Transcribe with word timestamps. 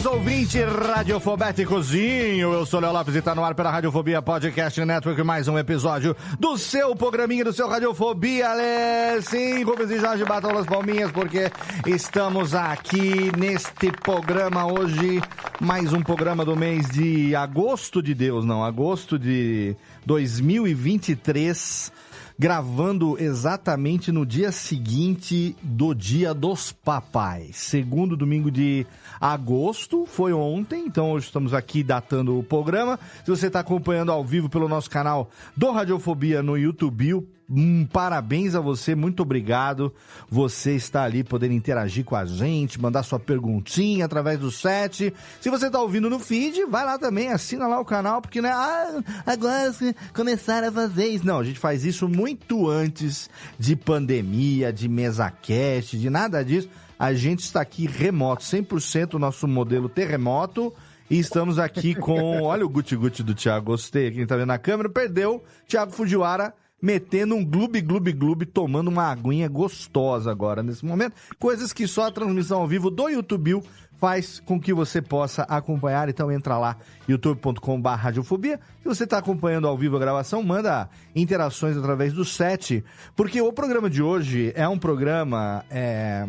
Saudações 0.00 0.06
ouvinte 0.06 0.62
radiofobéticozinho, 0.62 2.52
eu 2.52 2.66
sou 2.66 2.80
Léo 2.80 2.92
Lopes 2.92 3.14
e 3.14 3.22
tá 3.22 3.34
no 3.34 3.44
ar 3.44 3.54
pela 3.54 3.70
Radiofobia 3.70 4.22
Podcast 4.22 4.82
Network, 4.84 5.22
mais 5.22 5.46
um 5.46 5.58
episódio 5.58 6.16
do 6.38 6.56
seu 6.56 6.96
programinha, 6.96 7.44
do 7.44 7.52
seu 7.52 7.68
Radiofobia, 7.68 8.52
Lê. 8.54 9.20
Sim, 9.22 9.62
Rubens 9.62 9.90
e 9.90 9.98
Jorge 9.98 10.24
batam 10.24 10.56
as 10.56 10.66
palminhas, 10.66 11.10
porque 11.12 11.50
estamos 11.86 12.54
aqui 12.54 13.30
neste 13.36 13.92
programa 13.92 14.66
hoje, 14.66 15.20
mais 15.60 15.92
um 15.92 16.02
programa 16.02 16.44
do 16.44 16.56
mês 16.56 16.88
de 16.88 17.34
agosto 17.34 18.02
de 18.02 18.14
Deus, 18.14 18.44
não, 18.44 18.64
agosto 18.64 19.18
de 19.18 19.76
2023, 20.06 21.92
gravando 22.40 23.22
exatamente 23.22 24.10
no 24.10 24.24
dia 24.24 24.50
seguinte 24.50 25.54
do 25.62 25.92
Dia 25.92 26.32
dos 26.32 26.72
Papais. 26.72 27.56
Segundo 27.56 28.16
domingo 28.16 28.50
de 28.50 28.86
agosto, 29.20 30.06
foi 30.06 30.32
ontem, 30.32 30.86
então 30.86 31.12
hoje 31.12 31.26
estamos 31.26 31.52
aqui 31.52 31.82
datando 31.82 32.38
o 32.38 32.42
programa. 32.42 32.98
Se 33.26 33.30
você 33.30 33.48
está 33.48 33.60
acompanhando 33.60 34.10
ao 34.10 34.24
vivo 34.24 34.48
pelo 34.48 34.70
nosso 34.70 34.88
canal 34.88 35.28
do 35.54 35.70
Radiofobia 35.70 36.42
no 36.42 36.56
YouTube, 36.56 37.28
um 37.50 37.84
parabéns 37.84 38.54
a 38.54 38.60
você, 38.60 38.94
muito 38.94 39.22
obrigado. 39.22 39.92
Você 40.28 40.76
está 40.76 41.02
ali 41.02 41.24
podendo 41.24 41.54
interagir 41.54 42.04
com 42.04 42.14
a 42.14 42.24
gente, 42.24 42.80
mandar 42.80 43.02
sua 43.02 43.18
perguntinha 43.18 44.04
através 44.04 44.38
do 44.38 44.50
set. 44.50 45.12
Se 45.40 45.50
você 45.50 45.66
está 45.66 45.80
ouvindo 45.80 46.08
no 46.08 46.20
feed, 46.20 46.64
vai 46.66 46.84
lá 46.84 46.96
também, 46.96 47.28
assina 47.28 47.66
lá 47.66 47.80
o 47.80 47.84
canal, 47.84 48.22
porque 48.22 48.40
né, 48.40 48.50
ah, 48.50 49.02
agora 49.26 49.72
se 49.72 49.94
começar 50.14 50.62
a 50.62 50.70
fazer 50.70 51.06
isso. 51.06 51.26
Não, 51.26 51.40
a 51.40 51.44
gente 51.44 51.58
faz 51.58 51.84
isso 51.84 52.08
muito 52.08 52.68
antes 52.68 53.28
de 53.58 53.74
pandemia, 53.74 54.72
de 54.72 54.88
mesa 54.88 55.28
cast, 55.30 55.98
de 55.98 56.08
nada 56.08 56.44
disso. 56.44 56.68
A 56.98 57.12
gente 57.14 57.40
está 57.40 57.62
aqui 57.62 57.86
remoto, 57.86 58.44
100% 58.44 59.14
o 59.14 59.18
nosso 59.18 59.48
modelo 59.48 59.88
terremoto. 59.88 60.72
E 61.08 61.18
estamos 61.18 61.58
aqui 61.58 61.96
com, 61.96 62.42
olha 62.44 62.64
o 62.64 62.68
guti-guti 62.68 63.24
do 63.24 63.34
Thiago, 63.34 63.66
gostei, 63.66 64.12
quem 64.12 64.24
tá 64.24 64.36
vendo 64.36 64.46
na 64.46 64.58
câmera, 64.58 64.88
perdeu, 64.88 65.42
Thiago 65.66 65.90
Fujiwara 65.90 66.54
metendo 66.80 67.34
um 67.34 67.44
gloob, 67.44 67.80
gloob, 67.80 68.12
gloob, 68.12 68.46
tomando 68.46 68.88
uma 68.88 69.10
aguinha 69.10 69.48
gostosa 69.48 70.30
agora, 70.30 70.62
nesse 70.62 70.84
momento. 70.84 71.14
Coisas 71.38 71.72
que 71.72 71.86
só 71.86 72.06
a 72.06 72.12
transmissão 72.12 72.60
ao 72.60 72.66
vivo 72.66 72.90
do 72.90 73.08
YouTube 73.08 73.62
faz 74.00 74.40
com 74.40 74.58
que 74.58 74.72
você 74.72 75.02
possa 75.02 75.42
acompanhar. 75.42 76.08
Então 76.08 76.32
entra 76.32 76.56
lá, 76.56 76.76
youtube.com.br 77.06 77.88
radiofobia. 77.90 78.58
Se 78.82 78.88
você 78.88 79.04
está 79.04 79.18
acompanhando 79.18 79.68
ao 79.68 79.76
vivo 79.76 79.96
a 79.96 80.00
gravação, 80.00 80.42
manda 80.42 80.88
interações 81.14 81.76
através 81.76 82.12
do 82.14 82.24
set, 82.24 82.82
porque 83.14 83.42
o 83.42 83.52
programa 83.52 83.90
de 83.90 84.02
hoje 84.02 84.52
é 84.56 84.66
um 84.66 84.78
programa... 84.78 85.64
É... 85.70 86.26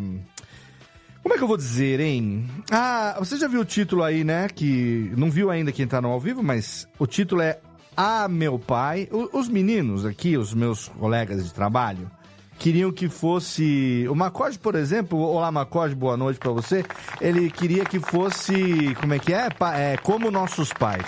Como 1.22 1.34
é 1.36 1.38
que 1.38 1.44
eu 1.44 1.48
vou 1.48 1.56
dizer, 1.56 2.00
hein? 2.00 2.48
Ah, 2.68 3.14
você 3.16 3.36
já 3.36 3.46
viu 3.46 3.60
o 3.60 3.64
título 3.64 4.02
aí, 4.02 4.24
né? 4.24 4.48
Que 4.48 5.12
não 5.16 5.30
viu 5.30 5.52
ainda 5.52 5.70
quem 5.70 5.86
tá 5.86 6.00
no 6.00 6.08
ao 6.08 6.18
vivo, 6.18 6.42
mas 6.42 6.88
o 6.98 7.06
título 7.06 7.40
é 7.40 7.60
Ah, 7.96 8.26
meu 8.28 8.58
pai. 8.58 9.08
O- 9.10 9.38
os 9.38 9.48
meninos 9.48 10.04
aqui, 10.06 10.36
os 10.36 10.54
meus 10.54 10.88
colegas 10.88 11.44
de 11.44 11.52
trabalho, 11.52 12.10
queriam 12.58 12.90
que 12.92 13.08
fosse. 13.08 14.06
O 14.08 14.14
Macode, 14.14 14.58
por 14.58 14.74
exemplo, 14.74 15.18
olá 15.18 15.50
Macode, 15.52 15.94
boa 15.94 16.16
noite 16.16 16.38
pra 16.38 16.50
você. 16.52 16.84
Ele 17.20 17.50
queria 17.50 17.84
que 17.84 18.00
fosse. 18.00 18.94
Como 19.00 19.12
é 19.14 19.18
que 19.18 19.32
é? 19.34 19.48
É 19.74 19.96
como 19.98 20.30
nossos 20.30 20.72
pais. 20.72 21.06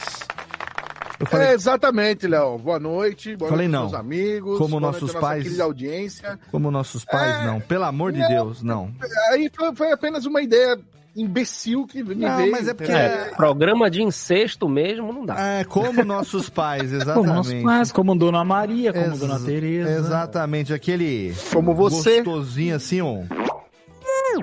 Falei, 1.27 1.47
É, 1.49 1.53
exatamente, 1.55 2.27
Léo. 2.27 2.59
Boa 2.59 2.78
noite. 2.78 3.34
Boa 3.37 3.49
Falei 3.51 3.66
noite 3.66 3.72
não. 3.81 3.89
meus 3.89 3.95
amigos. 3.95 4.59
Como 4.59 4.78
nossos 4.78 5.12
pais. 5.15 5.59
audiência. 5.61 6.39
como 6.51 6.71
nossos 6.71 7.03
pais, 7.05 7.41
É, 7.41 7.47
não. 7.47 7.61
Pelo 7.61 7.84
amor 7.84 8.12
de 8.12 8.19
não. 8.19 8.28
Deus, 8.28 8.62
não. 8.62 8.91
Aí 9.31 9.51
foi, 9.56 9.75
foi 9.75 9.93
apenas 9.93 10.27
uma 10.27 10.43
ideia 10.43 10.78
imbecil 11.16 11.86
que 11.86 12.02
me 12.02 12.14
Não, 12.14 12.36
veio. 12.36 12.50
mas 12.52 12.66
é 12.69 12.75
porque- 12.75 12.91
entendeu? 12.92 13.10
É. 13.19 13.34
programa 13.36 13.91
de 13.91 14.02
incesto 14.02 14.69
mesmo 14.69 15.12
não 15.12 15.25
dá. 15.25 15.38
É, 15.41 15.64
como 15.64 16.04
nossos 16.04 16.48
pais, 16.48 16.91
Como 16.91 16.97
exatamente. 17.02 17.26
nossos 17.34 17.62
pais, 17.62 17.92
como 17.92 18.16
Dona 18.16 18.44
Maria, 18.44 18.92
como 18.92 19.06
Ex- 19.06 19.19
Dona 19.20 19.38
Tereza. 19.41 19.91
Exatamente, 19.91 20.72
aquele 20.72 21.34
Como 21.53 21.74
você. 21.74 22.22
gostosinho 22.22 22.76
assim, 22.76 23.00
ó. 23.00 23.20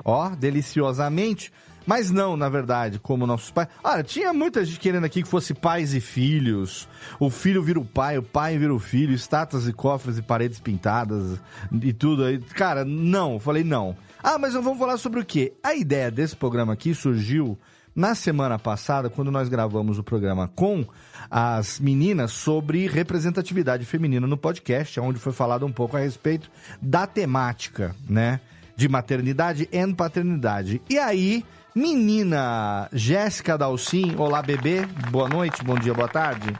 Ó, 0.04 0.30
deliciosamente. 0.30 1.52
Mas 1.84 2.12
não, 2.12 2.36
na 2.36 2.48
verdade, 2.48 3.00
como 3.00 3.26
nossos 3.26 3.50
pais. 3.50 3.66
Olha, 3.82 4.04
tinha 4.04 4.32
muita 4.32 4.64
gente 4.64 4.78
querendo 4.78 5.04
aqui 5.04 5.20
que 5.20 5.28
fosse 5.28 5.52
pais 5.52 5.92
e 5.94 6.00
filhos. 6.00 6.88
O 7.18 7.28
filho 7.28 7.60
vira 7.60 7.80
o 7.80 7.84
pai, 7.84 8.16
o 8.16 8.22
pai 8.22 8.56
vira 8.56 8.72
o 8.72 8.78
filho, 8.78 9.12
estátuas 9.12 9.66
e 9.66 9.72
cofres 9.72 10.16
e 10.16 10.22
paredes 10.22 10.60
pintadas 10.60 11.40
e 11.80 11.92
tudo 11.92 12.24
aí. 12.24 12.38
Cara, 12.38 12.84
não, 12.84 13.32
eu 13.34 13.40
falei 13.40 13.64
não. 13.64 13.96
Ah, 14.22 14.38
mas 14.38 14.54
vamos 14.54 14.78
falar 14.78 14.96
sobre 14.98 15.18
o 15.18 15.24
quê? 15.24 15.52
A 15.64 15.74
ideia 15.74 16.08
desse 16.08 16.36
programa 16.36 16.74
aqui 16.74 16.94
surgiu 16.94 17.58
na 17.94 18.14
semana 18.14 18.56
passada, 18.56 19.10
quando 19.10 19.32
nós 19.32 19.48
gravamos 19.48 19.98
o 19.98 20.04
programa 20.04 20.48
com 20.54 20.84
as 21.28 21.80
meninas 21.80 22.30
sobre 22.30 22.86
representatividade 22.86 23.84
feminina 23.84 24.26
no 24.26 24.36
podcast, 24.36 25.00
onde 25.00 25.18
foi 25.18 25.32
falado 25.32 25.66
um 25.66 25.72
pouco 25.72 25.96
a 25.96 26.00
respeito 26.00 26.48
da 26.80 27.04
temática, 27.04 27.96
né? 28.08 28.40
De 28.76 28.88
maternidade 28.88 29.68
e 29.70 29.94
paternidade. 29.94 30.80
E 30.88 30.98
aí, 30.98 31.44
menina 31.74 32.88
Jéssica 32.92 33.58
Dalcin, 33.58 34.14
olá 34.16 34.40
bebê, 34.40 34.86
boa 35.10 35.28
noite, 35.28 35.64
bom 35.64 35.74
dia, 35.74 35.92
boa 35.92 36.08
tarde, 36.08 36.54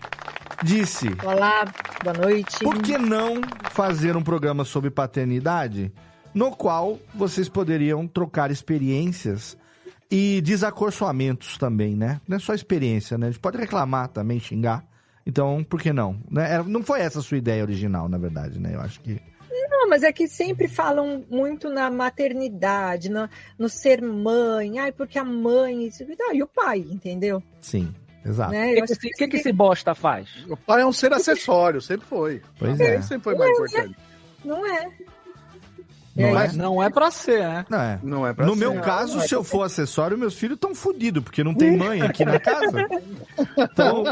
disse: 0.65 1.07
Olá, 1.23 1.65
boa 2.03 2.17
noite. 2.17 2.59
por 2.59 2.83
que 2.83 2.99
não 2.99 3.41
fazer 3.71 4.17
um 4.17 4.23
programa 4.23 4.65
sobre 4.65 4.91
paternidade 4.91 5.93
no 6.35 6.51
qual 6.51 6.99
vocês 7.15 7.49
poderiam 7.49 8.07
trocar 8.07 8.51
experiências 8.51 9.57
e 10.11 10.43
desacorçoamentos 10.43 11.57
também, 11.57 11.97
né? 11.97 12.21
Não 12.29 12.37
é 12.37 12.41
só 12.41 12.53
experiência, 12.53 13.17
né? 13.17 13.29
A 13.29 13.31
gente 13.31 13.41
pode 13.41 13.57
reclamar 13.57 14.09
também, 14.09 14.39
xingar. 14.39 14.85
Então, 15.27 15.65
por 15.65 15.81
que 15.81 15.93
não? 15.93 16.21
Né? 16.31 16.63
Não 16.67 16.83
foi 16.83 17.01
essa 17.01 17.21
a 17.21 17.23
sua 17.23 17.39
ideia 17.39 17.63
original, 17.63 18.09
na 18.09 18.19
verdade, 18.19 18.59
né? 18.59 18.75
Eu 18.75 18.81
acho 18.81 19.01
que. 19.01 19.21
Não, 19.71 19.89
mas 19.89 20.03
é 20.03 20.13
que 20.13 20.29
sempre 20.29 20.69
falam 20.69 21.25
muito 21.31 21.71
na 21.71 21.91
maternidade, 21.91 23.09
no, 23.09 23.29
no 23.59 23.69
ser 23.69 24.03
mãe. 24.03 24.79
Ai, 24.79 24.93
porque 24.93 25.19
a 25.19 25.25
mãe. 25.25 25.91
Ah, 26.29 26.35
e 26.35 26.43
o 26.43 26.47
pai, 26.47 26.81
entendeu? 26.91 27.43
Sim, 27.61 27.95
exato. 28.25 28.53
Né? 28.53 28.75
O 28.81 28.85
que, 28.85 28.97
que, 28.97 29.09
que, 29.11 29.29
que 29.29 29.37
esse 29.37 29.53
bosta 29.53 29.95
faz? 29.95 30.29
O 30.49 30.57
pai 30.57 30.83
é 30.83 30.87
um 30.87 30.93
ser 30.93 31.13
acessório, 31.13 31.81
sempre 31.81 32.07
foi. 32.07 32.43
Pois 32.59 32.79
é. 32.79 33.01
sempre 33.01 33.25
foi 33.25 33.35
mais 33.35 33.51
importante. 33.51 33.97
Não 34.45 34.67
é. 34.67 34.91
E 36.15 36.23
aí, 36.23 36.33
Mas 36.35 36.55
não 36.55 36.83
é 36.83 36.91
pra 36.91 37.11
ser, 37.11 37.41
né? 37.41 37.65
Não 37.71 37.81
é. 37.81 37.99
Não 38.03 38.27
é 38.27 38.35
pra 38.35 38.45
No 38.45 38.53
ser. 38.53 38.59
meu 38.59 38.81
caso, 38.83 39.21
se 39.23 39.35
eu 39.35 39.43
for 39.43 39.63
acessório, 39.63 40.19
meus 40.19 40.35
filhos 40.35 40.57
estão 40.57 40.75
fodidos, 40.75 41.23
porque 41.25 41.43
não 41.43 41.55
tem 41.55 41.75
mãe 41.77 42.03
aqui 42.03 42.23
na 42.25 42.39
casa. 42.39 42.87
Então, 43.57 44.05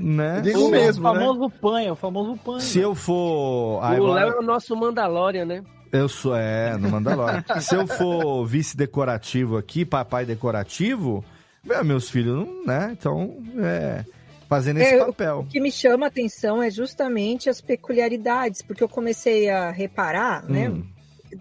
né? 0.00 0.40
Digo 0.40 0.66
o 0.66 0.70
mesmo, 0.70 1.02
né? 1.12 1.20
famoso 1.20 1.50
panha, 1.60 1.92
o 1.92 1.96
famoso 1.96 2.36
panha. 2.44 2.60
Se 2.60 2.80
eu 2.80 2.94
for. 2.94 3.78
O 3.78 3.80
agora- 3.82 4.24
Léo 4.24 4.34
é 4.34 4.38
o 4.40 4.42
nosso 4.42 4.74
Mandalorian, 4.76 5.44
né? 5.44 5.62
Eu 5.92 6.08
sou, 6.08 6.34
é, 6.36 6.76
no 6.76 6.90
Mandalorian. 6.90 7.44
Se 7.60 7.74
eu 7.74 7.86
for 7.86 8.44
vice 8.44 8.76
decorativo 8.76 9.56
aqui, 9.56 9.84
papai 9.84 10.24
decorativo, 10.26 11.24
é, 11.68 11.82
meus 11.84 12.10
filhos 12.10 12.34
não, 12.46 12.64
né? 12.66 12.90
Então, 12.98 13.36
é. 13.58 14.04
Fazendo 14.48 14.78
esse 14.80 14.94
É, 14.94 15.04
papel. 15.04 15.40
O 15.40 15.44
que 15.46 15.60
me 15.60 15.70
chama 15.70 16.06
a 16.06 16.08
atenção 16.08 16.62
é 16.62 16.70
justamente 16.70 17.50
as 17.50 17.60
peculiaridades, 17.60 18.62
porque 18.62 18.82
eu 18.82 18.88
comecei 18.88 19.48
a 19.50 19.70
reparar, 19.70 20.42
né, 20.48 20.70
Hum. 20.70 20.84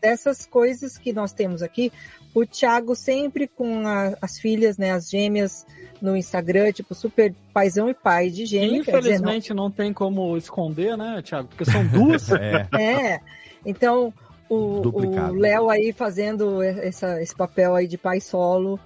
Dessas 0.02 0.46
coisas 0.46 0.98
que 0.98 1.12
nós 1.14 1.32
temos 1.34 1.62
aqui. 1.62 1.92
O 2.34 2.46
Thiago 2.46 2.96
sempre 2.96 3.48
com 3.48 3.88
a- 3.88 4.16
as 4.22 4.38
filhas, 4.38 4.78
né, 4.78 4.92
as 4.92 5.10
gêmeas 5.10 5.66
no 6.02 6.16
Instagram, 6.16 6.72
tipo, 6.72 6.94
super 6.94 7.34
paizão 7.54 7.90
e 7.90 7.94
pai 7.94 8.30
de 8.30 8.46
gêmea. 8.46 8.84
quer 8.84 8.98
dizer, 9.00 9.10
não- 9.20 9.20
Infelizmente 9.32 9.54
não 9.54 9.72
tem 9.72 9.92
como 9.92 10.38
esconder, 10.38 10.96
né, 10.98 11.22
Thiago? 11.24 11.48
Porque 11.48 11.66
são 11.66 11.86
duas. 11.88 12.28
É. 12.40 12.68
É, 12.80 13.20
então 13.66 14.14
o 14.50 14.82
Léo 15.34 15.70
aí 15.70 15.92
fazendo 15.92 16.62
essa, 16.62 17.22
esse 17.22 17.36
papel 17.36 17.76
aí 17.76 17.88
de 17.88 17.98
pai 17.98 18.20
solo, 18.22 18.80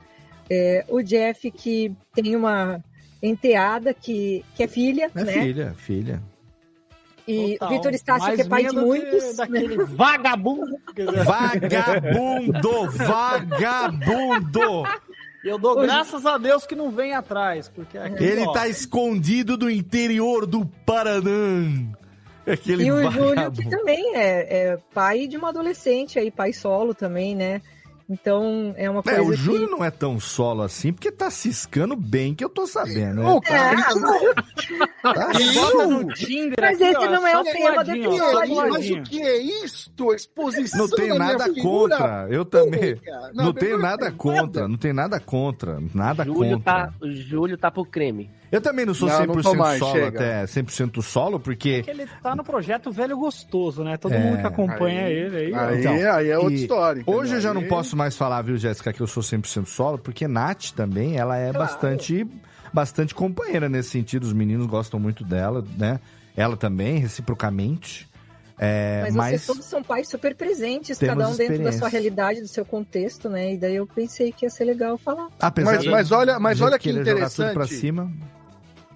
é, 0.49 0.83
o 0.89 1.01
Jeff 1.01 1.51
que 1.51 1.93
tem 2.15 2.35
uma 2.35 2.83
enteada 3.21 3.93
que, 3.93 4.43
que 4.55 4.63
é 4.63 4.67
filha, 4.67 5.11
É 5.13 5.23
né? 5.23 5.33
filha, 5.33 5.73
filha. 5.77 6.23
E 7.27 7.53
Total. 7.53 7.67
o 7.67 7.71
Vitor 7.71 7.93
Estácio 7.93 8.35
que 8.35 8.41
é 8.41 8.45
pai 8.45 8.65
de 8.65 8.75
muitos. 8.75 9.37
Daquele 9.37 9.83
vagabundo. 9.85 10.77
Vagabundo! 11.25 12.91
Vagabundo! 12.91 14.83
Eu 15.43 15.57
dou 15.57 15.75
graças 15.81 16.25
a 16.25 16.37
Deus 16.37 16.65
que 16.67 16.75
não 16.75 16.91
vem 16.91 17.13
atrás, 17.13 17.67
porque 17.67 17.97
aqui, 17.97 18.23
Ele 18.23 18.41
ó, 18.41 18.51
tá 18.51 18.67
escondido 18.67 19.57
do 19.57 19.69
interior 19.69 20.45
do 20.45 20.65
Paraná. 20.85 21.89
Aquele 22.45 22.85
E 22.85 22.91
o 22.91 23.11
Júlio, 23.11 23.29
vagabundo. 23.35 23.61
que 23.61 23.69
também 23.69 24.15
é, 24.15 24.57
é 24.73 24.77
pai 24.93 25.27
de 25.27 25.37
uma 25.37 25.49
adolescente 25.49 26.19
aí, 26.19 26.29
pai 26.29 26.53
solo 26.53 26.93
também, 26.93 27.35
né? 27.35 27.61
Então 28.11 28.73
é 28.75 28.89
uma 28.89 29.01
coisa 29.01 29.19
É, 29.19 29.21
o 29.21 29.31
Júlio 29.33 29.67
que... 29.67 29.71
não 29.71 29.85
é 29.85 29.89
tão 29.89 30.19
solo 30.19 30.63
assim, 30.63 30.91
porque 30.91 31.09
tá 31.09 31.31
ciscando 31.31 31.95
bem, 31.95 32.35
que 32.35 32.43
eu 32.43 32.49
tô 32.49 32.67
sabendo. 32.67 33.21
Ô, 33.21 33.35
Né? 33.35 33.41
cara, 33.41 33.75
Tá 35.01 35.31
Ele 35.33 35.53
bota 35.53 35.87
no 35.87 36.13
Tinder 36.13 36.57
Mas 36.59 36.81
aqui, 36.81 36.83
esse 36.83 36.97
ó, 36.97 37.09
não 37.09 37.25
é 37.25 37.37
o 37.39 37.43
tema 37.43 37.83
do 37.83 37.85
suadinho, 37.85 38.09
ó, 38.09 38.13
episódio. 38.13 38.55
só 38.55 38.67
mas 38.67 38.89
o 38.91 39.01
que 39.03 39.21
é 39.21 39.37
isto? 39.37 40.13
Exposição 40.13 40.79
Não 40.79 40.89
tenho 40.89 41.13
da 41.17 41.19
minha 41.23 41.37
nada 41.37 41.53
figura 41.53 41.97
contra. 41.97 42.27
Eu 42.29 42.45
também. 42.45 43.01
Não, 43.33 43.53
tenho 43.53 43.77
não 43.77 43.81
nada 43.81 44.05
tem 44.07 44.17
contra. 44.17 44.67
Não 44.67 44.77
tenho 44.77 44.93
nada 44.93 45.19
contra. 45.19 45.79
Nada 45.93 46.25
Júlio 46.25 46.57
contra. 46.57 46.59
tá, 46.73 46.93
o 47.01 47.11
Júlio 47.11 47.57
tá 47.57 47.71
pro 47.71 47.85
creme. 47.85 48.29
Eu 48.51 48.59
também 48.59 48.85
não 48.85 48.93
sou 48.93 49.07
Não, 49.07 49.17
100% 49.17 49.43
não 49.45 49.55
mais, 49.55 49.79
solo, 49.79 49.91
chega. 49.93 50.07
até 50.19 50.43
100% 50.45 51.01
solo, 51.01 51.39
porque. 51.39 51.83
Que 51.83 51.89
ele 51.91 52.05
tá 52.21 52.35
no 52.35 52.43
projeto 52.43 52.91
Velho 52.91 53.17
Gostoso, 53.17 53.83
né? 53.83 53.95
Todo 53.97 54.13
É. 54.13 54.19
mundo 54.19 54.41
que 54.41 54.47
acompanha 54.47 55.05
Aí- 55.05 55.13
ele 55.13 55.37
aí. 55.37 55.53
Aí, 55.55 55.79
Então, 55.79 55.93
aí 56.15 56.29
é 56.29 56.37
outra 56.37 56.53
história. 56.53 57.03
Hoje 57.07 57.35
eu 57.35 57.41
já 57.41 57.53
não 57.53 57.63
posso 57.67 57.95
mais 57.95 58.17
falar, 58.17 58.41
viu, 58.41 58.57
Jéssica, 58.57 58.91
que 58.91 58.99
eu 59.01 59.07
sou 59.07 59.23
100% 59.23 59.67
solo, 59.69 59.97
porque 59.97 60.27
Nath 60.27 60.71
também, 60.75 61.17
ela 61.17 61.37
é 61.37 61.53
bastante, 61.53 62.27
bastante 62.73 63.15
companheira 63.15 63.69
nesse 63.69 63.89
sentido. 63.89 64.23
Os 64.23 64.33
meninos 64.33 64.65
gostam 64.67 64.99
muito 64.99 65.23
dela, 65.23 65.63
né? 65.77 65.99
Ela 66.35 66.57
também, 66.57 66.97
reciprocamente. 66.97 68.09
É, 68.63 69.01
Mas, 69.05 69.15
mas 69.15 69.29
vocês 69.31 69.45
todos 69.47 69.65
são 69.65 69.81
pais 69.81 70.07
super 70.07 70.35
presentes, 70.35 70.99
cada 70.99 71.27
um 71.27 71.35
dentro 71.35 71.63
da 71.63 71.71
sua 71.71 71.87
realidade, 71.89 72.41
do 72.41 72.47
seu 72.47 72.63
contexto, 72.63 73.27
né? 73.27 73.53
E 73.53 73.57
daí 73.57 73.75
eu 73.77 73.87
pensei 73.87 74.31
que 74.31 74.45
ia 74.45 74.49
ser 74.51 74.65
legal 74.65 74.99
falar. 74.99 75.29
apesar 75.39 75.71
Mas, 75.71 75.81
de- 75.83 75.89
mas 75.89 76.11
olha, 76.11 76.39
mas 76.39 76.61
olha 76.61 76.77
que 76.77 76.91
jogar 76.93 77.03
tudo 77.29 77.35
pra 77.37 77.49
interessante. 77.51 77.73
cima, 77.75 78.11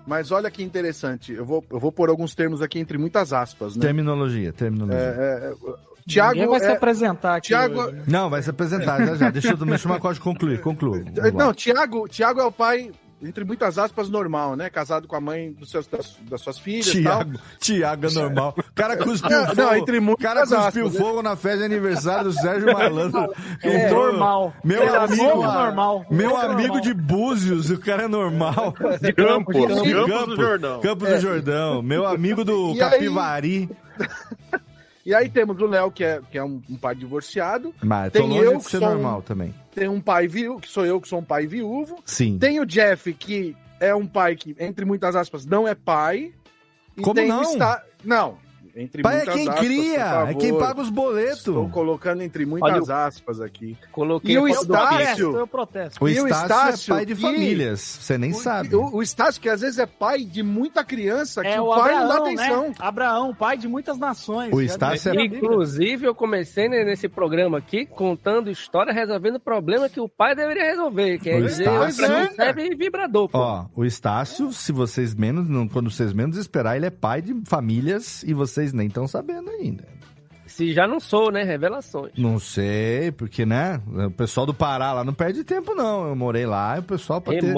Mas 0.05 0.31
olha 0.31 0.51
que 0.51 0.61
interessante. 0.63 1.33
Eu 1.33 1.43
vou, 1.45 1.63
eu 1.69 1.79
vou 1.79 1.91
pôr 1.91 2.09
alguns 2.09 2.35
termos 2.35 2.61
aqui 2.61 2.79
entre 2.79 2.97
muitas 2.97 3.33
aspas, 3.33 3.75
né? 3.75 3.81
terminologia, 3.81 4.53
terminologia. 4.53 4.99
É, 4.99 5.53
é, 5.71 5.73
Tiago 6.07 6.33
Ninguém 6.33 6.49
vai 6.49 6.59
se 6.59 6.67
é- 6.67 6.71
apresentar 6.73 7.35
aqui. 7.35 7.47
Tiago- 7.47 7.81
hoje, 7.81 7.93
né? 7.95 8.03
Não, 8.07 8.29
vai 8.29 8.41
se 8.43 8.49
apresentar 8.49 9.03
já 9.05 9.15
já. 9.15 9.29
Deixa 9.31 9.49
eu 9.53 9.57
deixa 9.57 9.87
o 9.87 9.91
Macode 9.91 10.19
concluir, 10.19 10.61
conclua. 10.61 10.99
Vamos 10.99 11.33
lá. 11.33 11.45
Não, 11.45 11.53
Tiago, 11.53 12.07
Tiago 12.07 12.39
é 12.39 12.45
o 12.45 12.51
pai, 12.51 12.91
entre 13.27 13.43
muitas 13.43 13.77
aspas, 13.77 14.09
normal, 14.09 14.55
né? 14.55 14.69
Casado 14.69 15.07
com 15.07 15.15
a 15.15 15.21
mãe 15.21 15.51
dos 15.53 15.69
seus, 15.71 15.87
das, 15.87 16.15
das 16.29 16.41
suas 16.41 16.57
filhas 16.59 16.85
tal. 16.85 17.23
Tiago, 17.23 17.39
Tiago 17.59 18.05
é 18.07 18.11
normal. 18.11 18.55
O 18.57 18.73
cara 18.73 18.97
cuspiu 18.97 19.29
Não, 19.35 19.45
fogo. 19.47 19.61
não, 19.61 19.75
entre 19.75 19.99
muitas 19.99 20.23
cara 20.23 20.41
cuspiu 20.41 20.59
aspas, 20.59 20.93
né? 20.93 20.99
fogo 20.99 21.21
na 21.21 21.35
festa 21.35 21.57
de 21.59 21.63
aniversário 21.65 22.25
do 22.25 22.33
Sérgio 22.33 22.73
Malandro. 22.73 23.33
É 23.63 23.85
Entrou- 23.85 24.07
normal. 24.11 24.53
Meu 24.63 24.83
é 24.83 24.97
amigo, 24.97 25.23
novo 25.23 25.41
normal. 25.43 26.05
Meu 26.09 26.29
Novo 26.29 26.41
amigo 26.41 26.61
normal. 26.75 26.81
de 26.81 26.93
Búzios, 26.93 27.69
o 27.69 27.79
cara 27.79 28.03
é 28.03 28.07
normal. 28.07 28.73
De 29.01 29.13
Campos, 29.13 29.55
De 29.55 29.93
Campos, 29.93 30.07
Campos, 30.07 30.35
do 30.35 30.41
Jordão. 30.41 30.79
Campos 30.81 31.09
do 31.09 31.19
Jordão. 31.19 31.81
Meu 31.81 32.05
amigo 32.07 32.43
do 32.43 32.73
E 32.73 32.81
aí- 32.81 32.89
Capivari. 32.91 33.69
E 35.05 35.13
aí 35.13 35.29
temos 35.29 35.61
o 35.61 35.65
Léo, 35.67 35.91
que 35.91 36.03
é, 36.03 36.19
que 36.31 36.37
é 36.37 36.43
um, 36.43 36.61
um 36.69 36.75
pai 36.75 36.95
divorciado. 36.95 37.73
Mas 37.83 38.11
Tem 38.11 38.23
longe 38.23 38.39
eu 38.43 38.57
de 38.57 38.63
que 38.65 38.71
ser 38.71 38.79
sou 38.79 38.87
um- 38.87 38.91
normal 38.93 39.21
também. 39.21 39.53
Tem 39.73 39.87
um 39.87 40.01
pai 40.01 40.27
viúvo, 40.27 40.61
que 40.61 40.69
sou 40.69 40.85
eu, 40.85 40.99
que 40.99 41.07
sou 41.07 41.19
um 41.19 41.23
pai 41.23 41.45
viúvo. 41.45 41.97
Sim. 42.05 42.39
Tem 42.39 42.59
o 42.59 42.65
Jeff, 42.65 43.13
que 43.13 43.55
é 43.79 43.93
um 43.93 44.07
pai 44.07 44.35
que, 44.35 44.55
entre 44.59 44.83
muitas 44.85 45.15
aspas, 45.15 45.45
não 45.45 45.67
é 45.67 45.75
pai. 45.75 46.33
E 46.97 47.01
Como 47.01 47.13
tem 47.13 47.27
não? 47.27 47.41
O 47.41 47.43
Sta... 47.43 47.83
Não. 48.03 48.37
Entre 48.75 49.01
Pai 49.01 49.21
é 49.21 49.25
quem 49.25 49.47
aspas, 49.47 49.55
por 49.55 49.65
cria, 49.65 50.25
é 50.29 50.33
quem 50.33 50.57
paga 50.57 50.81
os 50.81 50.87
Estou 50.89 51.03
boletos. 51.05 51.71
colocando 51.71 52.21
entre 52.21 52.45
muitas 52.45 52.89
aspas 52.89 53.39
aqui. 53.39 53.77
Coloquei 53.91 54.35
E 54.35 54.37
o 54.37 54.47
Estácio? 54.49 55.33
Eu 55.37 55.47
protesto. 55.47 56.03
O 56.03 56.09
E 56.09 56.19
o 56.19 56.27
Estácio, 56.27 56.45
Estácio, 56.45 56.93
é 56.93 56.95
pai 56.97 57.05
de 57.05 57.15
que- 57.15 57.21
famílias, 57.21 57.79
você 58.01 58.17
nem 58.17 58.31
o, 58.31 58.35
sabe. 58.35 58.75
O, 58.75 58.95
o 58.97 59.01
Estácio, 59.01 59.39
que 59.41 59.47
às 59.47 59.61
vezes 59.61 59.79
é 59.79 59.85
pai 59.85 60.25
de 60.25 60.43
muita 60.43 60.83
criança, 60.83 61.41
que 61.41 61.47
É 61.47 61.61
o 61.61 61.65
o 61.71 61.75
pai 61.75 61.93
não 61.93 61.99
dá 62.07 62.15
Abraão, 62.15 62.23
atenção. 62.25 62.63
né? 62.69 62.73
Abraão, 62.79 63.33
pai 63.35 63.57
de 63.57 63.67
muitas 63.67 63.97
nações. 63.97 64.51
O 64.53 64.61
Estácio 64.61 65.09
é-. 65.17 65.23
Inclusive, 65.25 66.05
eu 66.05 66.13
comecei 66.13 66.67
né, 66.67 66.83
nesse 66.83 67.07
programa 67.07 67.57
aqui 67.59 67.85
contando 67.85 68.49
história, 68.51 68.91
resolvendo 68.91 69.39
problema 69.39 69.87
que 69.87 70.01
o 70.01 70.09
pai 70.09 70.35
deveria 70.35 70.63
resolver. 70.65 71.17
Quer 71.19 71.41
O 71.41 71.45
dizer, 71.47 71.63
Estácio- 71.63 72.35
serve 72.35 72.75
vibrador. 72.75 73.29
Pô. 73.29 73.37
Ó, 73.37 73.65
o 73.73 73.85
Estácio, 73.85 74.51
se 74.51 74.73
vocês 74.73 75.15
menos, 75.15 75.47
quando 75.71 75.89
vocês 75.89 76.11
menos 76.11 76.35
esperar, 76.35 76.75
ele 76.75 76.87
é 76.87 76.89
pai 76.89 77.21
de 77.21 77.33
famílias 77.45 78.21
e 78.23 78.33
vocês 78.33 78.64
nem 78.73 78.87
estão 78.87 79.07
sabendo 79.07 79.49
ainda. 79.49 79.83
Se 80.47 80.71
já 80.73 80.87
não 80.87 80.99
sou, 80.99 81.31
né? 81.31 81.41
Revelações. 81.43 82.11
Não 82.15 82.37
sei, 82.37 83.11
porque, 83.11 83.47
né? 83.47 83.81
O 84.07 84.11
pessoal 84.11 84.45
do 84.45 84.53
Pará 84.53 84.93
lá 84.93 85.03
não 85.03 85.11
perde 85.13 85.43
tempo, 85.43 85.73
não. 85.73 86.07
Eu 86.07 86.15
morei 86.15 86.45
lá 86.45 86.75
e 86.77 86.79
o 86.79 86.83
pessoal 86.83 87.19
pra 87.19 87.33
ter, 87.33 87.53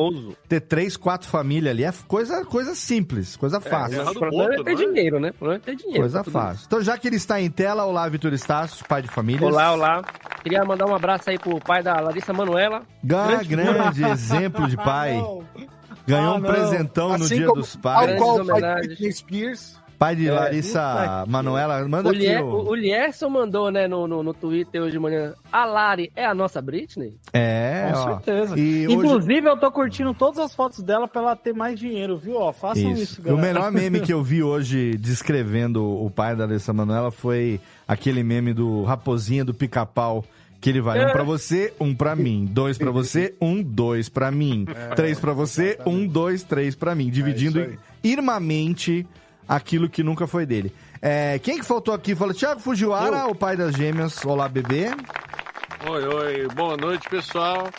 ter 0.48 0.62
três, 0.62 0.95
quatro 0.95 1.27
famílias 1.27 1.69
ali 1.75 1.83
é 1.83 1.92
coisa, 2.07 2.45
coisa 2.45 2.74
simples, 2.75 3.36
coisa 3.36 3.59
fácil. 3.59 4.00
errado. 4.01 4.15
O 4.15 4.19
problema 4.19 4.50
ponto, 4.56 4.62
é 4.62 4.63
ter 4.63 4.74
não 4.74 4.81
é? 4.81 4.86
dinheiro, 4.94 5.19
né? 5.19 5.30
O 5.31 5.33
problema 5.33 5.62
é 5.62 5.65
ter 5.65 5.75
dinheiro. 5.75 6.00
Coisa 6.00 6.24
fácil. 6.24 6.63
Então, 6.65 6.81
já 6.81 6.97
que 6.97 7.07
ele 7.09 7.18
está 7.18 7.42
em 7.42 7.52
tela, 7.52 7.85
olá, 7.85 8.07
Vitor 8.07 8.31
Estácio, 8.31 8.85
pai 8.87 9.02
de 9.02 9.09
família. 9.09 9.45
Olá, 9.45 9.73
olá. 9.73 10.02
Queria 10.42 10.64
mandar 10.64 10.85
um 10.87 10.95
abraço 10.95 11.30
aí 11.30 11.37
pro 11.37 11.59
pai 11.59 11.83
da 11.83 11.99
Larissa 11.99 12.31
Manuela. 12.31 12.83
Grande, 13.04 13.45
Grande 13.47 13.76
grande 13.99 14.04
exemplo 14.06 14.66
de 14.66 14.78
pai. 14.78 15.21
Ganhou 16.07 16.35
Ah, 16.35 16.37
um 16.37 16.42
presentão 16.42 17.09
no 17.09 17.16
Assim 17.16 17.35
dia 17.35 17.47
como- 17.47 17.61
dos 17.61 17.76
Ao 17.76 17.81
pais. 17.81 18.06
Grandes 18.06 18.23
qual 18.23 18.35
o 18.35 18.37
pai 18.37 18.45
de 18.45 18.52
homenagens. 18.54 18.87
Britney 18.87 19.11
Spears. 19.14 19.86
Pai 19.97 20.16
de 20.16 20.27
É, 20.27 20.31
Larissa 20.31 21.25
Manuela, 21.27 21.87
manda 21.87 22.09
O, 22.09 22.11
aqui 22.11 22.19
Lier, 22.19 22.44
o... 22.45 22.69
o, 22.69 22.75
Lierson 22.75 23.30
mandou, 23.30 23.71
né, 23.71 23.87
no, 23.87 24.07
no, 24.07 24.21
no 24.21 24.33
Twitter 24.33 24.81
hoje 24.81 24.92
de 24.92 24.99
manhã. 24.99 25.33
A 25.51 25.66
Lari 25.66 26.11
é 26.16 26.25
a 26.25 26.35
nossa 26.35 26.61
Britney? 26.61 27.16
É, 27.33 27.89
Com 27.92 27.99
ó. 27.99 28.06
certeza. 28.06 28.59
E 28.59 28.85
hoje... 28.87 28.95
Inclusive, 28.95 29.47
eu 29.47 29.57
tô 29.57 29.71
curtindo 29.71 30.13
todas 30.13 30.39
as 30.39 30.54
fotos 30.54 30.83
dela 30.83 31.07
pra 31.07 31.21
ela 31.21 31.35
ter 31.35 31.54
mais 31.54 31.80
dinheiro, 31.80 32.18
viu? 32.18 32.35
Ó, 32.35 32.54
façam 32.54 32.92
isso, 32.92 33.01
Isso. 33.01 33.21
E 33.21 33.31
o 33.31 33.35
galera. 33.37 33.54
melhor 33.54 33.71
meme 33.71 33.99
que 34.01 34.13
eu 34.13 34.21
vi 34.21 34.44
hoje 34.44 34.95
descrevendo 34.97 35.83
o 35.83 36.09
pai 36.11 36.35
da 36.35 36.44
Alessa 36.44 36.71
Manuela 36.71 37.09
foi 37.09 37.59
aquele 37.87 38.21
meme 38.23 38.54
do 38.54 38.83
Raposinha 38.83 39.44
do 39.44 39.54
Pica-Pau. 39.54 40.23
Que 40.59 40.71
ele 40.71 40.81
vai 40.81 41.06
um 41.06 41.11
pra 41.11 41.21
você, 41.21 41.71
um 41.80 41.94
pra 41.94 42.16
mim. 42.16 42.47
Dois 42.49 42.80
pra 42.80 42.89
você, 42.89 43.35
um, 43.39 43.61
dois 43.61 44.09
pra 44.09 44.31
mim. 44.31 44.66
três 44.95 45.19
pra 45.19 45.31
você, 45.31 45.77
um, 45.85 46.07
dois, 46.07 46.42
três 46.42 46.73
pra 46.73 46.95
mim. 46.95 47.11
Dividindo 47.11 47.59
É 47.61 47.77
irmamente 48.04 49.06
aquilo 49.47 49.89
que 49.89 50.04
nunca 50.04 50.27
foi 50.27 50.45
dele. 50.45 50.73
É, 51.01 51.39
quem 51.39 51.59
que 51.59 51.66
faltou 51.66 51.94
aqui? 51.94 52.16
Fala, 52.16 52.33
Thiago 52.33 52.59
Fujiwara, 52.59 53.27
o 53.27 53.35
pai 53.35 53.56
das 53.56 53.75
gêmeas. 53.75 54.23
Olá, 54.25 54.49
bebê. 54.49 54.87
Oi, 55.87 56.07
oi, 56.07 56.47
boa 56.56 56.75
noite, 56.75 57.07
pessoal. 57.09 57.69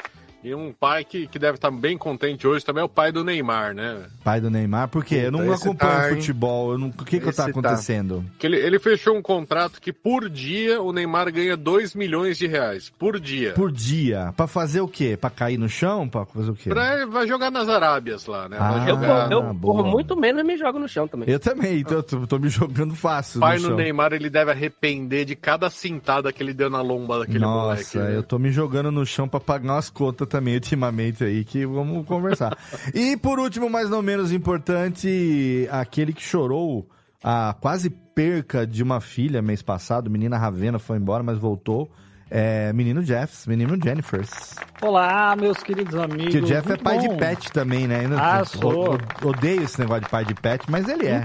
E 0.45 0.55
um 0.55 0.73
pai 0.73 1.05
que, 1.05 1.27
que 1.27 1.37
deve 1.39 1.57
estar 1.57 1.69
bem 1.71 1.99
contente 1.99 2.47
hoje 2.47 2.65
também 2.65 2.81
é 2.81 2.85
o 2.85 2.89
pai 2.89 3.11
do 3.11 3.25
Neymar, 3.25 3.75
né? 3.75 4.05
Pai 4.23 4.41
do 4.41 4.49
Neymar, 4.49 4.87
por 4.89 5.05
quê? 5.05 5.23
Eu 5.25 5.33
não 5.33 5.53
esse 5.53 5.65
acompanho 5.69 5.93
tá, 6.03 6.09
futebol. 6.11 6.73
Eu 6.73 6.79
não... 6.79 6.89
O 6.89 7.05
que 7.05 7.19
que 7.19 7.29
Esse 7.29 7.37
tá 7.39 7.45
tá. 7.45 7.51
acontecendo? 7.51 8.25
Que 8.39 8.47
ele, 8.47 8.57
ele 8.57 8.79
fechou 8.79 9.17
um 9.17 9.21
contrato 9.23 9.81
que 9.81 9.93
por 9.93 10.29
dia 10.31 10.81
o 10.81 10.93
Neymar 10.93 11.33
ganha 11.33 11.57
2 11.57 11.97
milhões 11.97 12.39
de 12.39 12.47
reais. 12.47 12.89
Por 12.97 13.19
dia. 13.19 13.53
Por 13.55 13.73
dia. 13.73 14.33
Pra 14.37 14.47
fazer 14.47 14.81
o 14.81 14.87
quê? 14.87 15.17
Pra 15.21 15.29
cair 15.29 15.59
no 15.59 15.69
chão? 15.69 16.09
Pra 16.09 16.25
fazer 16.25 16.51
o 16.53 16.55
quê? 16.55 16.69
Pra, 16.71 17.05
vai 17.07 17.27
jogar 17.27 17.51
nas 17.51 17.69
Arábias 17.69 18.25
lá, 18.27 18.49
né? 18.49 18.59
Ah, 18.61 18.85
Eu, 18.89 18.95
jogar. 18.95 19.33
eu 19.33 19.53
boa. 19.55 19.75
corro 19.83 19.91
muito 19.91 20.17
menos 20.17 20.41
e 20.41 20.45
me 20.45 20.57
jogo 20.57 20.79
no 20.79 20.87
chão 20.89 21.09
também. 21.09 21.29
Eu 21.29 21.41
também, 21.41 21.81
então 21.81 21.97
eu 21.97 22.03
tô, 22.05 22.27
tô 22.29 22.39
me 22.39 22.49
jogando 22.49 22.95
fácil 22.95 23.39
O 23.39 23.41
pai 23.41 23.59
chão. 23.59 23.75
Neymar, 23.75 24.13
ele 24.13 24.31
deve 24.31 24.53
arrepender 24.53 25.25
de 25.25 25.35
cada 25.35 25.69
cintada 25.69 26.33
que 26.33 26.41
ele 26.41 26.55
deu 26.55 26.71
na 26.71 26.81
lomba 26.81 27.19
daquele 27.19 27.41
Nossa, 27.41 27.73
moleque. 27.73 27.99
né? 27.99 28.17
eu 28.17 28.23
tô 28.23 28.39
me 28.39 28.53
jogando 28.53 28.93
no 28.93 29.05
chão 29.05 29.29
pra 29.29 29.41
pagar 29.41 29.73
umas 29.75 29.91
contas 29.91 30.28
também 30.29 30.55
ultimamente 30.55 31.25
aí, 31.25 31.45
que 31.45 31.67
vamos 31.67 32.07
conversar. 32.07 32.57
e 32.95 33.17
por 33.17 33.41
último, 33.41 33.69
mas 33.69 33.91
não 33.91 34.01
menos 34.03 34.31
importante, 34.33 35.67
aquele 35.73 36.13
que 36.13 36.23
chorou 36.23 36.89
a 37.25 37.55
quase 37.61 37.91
perca 37.91 38.65
de 38.67 38.83
uma 38.83 39.01
filha 39.01 39.43
mês 39.43 39.63
passado, 39.63 40.09
menina 40.11 40.39
Ravena 40.39 40.79
foi 40.79 40.97
embora, 40.99 41.23
mas 41.25 41.39
voltou. 41.39 41.91
É, 42.31 42.71
menino 42.75 43.03
Jeffs, 43.03 43.47
menino 43.47 43.75
Jennifers. 43.83 44.55
Olá, 44.83 45.35
meus 45.35 45.57
queridos 45.63 45.95
amigos. 45.95 46.31
Que 46.35 46.37
o 46.41 46.45
Jeff 46.45 46.67
é 46.67 46.73
Muito 46.73 46.85
pai 46.85 46.99
de 46.99 47.09
bom. 47.09 47.17
pet 47.17 47.51
também, 47.53 47.87
né? 47.89 48.05
Eu- 48.05 48.19
Ah, 48.19 48.45
sou. 48.45 48.99
Odeio 49.25 49.63
esse 49.63 49.81
negócio 49.81 50.03
de 50.05 50.11
pai 50.11 50.27
de 50.27 50.35
pet, 50.35 50.63
mas 50.71 50.87
ele 50.91 51.07
é. 51.07 51.23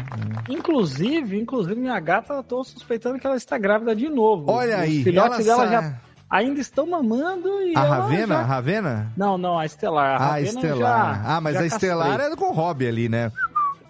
Inclusive, 0.47 1.37
inclusive, 1.37 1.75
minha 1.75 1.99
gata, 1.99 2.33
eu 2.35 2.43
tô 2.43 2.63
suspeitando 2.63 3.19
que 3.19 3.27
ela 3.27 3.35
está 3.35 3.57
grávida 3.57 3.93
de 3.93 4.07
novo. 4.07 4.49
Olha 4.49 4.77
aí, 4.77 4.99
Os 4.99 5.03
filhotes 5.03 5.45
ela 5.45 5.65
dela 5.65 5.81
já 5.81 5.99
ainda 6.37 6.59
estão 6.59 6.85
mamando 6.87 7.47
e. 7.61 7.75
A 7.77 7.81
Ravena? 7.83 8.35
já- 8.35 8.39
A 8.41 8.43
Ravena? 8.43 9.13
Não, 9.15 9.37
não, 9.37 9.57
a 9.59 9.65
Estelar. 9.65 10.11
A 10.21 10.25
Ah, 10.25 10.27
Ravena 10.29 10.47
Estelar. 10.47 11.15
já- 11.23 11.35
ah, 11.35 11.41
mas 11.41 11.53
já 11.55 11.61
a 11.61 11.65
Estelar 11.65 12.07
castrei. 12.17 12.33
é 12.33 12.35
com 12.35 12.45
o 12.49 12.53
Hobby 12.53 12.87
ali, 12.87 13.07
né? 13.09 13.31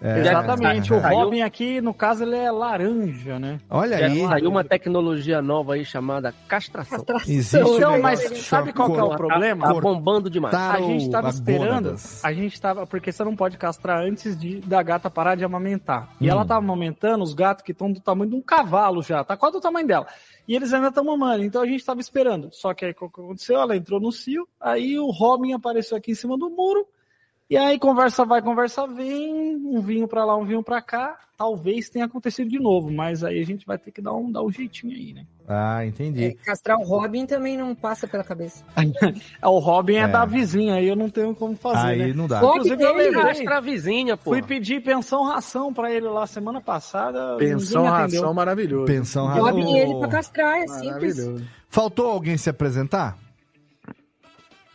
É. 0.02 0.18
Exatamente. 0.20 0.92
O 0.92 0.98
Robin 0.98 1.40
aqui, 1.40 1.80
no 1.80 1.94
caso, 1.94 2.24
ele 2.24 2.36
é 2.36 2.50
laranja, 2.50 3.38
né? 3.38 3.58
Olha 3.70 3.96
Já 3.96 4.06
aí. 4.06 4.20
saiu 4.28 4.50
uma 4.50 4.62
tecnologia 4.62 5.40
nova 5.40 5.74
aí 5.74 5.84
chamada 5.84 6.34
castração. 6.46 7.02
Existe 7.26 7.56
Então, 7.56 7.98
o 7.98 8.02
mas 8.02 8.20
negócio- 8.20 8.44
sabe 8.44 8.74
qual 8.74 8.92
que 8.92 8.98
é 8.98 9.02
o 9.02 9.16
problema? 9.16 9.66
Tá 9.72 9.80
bombando 9.80 10.28
demais. 10.28 10.54
A 10.54 10.76
gente 10.78 11.08
tava 11.08 11.28
a 11.28 11.30
esperando, 11.30 11.94
a 12.22 12.32
gente 12.34 12.60
tava, 12.60 12.86
porque 12.86 13.10
você 13.10 13.24
não 13.24 13.34
pode 13.34 13.56
castrar 13.56 14.00
antes 14.00 14.38
de, 14.38 14.60
da 14.60 14.82
gata 14.82 15.08
parar 15.08 15.36
de 15.36 15.44
amamentar. 15.44 16.10
E 16.20 16.26
Hum. 16.28 16.32
ela 16.32 16.44
tava 16.44 16.58
amamentando 16.62 17.24
os 17.24 17.32
gatos 17.32 17.64
que 17.64 17.72
estão 17.72 17.90
do 17.90 17.98
tamanho 18.00 18.30
de 18.30 18.36
um 18.36 18.42
cavalo 18.42 19.00
já, 19.02 19.24
tá 19.24 19.38
quase 19.38 19.54
do 19.54 19.60
tamanho 19.62 19.86
dela. 19.86 20.06
E 20.46 20.54
eles 20.54 20.72
ainda 20.72 20.88
estão 20.88 21.04
mamando, 21.04 21.44
então 21.44 21.62
a 21.62 21.66
gente 21.66 21.84
tava 21.84 22.00
esperando. 22.00 22.50
Só 22.52 22.74
que 22.74 22.84
aí 22.84 22.90
o 22.90 22.94
que 22.94 23.04
aconteceu? 23.04 23.58
Ela 23.58 23.76
entrou 23.76 23.98
no 23.98 24.12
cio, 24.12 24.46
aí 24.60 24.98
o 24.98 25.10
Robin 25.10 25.52
apareceu 25.52 25.96
aqui 25.96 26.12
em 26.12 26.14
cima 26.14 26.36
do 26.36 26.50
muro, 26.50 26.86
e 27.48 27.56
aí 27.56 27.78
conversa 27.78 28.24
vai, 28.24 28.40
conversa 28.40 28.86
vem, 28.86 29.56
um 29.56 29.80
vinho 29.80 30.08
pra 30.08 30.24
lá, 30.24 30.36
um 30.36 30.44
vinho 30.44 30.62
pra 30.62 30.80
cá. 30.80 31.18
Talvez 31.36 31.90
tenha 31.90 32.06
acontecido 32.06 32.48
de 32.48 32.58
novo, 32.58 32.90
mas 32.90 33.22
aí 33.22 33.40
a 33.40 33.44
gente 33.44 33.66
vai 33.66 33.78
ter 33.78 33.90
que 33.90 34.00
dar 34.00 34.14
um, 34.14 34.30
dar 34.30 34.42
um 34.42 34.50
jeitinho 34.50 34.94
aí, 34.94 35.12
né? 35.12 35.26
Ah, 35.46 35.84
entendi. 35.84 36.36
Castrar 36.44 36.78
o 36.78 36.84
Robin 36.84 37.26
também 37.26 37.56
não 37.56 37.74
passa 37.74 38.06
pela 38.08 38.24
cabeça. 38.24 38.64
O 39.42 39.58
Robin 39.58 39.96
é, 39.96 40.00
É. 40.00 40.08
da 40.08 40.24
vizinha, 40.24 40.74
aí 40.76 40.88
eu 40.88 40.96
não 40.96 41.10
tenho 41.10 41.34
como 41.34 41.54
fazer, 41.54 41.86
Aí 41.86 41.98
né? 42.08 42.12
não 42.14 42.26
dá. 42.26 42.38
Inclusive, 42.42 42.82
eu 42.82 42.90
Ele 42.98 43.10
levei, 43.10 43.22
Castra 43.22 43.56
a 43.58 43.60
vizinha, 43.60 44.16
pô. 44.16 44.30
Fui 44.30 44.42
pedir 44.42 44.82
pensão 44.82 45.22
ração 45.24 45.72
pra 45.72 45.92
ele 45.92 46.06
lá 46.08 46.26
semana 46.26 46.60
passada. 46.60 47.36
Pensão, 47.38 47.84
ração, 47.84 48.32
maravilhoso. 48.32 48.86
Pensão 48.86 49.26
Robin 49.28 49.62
razão. 49.64 49.76
ele 49.76 49.98
pra 49.98 50.08
castrar, 50.08 50.58
é 50.58 50.66
simples. 50.66 51.16
Maravilhoso. 51.18 51.44
Faltou 51.68 52.10
alguém 52.10 52.36
se 52.38 52.48
apresentar? 52.48 53.18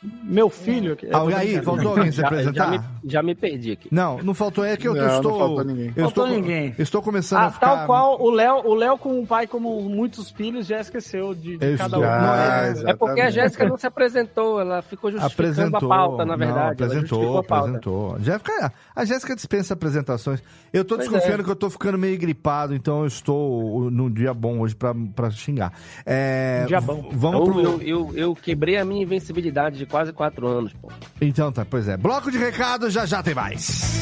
Meu 0.01 0.49
filho. 0.49 0.95
que- 0.95 1.07
Ah, 1.11 1.23
aí, 1.37 1.61
faltou 1.61 1.89
alguém 1.91 2.09
se 2.11 2.17
Já, 2.17 2.21
já, 2.23 2.27
apresentar? 2.27 2.71
me, 2.71 2.79
já 3.11 3.21
me 3.21 3.35
perdi 3.35 3.71
aqui. 3.73 3.89
Não, 3.91 4.17
não 4.19 4.33
faltou. 4.33 4.63
É 4.63 4.77
que 4.77 4.87
eu, 4.87 4.93
Não, 4.93 5.01
eu 5.01 5.07
não 5.07 5.15
estou. 5.17 5.37
faltou 5.39 5.63
ninguém. 5.65 5.87
Eu 5.87 6.03
Faltou 6.05 6.25
estou, 6.25 6.27
ninguém. 6.41 6.75
estou 6.79 7.01
começando 7.01 7.39
Ah, 7.39 7.45
a 7.47 7.51
ficar. 7.51 7.75
tal 7.77 7.85
qual 7.85 8.21
o 8.21 8.29
Léo, 8.29 8.61
o 8.65 8.75
Léo 8.75 8.97
com 8.97 9.19
um 9.19 9.25
pai 9.25 9.45
como 9.45 9.81
muitos 9.81 10.31
filhos 10.31 10.67
já 10.67 10.79
esqueceu 10.79 11.33
de, 11.35 11.57
de 11.57 11.77
cada 11.77 11.83
estou- 11.85 11.99
um. 11.99 12.03
não, 12.03 12.09
Ah, 12.09 12.73
é- 12.87 12.91
É 12.91 12.95
porque 12.95 13.19
a. 13.21 13.29
Jéssica 13.29 13.67
não 13.67 13.77
se 13.77 13.87
apresentou, 13.87 14.61
ela 14.61 14.81
ficou 14.81 15.11
justificando 15.11 15.49
Apresentou. 15.51 15.91
a 15.91 15.95
pauta, 15.97 16.25
na 16.25 16.31
Não, 16.31 16.37
verdade. 16.37 16.59
ela 16.59 16.71
apresentou, 16.71 17.01
justificou 17.19 17.37
a 17.37 17.43
pauta. 17.43 17.65
apresentou. 17.65 18.17
Jéssica, 18.21 18.73
a 18.95 19.05
Jéssica 19.05 19.35
dispensa 19.35 19.73
apresentações. 19.73 20.41
Eu 20.71 20.85
tô 20.85 20.95
Pois 20.95 21.09
desconfiando 21.09 21.41
é. 21.41 21.43
que 21.45 21.51
eu 21.51 21.55
tô 21.55 21.69
ficando 21.69 21.97
meio 21.97 22.17
gripado, 22.17 22.73
então 22.73 23.01
eu 23.01 23.07
estou 23.07 23.91
num 23.91 24.09
dia 24.09 24.33
bom 24.33 24.59
hoje 24.59 24.75
pra 24.75 25.29
xingar. 25.31 25.73
É, 26.05 26.61
Um 26.63 26.67
dia 26.67 26.79
bom. 26.81 27.09
Vamos 27.11 27.47
Eu, 27.47 27.53
pro. 27.53 27.61
eu, 27.61 27.81
eu, 27.81 28.11
eu 28.15 28.35
quebrei 28.35 28.77
a 28.77 28.85
minha 28.85 29.03
invencibilidade 29.03 29.77
de 29.77 29.88
quase 29.89 30.13
quatro 30.13 30.47
anos, 30.47 30.71
pô. 30.73 30.89
Então 31.19 31.51
tá, 31.51 31.65
pois 31.65 31.87
é. 31.87 31.97
Bloco 31.97 32.31
de 32.31 32.37
recado, 32.37 32.89
já 32.89 33.05
já 33.05 33.21
tem 33.21 33.35
mais. 33.35 33.99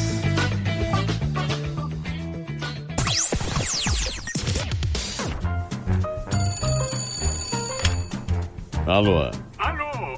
Alô, 8.86 9.18
Alô, 9.18 9.30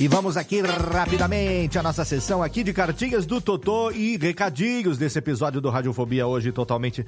E 0.00 0.08
vamos 0.08 0.38
aqui 0.38 0.62
rapidamente 0.62 1.78
a 1.78 1.82
nossa 1.82 2.06
sessão 2.06 2.42
aqui 2.42 2.64
de 2.64 2.72
cartinhas 2.72 3.26
do 3.26 3.38
Totô 3.38 3.90
e 3.90 4.16
recadinhos 4.16 4.96
desse 4.96 5.18
episódio 5.18 5.60
do 5.60 5.68
Radiofobia 5.68 6.26
hoje 6.26 6.50
totalmente. 6.52 7.04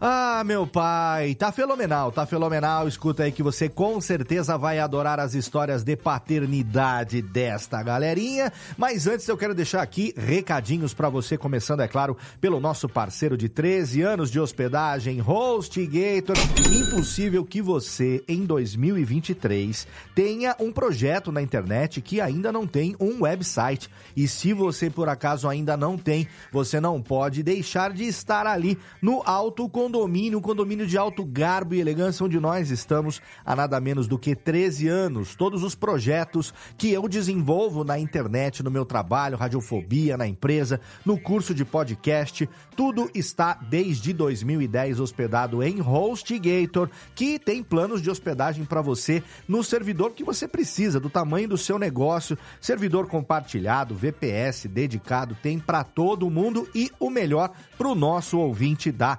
Ah, 0.00 0.44
meu 0.46 0.64
pai, 0.64 1.34
tá 1.34 1.50
fenomenal, 1.50 2.12
tá 2.12 2.24
fenomenal. 2.24 2.86
Escuta 2.86 3.24
aí 3.24 3.32
que 3.32 3.42
você 3.42 3.68
com 3.68 4.00
certeza 4.00 4.56
vai 4.56 4.78
adorar 4.78 5.18
as 5.18 5.34
histórias 5.34 5.82
de 5.82 5.96
paternidade 5.96 7.20
desta 7.20 7.82
galerinha. 7.82 8.52
Mas 8.76 9.08
antes 9.08 9.26
eu 9.26 9.36
quero 9.36 9.56
deixar 9.56 9.82
aqui 9.82 10.14
recadinhos 10.16 10.94
pra 10.94 11.08
você, 11.08 11.36
começando, 11.36 11.80
é 11.80 11.88
claro, 11.88 12.16
pelo 12.40 12.60
nosso 12.60 12.88
parceiro 12.88 13.36
de 13.36 13.48
13 13.48 14.02
anos 14.02 14.30
de 14.30 14.38
hospedagem, 14.38 15.20
HostGator. 15.20 16.36
Impossível 16.72 17.44
que 17.44 17.60
você, 17.60 18.22
em 18.28 18.46
2023, 18.46 19.84
tenha 20.14 20.54
um 20.60 20.70
projeto 20.70 21.32
na 21.32 21.42
internet 21.42 22.00
que 22.00 22.20
ainda 22.20 22.52
não 22.52 22.68
tem 22.68 22.94
um 23.00 23.24
website. 23.24 23.90
E 24.16 24.28
se 24.28 24.52
você 24.52 24.88
por 24.88 25.08
acaso 25.08 25.48
ainda 25.48 25.76
não 25.76 25.98
tem, 25.98 26.28
você 26.52 26.80
não 26.80 27.02
pode 27.02 27.42
deixar 27.42 27.92
de 27.92 28.04
estar 28.04 28.46
ali 28.46 28.78
no 29.02 29.24
Alto 29.26 29.68
Condomínio, 29.88 30.38
um 30.38 30.42
condomínio 30.42 30.86
de 30.86 30.98
alto 30.98 31.24
garbo 31.24 31.74
e 31.74 31.80
elegância, 31.80 32.22
onde 32.22 32.38
nós 32.38 32.70
estamos 32.70 33.22
há 33.42 33.56
nada 33.56 33.80
menos 33.80 34.06
do 34.06 34.18
que 34.18 34.36
13 34.36 34.86
anos. 34.86 35.34
Todos 35.34 35.62
os 35.62 35.74
projetos 35.74 36.52
que 36.76 36.92
eu 36.92 37.08
desenvolvo 37.08 37.82
na 37.84 37.98
internet, 37.98 38.62
no 38.62 38.70
meu 38.70 38.84
trabalho, 38.84 39.38
radiofobia, 39.38 40.18
na 40.18 40.26
empresa, 40.26 40.78
no 41.06 41.18
curso 41.18 41.54
de 41.54 41.64
podcast, 41.64 42.46
tudo 42.76 43.10
está 43.14 43.54
desde 43.54 44.12
2010 44.12 45.00
hospedado 45.00 45.62
em 45.62 45.80
HostGator, 45.80 46.90
que 47.14 47.38
tem 47.38 47.62
planos 47.62 48.02
de 48.02 48.10
hospedagem 48.10 48.66
para 48.66 48.82
você 48.82 49.22
no 49.48 49.64
servidor 49.64 50.12
que 50.12 50.22
você 50.22 50.46
precisa, 50.46 51.00
do 51.00 51.08
tamanho 51.08 51.48
do 51.48 51.56
seu 51.56 51.78
negócio, 51.78 52.36
servidor 52.60 53.06
compartilhado, 53.06 53.94
VPS 53.94 54.66
dedicado, 54.66 55.34
tem 55.42 55.58
para 55.58 55.82
todo 55.82 56.28
mundo 56.28 56.68
e 56.74 56.90
o 57.00 57.08
melhor 57.08 57.52
para 57.78 57.88
o 57.88 57.94
nosso 57.94 58.38
ouvinte 58.38 58.92
dá 58.92 59.18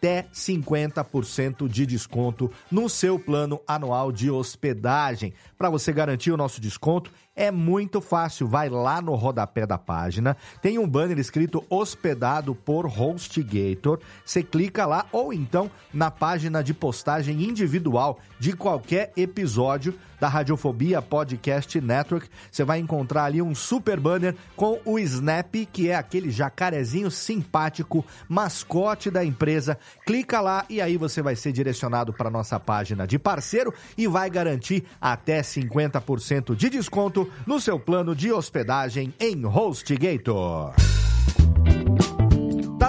até 0.00 0.26
50% 0.32 1.68
de 1.68 1.84
desconto 1.84 2.50
no 2.70 2.88
seu 2.88 3.18
plano 3.18 3.60
anual 3.66 4.10
de 4.10 4.30
hospedagem. 4.30 5.34
Para 5.58 5.68
você 5.68 5.92
garantir 5.92 6.32
o 6.32 6.38
nosso 6.38 6.58
desconto, 6.58 7.12
É 7.34 7.50
muito 7.50 8.00
fácil, 8.00 8.48
vai 8.48 8.68
lá 8.68 9.00
no 9.00 9.14
rodapé 9.14 9.64
da 9.64 9.78
página, 9.78 10.36
tem 10.60 10.78
um 10.78 10.88
banner 10.88 11.16
escrito 11.18 11.64
hospedado 11.70 12.56
por 12.56 12.86
HostGator. 12.86 14.00
Você 14.24 14.42
clica 14.42 14.84
lá 14.84 15.06
ou 15.12 15.32
então 15.32 15.70
na 15.94 16.10
página 16.10 16.62
de 16.62 16.74
postagem 16.74 17.44
individual 17.44 18.18
de 18.38 18.52
qualquer 18.52 19.12
episódio 19.16 19.94
da 20.20 20.28
Radiofobia 20.28 21.00
Podcast 21.00 21.80
Network. 21.80 22.28
Você 22.50 22.62
vai 22.62 22.78
encontrar 22.78 23.24
ali 23.24 23.40
um 23.40 23.54
super 23.54 23.98
banner 23.98 24.36
com 24.54 24.78
o 24.84 24.98
Snap, 24.98 25.54
que 25.72 25.88
é 25.88 25.94
aquele 25.94 26.30
jacarezinho 26.30 27.10
simpático, 27.10 28.04
mascote 28.28 29.10
da 29.10 29.24
empresa. 29.24 29.78
Clica 30.04 30.40
lá 30.40 30.66
e 30.68 30.80
aí 30.80 30.98
você 30.98 31.22
vai 31.22 31.34
ser 31.34 31.52
direcionado 31.52 32.12
para 32.12 32.28
nossa 32.28 32.60
página 32.60 33.06
de 33.06 33.18
parceiro 33.18 33.72
e 33.96 34.06
vai 34.06 34.28
garantir 34.28 34.84
até 35.00 35.40
50% 35.40 36.54
de 36.54 36.68
desconto 36.68 37.29
no 37.46 37.60
seu 37.60 37.78
plano 37.78 38.14
de 38.14 38.32
hospedagem 38.32 39.12
em 39.18 39.44
HostGator. 39.44 40.74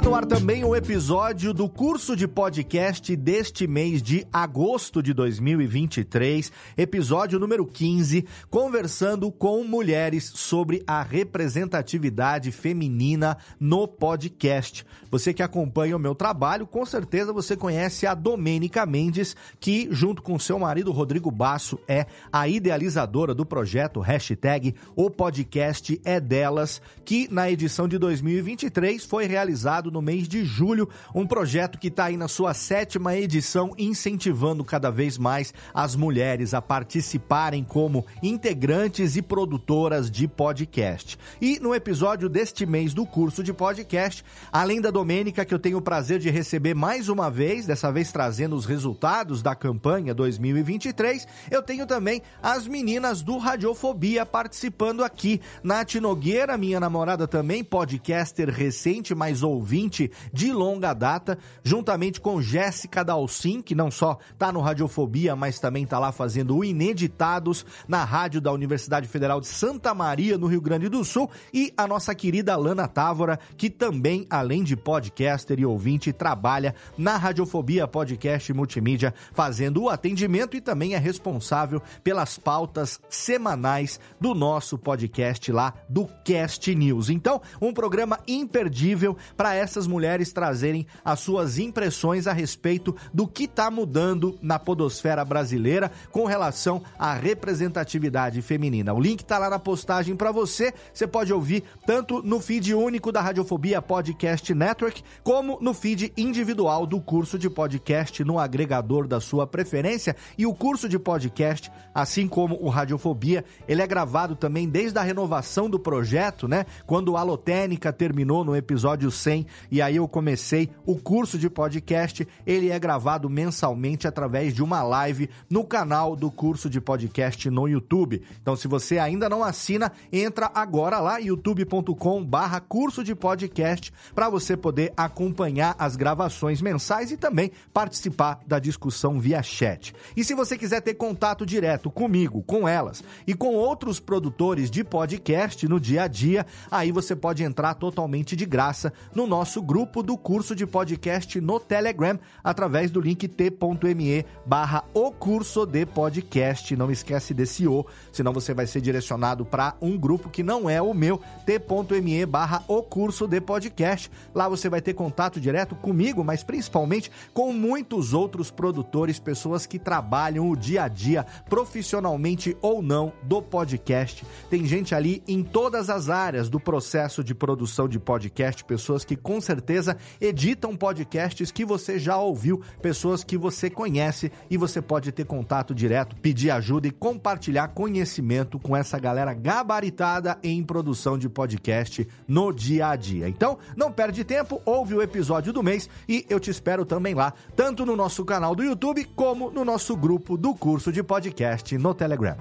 Tá 0.02 0.10
no 0.10 0.16
ar 0.16 0.26
também 0.26 0.64
o 0.64 0.76
episódio 0.76 1.54
do 1.54 1.70
curso 1.70 2.16
de 2.16 2.28
podcast 2.28 3.16
deste 3.16 3.68
mês 3.68 4.02
de 4.02 4.26
agosto 4.34 5.02
de 5.02 5.14
2023, 5.14 6.52
episódio 6.76 7.40
número 7.40 7.66
15, 7.68 8.26
conversando 8.50 9.32
com 9.32 9.64
mulheres 9.64 10.32
sobre 10.36 10.84
a 10.88 11.04
representatividade 11.04 12.52
feminina 12.52 13.38
no 13.60 13.88
podcast. 13.88 14.84
Você 15.12 15.34
que 15.34 15.44
acompanha 15.44 15.96
o 15.96 16.00
meu 16.00 16.16
trabalho, 16.16 16.66
com 16.66 16.84
certeza 16.84 17.32
você 17.32 17.56
conhece 17.56 18.08
a 18.08 18.16
Domênica 18.16 18.86
Mendes, 18.88 19.36
que 19.60 19.88
junto 19.92 20.24
com 20.24 20.40
seu 20.40 20.58
marido 20.58 20.92
Rodrigo 20.92 21.30
Basso 21.30 21.80
é 21.88 22.08
a 22.34 22.48
idealizadora 22.48 23.36
do 23.36 23.46
projeto 23.46 24.00
hashtag 24.00 24.74
O 24.96 25.12
Podcast 25.12 26.02
é 26.04 26.20
Delas, 26.20 26.82
que 27.06 27.32
na 27.32 27.52
edição 27.52 27.88
de 27.88 28.00
2023 28.00 29.06
foi 29.06 29.28
realizado 29.28 29.91
no 29.92 30.02
mês 30.02 30.28
de 30.28 30.46
julho, 30.46 30.88
um 31.14 31.28
projeto 31.28 31.78
que 31.78 31.88
está 31.88 32.06
aí 32.06 32.16
na 32.16 32.28
sua 32.28 32.54
sétima 32.54 33.16
edição, 33.16 33.74
incentivando 33.78 34.64
cada 34.64 34.90
vez 34.90 35.18
mais 35.18 35.54
as 35.74 35.96
mulheres 35.96 36.54
a 36.54 36.62
participarem 36.62 37.64
como 37.64 38.06
integrantes 38.24 39.18
e 39.18 39.22
produtoras 39.22 40.10
de 40.10 40.28
podcast. 40.28 41.18
E 41.42 41.60
no 41.60 41.76
episódio 41.76 42.30
deste 42.30 42.66
mês 42.66 42.94
do 42.94 43.06
curso 43.06 43.44
de 43.44 43.54
podcast, 43.54 44.24
além 44.52 44.80
da 44.80 44.90
Domênica, 44.90 45.44
que 45.44 45.54
eu 45.54 45.60
tenho 45.60 45.78
o 45.78 45.82
prazer 45.82 46.20
de 46.20 46.30
receber 46.30 46.74
mais 46.74 47.10
uma 47.10 47.30
vez, 47.30 47.66
dessa 47.66 47.92
vez 47.92 48.12
trazendo 48.12 48.56
os 48.56 48.66
resultados 48.66 49.42
da 49.42 49.54
campanha 49.54 50.14
2023, 50.14 51.28
eu 51.50 51.62
tenho 51.62 51.86
também 51.86 52.22
as 52.42 52.66
meninas 52.66 53.22
do 53.22 53.38
Radiofobia 53.38 54.26
participando 54.26 55.04
aqui. 55.04 55.42
Nath 55.62 55.96
Nogueira, 55.96 56.58
minha 56.58 56.80
namorada 56.80 57.28
também, 57.28 57.64
podcaster 57.64 58.50
recente, 58.50 59.14
mas 59.14 59.44
ouvinte 59.82 60.12
de 60.32 60.52
longa 60.52 60.94
data, 60.94 61.38
juntamente 61.64 62.22
com 62.22 62.42
Jéssica 62.42 63.04
Dalcin, 63.04 63.62
que 63.62 63.74
não 63.74 63.90
só 63.90 64.18
está 64.32 64.52
no 64.52 64.62
Radiofobia, 64.62 65.36
mas 65.36 65.60
também 65.60 65.84
está 65.84 65.98
lá 65.98 66.12
fazendo 66.12 66.58
o 66.58 66.64
Ineditados 66.64 67.66
na 67.88 68.04
rádio 68.04 68.40
da 68.40 68.52
Universidade 68.52 69.08
Federal 69.08 69.42
de 69.42 69.48
Santa 69.48 69.94
Maria, 69.94 70.38
no 70.38 70.48
Rio 70.48 70.62
Grande 70.62 70.88
do 70.88 71.04
Sul, 71.04 71.30
e 71.54 71.74
a 71.76 71.88
nossa 71.88 72.14
querida 72.14 72.56
Lana 72.56 72.88
Távora, 72.88 73.40
que 73.58 73.70
também, 73.70 74.28
além 74.30 74.64
de 74.64 74.76
podcaster 74.76 75.60
e 75.60 75.66
ouvinte, 75.66 76.14
trabalha 76.14 76.76
na 76.98 77.18
Radiofobia 77.18 77.88
Podcast 77.88 78.54
Multimídia, 78.54 79.14
fazendo 79.34 79.84
o 79.84 79.90
atendimento 79.90 80.56
e 80.56 80.62
também 80.62 80.94
é 80.94 80.98
responsável 80.98 81.82
pelas 82.04 82.38
pautas 82.38 83.00
semanais 83.10 84.00
do 84.20 84.36
nosso 84.36 84.78
podcast 84.78 85.52
lá 85.52 85.74
do 85.90 86.08
Cast 86.24 86.74
News. 86.76 87.10
Então, 87.10 87.42
um 87.60 87.74
programa 87.74 88.20
imperdível 88.28 89.18
para 89.36 89.56
essas 89.72 89.88
mulheres 89.88 90.34
trazerem 90.34 90.86
as 91.04 91.20
suas 91.20 91.58
impressões 91.58 92.28
a 92.28 92.34
respeito 92.34 92.96
do 93.14 93.28
que 93.28 93.46
está 93.46 93.72
mudando 93.72 94.38
na 94.42 94.60
podosfera 94.60 95.24
brasileira 95.24 95.92
com 96.12 96.26
relação 96.26 96.84
à 97.00 97.14
representatividade 97.14 98.42
feminina. 98.42 98.94
O 98.94 99.00
link 99.00 99.22
está 99.22 99.38
lá 99.38 99.50
na 99.50 99.60
postagem 99.60 100.16
para 100.16 100.32
você. 100.32 100.74
Você 100.94 101.08
pode 101.08 101.34
ouvir 101.34 101.64
tanto 101.86 102.22
no 102.22 102.40
feed 102.40 102.74
único 102.74 103.12
da 103.12 103.22
Radiofobia 103.22 103.82
Podcast 103.82 104.54
Network, 104.54 105.04
como 105.24 105.58
no 105.62 105.74
feed 105.74 106.12
individual 106.18 106.86
do 106.86 107.00
curso 107.00 107.40
de 107.40 107.50
podcast 107.50 108.24
no 108.24 108.38
agregador 108.38 109.08
da 109.08 109.22
sua 109.22 109.48
preferência. 109.48 110.16
E 110.38 110.46
o 110.46 110.54
curso 110.54 110.90
de 110.90 111.00
podcast, 111.00 111.72
assim 111.96 112.28
como 112.28 112.58
o 112.62 112.70
Radiofobia, 112.70 113.46
ele 113.68 113.82
é 113.82 113.88
gravado 113.88 114.36
também 114.36 114.68
desde 114.68 115.00
a 115.00 115.02
renovação 115.02 115.70
do 115.70 115.80
projeto, 115.80 116.48
né? 116.48 116.66
Quando 116.86 117.16
a 117.16 117.22
Alotênica 117.22 117.94
terminou 117.94 118.44
no 118.44 118.56
episódio 118.56 119.10
100 119.10 119.46
e 119.70 119.82
aí 119.82 119.98
eu 119.98 120.08
comecei 120.08 120.70
o 120.86 120.96
curso 120.96 121.38
de 121.38 121.50
podcast, 121.50 122.28
ele 122.46 122.70
é 122.70 122.80
gravado 122.80 123.30
mensalmente 123.30 124.08
através 124.08 124.54
de 124.54 124.64
uma 124.64 124.82
live 124.84 125.30
no 125.50 125.64
canal 125.64 126.16
do 126.16 126.32
curso 126.32 126.70
de 126.70 126.80
podcast 126.80 127.50
no 127.50 127.68
YouTube. 127.68 128.22
Então, 128.42 128.56
se 128.56 128.68
você 128.68 128.98
ainda 128.98 129.28
não 129.28 129.44
assina, 129.44 129.92
entra 130.12 130.50
agora 130.54 131.00
lá 131.00 131.18
youtube.com/barra 131.18 132.60
curso 132.60 133.04
de 133.04 133.14
podcast 133.14 133.92
para 134.16 134.30
você 134.30 134.56
poder 134.56 134.94
acompanhar 134.96 135.76
as 135.78 135.96
gravações 135.96 136.62
mensais 136.62 137.12
e 137.12 137.18
também 137.18 137.52
participar 137.74 138.40
da 138.48 138.60
discussão 138.60 139.20
via 139.20 139.44
chat. 139.44 139.94
E 140.16 140.24
se 140.24 140.34
você 140.34 140.58
quiser 140.58 140.82
ter 140.82 140.94
contato 140.94 141.46
direto 141.46 141.90
comigo, 141.92 142.42
com 142.44 142.68
elas 142.68 143.04
e 143.26 143.34
com 143.34 143.56
outros 143.56 144.00
produtores 144.00 144.70
de 144.70 144.84
podcast 144.84 145.68
no 145.68 145.80
dia 145.80 146.04
a 146.04 146.08
dia, 146.08 146.46
aí 146.70 146.92
você 146.92 147.16
pode 147.16 147.44
entrar 147.44 147.74
totalmente 147.74 148.36
de 148.36 148.46
graça 148.46 148.94
no 149.14 149.26
nosso 149.28 149.51
grupo 149.60 150.04
do 150.04 150.16
curso 150.16 150.56
de 150.56 150.68
podcast 150.68 151.42
no 151.42 151.60
Telegram 151.60 152.20
através 152.44 152.92
do 152.92 153.02
link 153.02 153.28
t.me 153.28 154.24
barra 154.46 154.84
o 154.94 155.12
curso 155.12 155.66
de 155.66 155.84
podcast. 155.84 156.76
Não 156.76 156.92
esquece 156.92 157.34
desse 157.34 157.68
O, 157.68 157.84
senão 158.12 158.32
você 158.32 158.54
vai 158.54 158.68
ser 158.68 158.82
direcionado 158.82 159.44
para 159.44 159.74
um 159.82 159.98
grupo 159.98 160.30
que 160.30 160.44
não 160.44 160.70
é 160.70 160.80
o 160.80 160.94
meu, 160.94 161.20
t.me 161.44 162.24
barra 162.28 162.64
o 162.68 162.84
curso 162.84 163.28
de 163.28 163.42
podcast. 163.42 164.12
Lá 164.36 164.48
você 164.48 164.70
vai 164.70 164.80
ter 164.80 164.94
contato 164.94 165.42
direto 165.42 165.74
comigo, 165.74 166.24
mas 166.24 166.44
principalmente 166.44 167.10
com 167.34 167.52
muitos 167.52 168.14
outros 168.14 168.52
produtores, 168.52 169.18
pessoas 169.18 169.66
que 169.66 169.80
trabalham 169.80 170.52
o 170.52 170.56
dia 170.56 170.84
a 170.84 170.88
dia, 170.88 171.26
profissionalmente 171.50 172.56
ou 172.62 172.84
não, 172.84 173.12
do 173.24 173.42
podcast. 173.42 174.24
Tem 174.52 174.66
gente 174.66 174.94
ali 174.94 175.24
em 175.28 175.44
todas 175.44 175.90
as 175.90 176.10
áreas 176.10 176.48
do 176.48 176.60
processo 176.60 177.24
de 177.24 177.34
produção 177.34 177.88
de 177.88 177.98
podcast, 177.98 178.64
pessoas 178.64 179.06
que 179.06 179.16
com 179.32 179.40
certeza 179.40 179.96
editam 180.20 180.76
podcasts 180.76 181.52
que 181.52 181.64
você 181.64 181.98
já 181.98 182.18
ouviu, 182.18 182.62
pessoas 182.82 183.24
que 183.24 183.38
você 183.38 183.70
conhece 183.70 184.30
e 184.50 184.58
você 184.58 184.82
pode 184.82 185.10
ter 185.14 185.26
contato 185.26 185.74
direto, 185.74 186.18
pedir 186.18 186.52
ajuda 186.52 186.90
e 186.90 186.92
compartilhar 186.92 187.70
conhecimento 187.70 188.60
com 188.60 188.76
essa 188.76 189.00
galera 189.00 189.34
gabaritada 189.34 190.38
em 190.44 190.62
produção 190.62 191.18
de 191.18 191.30
podcast 191.30 192.06
no 192.28 192.52
dia 192.52 192.90
a 192.90 192.96
dia. 192.98 193.30
Então, 193.30 193.58
não 193.74 193.90
perde 193.90 194.26
tempo, 194.26 194.62
ouve 194.66 194.96
o 194.96 195.02
episódio 195.02 195.54
do 195.54 195.64
mês 195.64 195.90
e 196.10 196.26
eu 196.30 196.38
te 196.38 196.52
espero 196.52 196.84
também 196.84 197.14
lá, 197.14 197.34
tanto 197.56 197.86
no 197.86 197.96
nosso 197.96 198.26
canal 198.26 198.54
do 198.54 198.66
YouTube 198.66 199.06
como 199.16 199.50
no 199.50 199.64
nosso 199.64 199.96
grupo 199.96 200.36
do 200.36 200.54
curso 200.54 200.92
de 200.92 201.02
podcast 201.02 201.78
no 201.78 201.94
Telegram. 201.94 202.36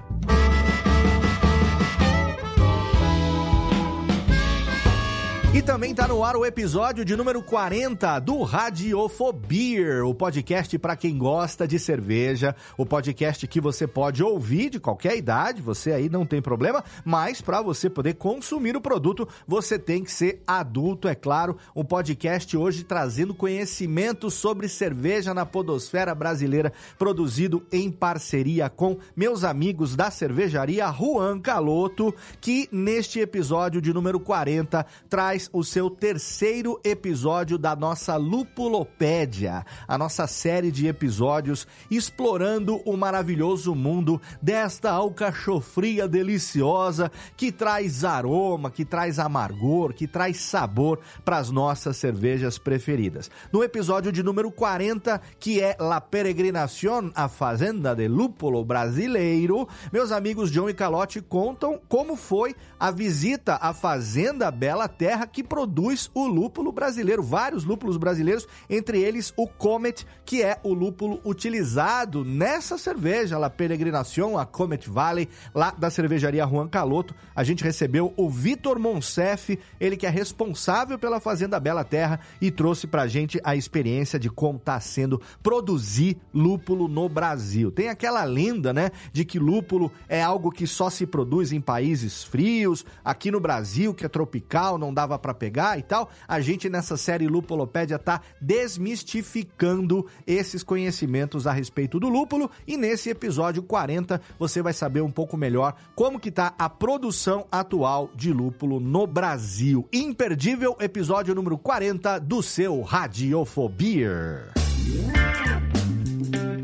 E 5.53 5.61
também 5.61 5.93
tá 5.93 6.07
no 6.07 6.23
ar 6.23 6.37
o 6.37 6.45
episódio 6.45 7.03
de 7.03 7.13
número 7.13 7.43
40 7.43 8.19
do 8.19 8.41
Radiofobia, 8.41 10.05
o 10.05 10.15
podcast 10.15 10.79
para 10.79 10.95
quem 10.95 11.17
gosta 11.17 11.67
de 11.67 11.77
cerveja, 11.77 12.55
o 12.77 12.85
podcast 12.85 13.45
que 13.45 13.59
você 13.59 13.85
pode 13.85 14.23
ouvir 14.23 14.69
de 14.69 14.79
qualquer 14.79 15.17
idade, 15.17 15.61
você 15.61 15.91
aí 15.91 16.07
não 16.07 16.25
tem 16.25 16.41
problema, 16.41 16.81
mas 17.03 17.41
para 17.41 17.61
você 17.61 17.89
poder 17.89 18.13
consumir 18.13 18.77
o 18.77 18.81
produto, 18.81 19.27
você 19.45 19.77
tem 19.77 20.05
que 20.05 20.11
ser 20.13 20.41
adulto, 20.47 21.09
é 21.09 21.15
claro. 21.15 21.57
Um 21.75 21.83
podcast 21.83 22.55
hoje 22.55 22.85
trazendo 22.85 23.35
conhecimento 23.35 24.31
sobre 24.31 24.69
cerveja 24.69 25.33
na 25.33 25.45
podosfera 25.45 26.15
brasileira, 26.15 26.71
produzido 26.97 27.61
em 27.73 27.91
parceria 27.91 28.69
com 28.69 28.97
meus 29.13 29.43
amigos 29.43 29.97
da 29.97 30.09
cervejaria 30.09 30.89
Juan 30.93 31.41
Caloto, 31.41 32.15
que 32.39 32.69
neste 32.71 33.19
episódio 33.19 33.81
de 33.81 33.93
número 33.93 34.17
40 34.17 34.85
traz 35.09 35.40
traz 35.41 35.49
o 35.53 35.63
seu 35.63 35.89
terceiro 35.89 36.79
episódio 36.83 37.57
da 37.57 37.75
nossa 37.75 38.15
Lupulopédia, 38.17 39.65
a 39.87 39.97
nossa 39.97 40.27
série 40.27 40.71
de 40.71 40.87
episódios 40.87 41.67
explorando 41.89 42.77
o 42.85 42.95
maravilhoso 42.97 43.73
mundo 43.73 44.21
desta 44.41 44.91
alcachofria 44.91 46.07
deliciosa 46.07 47.11
que 47.35 47.51
traz 47.51 48.03
aroma, 48.03 48.69
que 48.69 48.83
traz 48.85 49.17
amargor, 49.17 49.93
que 49.93 50.07
traz 50.07 50.41
sabor 50.41 50.99
para 51.23 51.37
as 51.37 51.49
nossas 51.49 51.97
cervejas 51.97 52.57
preferidas. 52.57 53.31
No 53.51 53.63
episódio 53.63 54.11
de 54.11 54.21
número 54.21 54.51
40, 54.51 55.21
que 55.39 55.61
é 55.61 55.75
La 55.79 56.01
Peregrinación 56.01 57.11
à 57.15 57.27
Fazenda 57.27 57.95
de 57.95 58.07
Lúpulo 58.07 58.63
Brasileiro, 58.65 59.67
meus 59.91 60.11
amigos 60.11 60.51
John 60.51 60.69
e 60.69 60.73
Calote 60.73 61.21
contam 61.21 61.79
como 61.87 62.15
foi 62.15 62.55
a 62.79 62.91
visita 62.91 63.57
à 63.61 63.73
Fazenda 63.73 64.51
Bela 64.51 64.87
Terra 64.87 65.30
que 65.31 65.43
produz 65.43 66.09
o 66.13 66.27
lúpulo 66.27 66.71
brasileiro, 66.71 67.23
vários 67.23 67.63
lúpulos 67.63 67.97
brasileiros, 67.97 68.47
entre 68.69 69.01
eles 69.01 69.33
o 69.37 69.47
Comet, 69.47 70.05
que 70.25 70.41
é 70.43 70.59
o 70.63 70.73
lúpulo 70.73 71.19
utilizado 71.25 72.23
nessa 72.25 72.77
cerveja, 72.77 73.37
La 73.37 73.49
Peregrinación, 73.49 74.37
a 74.37 74.45
Comet 74.45 74.89
Valley, 74.89 75.29
lá 75.53 75.71
da 75.71 75.89
cervejaria 75.89 76.45
Juan 76.45 76.67
Caloto. 76.67 77.15
A 77.35 77.43
gente 77.43 77.63
recebeu 77.63 78.13
o 78.17 78.29
Vitor 78.29 78.79
Monsef, 78.79 79.57
ele 79.79 79.97
que 79.97 80.05
é 80.05 80.09
responsável 80.09 80.97
pela 80.97 81.19
Fazenda 81.19 81.59
Bela 81.59 81.83
Terra 81.83 82.19
e 82.39 82.51
trouxe 82.51 82.87
pra 82.87 83.07
gente 83.07 83.39
a 83.43 83.55
experiência 83.55 84.19
de 84.19 84.29
como 84.29 84.57
está 84.57 84.79
sendo 84.79 85.21
produzir 85.41 86.17
lúpulo 86.33 86.87
no 86.87 87.07
Brasil. 87.07 87.71
Tem 87.71 87.89
aquela 87.89 88.23
lenda, 88.23 88.73
né, 88.73 88.91
de 89.11 89.25
que 89.25 89.39
lúpulo 89.39 89.91
é 90.07 90.21
algo 90.21 90.51
que 90.51 90.67
só 90.67 90.89
se 90.89 91.05
produz 91.05 91.51
em 91.51 91.61
países 91.61 92.23
frios, 92.23 92.85
aqui 93.03 93.31
no 93.31 93.39
Brasil, 93.39 93.93
que 93.93 94.05
é 94.05 94.09
tropical, 94.09 94.77
não 94.77 94.93
dava 94.93 95.17
para 95.21 95.33
pegar 95.33 95.77
e 95.79 95.83
tal. 95.83 96.09
A 96.27 96.41
gente 96.41 96.69
nessa 96.69 96.97
série 96.97 97.27
Lupulopédia 97.27 97.97
tá 97.97 98.21
desmistificando 98.41 100.05
esses 100.27 100.63
conhecimentos 100.63 101.47
a 101.47 101.51
respeito 101.51 101.99
do 101.99 102.09
lúpulo 102.09 102.49
e 102.67 102.75
nesse 102.75 103.09
episódio 103.09 103.63
40 103.63 104.19
você 104.37 104.61
vai 104.61 104.73
saber 104.73 105.01
um 105.01 105.11
pouco 105.11 105.37
melhor 105.37 105.75
como 105.95 106.19
que 106.19 106.31
tá 106.31 106.53
a 106.57 106.67
produção 106.67 107.45
atual 107.51 108.09
de 108.15 108.33
lúpulo 108.33 108.79
no 108.79 109.05
Brasil. 109.05 109.87
Imperdível 109.93 110.75
episódio 110.79 111.35
número 111.35 111.57
40 111.57 112.19
do 112.19 112.41
seu 112.41 112.81
Radiofobia. 112.81 114.51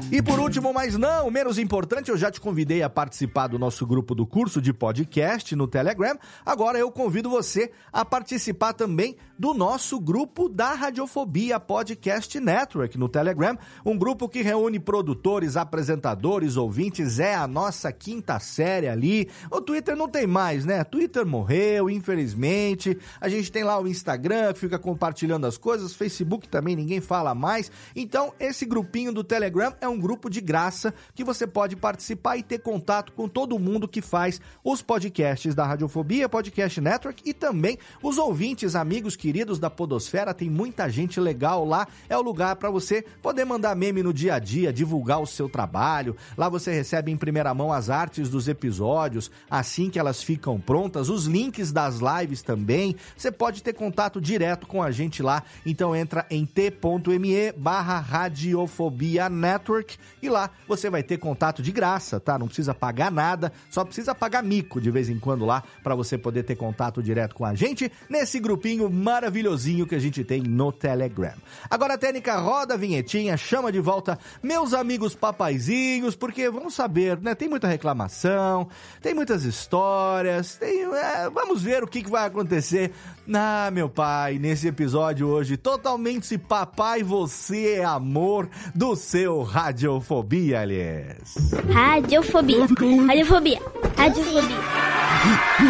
E 0.09 0.21
por 0.21 0.39
último, 0.39 0.71
mas 0.73 0.97
não 0.97 1.29
menos 1.29 1.57
importante, 1.57 2.09
eu 2.09 2.17
já 2.17 2.31
te 2.31 2.39
convidei 2.39 2.81
a 2.81 2.89
participar 2.89 3.47
do 3.47 3.59
nosso 3.59 3.85
grupo 3.85 4.15
do 4.15 4.25
curso 4.25 4.61
de 4.61 4.71
podcast 4.71 5.53
no 5.53 5.67
Telegram. 5.67 6.17
Agora 6.45 6.79
eu 6.79 6.89
convido 6.89 7.29
você 7.29 7.71
a 7.91 8.05
participar 8.05 8.71
também 8.71 9.17
do 9.37 9.53
nosso 9.53 9.99
grupo 9.99 10.47
da 10.47 10.73
Radiofobia 10.73 11.59
Podcast 11.59 12.39
Network 12.39 12.97
no 12.97 13.09
Telegram, 13.09 13.57
um 13.85 13.97
grupo 13.97 14.29
que 14.29 14.41
reúne 14.41 14.79
produtores, 14.79 15.57
apresentadores, 15.57 16.55
ouvintes, 16.55 17.19
é 17.19 17.35
a 17.35 17.45
nossa 17.45 17.91
quinta 17.91 18.39
série 18.39 18.87
ali. 18.87 19.29
O 19.51 19.59
Twitter 19.59 19.95
não 19.95 20.07
tem 20.07 20.25
mais, 20.25 20.63
né? 20.63 20.83
Twitter 20.85 21.25
morreu, 21.25 21.89
infelizmente. 21.89 22.97
A 23.19 23.27
gente 23.27 23.51
tem 23.51 23.63
lá 23.63 23.79
o 23.79 23.87
Instagram 23.87 24.53
que 24.53 24.59
fica 24.59 24.79
compartilhando 24.79 25.45
as 25.45 25.57
coisas, 25.57 25.93
Facebook 25.93 26.47
também 26.47 26.77
ninguém 26.77 27.01
fala 27.01 27.35
mais. 27.35 27.69
Então, 27.93 28.33
esse 28.39 28.65
grupinho 28.65 29.11
do 29.11 29.23
Telegram 29.23 29.75
é 29.81 29.87
um 29.87 29.96
grupo 29.99 30.29
de 30.29 30.41
graça 30.41 30.93
que 31.15 31.23
você 31.23 31.47
pode 31.47 31.75
participar 31.75 32.37
e 32.37 32.43
ter 32.43 32.59
contato 32.59 33.11
com 33.13 33.27
todo 33.27 33.59
mundo 33.59 33.87
que 33.87 34.01
faz 34.01 34.41
os 34.63 34.81
podcasts 34.81 35.55
da 35.55 35.65
Radiofobia 35.65 36.29
Podcast 36.29 36.79
Network 36.81 37.21
e 37.25 37.33
também 37.33 37.77
os 38.01 38.17
ouvintes, 38.17 38.75
amigos 38.75 39.15
queridos 39.15 39.59
da 39.59 39.69
Podosfera. 39.69 40.33
Tem 40.33 40.49
muita 40.49 40.89
gente 40.89 41.19
legal 41.19 41.65
lá. 41.65 41.87
É 42.09 42.17
o 42.17 42.21
lugar 42.21 42.55
para 42.55 42.69
você 42.69 43.03
poder 43.21 43.45
mandar 43.45 43.75
meme 43.75 44.03
no 44.03 44.13
dia 44.13 44.35
a 44.35 44.39
dia, 44.39 44.73
divulgar 44.73 45.21
o 45.21 45.27
seu 45.27 45.47
trabalho. 45.47 46.15
Lá 46.37 46.49
você 46.49 46.71
recebe 46.71 47.11
em 47.11 47.17
primeira 47.17 47.53
mão 47.53 47.71
as 47.71 47.89
artes 47.89 48.29
dos 48.29 48.47
episódios, 48.47 49.31
assim 49.49 49.89
que 49.89 49.99
elas 49.99 50.21
ficam 50.21 50.59
prontas, 50.59 51.09
os 51.09 51.25
links 51.25 51.71
das 51.71 51.99
lives 51.99 52.41
também. 52.41 52.95
Você 53.15 53.31
pode 53.31 53.63
ter 53.63 53.73
contato 53.73 54.19
direto 54.19 54.67
com 54.67 54.81
a 54.81 54.91
gente 54.91 55.21
lá. 55.21 55.43
Então 55.65 55.95
entra 55.95 56.25
em 56.29 56.45
t.me 56.45 57.51
barra 57.53 57.99
Radiofobia 57.99 59.29
Network 59.29 59.86
e 60.21 60.29
lá 60.29 60.49
você 60.67 60.89
vai 60.89 61.03
ter 61.03 61.17
contato 61.17 61.61
de 61.61 61.71
graça, 61.71 62.19
tá? 62.19 62.37
Não 62.37 62.47
precisa 62.47 62.73
pagar 62.73 63.11
nada, 63.11 63.51
só 63.69 63.85
precisa 63.85 64.13
pagar 64.15 64.43
mico 64.43 64.81
de 64.81 64.91
vez 64.91 65.09
em 65.09 65.19
quando 65.19 65.45
lá 65.45 65.63
para 65.83 65.95
você 65.95 66.17
poder 66.17 66.43
ter 66.43 66.55
contato 66.55 67.01
direto 67.01 67.35
com 67.35 67.45
a 67.45 67.53
gente 67.53 67.91
nesse 68.09 68.39
grupinho 68.39 68.89
maravilhosinho 68.89 69.85
que 69.85 69.95
a 69.95 69.99
gente 69.99 70.23
tem 70.23 70.41
no 70.41 70.71
Telegram. 70.71 71.33
Agora, 71.69 71.97
Técnica, 71.97 72.37
roda 72.37 72.73
a 72.73 72.77
vinhetinha, 72.77 73.37
chama 73.37 73.71
de 73.71 73.79
volta 73.79 74.17
meus 74.41 74.73
amigos 74.73 75.15
papaizinhos, 75.15 76.15
porque 76.15 76.49
vamos 76.49 76.73
saber, 76.73 77.19
né? 77.21 77.35
Tem 77.35 77.47
muita 77.47 77.67
reclamação, 77.67 78.67
tem 79.01 79.13
muitas 79.13 79.43
histórias, 79.43 80.55
tem, 80.55 80.83
é, 80.83 81.29
vamos 81.29 81.61
ver 81.61 81.83
o 81.83 81.87
que, 81.87 82.03
que 82.03 82.09
vai 82.09 82.25
acontecer. 82.25 82.91
Ah, 83.33 83.69
meu 83.71 83.89
pai, 83.89 84.39
nesse 84.39 84.67
episódio 84.67 85.27
hoje, 85.27 85.57
totalmente 85.57 86.37
papai, 86.37 87.03
você 87.03 87.75
é 87.75 87.83
amor 87.83 88.49
do 88.73 88.95
seu 88.95 89.43
Radiofobia, 89.77 90.61
aliás. 90.61 91.35
Radiofobia. 91.71 92.65
Radiofobia. 93.05 93.61
Radiofobia. 93.95 94.57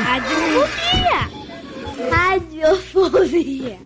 Radiofobia. 0.06 1.30
Radiofobia. 2.10 3.80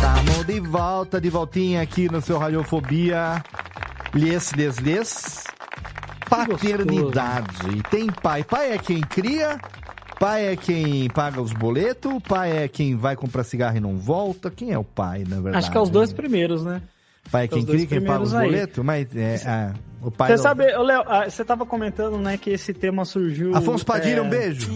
Tamo 0.00 0.44
de 0.44 0.60
volta, 0.60 1.20
de 1.20 1.30
voltinha 1.30 1.82
aqui 1.82 2.08
no 2.08 2.22
seu 2.22 2.38
Radiofobia. 2.38 3.42
Lhes, 4.14 4.52
lhes, 4.52 4.76
lhes. 4.76 5.44
Paternidade. 6.30 7.82
Tem 7.90 8.06
pai. 8.06 8.44
Pai 8.44 8.70
é 8.70 8.78
quem 8.78 9.00
cria, 9.00 9.58
pai 10.18 10.48
é 10.48 10.56
quem 10.56 11.08
paga 11.10 11.40
os 11.40 11.52
boletos, 11.52 12.12
pai 12.26 12.64
é 12.64 12.68
quem 12.68 12.96
vai 12.96 13.16
comprar 13.16 13.44
cigarro 13.44 13.76
e 13.76 13.80
não 13.80 13.96
volta. 13.96 14.50
Quem 14.50 14.72
é 14.72 14.78
o 14.78 14.84
pai, 14.84 15.24
na 15.28 15.36
verdade? 15.36 15.56
Acho 15.58 15.70
que 15.70 15.76
é 15.76 15.80
os 15.80 15.90
dois 15.90 16.12
primeiros, 16.12 16.64
né? 16.64 16.82
Pai 17.30 17.44
é 17.44 17.48
quem 17.48 17.58
Os 17.60 17.64
dois 17.64 17.84
cria, 17.84 17.98
quem 18.00 18.06
paga 18.06 18.22
os 18.22 18.32
boletos? 18.32 18.84
Mas 18.84 19.14
é, 19.16 19.40
ah, 19.46 19.72
o 20.02 20.10
pai 20.10 20.28
Você 20.28 20.36
não- 20.36 20.42
sabe, 20.42 20.76
ô, 20.76 20.82
Léo, 20.82 21.02
ah, 21.06 21.28
você 21.28 21.44
tava 21.44 21.64
comentando, 21.64 22.18
né, 22.18 22.36
que 22.36 22.50
esse 22.50 22.74
tema 22.74 23.04
surgiu. 23.04 23.56
Afonso 23.56 23.84
Padilha, 23.84 24.18
é, 24.18 24.22
um 24.22 24.28
beijo. 24.28 24.70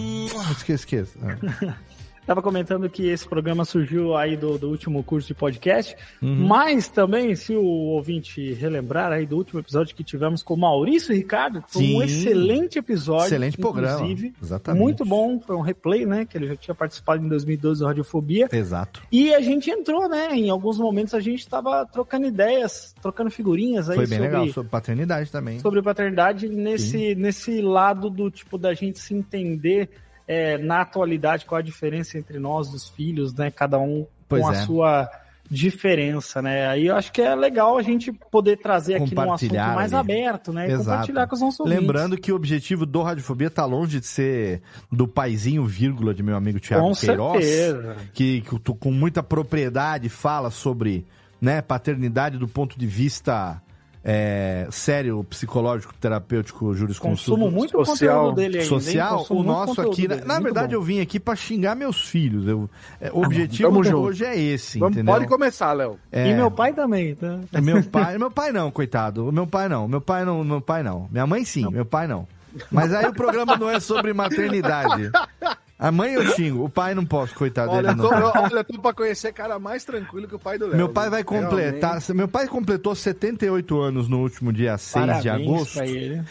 Esqueça, 0.52 0.72
esqueça. 0.72 1.18
Ah. 1.22 1.74
Tava 2.28 2.42
comentando 2.42 2.90
que 2.90 3.08
esse 3.08 3.26
programa 3.26 3.64
surgiu 3.64 4.14
aí 4.14 4.36
do, 4.36 4.58
do 4.58 4.68
último 4.68 5.02
curso 5.02 5.28
de 5.28 5.32
podcast, 5.34 5.96
Uhum. 6.20 6.46
mas 6.46 6.86
também, 6.86 7.34
se 7.34 7.56
o 7.56 7.64
ouvinte 7.64 8.52
relembrar 8.52 9.10
aí 9.12 9.24
do 9.24 9.34
último 9.34 9.60
episódio 9.60 9.96
que 9.96 10.04
tivemos 10.04 10.42
com 10.42 10.52
o 10.52 10.56
Maurício 10.58 11.14
Ricardo, 11.14 11.64
foi 11.66 11.82
um 11.82 11.86
Sim. 11.86 12.02
excelente 12.02 12.78
episódio. 12.78 13.28
Excelente 13.28 13.56
programa, 13.56 13.94
inclusive. 14.02 14.34
exatamente. 14.42 14.82
Muito 14.82 15.04
bom, 15.06 15.40
foi 15.40 15.56
um 15.56 15.62
replay, 15.62 16.04
né, 16.04 16.26
que 16.26 16.36
ele 16.36 16.48
já 16.48 16.56
tinha 16.56 16.74
participado 16.74 17.24
em 17.24 17.28
2012 17.30 17.80
do 17.80 17.86
Radiofobia. 17.86 18.46
Exato. 18.52 19.02
E 19.10 19.32
a 19.34 19.40
gente 19.40 19.70
entrou, 19.70 20.06
né, 20.06 20.28
em 20.34 20.50
alguns 20.50 20.78
momentos 20.78 21.14
a 21.14 21.20
gente 21.20 21.48
tava 21.48 21.86
trocando 21.86 22.26
ideias, 22.26 22.94
trocando 23.00 23.30
figurinhas 23.30 23.88
aí 23.88 23.96
Foi 23.96 24.06
bem 24.06 24.18
sobre, 24.18 24.32
legal, 24.36 24.48
sobre 24.52 24.68
paternidade 24.70 25.30
também. 25.32 25.60
sobre 25.60 25.80
paternidade 25.80 26.46
nesse, 26.46 27.14
nesse 27.14 27.62
lado 27.62 28.10
do 28.10 28.30
tipo 28.30 28.58
da 28.58 28.74
gente 28.74 28.98
se 28.98 29.14
entender 29.14 29.88
é, 30.28 30.58
na 30.58 30.82
atualidade 30.82 31.46
qual 31.46 31.58
a 31.58 31.62
diferença 31.62 32.18
entre 32.18 32.38
nós, 32.38 32.72
os 32.74 32.88
filhos, 32.88 33.32
né? 33.34 33.50
Cada 33.50 33.78
um 33.78 34.06
Pois 34.28 34.42
com 34.42 34.48
a 34.48 34.52
é. 34.52 34.56
sua 34.56 35.10
diferença, 35.50 36.42
né? 36.42 36.68
Aí 36.68 36.88
eu 36.88 36.94
acho 36.94 37.10
que 37.10 37.22
é 37.22 37.34
legal 37.34 37.78
a 37.78 37.82
gente 37.82 38.12
poder 38.12 38.58
trazer 38.58 38.96
aqui 38.96 39.14
num 39.14 39.32
assunto 39.32 39.54
mais 39.54 39.94
ali. 39.94 40.12
aberto, 40.12 40.52
né? 40.52 40.68
E 40.68 40.72
Exato. 40.72 40.84
compartilhar 40.84 41.26
com 41.26 41.34
os 41.34 41.40
nossos 41.40 41.60
ouvintes. 41.60 41.80
Lembrando 41.80 42.18
que 42.18 42.30
o 42.30 42.36
objetivo 42.36 42.84
do 42.84 43.00
Radiofobia 43.00 43.48
tá 43.48 43.64
longe 43.64 43.98
de 43.98 44.06
ser 44.06 44.60
do 44.92 45.08
paizinho, 45.08 45.64
vírgula, 45.64 46.12
de 46.12 46.22
meu 46.22 46.36
amigo 46.36 46.60
Thiago 46.60 46.86
Com 46.86 46.94
Queiroz. 46.94 47.44
certeza. 47.44 47.96
Que, 48.12 48.42
que 48.42 48.58
tu, 48.60 48.74
com 48.74 48.92
muita 48.92 49.22
propriedade 49.22 50.10
fala 50.10 50.50
sobre 50.50 51.06
né, 51.40 51.62
paternidade 51.62 52.36
do 52.36 52.46
ponto 52.46 52.78
de 52.78 52.86
vista 52.86 53.62
é, 54.04 54.66
sério, 54.70 55.24
psicológico, 55.24 55.92
terapêutico, 56.00 56.72
jurisconsulto. 56.74 57.30
Consumo 57.40 57.50
muito 57.50 57.72
conteúdo 57.76 58.34
dele 58.36 58.58
ainda? 58.58 58.68
Social, 58.68 59.26
o 59.28 59.42
nosso 59.42 59.80
aqui, 59.80 60.06
dele, 60.08 60.24
na 60.24 60.38
verdade 60.40 60.68
bom. 60.74 60.80
eu 60.80 60.82
vim 60.82 61.00
aqui 61.00 61.18
pra 61.20 61.34
xingar 61.36 61.74
meus 61.74 62.08
filhos. 62.08 62.46
Eu, 62.46 62.70
é, 63.00 63.10
o 63.12 63.24
objetivo 63.24 63.68
tamo 63.68 63.82
de 63.82 63.90
junto. 63.90 64.02
hoje 64.02 64.24
é 64.24 64.38
esse, 64.38 64.78
Vamos- 64.78 64.96
entendeu? 64.96 65.14
pode 65.14 65.26
começar, 65.26 65.72
Léo. 65.72 65.98
É. 66.12 66.28
E 66.30 66.34
meu 66.34 66.50
pai 66.50 66.72
também, 66.72 67.14
tá? 67.14 67.38
É 67.52 67.60
Meu 67.60 67.82
pai, 67.82 68.16
meu 68.18 68.30
pai 68.30 68.52
não, 68.52 68.70
coitado. 68.70 69.30
Meu 69.32 69.46
pai 69.46 69.68
não, 69.68 69.86
meu 69.88 70.00
pai 70.00 70.24
não, 70.24 70.42
meu 70.44 70.60
pai 70.60 70.82
não. 70.82 71.08
Minha 71.10 71.26
mãe 71.26 71.44
sim, 71.44 71.68
meu 71.70 71.84
pai 71.84 72.06
não. 72.06 72.26
Mas 72.70 72.92
aí 72.94 73.04
o 73.06 73.12
programa 73.12 73.56
não 73.56 73.68
é 73.70 73.78
sobre 73.78 74.12
maternidade. 74.12 75.10
A 75.78 75.92
mãe 75.92 76.14
eu 76.14 76.26
xingo, 76.34 76.64
o 76.64 76.68
pai 76.68 76.92
não 76.92 77.06
posso, 77.06 77.32
coitado 77.36 77.70
Olha, 77.70 77.94
dele. 77.94 78.00
eu 78.00 78.08
tô, 78.08 78.10
Não. 78.14 78.20
eu, 78.20 78.32
olha, 78.42 78.64
tô 78.64 78.80
pra 78.80 78.92
conhecer 78.92 79.32
cara 79.32 79.60
mais 79.60 79.84
tranquilo 79.84 80.26
que 80.26 80.34
o 80.34 80.38
pai 80.38 80.58
do 80.58 80.66
Léo. 80.66 80.76
Meu 80.76 80.88
pai 80.88 81.08
vai 81.08 81.22
completar. 81.22 82.00
Meu 82.14 82.26
pai 82.26 82.48
completou 82.48 82.94
78 82.96 83.80
anos 83.80 84.08
no 84.08 84.18
último 84.20 84.52
dia 84.52 84.76
6 84.76 85.04
de 85.04 85.28
Parabéns 85.28 85.46
agosto. 85.48 85.74
pra 85.74 85.86
ele. 85.86 86.22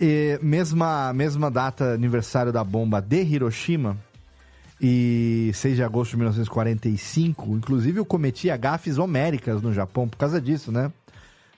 E 0.00 0.38
mesma, 0.40 1.12
mesma 1.12 1.50
data, 1.50 1.94
aniversário 1.94 2.52
da 2.52 2.62
bomba 2.62 3.00
de 3.00 3.22
Hiroshima. 3.22 3.96
E 4.80 5.50
6 5.54 5.76
de 5.76 5.82
agosto 5.82 6.10
de 6.12 6.16
1945. 6.18 7.52
Inclusive, 7.56 7.98
eu 7.98 8.04
cometi 8.04 8.50
agafes 8.50 8.98
homéricas 8.98 9.60
no 9.62 9.72
Japão 9.72 10.08
por 10.08 10.16
causa 10.16 10.40
disso, 10.40 10.70
né? 10.72 10.92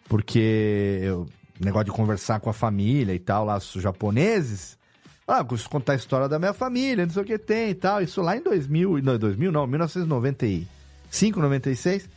Porque 0.09 1.01
eu, 1.03 1.27
negócio 1.61 1.87
de 1.87 1.91
conversar 1.93 2.41
com 2.41 2.51
a 2.51 2.53
família 2.55 3.15
e 3.15 3.19
tal, 3.19 3.45
lá, 3.47 3.57
os 3.57 3.73
japoneses. 3.75 4.79
Ah, 5.27 5.43
de 5.43 5.69
contar 5.69 5.95
a 5.95 5.97
história 5.97 6.29
da 6.29 6.39
minha 6.39 6.53
família, 6.53 7.07
não 7.07 7.13
sei 7.13 7.23
o 7.23 7.27
que 7.27 7.39
tem 7.39 7.71
e 7.71 7.75
tal. 7.75 8.03
Isso 8.03 8.21
lá 8.21 8.37
em 8.37 8.43
2000, 8.43 9.03
não, 9.03 9.19
2000 9.19 9.51
não, 9.51 9.67
1995, 9.67 11.41
96. 11.41 12.09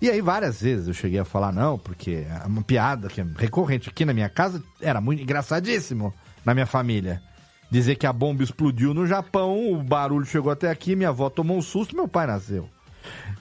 E 0.00 0.10
aí 0.10 0.20
várias 0.20 0.60
vezes 0.60 0.88
eu 0.88 0.94
cheguei 0.94 1.18
a 1.18 1.24
falar 1.24 1.52
não, 1.52 1.78
porque 1.78 2.26
é 2.28 2.46
uma 2.46 2.62
piada 2.62 3.08
que 3.08 3.20
é 3.20 3.26
recorrente 3.36 3.88
aqui 3.88 4.04
na 4.04 4.12
minha 4.12 4.28
casa, 4.28 4.62
era 4.80 5.00
muito 5.00 5.22
engraçadíssimo 5.22 6.12
na 6.44 6.54
minha 6.54 6.66
família. 6.66 7.22
Dizer 7.70 7.96
que 7.96 8.06
a 8.06 8.12
bomba 8.12 8.42
explodiu 8.42 8.94
no 8.94 9.06
Japão, 9.06 9.72
o 9.72 9.82
barulho 9.82 10.24
chegou 10.24 10.50
até 10.50 10.70
aqui, 10.70 10.96
minha 10.96 11.10
avó 11.10 11.28
tomou 11.28 11.58
um 11.58 11.62
susto, 11.62 11.94
meu 11.94 12.08
pai 12.08 12.26
nasceu. 12.26 12.68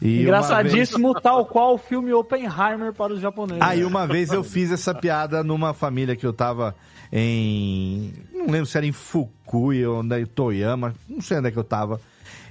E 0.01 0.21
Engraçadíssimo, 0.21 1.13
tal 1.19 1.45
qual 1.45 1.73
o 1.73 1.77
filme 1.77 2.13
Oppenheimer 2.13 2.93
para 2.93 3.13
os 3.13 3.19
japoneses. 3.19 3.61
Aí 3.63 3.83
uma 3.83 4.05
vez 4.05 4.31
eu 4.31 4.43
fiz 4.43 4.71
essa 4.71 4.93
piada 4.93 5.43
numa 5.43 5.73
família 5.73 6.15
que 6.15 6.25
eu 6.25 6.33
tava 6.33 6.75
em. 7.11 8.13
Não 8.33 8.45
lembro 8.47 8.65
se 8.65 8.77
era 8.77 8.85
em 8.85 8.91
Fukui 8.91 9.85
ou 9.85 10.03
em 10.03 10.25
Toyama, 10.25 10.93
não 11.09 11.21
sei 11.21 11.37
onde 11.37 11.47
é 11.47 11.51
que 11.51 11.57
eu 11.57 11.63
tava. 11.63 11.99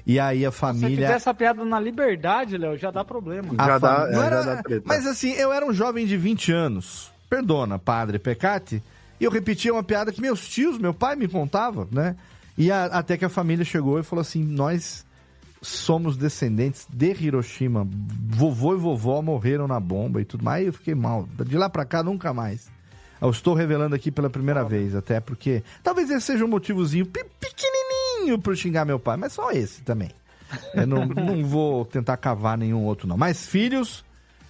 E 0.07 0.21
aí 0.21 0.47
a 0.47 0.51
Se 0.53 0.57
você 0.57 0.61
família. 0.61 0.89
fizer 1.07 1.13
essa 1.15 1.35
piada 1.35 1.65
na 1.65 1.81
liberdade, 1.81 2.57
Léo, 2.57 2.77
já 2.77 2.91
dá 2.91 3.05
problema. 3.05 3.49
a 3.59 3.81
fam- 3.81 4.11
não 4.13 4.23
era- 4.23 4.63
Mas 4.85 5.07
assim, 5.07 5.33
eu 5.33 5.53
era 5.53 5.67
um 5.67 5.73
jovem 5.73 6.07
de 6.07 6.17
20 6.17 6.53
anos. 6.53 7.11
Perdona, 7.29 7.79
padre 7.79 8.19
Pecati. 8.19 8.81
E 9.21 9.25
eu 9.25 9.31
repetia 9.31 9.73
uma 9.73 9.83
piada 9.83 10.13
que 10.13 10.21
meus 10.21 10.47
tios, 10.49 10.79
meu 10.79 10.95
pai 10.95 11.17
me 11.17 11.27
contava, 11.27 11.89
né? 11.91 12.15
E 12.57 12.71
a- 12.71 12.85
até 12.87 13.17
que 13.17 13.25
a 13.25 13.29
família 13.29 13.65
chegou 13.65 13.99
e 13.99 14.03
falou 14.05 14.21
assim: 14.21 14.45
nós 14.45 15.05
somos 15.63 16.17
descendentes 16.17 16.87
de 16.93 17.13
Hiroshima. 17.13 17.87
Vovô 18.29 18.75
e 18.75 18.79
vovó 18.79 19.21
morreram 19.23 19.67
na 19.67 19.81
bomba 19.81 20.21
e 20.21 20.25
tudo 20.25 20.45
mais. 20.45 20.65
E 20.65 20.67
eu 20.69 20.73
fiquei 20.73 20.95
mal. 20.95 21.29
De 21.45 21.57
lá 21.57 21.69
pra 21.69 21.85
cá, 21.85 22.03
nunca 22.03 22.33
mais. 22.33 22.69
Eu 23.21 23.31
estou 23.31 23.55
revelando 23.55 23.95
aqui 23.95 24.11
pela 24.11 24.29
primeira 24.29 24.63
vez, 24.65 24.95
até 24.95 25.21
porque. 25.21 25.63
Talvez 25.83 26.11
esse 26.11 26.27
seja 26.27 26.45
um 26.45 26.49
motivozinho 26.49 27.07
pe- 27.07 27.25
pequenininho 27.41 28.39
pra 28.39 28.53
eu 28.53 28.57
xingar 28.57 28.85
meu 28.85 28.99
pai, 28.99 29.17
mas 29.17 29.33
só 29.33 29.51
esse 29.51 29.83
também. 29.83 30.11
Eu 30.75 30.87
não, 30.87 31.07
não 31.09 31.45
vou 31.45 31.85
tentar 31.85 32.17
cavar 32.19 32.59
nenhum 32.59 32.85
outro, 32.85 33.09
não. 33.09 33.17
Mas 33.17 33.47
filhos, 33.47 34.05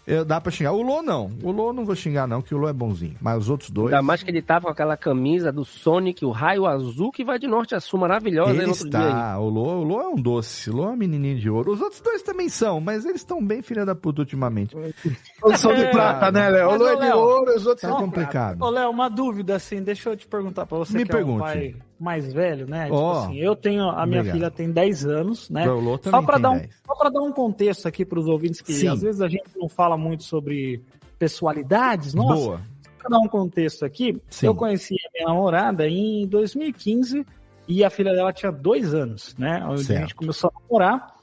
eu, 0.07 0.25
dá 0.25 0.41
pra 0.41 0.53
xingar. 0.53 0.73
O 0.73 0.83
Lô 0.83 1.03
não. 1.03 1.31
O 1.43 1.51
Lô 1.51 1.73
não 1.73 1.85
vou 1.85 1.95
xingar, 1.97 2.27
não, 2.29 2.41
que 2.41 2.55
o 2.55 2.59
Lô 2.59 2.69
é 2.69 2.73
bonzinho. 2.73 3.17
Mas 3.21 3.39
os 3.39 3.51
outros 3.51 3.71
dois. 3.71 3.93
Ainda 3.93 4.03
mais 4.03 4.23
que 4.23 4.31
ele 4.31 4.41
tava 4.43 4.67
com 4.67 4.71
aquela 4.71 4.97
camisa 4.97 5.51
do 5.53 5.65
Sonic, 5.65 6.25
o 6.25 6.31
raio 6.31 6.67
azul 6.67 7.11
que 7.11 7.25
vai 7.25 7.39
de 7.39 7.47
norte 7.47 7.75
a 7.75 7.81
sul, 7.81 7.99
maravilhosa 8.01 8.51
aí 8.53 8.57
Ele 8.57 8.65
no 8.67 8.71
outro 8.73 8.89
dia. 8.91 8.99
aí. 9.01 9.07
está. 9.09 9.39
O 9.41 9.49
Lô, 9.49 9.81
o 9.81 9.85
Lô 9.85 10.01
é 10.01 10.09
um 10.09 10.17
doce. 10.17 10.71
O 10.71 10.77
Lô 10.77 10.85
é 10.85 10.89
um 10.91 10.97
menininho 10.97 11.39
de 11.39 11.51
ouro. 11.51 11.73
Os 11.73 11.81
outros 11.81 12.01
dois 12.01 12.23
também 12.23 12.49
são, 12.49 12.81
mas 12.81 13.05
eles 13.05 13.21
estão 13.23 13.45
bem 13.45 13.63
filha 13.63 13.85
da 13.85 13.95
puta 13.95 14.23
ultimamente. 14.23 14.77
Todos 15.41 15.61
são 15.61 15.75
de 15.75 15.87
prata, 15.87 16.31
né, 16.31 16.49
Léo? 16.51 16.71
O 16.71 16.77
Lô 16.77 16.89
é 16.89 16.97
de 16.97 17.13
ouro, 17.13 17.55
os 17.57 17.67
outros 17.67 17.85
É 17.85 17.89
são 17.89 17.97
de 17.99 18.05
complicado. 18.05 18.63
Ô, 18.63 18.71
Léo, 18.71 18.91
uma 18.91 19.09
dúvida, 19.09 19.57
assim, 19.57 19.83
deixa 19.83 20.11
eu 20.11 20.17
te 20.17 20.27
perguntar 20.27 20.67
pra 20.67 20.79
você 20.79 20.97
Me 20.97 21.05
que 21.05 21.11
é 21.11 21.15
pergunte. 21.15 21.37
um 21.43 21.45
pai 21.45 21.75
mais 21.99 22.33
velho, 22.33 22.67
né? 22.67 22.85
Tipo 22.85 23.11
assim, 23.11 23.37
eu 23.37 23.57
tenho, 23.57 23.89
a 23.89 24.07
minha 24.07 24.21
obrigado. 24.21 24.35
filha 24.35 24.51
tem 24.51 24.71
10 24.71 25.07
anos, 25.07 25.51
né? 25.51 25.65
Só 26.03 26.23
pra 26.23 26.35
tem 26.35 26.43
dar 26.43 26.51
um, 26.51 26.59
10. 26.59 26.83
Só 26.87 26.95
pra 26.95 27.11
dar 27.11 27.21
um 27.21 27.33
contexto 27.33 27.87
aqui 27.87 28.05
pros 28.05 28.27
ouvintes, 28.27 28.61
que 28.61 28.73
Sim. 28.73 28.89
às 28.89 29.01
vezes 29.01 29.21
a 29.21 29.29
gente 29.29 29.49
não 29.57 29.69
fala 29.69 29.97
muito 29.97 30.25
sobre 30.25 30.83
pessoalidades, 31.19 32.15
nossa. 32.15 32.35
Boa. 32.35 32.61
Pra 32.99 33.09
dar 33.09 33.19
um 33.19 33.29
contexto 33.29 33.85
aqui, 33.85 34.21
Sim. 34.29 34.47
eu 34.47 34.55
conheci 34.55 34.95
a 34.95 35.11
minha 35.15 35.29
namorada 35.29 35.89
em 35.89 36.27
2015 36.27 37.25
e 37.69 37.85
a 37.85 37.91
filha 37.91 38.13
dela 38.13 38.33
tinha 38.33 38.53
dois 38.53 38.95
anos, 38.95 39.35
né? 39.39 39.65
Onde 39.69 39.93
a 39.93 40.01
gente 40.01 40.15
começou 40.15 40.51
a 40.55 40.61
namorar. 40.61 41.17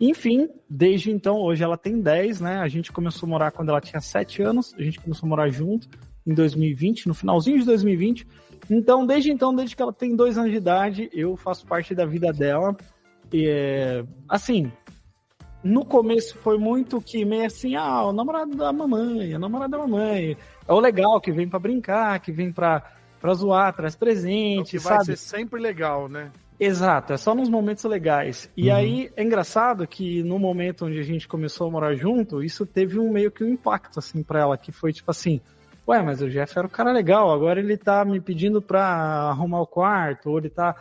Enfim, 0.00 0.48
desde 0.70 1.10
então, 1.10 1.36
hoje 1.36 1.64
ela 1.64 1.76
tem 1.76 2.00
10, 2.00 2.40
né? 2.40 2.58
A 2.58 2.68
gente 2.68 2.92
começou 2.92 3.26
a 3.26 3.30
morar 3.30 3.50
quando 3.50 3.70
ela 3.70 3.80
tinha 3.80 4.00
7 4.00 4.42
anos, 4.42 4.72
a 4.78 4.82
gente 4.82 5.00
começou 5.00 5.26
a 5.26 5.30
morar 5.30 5.48
junto 5.50 5.88
em 6.24 6.34
2020, 6.34 7.08
no 7.08 7.14
finalzinho 7.14 7.58
de 7.58 7.64
2020. 7.64 8.26
Então, 8.70 9.06
desde 9.06 9.30
então, 9.32 9.54
desde 9.54 9.74
que 9.74 9.82
ela 9.82 9.92
tem 9.92 10.14
dois 10.14 10.36
anos 10.36 10.50
de 10.50 10.56
idade, 10.58 11.08
eu 11.12 11.36
faço 11.36 11.66
parte 11.66 11.94
da 11.94 12.04
vida 12.04 12.32
dela. 12.32 12.76
E, 13.32 13.46
é, 13.48 14.04
assim, 14.28 14.70
no 15.62 15.84
começo 15.84 16.36
foi 16.38 16.58
muito 16.58 17.00
que 17.00 17.24
meio 17.24 17.46
assim, 17.46 17.74
ah, 17.76 18.04
o 18.04 18.12
namorado 18.12 18.54
da 18.56 18.72
mamãe, 18.72 19.34
o 19.34 19.38
namorado 19.38 19.70
da 19.72 19.78
mamãe. 19.78 20.36
É 20.66 20.72
o 20.72 20.80
legal 20.80 21.20
que 21.20 21.32
vem 21.32 21.48
pra 21.48 21.58
brincar, 21.58 22.20
que 22.20 22.30
vem 22.30 22.52
pra, 22.52 22.82
pra 23.20 23.34
zoar, 23.34 23.74
traz 23.74 23.96
presente, 23.96 24.72
que 24.72 24.78
vai 24.78 24.94
sabe? 24.94 25.04
ser 25.06 25.16
sempre 25.16 25.60
legal, 25.60 26.08
né? 26.08 26.30
Exato, 26.60 27.12
é 27.12 27.16
só 27.16 27.34
nos 27.34 27.48
momentos 27.48 27.84
legais. 27.84 28.50
E 28.56 28.68
Uhum. 28.68 28.74
aí 28.74 29.10
é 29.16 29.22
engraçado 29.22 29.86
que 29.86 30.22
no 30.24 30.38
momento 30.38 30.86
onde 30.86 30.98
a 30.98 31.04
gente 31.04 31.28
começou 31.28 31.68
a 31.68 31.70
morar 31.70 31.94
junto, 31.94 32.42
isso 32.42 32.66
teve 32.66 32.98
um 32.98 33.10
meio 33.12 33.30
que 33.30 33.44
um 33.44 33.48
impacto 33.48 33.98
assim 33.98 34.22
para 34.24 34.40
ela, 34.40 34.58
que 34.58 34.72
foi 34.72 34.92
tipo 34.92 35.10
assim, 35.10 35.40
ué, 35.88 36.02
mas 36.02 36.20
o 36.20 36.28
Jeff 36.28 36.56
era 36.58 36.66
o 36.66 36.70
cara 36.70 36.92
legal, 36.92 37.30
agora 37.32 37.58
ele 37.58 37.76
tá 37.76 38.04
me 38.04 38.20
pedindo 38.20 38.60
pra 38.60 38.84
arrumar 38.84 39.62
o 39.62 39.66
quarto, 39.66 40.30
ou 40.30 40.38
ele 40.38 40.50
tá 40.50 40.74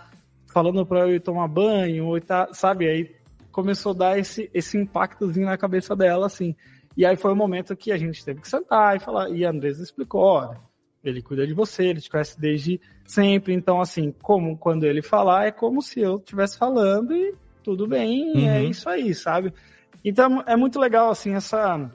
falando 0.47 0.85
pra 0.85 1.01
eu 1.01 1.15
ir 1.15 1.21
tomar 1.21 1.47
banho, 1.47 2.05
ou 2.05 2.17
ele 2.17 2.25
tá, 2.25 2.49
sabe, 2.51 2.87
aí 2.87 3.15
começou 3.51 3.93
a 3.93 3.95
dar 3.95 4.19
esse 4.19 4.49
esse 4.53 4.77
impactozinho 4.77 5.45
na 5.45 5.57
cabeça 5.57 5.95
dela 5.95 6.25
assim. 6.27 6.55
E 6.95 7.05
aí 7.05 7.15
foi 7.15 7.31
o 7.31 7.35
momento 7.35 7.75
que 7.75 7.91
a 7.91 7.97
gente 7.97 8.23
teve 8.25 8.41
que 8.41 8.49
sentar 8.49 8.95
e 8.95 8.99
falar, 8.99 9.29
e 9.29 9.45
a 9.45 9.49
Andresa 9.49 9.83
explicou, 9.83 10.21
olha, 10.21 10.57
ele 11.03 11.21
cuida 11.21 11.45
de 11.47 11.53
você, 11.53 11.85
ele 11.85 12.01
te 12.01 12.09
conhece 12.09 12.39
desde 12.39 12.81
sempre. 13.05 13.53
Então, 13.53 13.79
assim, 13.79 14.13
como 14.21 14.57
quando 14.57 14.83
ele 14.83 15.01
falar, 15.01 15.45
é 15.45 15.51
como 15.51 15.81
se 15.81 16.01
eu 16.01 16.17
estivesse 16.17 16.57
falando 16.57 17.15
e 17.15 17.33
tudo 17.63 17.87
bem, 17.87 18.47
é 18.49 18.61
Uhum. 18.63 18.69
isso 18.69 18.89
aí, 18.89 19.13
sabe? 19.13 19.53
Então, 20.03 20.43
é 20.47 20.55
muito 20.55 20.79
legal, 20.79 21.09
assim, 21.09 21.33
essa. 21.33 21.89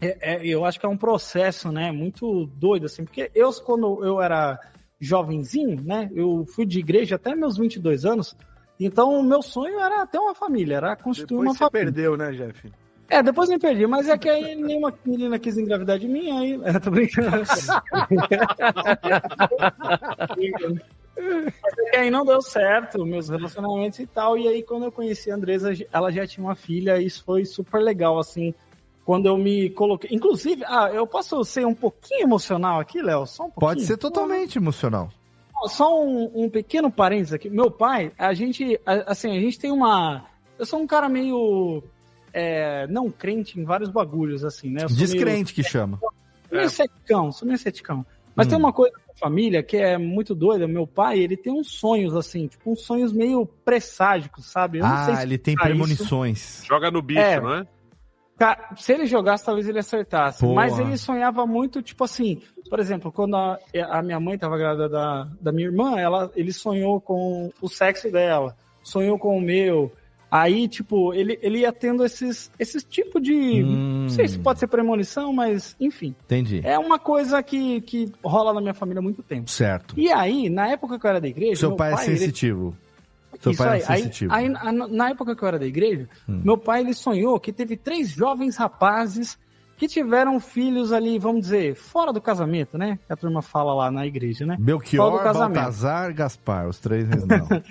É- 0.00 0.34
é- 0.34 0.46
eu 0.46 0.64
acho 0.64 0.78
que 0.80 0.86
é 0.86 0.88
um 0.88 0.96
processo, 0.96 1.70
né? 1.72 1.90
Muito 1.92 2.46
doido, 2.56 2.86
assim, 2.86 3.04
porque 3.04 3.30
eu, 3.34 3.52
quando 3.64 4.04
eu 4.04 4.20
era 4.20 4.58
jovenzinho, 5.00 5.80
né? 5.82 6.10
Eu 6.14 6.44
fui 6.54 6.66
de 6.66 6.78
igreja 6.78 7.16
até 7.16 7.34
meus 7.34 7.56
22 7.56 8.04
anos. 8.04 8.36
Então, 8.80 9.18
o 9.18 9.22
meu 9.22 9.42
sonho 9.42 9.78
era 9.80 10.06
ter 10.06 10.18
uma 10.18 10.34
família, 10.34 10.76
era 10.76 10.94
construir 10.96 11.26
Depois 11.26 11.46
uma 11.48 11.52
você 11.54 11.58
família. 11.58 11.84
perdeu, 11.92 12.16
né, 12.16 12.30
Jeff? 12.32 12.72
É, 13.10 13.22
depois 13.22 13.48
me 13.48 13.58
perdi, 13.58 13.86
mas 13.86 14.06
é 14.08 14.18
que 14.18 14.28
aí 14.28 14.54
nenhuma 14.54 14.92
menina 15.04 15.38
quis 15.38 15.56
engravidar 15.56 15.98
de 15.98 16.06
mim, 16.06 16.30
aí. 16.30 16.60
É, 16.64 16.78
tô 16.78 16.90
brincando. 16.90 17.30
Mas 21.16 21.78
é 21.78 21.90
que 21.90 21.96
aí 21.96 22.10
não 22.10 22.24
deu 22.24 22.40
certo, 22.40 23.04
meus 23.04 23.28
relacionamentos 23.28 23.98
e 23.98 24.06
tal. 24.06 24.38
E 24.38 24.46
aí, 24.46 24.62
quando 24.62 24.84
eu 24.84 24.92
conheci 24.92 25.30
a 25.30 25.34
Andresa, 25.34 25.72
ela 25.92 26.12
já 26.12 26.26
tinha 26.26 26.44
uma 26.44 26.54
filha, 26.54 26.98
e 27.00 27.06
isso 27.06 27.24
foi 27.24 27.44
super 27.44 27.80
legal, 27.80 28.18
assim. 28.18 28.54
Quando 29.08 29.24
eu 29.24 29.38
me 29.38 29.70
coloquei. 29.70 30.10
Inclusive, 30.14 30.62
ah, 30.66 30.90
eu 30.92 31.06
posso 31.06 31.42
ser 31.42 31.66
um 31.66 31.72
pouquinho 31.74 32.24
emocional 32.24 32.78
aqui, 32.78 33.00
Léo? 33.00 33.24
Só 33.26 33.44
um 33.44 33.50
pouquinho? 33.50 33.60
Pode 33.76 33.86
ser 33.86 33.96
totalmente 33.96 34.58
emocional. 34.58 35.08
Só 35.68 36.04
um, 36.04 36.30
um 36.44 36.50
pequeno 36.50 36.90
parênteses 36.90 37.32
aqui. 37.32 37.48
Meu 37.48 37.70
pai, 37.70 38.12
a 38.18 38.34
gente, 38.34 38.78
a- 38.84 39.10
assim, 39.12 39.34
a 39.34 39.40
gente 39.40 39.58
tem 39.58 39.70
uma. 39.72 40.26
Eu 40.58 40.66
sou 40.66 40.78
um 40.78 40.86
cara 40.86 41.08
meio. 41.08 41.82
é, 42.34 42.86
não 42.88 43.10
crente 43.10 43.58
em 43.58 43.64
vários 43.64 43.88
bagulhos, 43.88 44.44
assim, 44.44 44.68
né? 44.68 44.80
Sou 44.86 44.94
Descrente 44.94 45.54
que 45.54 45.62
chama. 45.62 45.98
Meio, 46.50 46.60
meio 46.60 46.68
ceticão, 46.70 47.32
sou 47.32 47.48
meio 47.48 47.58
ceticão. 47.58 48.04
Mas 48.36 48.46
Hum. 48.46 48.50
tem 48.50 48.58
uma 48.58 48.74
coisa 48.74 48.92
da 48.94 49.14
família 49.18 49.62
que 49.62 49.78
é 49.78 49.96
muito 49.96 50.34
doida. 50.34 50.68
Meu 50.68 50.86
pai, 50.86 51.18
ele 51.18 51.34
tem 51.38 51.50
uns 51.50 51.70
sonhos, 51.72 52.14
assim, 52.14 52.46
tipo, 52.46 52.70
uns 52.70 52.82
sonhos 52.82 53.10
meio 53.10 53.46
presságicos, 53.64 54.44
sabe? 54.44 54.80
Eu 54.80 54.86
não 54.86 55.04
sei 55.06 55.14
Ah, 55.14 55.16
se 55.16 55.22
ele 55.22 55.38
tem 55.38 55.54
explicar 55.54 55.70
isso. 55.74 55.78
premonições. 55.82 56.62
Joga 56.66 56.90
no 56.90 57.00
bicho, 57.00 57.20
É. 57.20 57.40
não 57.40 57.54
é? 57.54 57.66
Cara, 58.38 58.70
se 58.76 58.92
ele 58.92 59.04
jogasse, 59.06 59.44
talvez 59.44 59.68
ele 59.68 59.80
acertasse. 59.80 60.40
Porra. 60.40 60.54
Mas 60.54 60.78
ele 60.78 60.96
sonhava 60.96 61.44
muito, 61.44 61.82
tipo 61.82 62.04
assim, 62.04 62.40
por 62.70 62.78
exemplo, 62.78 63.10
quando 63.10 63.34
a, 63.36 63.58
a 63.90 64.00
minha 64.02 64.20
mãe 64.20 64.36
estava 64.36 64.56
grávida 64.56 64.88
da, 64.88 65.28
da 65.40 65.50
minha 65.52 65.66
irmã, 65.66 65.98
ela, 65.98 66.30
ele 66.36 66.52
sonhou 66.52 67.00
com 67.00 67.50
o 67.60 67.68
sexo 67.68 68.10
dela, 68.12 68.56
sonhou 68.82 69.18
com 69.18 69.36
o 69.36 69.40
meu. 69.40 69.90
Aí, 70.30 70.68
tipo, 70.68 71.14
ele, 71.14 71.38
ele 71.40 71.60
ia 71.60 71.72
tendo 71.72 72.04
esses, 72.04 72.52
esses 72.58 72.84
tipo 72.84 73.18
de. 73.18 73.32
Hum. 73.64 74.02
Não 74.02 74.08
sei 74.10 74.28
se 74.28 74.38
pode 74.38 74.60
ser 74.60 74.66
premonição, 74.66 75.32
mas 75.32 75.74
enfim. 75.80 76.14
Entendi. 76.26 76.60
É 76.62 76.78
uma 76.78 76.98
coisa 76.98 77.42
que, 77.42 77.80
que 77.80 78.12
rola 78.22 78.52
na 78.52 78.60
minha 78.60 78.74
família 78.74 79.00
há 79.00 79.02
muito 79.02 79.22
tempo. 79.22 79.50
Certo. 79.50 79.94
E 79.98 80.12
aí, 80.12 80.50
na 80.50 80.68
época 80.68 80.98
que 80.98 81.06
eu 81.06 81.10
era 81.10 81.20
da 81.20 81.28
igreja. 81.28 81.56
Seu 81.60 81.70
meu 81.70 81.76
pai, 81.78 81.92
é 81.92 81.94
ele- 82.06 82.18
sensitivo. 82.18 82.76
Seu 83.40 83.52
isso 83.52 83.62
pai 83.62 83.82
aí. 83.88 84.02
Aí, 84.02 84.10
aí, 84.30 84.48
na- 84.72 84.88
na 84.88 85.10
época 85.10 85.34
que 85.36 85.42
eu 85.42 85.48
era 85.48 85.58
da 85.58 85.66
igreja, 85.66 86.08
Hum. 86.28 86.40
meu 86.44 86.56
pai 86.58 86.80
ele 86.80 86.94
sonhou 86.94 87.38
que 87.38 87.52
teve 87.52 87.76
três 87.76 88.08
jovens 88.10 88.56
rapazes 88.56 89.38
que 89.76 89.86
tiveram 89.86 90.40
filhos 90.40 90.92
ali, 90.92 91.18
vamos 91.20 91.42
dizer, 91.42 91.76
fora 91.76 92.12
do 92.12 92.20
casamento, 92.20 92.76
né? 92.76 92.98
Que 93.06 93.12
a 93.12 93.16
turma 93.16 93.40
fala 93.42 93.72
lá 93.72 93.90
na 93.92 94.04
igreja, 94.06 94.44
né? 94.44 94.54
Fora 94.54 94.64
Belchior, 94.64 95.10
do 95.12 95.18
casamento. 95.22 95.54
Baltazar, 95.54 96.12
Gaspar, 96.12 96.68
os 96.68 96.78
três 96.80 97.08
não. 97.08 97.16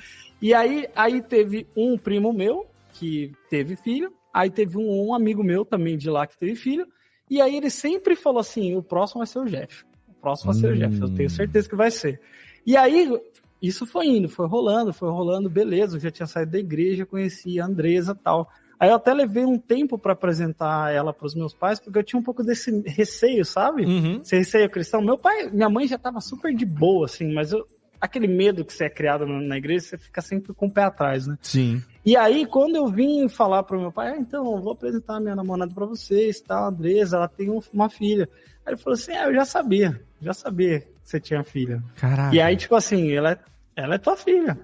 E 0.41 0.53
aí, 0.53 0.87
aí 0.95 1.21
teve 1.21 1.67
um 1.75 1.97
primo 1.97 2.31
meu 2.31 2.67
que 2.93 3.33
teve 3.49 3.75
filho, 3.75 4.13
aí 4.31 4.49
teve 4.51 4.77
um, 4.77 5.07
um 5.07 5.13
amigo 5.15 5.43
meu 5.43 5.65
também 5.65 5.97
de 5.97 6.09
lá 6.11 6.27
que 6.27 6.37
teve 6.37 6.55
filho, 6.55 6.85
e 7.29 7.41
aí 7.41 7.57
ele 7.57 7.69
sempre 7.71 8.15
falou 8.15 8.39
assim: 8.39 8.75
o 8.75 8.83
próximo 8.83 9.19
vai 9.19 9.27
ser 9.27 9.39
o 9.39 9.45
Jeff. 9.45 9.83
O 10.07 10.13
próximo 10.21 10.53
vai 10.53 10.61
ser 10.61 10.71
o 10.73 10.75
Jeff, 10.77 11.01
eu 11.01 11.09
tenho 11.15 11.29
certeza 11.29 11.67
que 11.67 11.75
vai 11.75 11.89
ser. 11.89 12.21
E 12.65 12.77
aí, 12.77 13.19
isso 13.61 13.85
foi 13.85 14.07
indo, 14.07 14.29
foi 14.29 14.47
rolando, 14.47 14.93
foi 14.93 15.09
rolando, 15.09 15.49
beleza, 15.49 15.97
eu 15.97 16.01
já 16.01 16.11
tinha 16.11 16.27
saído 16.27 16.51
da 16.51 16.59
igreja, 16.59 17.05
conheci 17.05 17.59
a 17.59 17.65
Andresa 17.65 18.11
e 18.19 18.23
tal. 18.23 18.49
Aí 18.79 18.89
eu 18.89 18.95
até 18.95 19.11
levei 19.11 19.43
um 19.43 19.57
tempo 19.57 19.97
para 19.97 20.13
apresentar 20.13 20.93
ela 20.93 21.11
para 21.11 21.25
os 21.25 21.33
meus 21.33 21.53
pais, 21.53 21.79
porque 21.79 21.97
eu 21.97 22.03
tinha 22.03 22.19
um 22.19 22.23
pouco 22.23 22.43
desse 22.43 22.81
receio, 22.85 23.43
sabe? 23.43 23.83
Esse 24.21 24.37
receio 24.37 24.69
cristão. 24.69 25.01
Meu 25.01 25.17
pai, 25.17 25.49
minha 25.51 25.69
mãe 25.69 25.87
já 25.87 25.97
tava 25.97 26.21
super 26.21 26.53
de 26.53 26.63
boa, 26.65 27.05
assim, 27.05 27.33
mas 27.33 27.51
eu, 27.51 27.65
aquele 27.99 28.27
medo 28.27 28.63
que 28.63 28.71
você 28.71 28.83
é 28.85 28.89
criado 28.89 29.25
na, 29.25 29.57
igreja, 29.57 29.85
você 29.87 29.97
fica 29.97 30.21
sempre 30.21 30.53
com 30.53 30.67
o 30.67 30.71
pé 30.71 30.83
atrás, 30.83 31.25
né? 31.25 31.39
Sim. 31.41 31.81
E 32.05 32.15
aí, 32.15 32.45
quando 32.45 32.75
eu 32.75 32.87
vim 32.87 33.27
falar 33.27 33.63
pro 33.63 33.79
meu 33.81 33.91
pai, 33.91 34.09
ah, 34.13 34.17
então, 34.17 34.61
vou 34.61 34.73
apresentar 34.73 35.19
minha 35.19 35.35
namorada 35.35 35.73
para 35.73 35.87
vocês, 35.87 36.39
tá? 36.39 36.59
A 36.59 36.67
Andresa, 36.67 37.17
ela 37.17 37.27
tem 37.27 37.49
um- 37.49 37.59
uma 37.73 37.89
filha. 37.89 38.29
Aí 38.63 38.73
ele 38.73 38.77
falou 38.81 38.93
assim: 38.93 39.13
ah, 39.13 39.25
eu 39.25 39.33
já 39.33 39.43
sabia, 39.45 39.99
já 40.21 40.33
sabia 40.33 40.85
você 41.07 41.19
tinha 41.21 41.43
filha. 41.43 41.81
Caraca. 41.95 42.35
E 42.35 42.41
aí, 42.41 42.57
tipo 42.57 42.75
assim, 42.75 43.11
ela 43.13 43.31
é, 43.31 43.39
ela 43.75 43.95
é 43.95 43.97
tua 43.97 44.17
filha. 44.17 44.59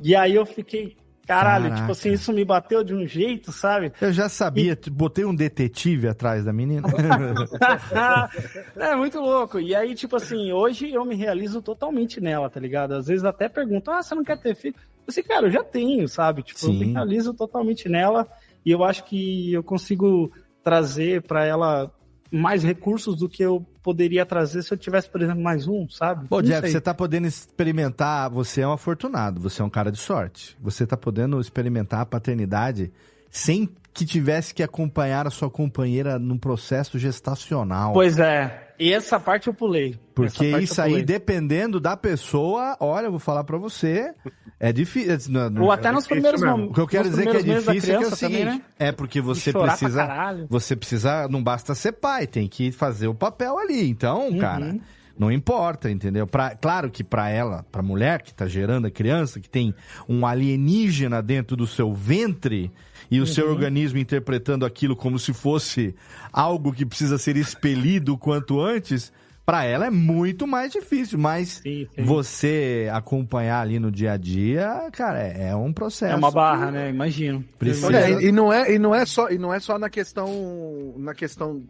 E 0.00 0.16
aí 0.16 0.34
eu 0.34 0.46
fiquei, 0.46 0.96
caralho, 1.26 1.64
Caraca. 1.64 1.80
tipo 1.82 1.92
assim, 1.92 2.12
isso 2.12 2.32
me 2.32 2.42
bateu 2.42 2.82
de 2.82 2.94
um 2.94 3.06
jeito, 3.06 3.52
sabe? 3.52 3.92
Eu 4.00 4.12
já 4.12 4.28
sabia, 4.28 4.78
botei 4.90 5.26
um 5.26 5.34
detetive 5.34 6.08
atrás 6.08 6.46
da 6.46 6.52
menina. 6.54 6.88
é 8.76 8.96
muito 8.96 9.20
louco. 9.20 9.60
E 9.60 9.74
aí, 9.74 9.94
tipo 9.94 10.16
assim, 10.16 10.52
hoje 10.52 10.90
eu 10.90 11.04
me 11.04 11.14
realizo 11.14 11.60
totalmente 11.60 12.18
nela, 12.18 12.48
tá 12.48 12.58
ligado? 12.58 12.94
Às 12.94 13.06
vezes 13.06 13.24
até 13.24 13.46
pergunto, 13.48 13.90
ah, 13.90 14.02
você 14.02 14.14
não 14.14 14.24
quer 14.24 14.38
ter 14.38 14.56
filho? 14.56 14.74
Eu 14.78 15.04
assim, 15.08 15.22
cara, 15.22 15.46
eu 15.46 15.50
já 15.50 15.62
tenho, 15.62 16.08
sabe? 16.08 16.42
Tipo, 16.42 16.60
eu 16.64 16.72
Sim. 16.72 16.78
me 16.78 16.92
realizo 16.92 17.34
totalmente 17.34 17.90
nela 17.90 18.26
e 18.64 18.70
eu 18.70 18.82
acho 18.82 19.04
que 19.04 19.52
eu 19.52 19.62
consigo 19.62 20.32
trazer 20.62 21.20
pra 21.22 21.44
ela 21.44 21.92
mais 22.34 22.64
recursos 22.64 23.16
do 23.16 23.28
que 23.28 23.42
eu 23.42 23.64
poderia 23.82 24.26
trazer 24.26 24.62
se 24.62 24.72
eu 24.72 24.78
tivesse, 24.78 25.08
por 25.08 25.22
exemplo, 25.22 25.42
mais 25.42 25.68
um, 25.68 25.88
sabe? 25.88 26.26
Pô, 26.26 26.40
Não 26.40 26.48
Jeff, 26.48 26.68
você 26.68 26.80
tá 26.80 26.92
podendo 26.92 27.26
experimentar. 27.26 28.28
Você 28.30 28.62
é 28.62 28.66
um 28.66 28.72
afortunado, 28.72 29.40
você 29.40 29.62
é 29.62 29.64
um 29.64 29.70
cara 29.70 29.92
de 29.92 29.98
sorte. 29.98 30.56
Você 30.60 30.86
tá 30.86 30.96
podendo 30.96 31.40
experimentar 31.40 32.00
a 32.00 32.06
paternidade 32.06 32.90
sem 33.30 33.68
que 33.92 34.04
tivesse 34.04 34.52
que 34.52 34.62
acompanhar 34.62 35.26
a 35.26 35.30
sua 35.30 35.48
companheira 35.48 36.18
num 36.18 36.36
processo 36.36 36.98
gestacional. 36.98 37.92
Pois 37.92 38.18
é. 38.18 38.63
E 38.78 38.92
essa 38.92 39.20
parte 39.20 39.46
eu 39.48 39.54
pulei. 39.54 39.96
Porque 40.14 40.46
isso 40.58 40.80
eu 40.80 40.84
aí, 40.84 40.90
pulei. 40.90 41.04
dependendo 41.04 41.78
da 41.78 41.96
pessoa, 41.96 42.76
olha, 42.80 43.06
eu 43.06 43.10
vou 43.10 43.20
falar 43.20 43.44
pra 43.44 43.56
você, 43.56 44.12
é 44.58 44.72
difícil. 44.72 45.32
não- 45.32 45.48
não- 45.50 45.62
Ou 45.62 45.72
até 45.72 45.92
nos 45.92 46.06
primeiros 46.06 46.40
mesmo. 46.40 46.66
O 46.70 46.72
que 46.74 46.80
eu 46.80 46.86
quero 46.86 47.08
dizer 47.08 47.22
que 47.30 47.36
é 47.36 47.42
difícil 47.42 47.94
é 47.94 47.98
que 47.98 48.04
é 48.04 48.06
o 48.08 48.16
seguinte, 48.16 48.40
também, 48.40 48.58
né? 48.58 48.62
é 48.78 48.92
porque 48.92 49.20
você 49.20 49.52
precisa, 49.52 50.08
você 50.48 50.74
precisa, 50.76 51.28
não 51.28 51.42
basta 51.42 51.74
ser 51.74 51.92
pai, 51.92 52.26
tem 52.26 52.48
que 52.48 52.72
fazer 52.72 53.06
o 53.06 53.14
papel 53.14 53.58
ali. 53.58 53.88
Então, 53.88 54.28
Uhum. 54.28 54.38
cara, 54.38 54.76
não 55.16 55.30
importa, 55.30 55.88
entendeu? 55.90 56.26
Pra, 56.26 56.56
claro 56.56 56.90
que 56.90 57.04
pra 57.04 57.28
ela, 57.30 57.64
pra 57.70 57.82
mulher 57.82 58.22
que 58.22 58.34
tá 58.34 58.46
gerando 58.46 58.86
a 58.86 58.90
criança, 58.90 59.38
que 59.38 59.48
tem 59.48 59.72
um 60.08 60.26
alienígena 60.26 61.22
dentro 61.22 61.56
do 61.56 61.66
seu 61.66 61.92
ventre 61.94 62.72
e 63.14 63.20
o 63.20 63.26
seu 63.26 63.46
Uhum. 63.46 63.52
organismo 63.52 63.98
interpretando 63.98 64.64
aquilo 64.66 64.96
como 64.96 65.18
se 65.18 65.32
fosse 65.32 65.94
algo 66.32 66.72
que 66.72 66.84
precisa 66.86 67.18
ser 67.18 67.36
expelido 67.36 68.14
o 68.14 68.18
quanto 68.18 68.60
antes, 68.60 69.12
pra 69.46 69.64
ela 69.64 69.86
é 69.86 69.90
muito 69.90 70.46
mais 70.46 70.72
difícil, 70.72 71.18
mas 71.18 71.62
você 71.98 72.88
acompanhar 72.92 73.60
ali 73.60 73.78
no 73.78 73.90
dia 73.90 74.12
a 74.12 74.16
dia, 74.16 74.88
cara, 74.92 75.18
é, 75.22 75.54
um 75.54 75.72
processo. 75.72 76.12
É 76.12 76.16
uma 76.16 76.30
barra, 76.30 76.70
né? 76.70 76.90
Imagino. 76.90 77.44
Precisa- 77.58 77.86
Olha, 77.88 78.08
e, 78.22 78.32
não 78.32 78.52
é, 78.52 78.72
e 78.74 78.78
não 78.78 78.94
é 78.94 79.04
só, 79.04 79.28
e 79.30 79.38
não 79.38 79.52
é 79.52 79.60
só 79.60 79.78
na 79.78 79.90
questão, 79.90 80.94
na 80.96 81.14
questão 81.14 81.62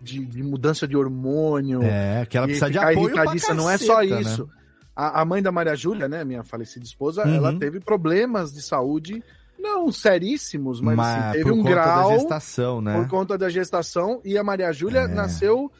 de, 0.00 0.24
de 0.24 0.42
mudança 0.42 0.86
de 0.86 0.96
hormônio. 0.96 1.80
É, 1.82 2.26
que 2.26 2.36
ela 2.36 2.46
precisa 2.46 2.70
de 2.70 2.78
apoio 2.78 3.12
pra 3.12 3.24
irritadiça, 3.24 3.54
Não 3.54 3.68
é 3.70 3.76
só 3.78 3.96
caceta, 3.96 4.14
né? 4.14 4.20
isso. 4.20 4.48
A, 4.96 5.22
a 5.22 5.24
mãe 5.24 5.42
da 5.42 5.50
Maria 5.50 5.74
Júlia, 5.74 6.08
né, 6.08 6.22
minha 6.24 6.44
falecida 6.44 6.84
esposa, 6.84 7.24
Uhum. 7.26 7.34
ela 7.34 7.58
teve 7.58 7.80
problemas 7.80 8.52
de 8.52 8.62
saúde, 8.62 9.20
não 9.58 9.90
seríssimos, 9.92 10.80
mas, 10.80 10.96
Mas 10.96 11.22
assim, 11.24 11.32
teve 11.32 11.44
por 11.44 11.52
um 11.52 11.56
conta 11.58 11.70
grau 11.70 12.08
da 12.10 12.18
gestação, 12.18 12.80
né? 12.80 12.94
por 12.94 13.08
conta 13.08 13.38
da 13.38 13.48
gestação. 13.48 14.20
E 14.24 14.36
a 14.38 14.44
Maria 14.44 14.72
Júlia 14.72 15.00
É. 15.00 15.08
nasceu 15.08 15.70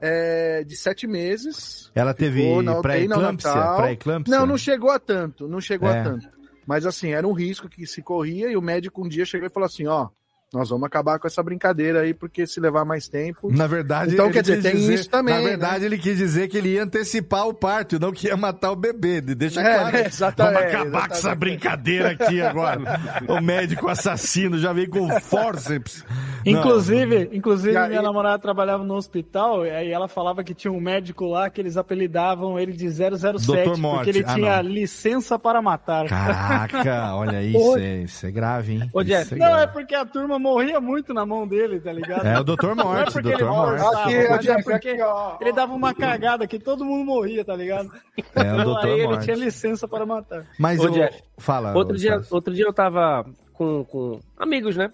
é, 0.00 0.64
de 0.64 0.76
sete 0.76 1.06
meses. 1.06 1.90
Ela 1.94 2.12
teve 2.12 2.42
pré-eclâmpsia? 2.82 3.52
Pré-eclâmpsia? 3.76 4.36
Não, 4.38 4.46
não 4.46 4.58
chegou 4.58 4.90
a 4.90 4.98
tanto, 4.98 5.48
não 5.48 5.60
chegou 5.60 5.88
É. 5.88 6.00
a 6.00 6.04
tanto. 6.04 6.28
Mas 6.66 6.86
assim, 6.86 7.12
era 7.12 7.26
um 7.26 7.32
risco 7.32 7.68
que 7.68 7.86
se 7.86 8.02
corria 8.02 8.50
e 8.50 8.56
o 8.56 8.62
médico 8.62 9.04
um 9.04 9.08
dia 9.08 9.24
chegou 9.24 9.46
e 9.46 9.50
falou 9.50 9.66
assim, 9.66 9.86
ó, 9.86 10.08
nós 10.54 10.68
vamos 10.70 10.86
acabar 10.86 11.18
com 11.18 11.26
essa 11.26 11.42
brincadeira 11.42 12.00
aí, 12.00 12.14
porque 12.14 12.46
se 12.46 12.60
levar 12.60 12.84
mais 12.84 13.08
tempo... 13.08 13.50
Na 13.52 13.66
verdade, 13.66 14.14
então 14.14 14.26
ele 14.26 14.34
quer 14.34 14.42
dizer, 14.42 14.54
quis 14.56 14.62
tem 14.62 14.74
dizer- 14.76 14.94
isso 14.94 15.10
também, 15.10 15.34
Na 15.34 15.40
né? 15.40 15.46
verdade, 15.48 15.84
ele 15.84 15.98
quis 15.98 16.16
dizer 16.16 16.48
que 16.48 16.56
ele 16.58 16.70
ia 16.74 16.82
antecipar 16.84 17.46
o 17.46 17.54
parto, 17.54 17.98
não 18.00 18.12
que 18.12 18.28
ia 18.28 18.36
matar 18.36 18.70
o 18.72 18.76
bebê. 18.76 19.20
Deixa 19.20 19.60
É, 19.60 19.78
claro. 19.78 19.96
exatamente, 20.06 20.54
Vamos 20.54 20.68
acabar 20.68 20.84
com 20.84 20.88
exatamente. 20.96 21.12
essa 21.18 21.34
brincadeira 21.34 22.10
aqui 22.12 22.40
agora. 22.40 22.80
o 23.28 23.40
médico 23.40 23.88
assassino 23.88 24.58
já 24.58 24.72
veio 24.72 24.88
com 24.88 25.08
forceps. 25.20 26.04
Não. 26.46 26.52
Inclusive, 26.52 27.30
inclusive 27.32 27.72
E 27.74 27.76
aí- 27.76 27.88
minha 27.90 28.02
namorada 28.02 28.38
trabalhava 28.38 28.84
no 28.84 28.94
hospital 28.94 29.66
e 29.66 29.70
aí 29.70 29.90
ela 29.90 30.08
falava 30.08 30.44
que 30.44 30.54
tinha 30.54 30.70
um 30.72 30.80
médico 30.80 31.26
lá 31.26 31.48
que 31.50 31.60
eles 31.60 31.76
apelidavam 31.76 32.58
ele 32.58 32.72
de 32.72 32.88
007 32.90 33.46
Doutor 33.46 33.78
Morte. 33.78 34.04
porque 34.04 34.10
ele 34.10 34.24
Ah, 34.26 34.34
tinha 34.34 34.62
não. 34.62 34.70
licença 34.70 35.38
para 35.38 35.60
matar. 35.62 36.06
Caraca, 36.06 37.14
olha 37.14 37.42
isso, 37.44 37.58
Ô, 37.58 37.78
é, 37.78 37.96
isso 38.02 38.26
é 38.26 38.30
grave, 38.30 38.74
hein? 38.74 38.90
Ô, 38.92 39.02
Jeff, 39.02 39.34
é 39.34 39.38
não, 39.38 39.46
grave. 39.46 39.62
é 39.62 39.66
porque 39.66 39.94
a 39.94 40.04
turma 40.04 40.38
morria 40.44 40.78
muito 40.78 41.14
na 41.14 41.24
mão 41.24 41.48
dele, 41.48 41.80
tá 41.80 41.90
ligado? 41.90 42.26
É 42.26 42.38
o 42.38 42.44
Dr. 42.44 42.70
É 42.70 42.74
Morte, 42.74 43.12
porque 43.14 43.28
Dr. 43.30 43.40
ele 43.40 43.44
Morte. 43.44 43.82
Aqui, 43.82 44.72
aqui, 44.72 44.88
é 44.88 45.36
ele 45.40 45.52
dava 45.52 45.72
uma 45.72 45.94
cagada 45.94 46.46
que 46.46 46.58
todo 46.58 46.84
mundo 46.84 47.04
morria, 47.06 47.42
tá 47.42 47.56
ligado? 47.56 47.90
É 48.34 48.52
o 48.52 48.74
Dr. 48.74 48.86
aí 48.86 48.92
ele 48.92 49.06
Morte. 49.06 49.24
tinha 49.24 49.36
licença 49.36 49.88
para 49.88 50.04
matar. 50.04 50.46
Mas 50.58 50.78
Ô, 50.80 50.84
o... 50.84 50.90
Jeff, 50.90 51.22
Fala. 51.38 51.74
Outro 51.74 51.96
dia, 51.96 52.20
outro 52.30 52.52
dia 52.52 52.66
eu 52.66 52.72
tava 52.72 53.24
com, 53.54 53.84
com 53.84 54.20
amigos, 54.36 54.76
né? 54.76 54.92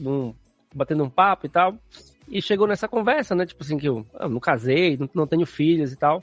Um- 0.00 0.34
batendo 0.74 1.04
um 1.04 1.10
papo 1.10 1.46
e 1.46 1.48
tal. 1.48 1.74
E 2.28 2.42
chegou 2.42 2.66
nessa 2.66 2.88
conversa, 2.88 3.34
né? 3.34 3.46
Tipo 3.46 3.62
assim, 3.62 3.78
que 3.78 3.88
eu, 3.88 4.04
ah, 4.14 4.28
não 4.28 4.40
casei, 4.40 4.96
não, 4.96 5.08
não 5.14 5.26
tenho 5.26 5.46
filhos 5.46 5.92
e 5.92 5.96
tal. 5.96 6.22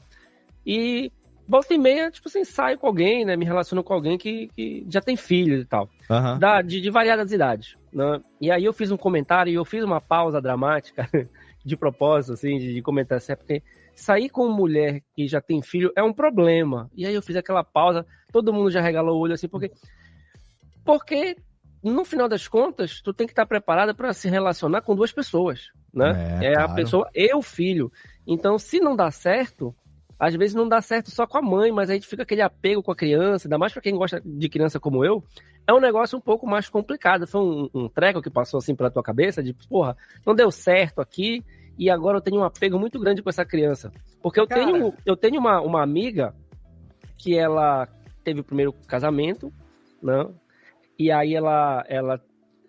E 0.65 1.11
volta 1.47 1.73
e 1.73 1.77
meia, 1.77 2.11
tipo 2.11 2.27
assim, 2.27 2.43
saio 2.43 2.77
com 2.77 2.87
alguém, 2.87 3.25
né? 3.25 3.35
Me 3.35 3.45
relaciono 3.45 3.83
com 3.83 3.93
alguém 3.93 4.17
que, 4.17 4.49
que 4.55 4.85
já 4.89 5.01
tem 5.01 5.15
filhos 5.15 5.61
e 5.61 5.65
tal. 5.65 5.89
Aham. 6.09 6.37
Da, 6.37 6.61
de, 6.61 6.81
de 6.81 6.89
variadas 6.89 7.31
idades. 7.31 7.75
Né? 7.95 8.19
E 8.41 8.51
aí 8.51 8.65
eu 8.65 8.73
fiz 8.73 8.91
um 8.91 8.97
comentário 8.97 9.49
e 9.49 9.53
eu 9.53 9.63
fiz 9.63 9.81
uma 9.81 10.01
pausa 10.01 10.41
dramática 10.41 11.09
de 11.63 11.77
propósito, 11.77 12.33
assim, 12.33 12.57
de, 12.57 12.73
de 12.73 12.81
comentar 12.81 13.19
assim, 13.19 13.31
é 13.31 13.35
porque 13.37 13.63
sair 13.95 14.27
com 14.27 14.49
mulher 14.49 15.01
que 15.15 15.25
já 15.29 15.39
tem 15.39 15.61
filho 15.61 15.93
é 15.95 16.03
um 16.03 16.11
problema. 16.11 16.91
E 16.93 17.05
aí 17.05 17.15
eu 17.15 17.21
fiz 17.21 17.37
aquela 17.37 17.63
pausa, 17.63 18.05
todo 18.33 18.51
mundo 18.51 18.69
já 18.69 18.81
regalou 18.81 19.17
o 19.17 19.21
olho 19.21 19.33
assim, 19.33 19.47
porque. 19.47 19.71
Porque, 20.83 21.37
no 21.81 22.03
final 22.03 22.27
das 22.27 22.49
contas, 22.49 23.01
tu 23.01 23.13
tem 23.13 23.25
que 23.25 23.31
estar 23.31 23.45
preparada 23.45 23.93
para 23.93 24.13
se 24.13 24.27
relacionar 24.27 24.81
com 24.81 24.93
duas 24.93 25.13
pessoas, 25.13 25.71
né? 25.93 26.37
É, 26.41 26.47
É, 26.47 26.51
a 26.51 26.65
claro. 26.65 26.75
pessoa 26.75 27.09
e 27.15 27.33
o 27.33 27.41
filho. 27.41 27.89
Então, 28.27 28.59
se 28.59 28.81
não 28.81 28.93
dá 28.93 29.09
certo, 29.09 29.73
às 30.19 30.35
vezes 30.35 30.55
não 30.55 30.67
dá 30.67 30.81
certo 30.81 31.11
só 31.11 31.27
com 31.27 31.37
a 31.37 31.41
mãe, 31.41 31.71
mas 31.71 31.89
a 31.89 31.93
gente 31.93 32.07
fica 32.07 32.23
aquele 32.23 32.41
apego 32.41 32.81
com 32.81 32.91
a 32.91 32.95
criança, 32.95 33.47
ainda 33.47 33.57
mais 33.57 33.73
para 33.73 33.81
quem 33.81 33.95
gosta 33.95 34.21
de 34.23 34.49
criança 34.49 34.79
como 34.79 35.03
eu, 35.03 35.23
é 35.67 35.73
um 35.73 35.79
negócio 35.79 36.17
um 36.17 36.21
pouco 36.21 36.47
mais 36.47 36.69
complicado. 36.69 37.27
Foi 37.27 37.41
um, 37.41 37.69
um 37.73 37.89
treco 37.89 38.21
que 38.21 38.29
passou 38.29 38.57
assim 38.57 38.75
pela 38.75 38.91
tua 38.91 39.03
cabeça, 39.03 39.43
de, 39.43 39.53
porra, 39.67 39.97
não 40.25 40.33
deu 40.33 40.51
certo 40.51 41.01
aqui, 41.01 41.43
e 41.77 41.89
agora 41.89 42.17
eu 42.17 42.21
tenho 42.21 42.37
um 42.39 42.43
apego 42.43 42.79
muito 42.79 42.99
grande 42.99 43.21
com 43.21 43.29
essa 43.29 43.45
criança. 43.45 43.91
Porque 44.21 44.39
eu 44.39 44.47
Cara. 44.47 44.65
tenho, 44.65 44.93
eu 45.05 45.17
tenho 45.17 45.39
uma, 45.39 45.59
uma 45.61 45.83
amiga 45.83 46.33
que 47.17 47.37
ela 47.37 47.87
teve 48.23 48.39
o 48.39 48.43
primeiro 48.43 48.73
casamento, 48.87 49.51
né? 50.01 50.25
E 50.97 51.11
aí 51.11 51.35
ela, 51.35 51.83
ela, 51.89 52.21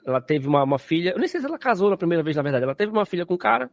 ela 0.05 0.21
teve 0.21 0.49
uma, 0.49 0.63
uma 0.65 0.79
filha. 0.79 1.11
Eu 1.11 1.19
nem 1.19 1.29
sei 1.29 1.41
se 1.41 1.47
ela 1.47 1.59
casou 1.59 1.91
na 1.91 1.97
primeira 1.97 2.23
vez, 2.23 2.37
na 2.37 2.43
verdade. 2.43 2.65
Ela 2.65 2.75
teve 2.75 2.91
uma 2.91 3.07
filha 3.07 3.25
com 3.25 3.35
um 3.35 3.39
cara. 3.39 3.71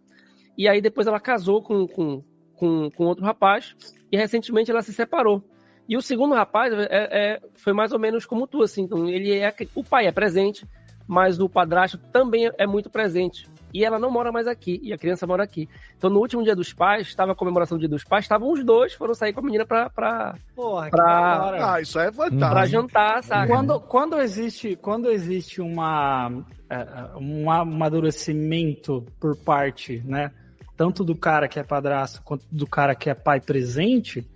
E 0.56 0.68
aí 0.68 0.80
depois 0.80 1.08
ela 1.08 1.20
casou 1.20 1.64
com, 1.64 1.88
com, 1.88 2.24
com, 2.58 2.90
com 2.92 3.06
outro 3.06 3.24
rapaz. 3.24 3.76
E 4.12 4.18
recentemente 4.18 4.70
ela 4.72 4.82
se 4.82 4.94
separou. 4.94 5.44
E 5.90 5.98
o 5.98 6.02
segundo 6.02 6.34
rapaz 6.36 6.72
é, 6.74 6.88
é- 6.90 7.40
foi 7.56 7.74
mais 7.74 7.92
ou 7.92 8.00
menos 8.00 8.26
como 8.26 8.48
tu, 8.48 8.62
assim. 8.64 8.84
Então, 8.84 9.08
ele 9.10 9.38
é. 9.38 9.54
O 9.76 9.84
pai 9.84 10.08
é 10.08 10.12
presente, 10.12 10.66
mas 11.08 11.40
o 11.40 11.50
padrasto 11.50 11.98
também 12.12 12.50
é 12.58 12.66
muito 12.68 12.90
presente. 12.90 13.50
E 13.74 13.84
ela 13.84 13.98
não 13.98 14.12
mora 14.12 14.32
mais 14.32 14.46
aqui, 14.46 14.80
e 14.84 14.94
a 14.94 14.98
criança 15.00 15.26
mora 15.26 15.42
aqui. 15.44 15.68
Então, 15.98 16.08
no 16.08 16.20
último 16.20 16.44
dia 16.44 16.56
dos 16.56 16.72
pais, 16.72 17.08
estava 17.08 17.32
a 17.32 17.36
comemoração 17.36 17.76
do 17.76 17.80
dia 17.80 17.90
dos 17.90 18.04
pais, 18.04 18.24
estavam 18.24 18.52
os 18.52 18.64
dois, 18.64 18.94
foram 18.94 19.16
sair 19.16 19.34
com 19.34 19.40
a 19.40 19.44
menina 19.44 19.66
pra, 19.66 19.90
pra, 19.90 20.36
Porra, 20.56 20.92
Pra-. 20.92 21.74
Ah, 21.74 21.82
isso 21.82 22.00
é 22.00 22.12
fantástico. 22.12 22.52
pra 22.52 22.66
jantar, 22.68 23.24
sabe? 23.24 23.48
Quando, 23.48 23.80
quando 23.82 24.20
existe, 24.22 24.76
quando 24.76 25.10
existe 25.10 25.60
uma, 25.60 26.32
é, 26.70 26.86
um 27.20 27.50
amadurecimento 27.50 29.04
por 29.20 29.36
parte, 29.36 30.02
né? 30.06 30.32
Tanto 30.76 31.04
do 31.04 31.16
cara 31.16 31.48
que 31.48 31.60
é 31.60 31.64
padrasto 31.64 32.22
quanto 32.24 32.46
do 32.52 32.66
cara 32.66 32.96
que 32.96 33.10
é 33.10 33.14
pai 33.14 33.40
presente, 33.40 34.28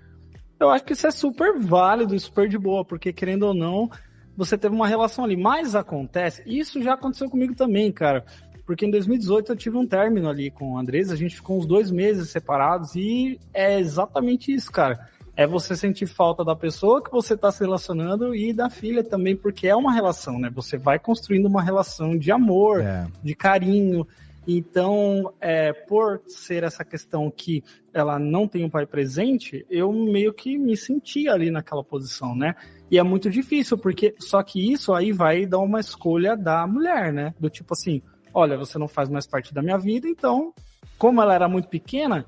eu 0.59 0.69
acho 0.69 0.83
que 0.83 0.93
isso 0.93 1.07
é 1.07 1.11
super 1.11 1.57
válido 1.59 2.15
e 2.15 2.19
super 2.19 2.47
de 2.47 2.57
boa, 2.57 2.83
porque 2.85 3.11
querendo 3.13 3.43
ou 3.43 3.53
não, 3.53 3.89
você 4.35 4.57
teve 4.57 4.75
uma 4.75 4.87
relação 4.87 5.25
ali. 5.25 5.35
Mas 5.35 5.75
acontece, 5.75 6.43
isso 6.45 6.81
já 6.81 6.93
aconteceu 6.93 7.29
comigo 7.29 7.55
também, 7.55 7.91
cara. 7.91 8.23
Porque 8.65 8.85
em 8.85 8.91
2018 8.91 9.51
eu 9.51 9.55
tive 9.55 9.77
um 9.77 9.87
término 9.87 10.29
ali 10.29 10.51
com 10.51 10.73
o 10.73 10.77
Andrés, 10.77 11.09
a 11.09 11.15
gente 11.15 11.35
ficou 11.35 11.57
uns 11.57 11.65
dois 11.65 11.89
meses 11.89 12.29
separados 12.29 12.95
e 12.95 13.39
é 13.53 13.79
exatamente 13.79 14.53
isso, 14.53 14.71
cara. 14.71 15.07
É 15.37 15.47
você 15.47 15.75
sentir 15.75 16.07
falta 16.07 16.43
da 16.43 16.55
pessoa 16.55 17.01
que 17.01 17.11
você 17.11 17.35
está 17.35 17.51
se 17.51 17.59
relacionando 17.63 18.35
e 18.35 18.51
da 18.51 18.69
filha 18.69 19.03
também, 19.03 19.35
porque 19.35 19.67
é 19.67 19.75
uma 19.75 19.93
relação, 19.93 20.37
né? 20.39 20.49
Você 20.53 20.77
vai 20.77 20.99
construindo 20.99 21.45
uma 21.45 21.61
relação 21.61 22.17
de 22.17 22.31
amor, 22.31 22.81
É. 22.81 23.07
de 23.23 23.35
carinho. 23.35 24.05
Então, 24.47 25.33
é, 25.41 25.73
por 25.73 26.21
ser 26.25 26.63
essa 26.63 26.85
questão 26.85 27.29
que 27.29 27.61
ela 27.93 28.17
não 28.17 28.47
tem 28.47 28.63
um 28.63 28.69
pai 28.69 28.85
presente, 28.85 29.65
eu 29.69 29.91
meio 29.91 30.33
que 30.33 30.57
me 30.57 30.77
senti 30.77 31.27
ali 31.27 31.51
naquela 31.51 31.83
posição, 31.83 32.33
né? 32.33 32.55
E 32.89 32.97
é 32.97 33.03
muito 33.03 33.29
difícil, 33.29 33.77
porque 33.77 34.15
só 34.19 34.41
que 34.41 34.71
isso 34.71 34.93
aí 34.93 35.11
vai 35.11 35.45
dar 35.45 35.59
uma 35.59 35.81
escolha 35.81 36.37
da 36.37 36.65
mulher, 36.65 37.11
né? 37.11 37.33
Do 37.37 37.49
tipo 37.49 37.73
assim, 37.73 38.01
olha, 38.33 38.57
você 38.57 38.77
não 38.77 38.87
faz 38.87 39.09
mais 39.09 39.27
parte 39.27 39.53
da 39.53 39.61
minha 39.61 39.77
vida, 39.77 40.07
então, 40.07 40.53
como 40.97 41.21
ela 41.21 41.35
era 41.35 41.49
muito 41.49 41.67
pequena, 41.67 42.25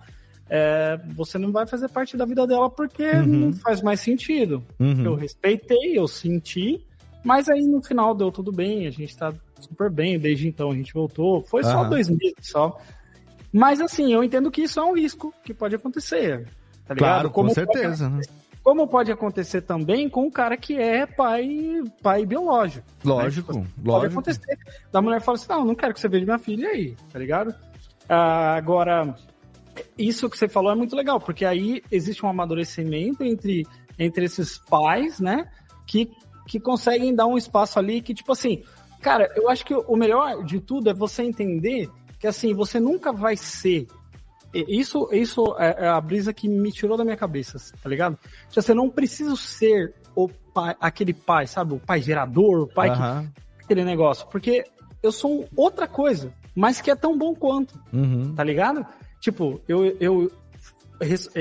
é, 0.50 1.00
você 1.16 1.38
não 1.38 1.52
vai 1.54 1.66
fazer 1.66 1.88
parte 1.88 2.18
da 2.18 2.26
vida 2.26 2.46
dela 2.46 2.70
porque 2.70 3.04
Uhum. 3.04 3.26
não 3.26 3.54
faz 3.54 3.82
mais 3.82 4.02
sentido. 4.02 4.62
Uhum. 4.78 5.06
Eu 5.06 5.16
respeitei, 5.16 5.98
eu 5.98 6.08
senti, 6.08 6.84
mas 7.24 7.48
aí 7.48 7.62
no 7.62 7.82
final 7.82 8.14
deu 8.14 8.30
tudo 8.32 8.52
bem, 8.52 8.88
a 8.88 8.92
gente 8.92 9.16
tá 9.16 9.34
super 9.60 9.90
bem, 9.90 10.20
desde 10.20 10.48
então 10.48 10.72
a 10.72 10.76
gente 10.76 10.94
voltou. 10.94 11.44
Foi 11.44 11.64
só 11.64 11.84
dois 11.86 12.10
meses 12.10 12.36
só. 12.42 12.80
Mas 13.52 13.82
assim, 13.82 14.14
eu 14.14 14.24
entendo 14.24 14.52
que 14.52 14.62
isso 14.62 14.80
é 14.80 14.84
um 14.84 14.96
risco 14.96 15.34
que 15.44 15.54
pode 15.54 15.76
acontecer. 15.76 16.46
Tá 16.86 16.94
ligado? 16.94 16.98
Claro, 16.98 17.30
com 17.32 17.42
pode 17.44 17.54
certeza, 17.54 18.10
né? 18.10 18.22
Como 18.64 18.88
pode 18.88 19.12
acontecer 19.12 19.62
também 19.62 20.10
com 20.10 20.28
o 20.28 20.32
cara 20.32 20.58
que 20.58 20.76
é 20.76 21.06
pai, 21.06 21.82
pai 22.04 22.26
biológico. 22.26 22.86
Lógico, 23.04 23.54
Pode 23.54 23.68
lógico. 23.84 24.12
acontecer. 24.14 24.60
Da 24.92 25.02
mulher 25.02 25.22
fala 25.22 25.38
assim: 25.38 25.50
não, 25.50 25.66
não 25.66 25.76
quero 25.76 25.94
que 25.94 26.00
você 26.00 26.10
veja 26.10 26.26
minha 26.26 26.38
filha 26.38 26.70
aí, 26.70 26.96
tá 27.12 27.18
ligado? 27.18 27.56
Ah, 28.08 28.56
agora, 28.56 29.16
isso 29.98 30.30
que 30.30 30.38
você 30.38 30.48
falou 30.48 30.72
é 30.72 30.76
muito 30.76 30.96
legal, 30.96 31.20
porque 31.20 31.46
aí 31.46 31.82
existe 31.92 32.26
um 32.26 32.30
amadurecimento 32.30 33.24
entre, 33.24 33.66
entre 33.98 34.26
esses 34.26 34.58
pais, 34.58 35.20
né? 35.20 35.50
Que, 35.88 36.12
que 36.48 36.60
conseguem 36.60 37.16
dar 37.16 37.28
um 37.28 37.38
espaço 37.38 37.80
ali 37.80 38.02
que, 38.02 38.14
tipo 38.14 38.32
assim, 38.32 38.64
cara, 39.02 39.32
eu 39.36 39.50
acho 39.50 39.66
que 39.66 39.74
o 39.74 39.96
melhor 39.96 40.44
de 40.44 40.60
tudo 40.60 40.90
é 40.90 40.94
você 40.94 41.24
entender 41.24 41.90
que 42.20 42.28
assim, 42.28 42.54
você 42.54 42.80
nunca 42.80 43.12
vai 43.14 43.36
ser. 43.38 43.88
Isso, 44.54 45.08
isso 45.12 45.56
é 45.60 45.86
é 45.86 45.88
a 45.88 46.02
brisa 46.02 46.34
que 46.34 46.48
me 46.50 46.72
tirou 46.72 46.98
da 46.98 47.04
minha 47.04 47.16
cabeça, 47.18 47.58
tá 47.82 47.88
ligado? 47.88 48.18
Já 48.50 48.62
você 48.62 48.74
não 48.74 48.90
precisa 48.90 49.36
ser 49.36 49.94
o 50.16 50.28
pai, 50.28 50.76
aquele 50.82 51.14
pai, 51.14 51.46
sabe? 51.48 51.74
O 51.76 51.80
pai 51.80 52.02
gerador, 52.02 52.62
o 52.64 52.68
pai 52.68 52.90
que 52.92 52.98
Aham. 52.98 53.32
aquele 53.64 53.84
negócio. 53.86 54.28
Porque 54.28 54.64
eu 55.04 55.12
sou 55.12 55.48
outra 55.56 55.88
coisa, 55.88 56.34
mas 56.56 56.82
que 56.82 56.90
é 56.90 56.96
tão 56.96 57.18
bom 57.18 57.36
quanto, 57.36 57.80
Uhum. 57.94 58.34
tá 58.36 58.44
ligado? 58.44 58.86
Tipo, 59.22 59.62
eu, 59.68 59.86
eu 60.00 60.32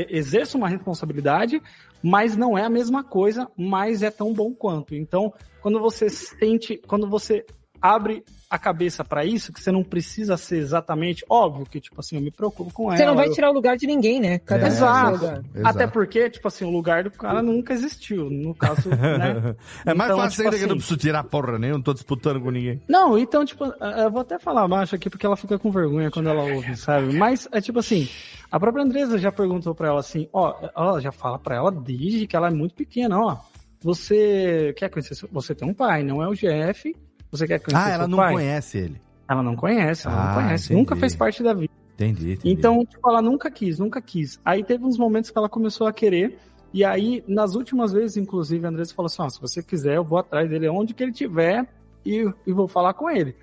exerço 0.09 0.57
uma 0.59 0.69
responsabilidade, 0.69 1.61
mas 2.03 2.37
não 2.37 2.57
é 2.57 2.65
a 2.65 2.71
mesma 2.71 3.03
coisa, 3.03 3.51
mas 3.57 4.03
é 4.03 4.11
tão 4.11 4.33
bom 4.33 4.53
quanto. 4.55 4.95
Então, 4.95 5.33
quando 5.61 5.81
você 5.81 6.09
sente, 6.09 6.77
quando 6.87 7.09
você 7.09 7.45
abre 7.81 8.25
a 8.51 8.59
cabeça 8.59 9.05
pra 9.05 9.27
isso, 9.27 9.53
que 9.53 9.61
você 9.61 9.71
não 9.71 9.85
precisa 9.85 10.37
ser 10.39 10.57
exatamente 10.57 11.23
óbvio 11.29 11.67
que, 11.67 11.79
tipo 11.81 12.01
assim, 12.01 12.17
eu 12.17 12.23
me 12.23 12.31
preocupo 12.31 12.73
com 12.73 12.85
ela. 12.89 12.97
Você 12.97 13.05
não 13.05 13.15
vai 13.15 13.29
eu- 13.29 13.33
tirar 13.35 13.51
o 13.51 13.53
lugar 13.53 13.77
de 13.77 13.87
ninguém, 13.87 14.19
né? 14.21 14.39
Cada 14.39 14.71
seu 14.71 14.87
Exato. 14.87 15.13
lugar. 15.17 15.43
Até 15.65 15.87
porque, 15.87 16.31
tipo 16.31 16.49
assim, 16.49 16.65
o 16.65 16.71
lugar 16.71 17.05
do 17.05 17.11
cara 17.11 17.43
nunca 17.43 17.75
existiu. 17.75 18.31
No 18.31 18.55
caso, 18.55 18.89
né? 18.89 19.55
É 19.85 19.93
mais 19.93 20.11
Então, 20.11 20.23
fácil 20.23 20.31
tipo 20.37 20.43
ainda 20.45 20.57
que 20.57 20.63
eu 20.65 20.69
não 20.69 20.75
assim, 20.77 20.79
preciso 20.79 20.97
tirar 20.97 21.25
porra 21.25 21.59
nenhuma, 21.59 21.77
não 21.79 21.83
tô 21.85 21.93
disputando 21.93 22.41
com 22.41 22.51
ninguém. 22.51 22.83
Não, 22.89 23.19
então, 23.19 23.45
tipo, 23.45 23.65
eu 23.65 24.11
vou 24.11 24.23
até 24.23 24.39
falar 24.39 24.67
baixo 24.67 24.95
aqui 24.95 25.11
porque 25.11 25.27
ela 25.27 25.37
fica 25.37 25.59
com 25.59 25.71
vergonha 25.71 26.11
quando 26.11 26.31
ela 26.31 26.43
ouve, 26.43 26.75
sabe? 26.75 27.13
Mas 27.15 27.47
é 27.53 27.61
tipo 27.61 27.79
assim, 27.81 28.09
a 28.51 28.59
própria 28.59 28.83
Andresa 28.83 29.19
já 29.19 29.31
perguntou 29.31 29.75
pra 29.75 29.89
ela 29.89 30.01
assim, 30.01 30.27
ó, 30.33 30.55
ela 30.75 30.99
já 31.03 31.13
fala 31.13 31.39
pra 31.39 31.57
ela 31.57 31.71
desde 31.71 32.27
que 32.27 32.35
ela 32.35 32.49
é 32.49 32.51
muito 32.51 32.75
pequena, 32.75 33.21
ó. 33.21 33.37
Você 33.83 34.73
quer 34.77 34.89
conhecer, 34.89 35.15
seu- 35.15 35.29
você 35.31 35.55
tem 35.55 35.69
um 35.69 35.75
pai, 35.75 36.03
não 36.03 36.23
é 36.23 36.29
o 36.29 36.35
GF, 36.35 36.97
você 37.31 37.47
quer 37.47 37.59
conhecer 37.61 37.89
Ah, 37.91 37.91
ela 37.95 38.09
não 38.09 38.19
pai? 38.19 38.33
conhece 38.35 38.79
ele. 38.79 39.01
Ela 39.29 39.43
não 39.43 39.55
conhece, 39.57 40.07
ela 40.07 40.17
Ah, 40.17 40.27
não 40.35 40.43
conhece, 40.43 40.65
entendi. 40.67 40.81
nunca 40.81 40.97
fez 40.97 41.15
parte 41.15 41.43
da 41.43 41.53
vida. 41.55 41.73
Entendi, 41.95 42.33
entendi. 42.33 42.51
Então, 42.55 42.85
tipo, 42.87 43.09
ela 43.11 43.21
nunca 43.21 43.51
quis, 43.51 43.79
nunca 43.79 44.01
quis. 44.01 44.41
Aí 44.45 44.63
teve 44.65 44.85
uns 44.85 44.97
momentos 44.97 45.31
que 45.31 45.37
ela 45.39 45.49
começou 45.49 45.87
a 45.87 45.93
querer, 45.93 46.39
e 46.73 46.85
aí, 46.85 47.25
nas 47.27 47.55
últimas 47.55 47.93
vezes, 47.93 48.17
inclusive, 48.17 48.65
a 48.65 48.69
Andressa 48.69 48.95
falou 48.95 49.07
assim: 49.07 49.23
ó, 49.23 49.29
se 49.29 49.41
você 49.41 49.63
quiser, 49.63 49.97
eu 49.97 50.05
vou 50.05 50.19
atrás 50.19 50.49
dele 50.49 50.69
onde 50.69 50.95
que 50.95 51.03
ele 51.03 51.13
tiver 51.13 51.67
e, 52.07 52.25
e 52.47 52.53
vou 52.53 52.69
falar 52.69 52.95
com 52.95 53.11
ele. 53.11 53.35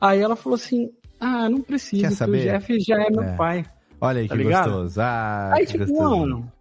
Aí 0.00 0.18
ela 0.20 0.34
falou 0.36 0.56
assim: 0.56 0.90
ah, 1.20 1.48
não 1.48 1.60
porque 1.60 1.78
saber? 1.78 2.38
o 2.38 2.42
Jeff 2.42 2.80
já 2.80 3.00
é 3.02 3.10
meu 3.10 3.22
É. 3.22 3.36
pai. 3.36 3.64
Olha 4.00 4.20
aí 4.20 4.28
Tá 4.28 4.36
que 4.36 4.42
ligado? 4.42 4.64
gostoso. 4.70 5.00
Ah, 5.00 5.50
aí, 5.54 5.66
que 5.66 5.72
tipo, 5.72 5.86
gostoso. 5.86 6.20
mano, 6.20 6.52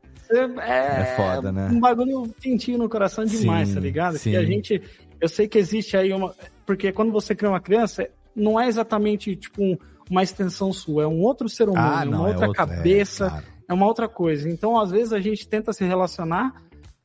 é, 0.61 1.01
É 1.01 1.15
foda, 1.15 1.51
né? 1.51 1.69
um 1.71 1.79
bagulho 1.79 2.29
quentinho 2.39 2.77
no 2.77 2.87
coração 2.89 3.25
demais, 3.25 3.69
Sim, 3.69 3.73
tá 3.75 3.79
ligado? 3.79 4.17
sim. 4.17 4.31
Que 4.31 4.37
a 4.37 4.43
gente. 4.43 4.81
Eu 5.19 5.27
sei 5.27 5.47
que 5.47 5.57
existe 5.57 5.97
aí 5.97 6.13
uma. 6.13 6.33
Porque 6.69 6.91
quando 6.91 7.11
você 7.11 7.33
cria 7.33 7.49
uma 7.49 7.59
criança, 7.59 8.07
não 8.35 8.59
é 8.59 8.67
exatamente, 8.67 9.35
tipo, 9.35 9.63
um- 9.63 9.75
uma 10.07 10.21
extensão 10.21 10.71
sua, 10.71 11.01
é 11.01 11.07
um 11.07 11.19
outro 11.19 11.49
ser 11.49 11.67
humano, 11.67 11.95
Ah, 11.97 12.01
é 12.03 12.05
não, 12.05 12.19
uma 12.19 12.27
é 12.29 12.31
outra 12.33 12.47
outra, 12.47 12.63
é, 12.63 12.67
cabeça, 12.67 13.27
claro. 13.27 13.45
é 13.67 13.73
uma 13.73 13.87
outra 13.87 14.07
coisa. 14.07 14.47
Então, 14.47 14.79
às 14.79 14.91
vezes, 14.91 15.11
a 15.11 15.19
gente 15.19 15.47
tenta 15.47 15.73
se 15.73 15.83
relacionar 15.83 16.53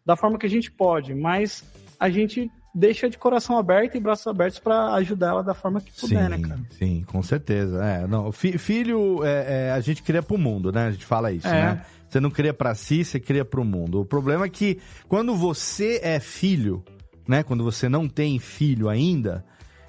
da 0.04 0.16
forma 0.16 0.36
que 0.38 0.44
a 0.44 0.50
gente 0.50 0.70
pode, 0.70 1.14
mas 1.14 1.64
a 1.98 2.10
gente 2.10 2.50
deixa 2.74 3.08
de 3.08 3.16
coração 3.16 3.56
aberto 3.56 3.96
e 3.96 4.00
braços 4.00 4.26
abertos 4.26 4.58
pra 4.58 4.92
ajudar 4.96 5.28
ela 5.28 5.42
da 5.42 5.54
forma 5.54 5.80
que 5.80 5.98
puder, 5.98 6.28
né, 6.28 6.38
cara? 6.38 6.60
Sim, 6.72 7.02
com 7.06 7.22
certeza. 7.22 7.82
É, 7.82 8.06
não, 8.06 8.30
fi- 8.32 8.58
filho, 8.58 9.24
é, 9.24 9.68
é, 9.68 9.70
a 9.70 9.80
gente 9.80 10.02
cria 10.02 10.22
pro 10.22 10.36
mundo, 10.36 10.70
né? 10.70 10.88
A 10.88 10.90
gente 10.90 11.06
fala 11.06 11.32
isso, 11.32 11.48
É. 11.48 11.52
né? 11.52 11.84
Você 12.06 12.20
não 12.20 12.30
cria 12.30 12.52
pra 12.52 12.74
si, 12.74 13.02
você 13.02 13.18
cria 13.18 13.46
pro 13.46 13.64
mundo. 13.64 14.02
O 14.02 14.04
problema 14.04 14.44
é 14.44 14.48
que 14.50 14.78
quando 15.08 15.34
você 15.34 16.00
é 16.02 16.20
filho, 16.20 16.84
né? 17.26 17.42
Quando 17.42 17.64
você 17.64 17.88
não 17.88 18.06
tem 18.06 18.38
filho 18.38 18.90
ainda, 18.90 19.42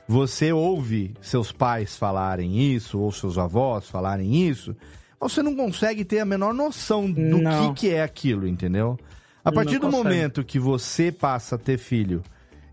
você 0.08 0.52
ouve 0.52 1.14
seus 1.22 1.52
pais 1.52 1.96
falarem 1.98 2.74
isso, 2.74 3.00
ou 3.00 3.12
seus 3.12 3.38
avós 3.38 3.90
falarem 3.90 4.48
isso, 4.48 4.76
você 5.20 5.42
não 5.42 5.56
consegue 5.56 6.06
ter 6.06 6.20
a 6.20 6.26
menor 6.26 6.54
noção 6.54 7.10
do 7.12 7.38
Não. 7.40 7.74
que, 7.74 7.88
que 7.88 7.94
é 7.94 8.04
aquilo, 8.04 8.48
entendeu? 8.48 9.00
A 9.44 9.52
partir 9.52 9.80
do 9.80 9.88
consegue. 9.88 10.04
momento 10.04 10.44
que 10.44 10.60
você 10.60 11.12
passa 11.12 11.56
a 11.56 11.58
ter 11.58 11.78
filho 11.78 12.22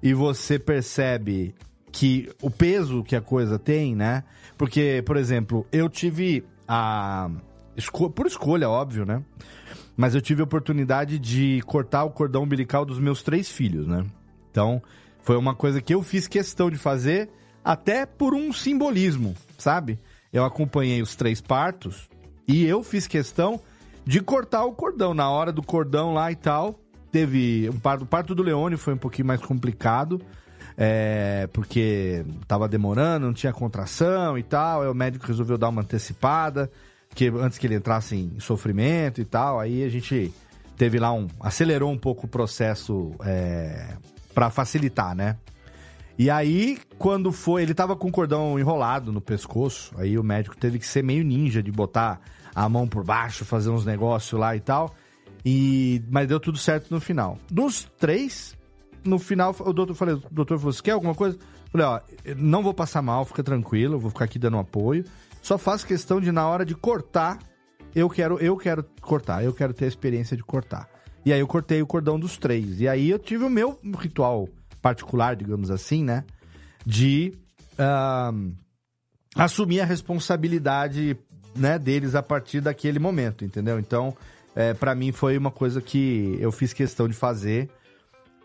e 0.03 0.13
você 0.13 0.59
percebe 0.59 1.55
que 1.91 2.31
o 2.43 2.51
peso 2.51 3.03
que 3.03 3.15
a 3.17 3.21
coisa 3.21 3.59
tem, 3.59 3.95
né? 3.95 4.25
Porque, 4.59 5.03
por 5.07 5.17
exemplo, 5.17 5.67
eu 5.73 5.89
tive 5.89 6.45
a. 6.67 7.31
esco- 7.77 8.11
Por 8.11 8.27
escolha, 8.27 8.69
óbvio, 8.69 9.05
né? 9.05 9.23
Mas 9.97 10.15
eu 10.15 10.23
tive 10.23 10.41
a 10.41 10.45
oportunidade 10.45 11.19
de 11.19 11.61
cortar 11.67 12.05
o 12.05 12.11
cordão 12.11 12.45
umbilical 12.45 12.85
dos 12.87 12.99
meus 12.99 13.23
três 13.23 13.51
filhos, 13.51 13.87
né? 13.87 14.05
Então, 14.51 14.83
foi 15.23 15.37
uma 15.37 15.55
coisa 15.55 15.81
que 15.81 15.95
eu 15.95 16.03
fiz 16.03 16.27
questão 16.27 16.71
de 16.71 16.77
fazer, 16.77 17.31
até 17.65 18.05
por 18.05 18.35
um 18.35 18.53
simbolismo, 18.53 19.35
sabe? 19.57 19.99
Eu 20.33 20.45
acompanhei 20.45 21.01
os 21.01 21.15
três 21.15 21.41
partos 21.41 22.09
e 22.47 22.65
eu 22.65 22.83
fiz 22.83 23.07
questão 23.07 23.61
de 24.05 24.21
cortar 24.21 24.65
o 24.65 24.73
cordão. 24.73 25.15
Na 25.15 25.31
hora 25.31 25.53
do 25.53 25.63
cordão 25.63 26.13
lá 26.13 26.33
e 26.33 26.37
tal, 26.37 26.79
teve 27.11 27.71
um 27.73 27.79
parto, 27.79 28.03
o 28.03 28.07
parto 28.07 28.35
do 28.35 28.43
Leone 28.43 28.77
foi 28.77 28.95
um 28.95 28.99
pouquinho 28.99 29.29
mais 29.29 29.41
complicado, 29.41 30.21
é, 30.77 31.49
porque 31.53 32.25
tava 32.49 32.69
demorando, 32.69 33.27
não 33.27 33.35
tinha 33.35 33.53
contração 33.53 34.37
e 34.37 34.43
tal. 34.43 34.83
Aí 34.83 34.89
o 34.89 34.95
médico 34.95 35.27
resolveu 35.27 35.57
dar 35.57 35.69
uma 35.69 35.83
antecipada, 35.83 36.71
que 37.15 37.29
antes 37.29 37.59
que 37.59 37.67
ele 37.67 37.77
entrasse 37.77 38.17
em 38.17 38.41
sofrimento 38.41 39.21
e 39.21 39.25
tal. 39.25 39.61
Aí 39.61 39.85
a 39.85 39.89
gente 39.89 40.33
teve 40.77 40.99
lá 40.99 41.13
um 41.13 41.29
acelerou 41.39 41.93
um 41.93 41.99
pouco 41.99 42.27
o 42.27 42.29
processo 42.29 43.13
é, 43.25 43.95
para 44.35 44.51
facilitar, 44.51 45.15
né? 45.15 45.37
E 46.19 46.31
aí, 46.31 46.79
quando 46.99 47.33
foi, 47.33 47.63
ele 47.63 47.75
tava 47.75 47.97
com 47.97 48.09
o 48.09 48.13
cordão 48.13 48.59
enrolado 48.59 49.11
no 49.11 49.21
pescoço, 49.21 49.95
aí 49.97 50.19
o 50.19 50.23
médico 50.23 50.57
teve 50.57 50.79
que 50.79 50.87
ser 50.87 51.03
meio 51.03 51.25
ninja 51.25 51.63
de 51.63 51.73
botar 51.73 52.21
a 52.55 52.69
mão 52.69 52.87
por 52.87 53.03
baixo, 53.03 53.45
fazer 53.45 53.71
uns 53.71 53.85
negócios 53.85 54.39
lá 54.39 54.55
e 54.55 54.61
tal. 54.61 54.95
E 55.45 56.03
mas 56.11 56.29
deu 56.29 56.39
tudo 56.39 56.59
certo 56.59 56.91
no 56.91 57.01
final. 57.01 57.39
Dos 57.51 57.91
três, 57.99 58.57
no 59.05 59.19
final 59.19 59.57
o 59.59 59.73
doutor 59.73 59.95
falei, 59.95 60.15
o 60.15 60.23
doutor 60.31 60.59
falou: 60.59 60.73
"Você 60.73 60.83
quer 60.83 60.93
alguma 60.93 61.15
coisa?" 61.15 61.39
Falei: 61.71 61.87
"Ó, 61.87 62.01
não 62.37 62.63
vou 62.63 62.75
passar 62.75 63.03
mal, 63.03 63.25
fica 63.25 63.43
tranquilo, 63.43 63.99
vou 63.99 64.11
ficar 64.11 64.27
aqui 64.27 64.39
dando 64.39 64.59
apoio. 64.59 65.05
Só 65.41 65.59
faço 65.59 65.87
questão 65.87 66.21
de 66.21 66.31
na 66.31 66.47
hora 66.47 66.65
de 66.65 66.75
cortar, 66.77 67.39
eu 67.95 68.09
quero 68.09 68.39
eu 68.39 68.57
quero 68.57 68.85
cortar, 69.01 69.43
eu 69.43 69.53
quero 69.53 69.73
ter 69.73 69.87
a 69.87 69.89
experiência 69.89 70.37
de 70.37 70.45
cortar." 70.45 70.92
E 71.25 71.33
aí 71.33 71.41
eu 71.41 71.47
cortei 71.47 71.81
o 71.81 71.87
cordão 71.87 72.19
dos 72.19 72.37
três. 72.37 72.81
E 72.81 72.89
aí 72.89 73.11
eu 73.11 73.19
tive 73.19 73.45
o 73.45 73.51
meu 73.51 73.79
ritual 73.99 74.49
particular, 74.81 75.37
digamos 75.37 75.71
assim, 75.71 76.03
né? 76.05 76.25
De 76.85 77.33
assumir 79.35 79.81
a 79.81 79.85
responsabilidade 79.85 81.17
né, 81.55 81.79
deles 81.79 82.15
a 82.15 82.23
partir 82.23 82.61
daquele 82.61 82.99
momento, 82.99 83.45
entendeu? 83.45 83.79
Então, 83.79 84.17
é, 84.55 84.75
para 84.75 84.95
mim 84.95 85.13
foi 85.13 85.37
uma 85.37 85.51
coisa 85.51 85.81
que 85.81 86.37
eu 86.41 86.53
fiz 86.53 86.73
questão 86.73 87.09
de 87.09 87.15
fazer 87.15 87.71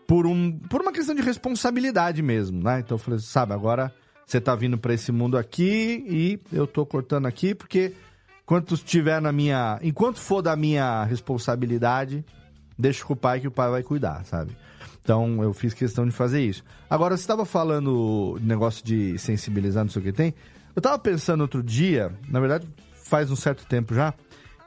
por, 0.06 0.26
um, 0.26 0.58
por 0.58 0.80
uma 0.80 0.92
questão 0.92 1.14
de 1.14 1.22
responsabilidade 1.22 2.22
mesmo, 2.22 2.62
né? 2.62 2.80
Então 2.80 2.94
eu 2.94 2.98
falei, 2.98 3.20
sabe, 3.20 3.52
agora 3.52 3.92
você 4.26 4.40
tá 4.40 4.54
vindo 4.54 4.78
para 4.78 4.94
esse 4.94 5.12
mundo 5.12 5.36
aqui 5.36 6.04
e 6.06 6.40
eu 6.52 6.66
tô 6.66 6.84
cortando 6.86 7.26
aqui 7.26 7.54
porque 7.54 7.92
enquanto 8.42 8.74
estiver 8.74 9.20
na 9.20 9.32
minha, 9.32 9.78
enquanto 9.82 10.18
for 10.18 10.40
da 10.40 10.56
minha 10.56 11.04
responsabilidade, 11.04 12.24
deixa 12.78 13.04
com 13.04 13.12
o 13.12 13.16
pai 13.16 13.40
que 13.40 13.48
o 13.48 13.50
pai 13.50 13.70
vai 13.70 13.82
cuidar, 13.82 14.24
sabe? 14.24 14.56
Então 15.02 15.42
eu 15.42 15.52
fiz 15.52 15.74
questão 15.74 16.06
de 16.06 16.12
fazer 16.12 16.42
isso. 16.42 16.62
Agora 16.88 17.16
você 17.16 17.22
estava 17.22 17.44
falando 17.44 18.38
negócio 18.42 18.84
de 18.84 19.18
sensibilizar, 19.18 19.84
não 19.84 19.90
sei 19.90 20.02
o 20.02 20.04
que 20.04 20.12
tem. 20.12 20.34
Eu 20.76 20.82
tava 20.82 20.98
pensando 20.98 21.40
outro 21.40 21.62
dia, 21.62 22.12
na 22.28 22.38
verdade 22.38 22.66
faz 23.08 23.30
um 23.30 23.36
certo 23.36 23.66
tempo 23.66 23.94
já, 23.94 24.12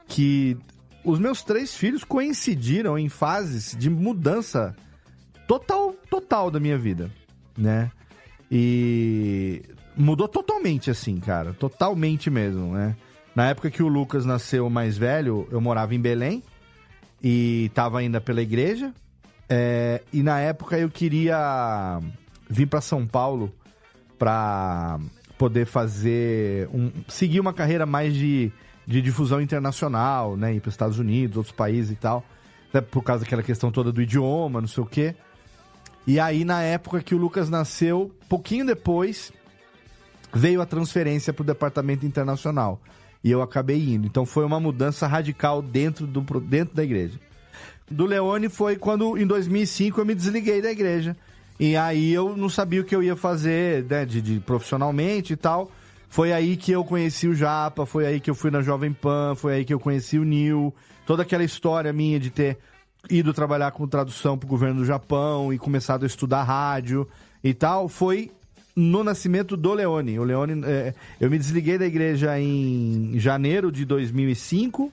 que 0.08 0.56
os 1.04 1.18
meus 1.18 1.42
três 1.42 1.74
filhos 1.74 2.04
coincidiram 2.04 2.98
em 2.98 3.08
fases 3.08 3.76
de 3.78 3.88
mudança 3.88 4.74
total, 5.46 5.94
total 6.10 6.50
da 6.50 6.60
minha 6.60 6.76
vida, 6.76 7.10
né? 7.56 7.90
E 8.50 9.62
mudou 9.96 10.28
totalmente 10.28 10.90
assim, 10.90 11.18
cara, 11.20 11.54
totalmente 11.54 12.28
mesmo, 12.28 12.72
né? 12.74 12.96
Na 13.34 13.48
época 13.48 13.70
que 13.70 13.82
o 13.82 13.88
Lucas 13.88 14.26
nasceu 14.26 14.68
mais 14.68 14.98
velho, 14.98 15.48
eu 15.50 15.60
morava 15.60 15.94
em 15.94 16.00
Belém 16.00 16.42
e 17.22 17.70
tava 17.74 18.00
ainda 18.00 18.20
pela 18.20 18.42
igreja. 18.42 18.92
É, 19.48 20.02
e 20.12 20.22
na 20.22 20.40
época 20.40 20.78
eu 20.78 20.90
queria 20.90 22.00
vir 22.48 22.66
para 22.66 22.80
São 22.80 23.06
Paulo 23.06 23.52
para 24.18 24.98
poder 25.38 25.66
fazer 25.66 26.68
um, 26.72 26.90
seguir 27.08 27.40
uma 27.40 27.52
carreira 27.52 27.84
mais 27.84 28.14
de, 28.14 28.52
de 28.86 29.02
difusão 29.02 29.40
internacional, 29.40 30.36
né, 30.36 30.54
ir 30.54 30.60
para 30.60 30.68
os 30.68 30.74
Estados 30.74 30.98
Unidos, 30.98 31.36
outros 31.36 31.54
países 31.54 31.90
e 31.90 31.96
tal, 31.96 32.24
até 32.68 32.80
por 32.80 33.02
causa 33.02 33.24
daquela 33.24 33.42
questão 33.42 33.70
toda 33.70 33.92
do 33.92 34.00
idioma, 34.00 34.60
não 34.60 34.68
sei 34.68 34.82
o 34.82 34.86
quê. 34.86 35.14
E 36.06 36.18
aí 36.18 36.44
na 36.44 36.62
época 36.62 37.02
que 37.02 37.14
o 37.14 37.18
Lucas 37.18 37.50
nasceu, 37.50 38.10
pouquinho 38.28 38.64
depois 38.64 39.32
veio 40.32 40.62
a 40.62 40.66
transferência 40.66 41.32
para 41.32 41.42
o 41.42 41.46
departamento 41.46 42.06
internacional 42.06 42.80
e 43.22 43.30
eu 43.30 43.42
acabei 43.42 43.78
indo. 43.78 44.06
Então 44.06 44.26
foi 44.26 44.44
uma 44.44 44.58
mudança 44.60 45.06
radical 45.06 45.62
dentro 45.62 46.06
do 46.06 46.20
dentro 46.40 46.74
da 46.74 46.84
igreja. 46.84 47.18
Do 47.90 48.06
Leone 48.06 48.48
foi 48.48 48.76
quando 48.76 49.18
em 49.18 49.26
2005 49.26 50.00
eu 50.00 50.04
me 50.04 50.14
desliguei 50.14 50.62
da 50.62 50.70
igreja 50.70 51.16
e 51.60 51.76
aí 51.76 52.12
eu 52.12 52.36
não 52.36 52.48
sabia 52.48 52.80
o 52.80 52.84
que 52.84 52.96
eu 52.96 53.02
ia 53.02 53.14
fazer, 53.14 53.84
né, 53.84 54.04
de, 54.04 54.20
de, 54.20 54.40
profissionalmente 54.40 55.34
e 55.34 55.36
tal. 55.36 55.70
Foi 56.08 56.32
aí 56.32 56.56
que 56.56 56.72
eu 56.72 56.84
conheci 56.84 57.28
o 57.28 57.34
Japa, 57.34 57.86
foi 57.86 58.06
aí 58.06 58.20
que 58.20 58.28
eu 58.28 58.34
fui 58.34 58.50
na 58.50 58.60
Jovem 58.62 58.92
Pan, 58.92 59.34
foi 59.34 59.54
aí 59.54 59.64
que 59.64 59.72
eu 59.72 59.80
conheci 59.80 60.18
o 60.18 60.24
Nil. 60.24 60.74
Toda 61.06 61.22
aquela 61.22 61.44
história 61.44 61.92
minha 61.92 62.18
de 62.18 62.30
ter 62.30 62.58
ido 63.10 63.32
trabalhar 63.32 63.70
com 63.72 63.86
tradução 63.86 64.36
para 64.36 64.46
o 64.46 64.50
governo 64.50 64.80
do 64.80 64.84
Japão 64.84 65.52
e 65.52 65.58
começado 65.58 66.04
a 66.04 66.06
estudar 66.06 66.42
rádio 66.42 67.08
e 67.42 67.52
tal, 67.52 67.88
foi 67.88 68.30
no 68.74 69.04
nascimento 69.04 69.56
do 69.56 69.74
Leone. 69.74 70.18
O 70.18 70.24
Leone, 70.24 70.62
é, 70.64 70.94
eu 71.20 71.30
me 71.30 71.38
desliguei 71.38 71.78
da 71.78 71.86
igreja 71.86 72.38
em 72.38 73.18
janeiro 73.18 73.70
de 73.70 73.84
2005, 73.84 74.92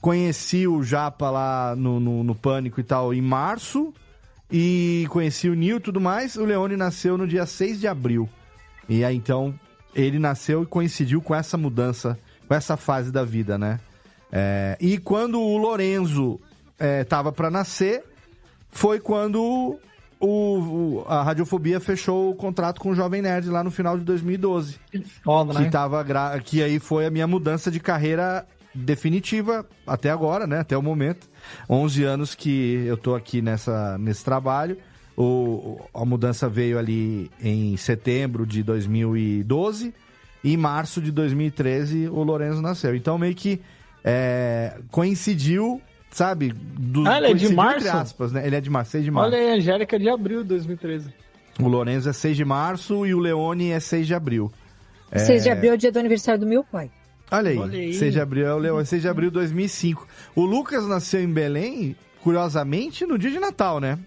conheci 0.00 0.66
o 0.66 0.82
Japa 0.82 1.30
lá 1.30 1.74
no, 1.76 1.98
no, 1.98 2.24
no 2.24 2.34
Pânico 2.34 2.80
e 2.80 2.84
tal 2.84 3.12
em 3.12 3.22
março, 3.22 3.92
e 4.50 5.06
conheci 5.10 5.48
o 5.48 5.54
Nil 5.54 5.78
e 5.78 5.80
tudo 5.80 6.00
mais. 6.00 6.36
O 6.36 6.44
Leone 6.44 6.76
nasceu 6.76 7.18
no 7.18 7.26
dia 7.26 7.46
6 7.46 7.80
de 7.80 7.88
abril. 7.88 8.28
E 8.88 9.04
aí 9.04 9.16
então 9.16 9.54
ele 9.94 10.18
nasceu 10.18 10.62
e 10.62 10.66
coincidiu 10.66 11.20
com 11.22 11.34
essa 11.34 11.56
mudança, 11.56 12.18
com 12.46 12.54
essa 12.54 12.76
fase 12.76 13.10
da 13.10 13.24
vida, 13.24 13.56
né? 13.56 13.80
É, 14.30 14.76
e 14.80 14.98
quando 14.98 15.40
o 15.40 15.56
Lorenzo 15.56 16.40
estava 17.00 17.28
é, 17.28 17.32
para 17.32 17.50
nascer, 17.50 18.02
foi 18.70 18.98
quando 18.98 19.78
o, 20.24 21.02
o, 21.02 21.04
a 21.06 21.22
Radiofobia 21.22 21.80
fechou 21.80 22.30
o 22.30 22.34
contrato 22.34 22.80
com 22.80 22.90
o 22.90 22.94
Jovem 22.94 23.22
Nerd 23.22 23.48
lá 23.48 23.62
no 23.62 23.70
final 23.70 23.98
de 23.98 24.04
2012. 24.04 24.76
Foda, 25.22 25.52
né? 25.52 25.64
Que, 25.64 25.70
tava 25.70 26.04
que 26.40 26.62
aí 26.62 26.78
foi 26.78 27.06
a 27.06 27.10
minha 27.10 27.26
mudança 27.26 27.70
de 27.70 27.80
carreira 27.80 28.46
definitiva 28.74 29.66
até 29.86 30.10
agora, 30.10 30.46
né? 30.46 30.60
Até 30.60 30.76
o 30.76 30.82
momento. 30.82 31.28
11 31.68 32.04
anos 32.04 32.34
que 32.34 32.84
eu 32.86 32.96
tô 32.96 33.14
aqui 33.14 33.40
nessa, 33.40 33.96
nesse 33.98 34.24
trabalho. 34.24 34.76
O, 35.16 35.80
a 35.94 36.04
mudança 36.04 36.48
veio 36.48 36.78
ali 36.78 37.30
em 37.40 37.76
setembro 37.76 38.44
de 38.44 38.64
2012 38.64 39.94
e 40.42 40.54
em 40.54 40.56
março 40.56 41.00
de 41.00 41.12
2013 41.12 42.08
o 42.08 42.22
Lorenzo 42.24 42.60
nasceu. 42.60 42.96
Então 42.96 43.16
meio 43.16 43.34
que 43.34 43.60
é, 44.02 44.76
coincidiu, 44.90 45.80
sabe? 46.14 46.52
Do, 46.52 47.06
ah, 47.08 47.18
ele 47.18 47.26
é 47.26 47.34
de 47.34 47.52
março? 47.52 47.88
Aspas, 47.88 48.32
né? 48.32 48.46
Ele 48.46 48.54
é 48.54 48.60
de 48.60 48.70
março, 48.70 48.92
6 48.92 49.04
de 49.04 49.10
março. 49.10 49.30
Olha 49.30 49.38
aí, 49.38 49.50
a 49.50 49.54
Angélica 49.56 49.96
é 49.96 49.98
de 49.98 50.08
abril 50.08 50.42
de 50.42 50.48
2013. 50.50 51.12
O 51.60 51.68
Lorenzo 51.68 52.08
é 52.08 52.12
6 52.12 52.36
de 52.36 52.44
março 52.44 53.04
e 53.04 53.12
o 53.12 53.18
Leone 53.18 53.70
é 53.70 53.80
6 53.80 54.06
de 54.06 54.14
abril. 54.14 54.50
6 55.12 55.28
é... 55.28 55.42
de 55.42 55.50
abril 55.50 55.72
é 55.72 55.74
o 55.74 55.78
dia 55.78 55.90
do 55.90 55.98
aniversário 55.98 56.40
do 56.40 56.46
meu 56.46 56.62
pai. 56.62 56.90
Olha 57.30 57.50
aí, 57.50 57.58
Olha 57.58 57.78
aí. 57.78 57.94
6 57.94 58.12
de 58.12 58.20
abril 58.20 58.46
é 58.46 58.54
o 58.54 58.58
Leão, 58.58 58.84
6 58.84 59.02
de 59.02 59.08
abril 59.08 59.28
de 59.28 59.34
2005. 59.34 60.06
O 60.36 60.44
Lucas 60.44 60.86
nasceu 60.86 61.20
em 61.20 61.32
Belém, 61.32 61.96
curiosamente, 62.22 63.04
no 63.04 63.18
dia 63.18 63.30
de 63.30 63.40
Natal, 63.40 63.80
né? 63.80 63.98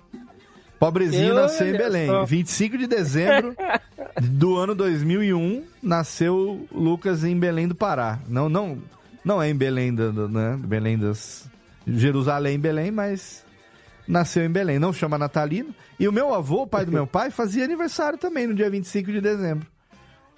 Pobrezinho 0.80 1.30
Eu 1.30 1.36
nasceu 1.36 1.68
em 1.68 1.78
Belém. 1.78 2.08
Só. 2.08 2.24
25 2.24 2.78
de 2.78 2.88
dezembro 2.88 3.56
do 4.22 4.56
ano 4.56 4.74
2001, 4.74 5.64
nasceu 5.84 6.66
Lucas 6.72 7.26
em 7.26 7.38
Belém 7.38 7.68
do 7.68 7.76
Pará. 7.76 8.20
Não, 8.30 8.48
não, 8.48 8.78
não 9.26 9.42
é 9.42 9.50
em 9.50 9.56
Belém, 9.56 9.94
do, 9.94 10.30
né? 10.30 10.58
Belém 10.58 10.98
das... 10.98 11.50
Jerusalém, 11.88 12.60
Belém, 12.60 12.92
mas 12.92 13.46
nasceu 14.08 14.44
em 14.44 14.50
Belém. 14.50 14.78
Não 14.78 14.92
chama 14.92 15.18
Natalino. 15.18 15.74
E 16.00 16.08
o 16.08 16.12
meu 16.12 16.34
avô, 16.34 16.68
pai 16.68 16.86
do 16.86 16.92
meu 16.92 17.08
pai, 17.08 17.32
fazia 17.32 17.64
aniversário 17.64 18.18
também 18.18 18.46
no 18.46 18.54
dia 18.54 18.70
25 18.70 19.12
de 19.12 19.22
dezembro 19.22 19.68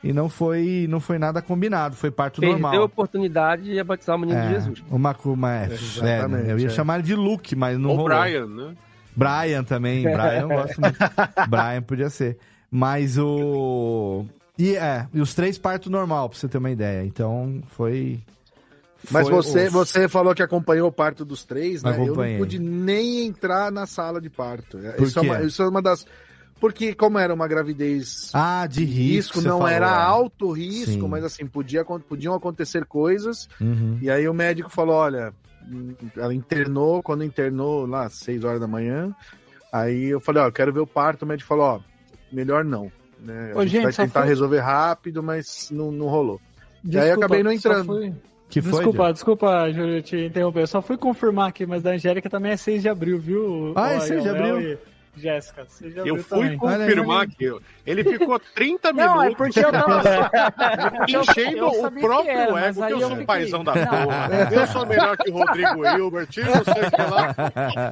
e 0.04 0.14
não 0.14 0.30
foi, 0.30 0.88
não 0.90 1.00
foi 1.00 1.20
nada 1.20 1.42
combinado, 1.42 1.96
foi 1.96 2.10
parto 2.10 2.40
Perdeu 2.40 2.54
normal. 2.54 2.72
Deu 2.72 2.82
a 2.82 2.86
oportunidade 2.86 3.64
de 3.64 3.84
batizar 3.84 4.16
o 4.16 4.20
menino 4.20 4.40
é, 4.40 4.48
de 4.48 4.54
Jesus. 4.54 4.84
Uma, 4.90 5.16
uma, 5.26 5.56
é, 5.56 5.68
é, 5.68 6.52
eu 6.52 6.60
ia 6.60 6.68
é. 6.68 6.70
chamar 6.70 6.96
ele 6.96 7.04
de 7.04 7.16
Luke, 7.16 7.56
mas 7.56 7.78
não 7.78 7.92
Ou 7.92 7.98
rolou. 7.98 8.18
Brian, 8.18 8.48
né? 8.48 8.76
Brian 9.16 9.64
também, 9.64 10.04
Brian 10.04 10.42
eu 10.42 10.48
gosto 10.48 10.80
muito. 10.80 10.98
Brian 11.50 11.82
podia 11.82 12.10
ser. 12.10 12.38
Mas 12.72 13.18
o... 13.18 14.26
E, 14.58 14.76
é, 14.76 15.08
e 15.14 15.20
os 15.20 15.34
três 15.34 15.58
parto 15.58 15.90
normal, 15.90 16.30
pra 16.30 16.38
você 16.38 16.48
ter 16.48 16.58
uma 16.58 16.72
ideia. 16.72 17.04
Então, 17.06 17.62
foi... 17.72 18.20
Mas 19.12 19.28
foi 19.28 19.36
você, 19.36 19.68
os... 19.68 19.74
você 19.74 20.08
falou 20.08 20.36
que 20.36 20.44
acompanhou 20.44 20.90
o 20.90 20.92
parto 20.92 21.24
dos 21.24 21.46
três, 21.46 21.84
né? 21.84 21.92
Acompanhei. 21.92 22.36
Eu 22.36 22.40
não 22.40 22.46
pude 22.46 22.60
nem 22.60 23.26
entrar 23.26 23.72
na 23.72 23.86
sala 23.86 24.20
de 24.20 24.30
parto. 24.30 24.78
Por 24.98 25.08
isso, 25.08 25.20
é 25.20 25.22
uma, 25.22 25.42
isso 25.42 25.62
é 25.62 25.68
uma 25.68 25.82
das 25.82 26.06
porque 26.60 26.94
como 26.94 27.18
era 27.18 27.34
uma 27.34 27.48
gravidez 27.48 28.32
ah, 28.34 28.68
de 28.68 28.84
risco, 28.84 29.38
risco 29.38 29.42
não 29.42 29.60
falou, 29.60 29.68
era 29.68 29.88
é. 29.88 29.90
alto 29.90 30.52
risco, 30.52 30.92
Sim. 30.92 31.08
mas 31.08 31.24
assim, 31.24 31.46
podia, 31.46 31.86
podiam 31.86 32.34
acontecer 32.34 32.86
coisas. 32.86 33.48
Uhum. 33.62 33.98
E 34.02 34.10
aí 34.10 34.28
o 34.28 34.34
médico 34.34 34.70
falou, 34.70 34.96
olha, 34.96 35.34
ela 36.18 36.34
internou, 36.34 37.02
quando 37.02 37.24
internou 37.24 37.86
lá 37.86 38.06
às 38.06 38.14
6 38.16 38.44
horas 38.44 38.60
da 38.60 38.68
manhã, 38.68 39.16
aí 39.72 40.06
eu 40.06 40.20
falei, 40.20 40.44
ó, 40.44 40.48
eu 40.48 40.52
quero 40.52 40.74
ver 40.74 40.82
o 40.82 40.88
parto, 40.88 41.24
o 41.24 41.28
médico 41.28 41.48
falou, 41.48 41.66
ó, 41.66 41.80
melhor 42.32 42.66
não. 42.66 42.92
Né? 43.22 43.54
A 43.54 43.58
Ô, 43.58 43.62
gente, 43.62 43.72
gente, 43.72 43.84
vai 43.84 43.94
tentar 43.94 44.22
foi... 44.22 44.30
resolver 44.30 44.60
rápido, 44.60 45.24
mas 45.24 45.70
não, 45.72 45.92
não 45.92 46.08
rolou. 46.08 46.42
Desculpa, 46.84 46.98
e 46.98 47.00
aí 47.00 47.10
eu 47.10 47.16
acabei 47.16 47.44
não 47.44 47.52
entrando. 47.52 47.86
Fui... 47.86 48.14
Que 48.50 48.62
desculpa, 48.62 49.04
foi, 49.04 49.14
desculpa, 49.14 49.72
Júlio, 49.72 50.02
te 50.02 50.26
interromper. 50.26 50.62
Eu 50.62 50.68
só 50.68 50.82
fui 50.82 50.98
confirmar 50.98 51.50
aqui, 51.50 51.66
mas 51.66 51.84
da 51.84 51.92
Angélica 51.92 52.30
também 52.30 52.52
é 52.52 52.58
6 52.58 52.82
de 52.82 52.90
abril, 52.90 53.20
viu? 53.20 53.74
Ah, 53.76 53.94
é 53.94 54.00
6 54.00 54.24
de 54.24 54.30
abril? 54.30 54.60
E... 54.60 54.78
Jéssica, 55.20 55.66
Eu 56.06 56.18
fui 56.24 56.40
também. 56.42 56.58
confirmar 56.58 57.28
que 57.28 57.52
ele 57.86 58.04
ficou 58.04 58.40
30 58.40 58.94
minutos. 58.94 59.16
Não, 59.16 59.24
é 59.24 59.36
porque 59.36 59.60
eu 59.60 59.72
tava 59.72 60.02
enchendo 61.08 61.58
eu 61.58 61.68
o 61.68 61.92
próprio 61.92 62.24
que 62.24 62.30
era, 62.30 62.68
ego, 62.68 62.86
que 62.86 62.94
eu 62.94 63.00
eu 63.00 63.08
sou 63.08 63.18
um 63.18 63.26
paizão 63.26 63.64
da 63.64 63.74
porra. 63.74 64.30
Eu 64.52 64.68
sou 64.68 64.86
melhor 64.86 65.18
que 65.18 65.32
o 65.32 65.34
Rodrigo 65.38 65.86
Hilbert, 65.86 66.28
eu 66.38 66.46
não 66.46 66.64
sei 66.64 66.84
o 66.84 66.92
que 66.92 67.02
lá. 67.02 67.36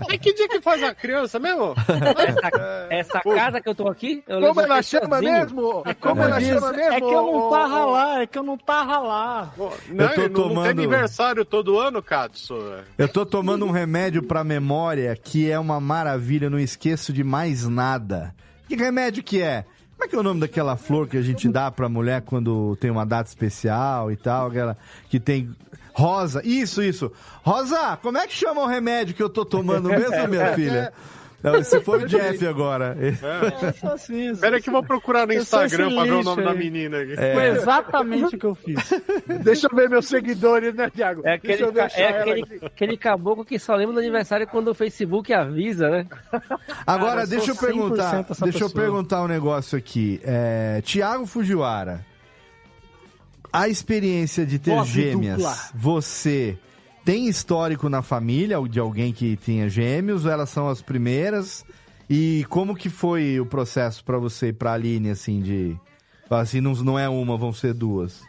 Mas 0.07 0.17
que 0.19 0.33
dia 0.33 0.47
que 0.47 0.61
faz 0.61 0.83
a 0.83 0.93
criança 0.93 1.39
mesmo? 1.39 1.73
Essa, 2.17 2.87
essa 2.89 3.21
casa 3.21 3.61
que 3.61 3.69
eu 3.69 3.75
tô 3.75 3.87
aqui, 3.87 4.23
eu 4.27 4.39
Como 4.41 4.61
ela 4.61 4.81
chama 4.81 5.15
sozinho. 5.17 5.31
mesmo? 5.33 5.83
Como 5.99 6.21
ela 6.21 6.39
Diz, 6.39 6.47
chama 6.49 6.71
mesmo? 6.73 6.93
É 6.93 6.99
que 6.99 7.05
eu 7.13 7.21
não 7.31 7.49
tava 7.49 7.85
lá, 7.85 8.21
é 8.21 8.27
que 8.27 8.37
eu 8.37 8.43
não 8.43 8.57
tava 8.57 8.99
lá. 8.99 9.53
Não, 9.89 10.05
Eu 10.05 10.09
tô 10.15 10.21
não, 10.21 10.27
não 10.27 10.33
tomando- 10.49 10.61
tem 10.63 10.71
aniversário 10.71 11.45
todo 11.45 11.79
ano, 11.79 12.01
Katsu. 12.01 12.57
Eu 12.97 13.07
tô 13.07 13.25
tomando 13.25 13.65
um 13.65 13.71
remédio 13.71 14.23
pra 14.23 14.43
memória 14.43 15.15
que 15.21 15.49
é 15.49 15.57
uma 15.59 15.79
maravilha, 15.79 16.49
não 16.49 16.59
esqueço 16.59 17.11
de 17.17 17.23
mais 17.23 17.67
nada. 17.67 18.33
Que 18.67 18.75
remédio 18.75 19.23
que 19.23 19.41
é? 19.41 19.65
Como 19.93 20.05
é 20.05 20.07
que 20.07 20.15
é 20.15 20.19
o 20.19 20.23
nome 20.23 20.39
daquela 20.39 20.77
flor 20.77 21.07
que 21.07 21.17
a 21.17 21.21
gente 21.23 21.49
dá 21.49 21.71
pra 21.71 21.89
mulher 21.89 22.21
quando 22.21 22.75
tem 22.75 22.91
uma 22.91 23.05
data 23.05 23.27
especial 23.27 24.11
e 24.11 24.15
tal? 24.15 24.47
Aquela 24.47 24.77
que 25.09 25.19
tem. 25.19 25.49
Rosa, 25.93 26.43
isso, 26.45 26.83
isso. 26.83 27.11
Rosa, 27.41 27.97
como 28.03 28.19
é 28.19 28.27
que 28.27 28.33
chama 28.33 28.61
o 28.61 28.67
remédio 28.67 29.15
que 29.15 29.23
eu 29.23 29.29
tô 29.29 29.43
tomando 29.43 29.89
mesmo, 29.89 30.27
minha 30.27 30.53
filha? 30.53 30.93
Não, 31.51 31.59
esse 31.59 31.79
foi 31.81 32.03
o 32.03 32.07
Jeff 32.07 32.45
agora. 32.47 32.97
É. 32.99 33.87
Assim, 33.93 34.35
Pera 34.35 34.59
que 34.61 34.69
eu 34.69 34.73
vou 34.73 34.83
procurar 34.83 35.25
no 35.25 35.33
Eu 35.33 35.41
Instagram 35.41 35.93
pra 35.93 36.03
ver 36.03 36.11
o 36.13 36.23
nome 36.23 36.43
da 36.43 36.51
aí. 36.51 36.57
menina 36.57 36.99
aqui. 37.01 37.13
É. 37.17 37.33
Foi 37.33 37.43
exatamente 37.49 38.35
o 38.35 38.39
que 38.39 38.45
eu 38.45 38.55
fiz. 38.55 38.77
Deixa 39.43 39.67
eu 39.71 39.75
ver 39.75 39.89
meus 39.89 40.07
seguidores, 40.07 40.73
né, 40.75 40.89
Thiago? 40.89 41.21
É 41.25 41.33
aquele, 41.33 41.53
Deixa 41.57 41.65
eu 41.69 41.73
ca- 41.73 41.81
deixar 41.87 42.01
é 42.01 42.21
aquele, 42.21 42.41
aqui. 42.43 42.65
aquele 42.65 42.97
caboclo 42.97 43.45
que 43.45 43.57
só 43.59 43.75
lembra 43.75 43.93
do 43.95 43.99
aniversário 43.99 44.47
quando 44.47 44.69
o 44.69 44.73
Facebook 44.73 45.33
avisa, 45.33 45.89
né? 45.89 46.05
Agora, 46.85 47.09
Cara, 47.11 47.21
eu 47.23 47.27
deixa 47.27 47.51
eu 47.51 47.55
sou 47.55 47.67
100% 47.69 47.71
perguntar. 47.71 48.11
Deixa 48.23 48.43
eu 48.45 48.51
pessoa. 48.51 48.69
perguntar 48.73 49.23
um 49.23 49.27
negócio 49.27 49.77
aqui. 49.77 50.19
É, 50.23 50.81
Tiago 50.83 51.25
Fujiwara, 51.25 52.05
a 53.51 53.67
experiência 53.67 54.45
de 54.45 54.59
ter 54.59 54.83
gêmeas, 54.85 55.37
dupla. 55.37 55.55
você 55.73 56.57
tem 57.07 57.29
histórico 57.29 57.87
na 57.87 58.01
família 58.01 58.57
de 58.69 58.81
alguém 58.81 59.13
que 59.13 59.37
tinha 59.37 59.69
gêmeos? 59.69 60.25
Ou 60.25 60.31
elas 60.31 60.49
são 60.49 60.67
as 60.67 60.81
primeiras? 60.81 61.63
E 62.09 62.45
como 62.49 62.75
que 62.75 62.89
foi 62.89 63.39
o 63.39 63.45
processo 63.45 64.03
pra 64.03 64.17
você 64.17 64.47
e 64.49 64.53
pra 64.53 64.73
Aline, 64.73 65.11
assim, 65.11 65.41
de... 65.41 65.77
Assim, 66.29 66.59
não, 66.59 66.73
não 66.73 66.99
é 66.99 67.07
uma, 67.07 67.37
vão 67.37 67.53
ser 67.53 67.73
duas. 67.73 68.21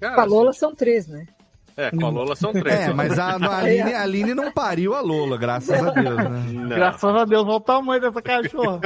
Com 0.00 0.20
a 0.20 0.24
Lola 0.24 0.52
são 0.52 0.74
três, 0.74 1.06
né? 1.06 1.28
É, 1.76 1.92
com 1.92 2.04
a 2.04 2.08
Lola 2.08 2.34
são 2.34 2.52
três. 2.52 2.74
É, 2.74 2.92
mas 2.92 3.20
a, 3.20 3.36
a, 3.36 3.58
Aline, 3.62 3.92
a 3.92 4.02
Aline 4.02 4.34
não 4.34 4.50
pariu 4.50 4.92
a 4.92 5.00
Lola, 5.00 5.36
graças 5.36 5.80
a 5.80 5.90
Deus, 5.90 6.16
né? 6.16 6.44
Não. 6.52 6.68
Graças 6.68 7.14
a 7.14 7.24
Deus, 7.24 7.44
olha 7.46 7.54
o 7.54 7.60
tamanho 7.60 8.00
dessa 8.00 8.20
cachorra. 8.20 8.80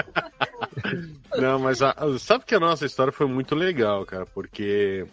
Não, 1.38 1.58
mas 1.58 1.80
a- 1.80 1.96
sabe 2.18 2.44
que 2.44 2.54
a 2.54 2.60
nossa 2.60 2.84
história 2.84 3.12
foi 3.12 3.26
muito 3.26 3.54
legal, 3.54 4.04
cara, 4.04 4.26
porque 4.26 5.06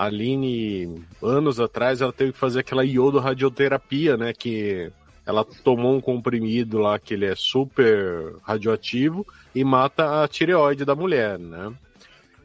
a 0.00 0.06
Aline, 0.06 1.04
anos 1.22 1.60
atrás, 1.60 2.00
ela 2.00 2.10
teve 2.10 2.32
que 2.32 2.38
fazer 2.38 2.60
aquela 2.60 2.82
iodo-radioterapia, 2.82 4.16
né? 4.16 4.32
Que 4.32 4.90
ela 5.26 5.44
tomou 5.44 5.94
um 5.94 6.00
comprimido 6.00 6.78
lá 6.78 6.98
que 6.98 7.12
ele 7.12 7.26
é 7.26 7.34
super 7.34 8.34
radioativo 8.42 9.26
e 9.54 9.62
mata 9.62 10.24
a 10.24 10.26
tireoide 10.26 10.86
da 10.86 10.94
mulher, 10.94 11.38
né? 11.38 11.70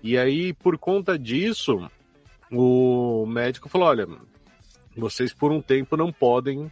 E 0.03 0.17
aí, 0.17 0.51
por 0.51 0.77
conta 0.77 1.17
disso, 1.17 1.89
o 2.51 3.25
médico 3.25 3.69
falou: 3.69 3.87
olha, 3.87 4.05
vocês 4.97 5.33
por 5.33 5.49
um 5.49 5.61
tempo 5.61 5.95
não 5.95 6.11
podem 6.11 6.69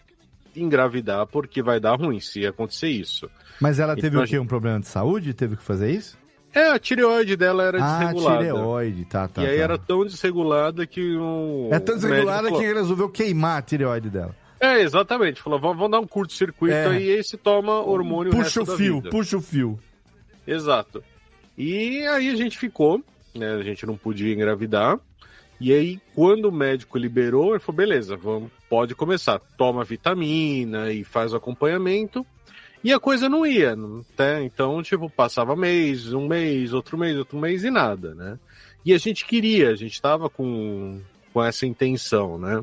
engravidar 0.54 1.26
porque 1.28 1.64
vai 1.64 1.80
dar 1.80 1.96
ruim 1.96 2.20
se 2.20 2.46
acontecer 2.46 2.90
isso. 2.90 3.30
Mas 3.62 3.80
ela 3.80 3.96
teve 3.96 4.10
Então, 4.10 4.24
o 4.24 4.28
quê? 4.28 4.38
Um 4.38 4.46
problema 4.46 4.82
de 4.82 4.88
saúde? 4.88 5.34
Teve 5.34 5.56
que 5.56 5.64
fazer 5.64 5.92
isso? 5.92 6.18
É, 6.54 6.70
a 6.70 6.80
tireoide 6.80 7.36
dela 7.36 7.64
era 7.64 7.84
ah, 7.84 8.00
desregulada. 8.00 8.40
tireoide, 8.40 9.06
tá, 9.06 9.28
tá. 9.28 9.42
e 9.42 9.48
aí 9.48 9.58
tá. 9.58 9.64
era 9.64 9.78
tão 9.78 10.06
desregulada 10.06 10.86
que 10.86 11.16
o. 11.18 11.70
É 11.72 11.80
tão 11.80 11.96
o 11.96 11.98
desregulada 11.98 12.52
que 12.52 12.62
resolveu 12.74 13.10
queimar 13.10 13.58
a 13.58 13.62
tireoide 13.62 14.10
dela. 14.10 14.36
É, 14.60 14.80
exatamente. 14.82 15.42
Falou, 15.42 15.60
vamos, 15.60 15.92
dar 15.92 16.00
um 16.00 16.08
curto-circuito 16.08 16.74
É. 16.74 16.88
aí 16.88 17.10
e 17.10 17.16
aí 17.16 17.24
se 17.24 17.36
toma 17.36 17.82
hormônio 17.82 18.32
o 18.32 18.36
Puxa 18.38 18.62
o 18.62 18.66
da 18.66 18.78
fio, 18.78 18.96
vida. 18.96 19.10
puxa 19.10 19.38
o 19.38 19.42
fio. 19.42 19.80
Exato. 20.48 21.04
E 21.58 22.06
aí 22.08 22.32
a 22.32 22.36
gente 22.36 22.58
ficou, 22.58 23.04
né? 23.36 23.56
A 23.56 23.64
gente 23.64 23.86
não 23.86 23.98
podia 23.98 24.34
engravidar. 24.34 25.00
E 25.60 25.72
aí, 25.72 26.00
quando 26.16 26.46
o 26.46 26.52
médico 26.52 26.98
liberou, 26.98 27.52
ele 27.52 27.60
falou: 27.60 27.78
beleza, 27.78 28.16
vamos, 28.16 28.52
pode 28.70 28.96
começar. 28.96 29.40
Toma 29.58 29.84
vitamina 29.84 30.92
e 30.92 31.04
faz 31.04 31.34
o 31.34 31.38
acompanhamento. 31.38 32.26
E 32.84 32.92
a 32.92 33.00
coisa 33.00 33.30
não 33.30 33.46
ia, 33.46 33.76
né? 33.76 34.44
Então, 34.44 34.84
tipo, 34.84 35.10
passava 35.10 35.56
mês, 35.56 36.12
um 36.12 36.28
mês, 36.28 36.74
outro 36.74 36.98
mês, 36.98 37.18
outro 37.18 37.38
mês 37.38 37.64
e 37.64 37.72
nada, 37.72 38.14
né? 38.14 38.38
E 38.86 38.94
a 38.94 38.98
gente 38.98 39.26
queria, 39.26 39.70
a 39.70 39.76
gente 39.76 40.02
tava 40.02 40.30
com, 40.30 41.00
com 41.32 41.44
essa 41.44 41.66
intenção, 41.66 42.38
né? 42.38 42.62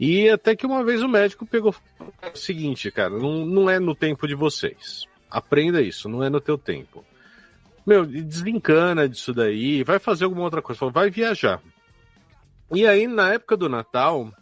E 0.00 0.28
até 0.30 0.56
que 0.56 0.66
uma 0.66 0.82
vez 0.82 1.02
o 1.02 1.08
médico 1.08 1.46
pegou 1.46 1.74
"É 2.22 2.30
o 2.30 2.36
seguinte, 2.36 2.90
cara, 2.90 3.10
não, 3.10 3.44
não 3.44 3.70
é 3.70 3.78
no 3.78 3.94
tempo 3.94 4.26
de 4.26 4.34
vocês. 4.34 5.04
Aprenda 5.30 5.82
isso, 5.82 6.08
não 6.08 6.22
é 6.22 6.30
no 6.30 6.40
teu 6.40 6.56
tempo. 6.56 7.04
Meu, 7.86 8.06
desencana 8.06 9.06
disso 9.06 9.34
daí, 9.34 9.84
vai 9.84 9.98
fazer 9.98 10.24
alguma 10.24 10.44
outra 10.44 10.62
coisa, 10.62 10.88
vai 10.88 11.10
viajar. 11.10 11.60
E 12.72 12.86
aí, 12.86 13.06
na 13.06 13.34
época 13.34 13.58
do 13.58 13.68
Natal, 13.68 14.32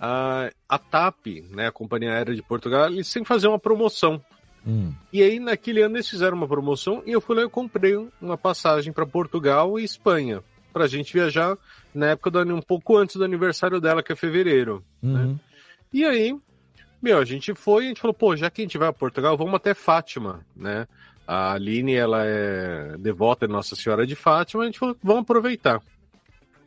a, 0.00 0.50
a 0.68 0.78
TAP, 0.78 1.26
né, 1.50 1.66
a 1.66 1.72
Companhia 1.72 2.12
Aérea 2.12 2.34
de 2.34 2.42
Portugal, 2.42 2.86
eles 2.86 3.08
sempre 3.08 3.28
faziam 3.28 3.52
uma 3.52 3.58
promoção. 3.58 4.22
E 5.12 5.22
aí, 5.22 5.38
naquele 5.38 5.82
ano, 5.82 5.96
eles 5.96 6.08
fizeram 6.08 6.36
uma 6.36 6.48
promoção 6.48 7.02
e 7.06 7.12
eu 7.12 7.20
fui 7.20 7.36
lá 7.36 7.42
e 7.42 7.48
comprei 7.48 7.96
uma 8.20 8.36
passagem 8.36 8.92
para 8.92 9.06
Portugal 9.06 9.78
e 9.78 9.84
Espanha, 9.84 10.42
pra 10.72 10.86
gente 10.86 11.12
viajar 11.12 11.56
na 11.94 12.08
época 12.08 12.30
do, 12.30 12.54
um 12.54 12.60
pouco 12.60 12.96
antes 12.96 13.16
do 13.16 13.24
aniversário 13.24 13.80
dela, 13.80 14.02
que 14.02 14.12
é 14.12 14.16
fevereiro. 14.16 14.84
Uhum. 15.02 15.38
E 15.92 16.04
aí, 16.04 16.36
meu, 17.00 17.18
a 17.18 17.24
gente 17.24 17.54
foi 17.54 17.84
e 17.84 17.86
a 17.86 17.88
gente 17.88 18.00
falou, 18.00 18.14
pô, 18.14 18.36
já 18.36 18.50
que 18.50 18.60
a 18.60 18.64
gente 18.64 18.76
vai 18.76 18.88
a 18.88 18.92
Portugal, 18.92 19.36
vamos 19.36 19.54
até 19.54 19.72
Fátima, 19.72 20.44
né? 20.54 20.86
A 21.26 21.52
Aline, 21.52 21.94
ela 21.94 22.24
é 22.24 22.96
devota 22.98 23.46
de 23.46 23.52
Nossa 23.52 23.74
Senhora 23.74 24.06
de 24.06 24.14
Fátima, 24.14 24.62
a 24.62 24.66
gente 24.66 24.78
falou, 24.78 24.96
vamos 25.02 25.22
aproveitar. 25.22 25.80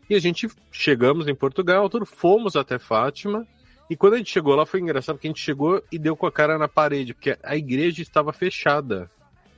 E 0.10 0.16
a 0.16 0.20
gente 0.20 0.50
chegamos 0.72 1.28
em 1.28 1.36
Portugal, 1.36 1.88
tudo, 1.90 2.06
fomos 2.06 2.56
até 2.56 2.80
Fátima, 2.80 3.46
e 3.90 3.96
quando 3.96 4.14
a 4.14 4.18
gente 4.18 4.32
chegou 4.32 4.56
lá 4.56 4.66
foi 4.66 4.80
engraçado, 4.80 5.16
porque 5.16 5.28
a 5.28 5.32
gente 5.32 5.42
chegou 5.42 5.84
e 5.92 5.98
deu 5.98 6.16
com 6.16 6.28
a 6.28 6.32
cara 6.32 6.58
na 6.58 6.68
parede, 6.68 7.14
porque 7.14 7.38
a 7.44 7.56
igreja 7.56 8.02
estava 8.02 8.32
fechada 8.32 9.10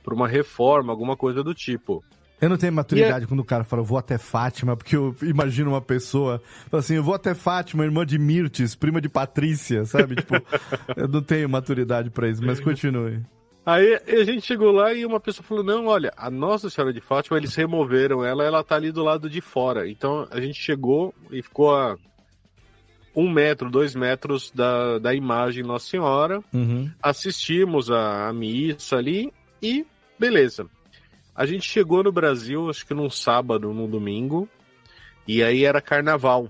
por 0.02 0.12
uma 0.12 0.26
reforma, 0.26 0.92
alguma 0.92 1.16
coisa 1.16 1.42
do 1.42 1.54
tipo. 1.54 2.02
Eu 2.40 2.48
não 2.48 2.56
tenho 2.56 2.72
maturidade 2.72 3.26
quando 3.26 3.38
o 3.38 3.44
cara 3.44 3.62
fala, 3.62 3.82
eu 3.82 3.86
vou 3.86 3.98
até 3.98 4.18
Fátima, 4.18 4.76
porque 4.76 4.96
eu 4.96 5.14
imagino 5.22 5.70
uma 5.70 5.80
pessoa, 5.80 6.42
assim, 6.72 6.96
eu 6.96 7.04
vou 7.04 7.14
até 7.14 7.34
Fátima, 7.34 7.84
irmã 7.84 8.04
de 8.04 8.18
Mirtes, 8.18 8.74
prima 8.74 9.00
de 9.00 9.08
Patrícia, 9.08 9.84
sabe? 9.84 10.16
tipo, 10.16 10.34
eu 10.96 11.06
não 11.06 11.22
tenho 11.22 11.48
maturidade 11.48 12.10
pra 12.10 12.28
isso, 12.28 12.44
mas 12.44 12.58
continue. 12.58 13.22
Aí 13.64 13.94
a 13.94 14.24
gente 14.24 14.44
chegou 14.44 14.72
lá 14.72 14.92
e 14.92 15.06
uma 15.06 15.20
pessoa 15.20 15.46
falou: 15.46 15.62
Não, 15.62 15.86
olha, 15.86 16.12
a 16.16 16.28
Nossa 16.28 16.68
Senhora 16.68 16.92
de 16.92 17.00
Fátima, 17.00 17.36
eles 17.36 17.54
removeram 17.54 18.24
ela, 18.24 18.42
ela 18.42 18.64
tá 18.64 18.74
ali 18.74 18.90
do 18.90 19.04
lado 19.04 19.30
de 19.30 19.40
fora. 19.40 19.88
Então 19.88 20.26
a 20.32 20.40
gente 20.40 20.60
chegou 20.60 21.14
e 21.30 21.42
ficou 21.42 21.72
a 21.72 21.96
um 23.14 23.30
metro, 23.30 23.70
dois 23.70 23.94
metros 23.94 24.50
da, 24.54 24.98
da 24.98 25.14
imagem 25.14 25.62
Nossa 25.62 25.86
Senhora. 25.86 26.42
Uhum. 26.52 26.90
Assistimos 27.02 27.90
a, 27.90 28.28
a 28.28 28.32
missa 28.32 28.96
ali 28.96 29.32
e 29.62 29.86
beleza. 30.18 30.66
A 31.34 31.46
gente 31.46 31.68
chegou 31.68 32.02
no 32.02 32.12
Brasil, 32.12 32.68
acho 32.68 32.86
que 32.86 32.94
num 32.94 33.08
sábado, 33.10 33.72
num 33.72 33.88
domingo, 33.88 34.48
e 35.26 35.42
aí 35.42 35.64
era 35.64 35.80
carnaval. 35.80 36.48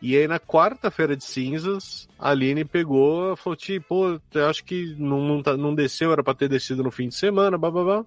E 0.00 0.16
aí 0.16 0.28
na 0.28 0.38
quarta-feira 0.38 1.16
de 1.16 1.24
cinzas, 1.24 2.08
a 2.18 2.30
Aline 2.30 2.64
pegou, 2.64 3.34
falou, 3.36 3.56
tipo, 3.56 4.20
eu 4.34 4.46
acho 4.48 4.62
que 4.64 4.94
não, 4.98 5.20
não, 5.26 5.42
tá- 5.42 5.56
não 5.56 5.74
desceu, 5.74 6.12
era 6.12 6.22
pra 6.22 6.34
ter 6.34 6.48
descido 6.48 6.82
no 6.82 6.90
fim 6.90 7.08
de 7.08 7.14
semana, 7.14 7.56
babá. 7.56 8.04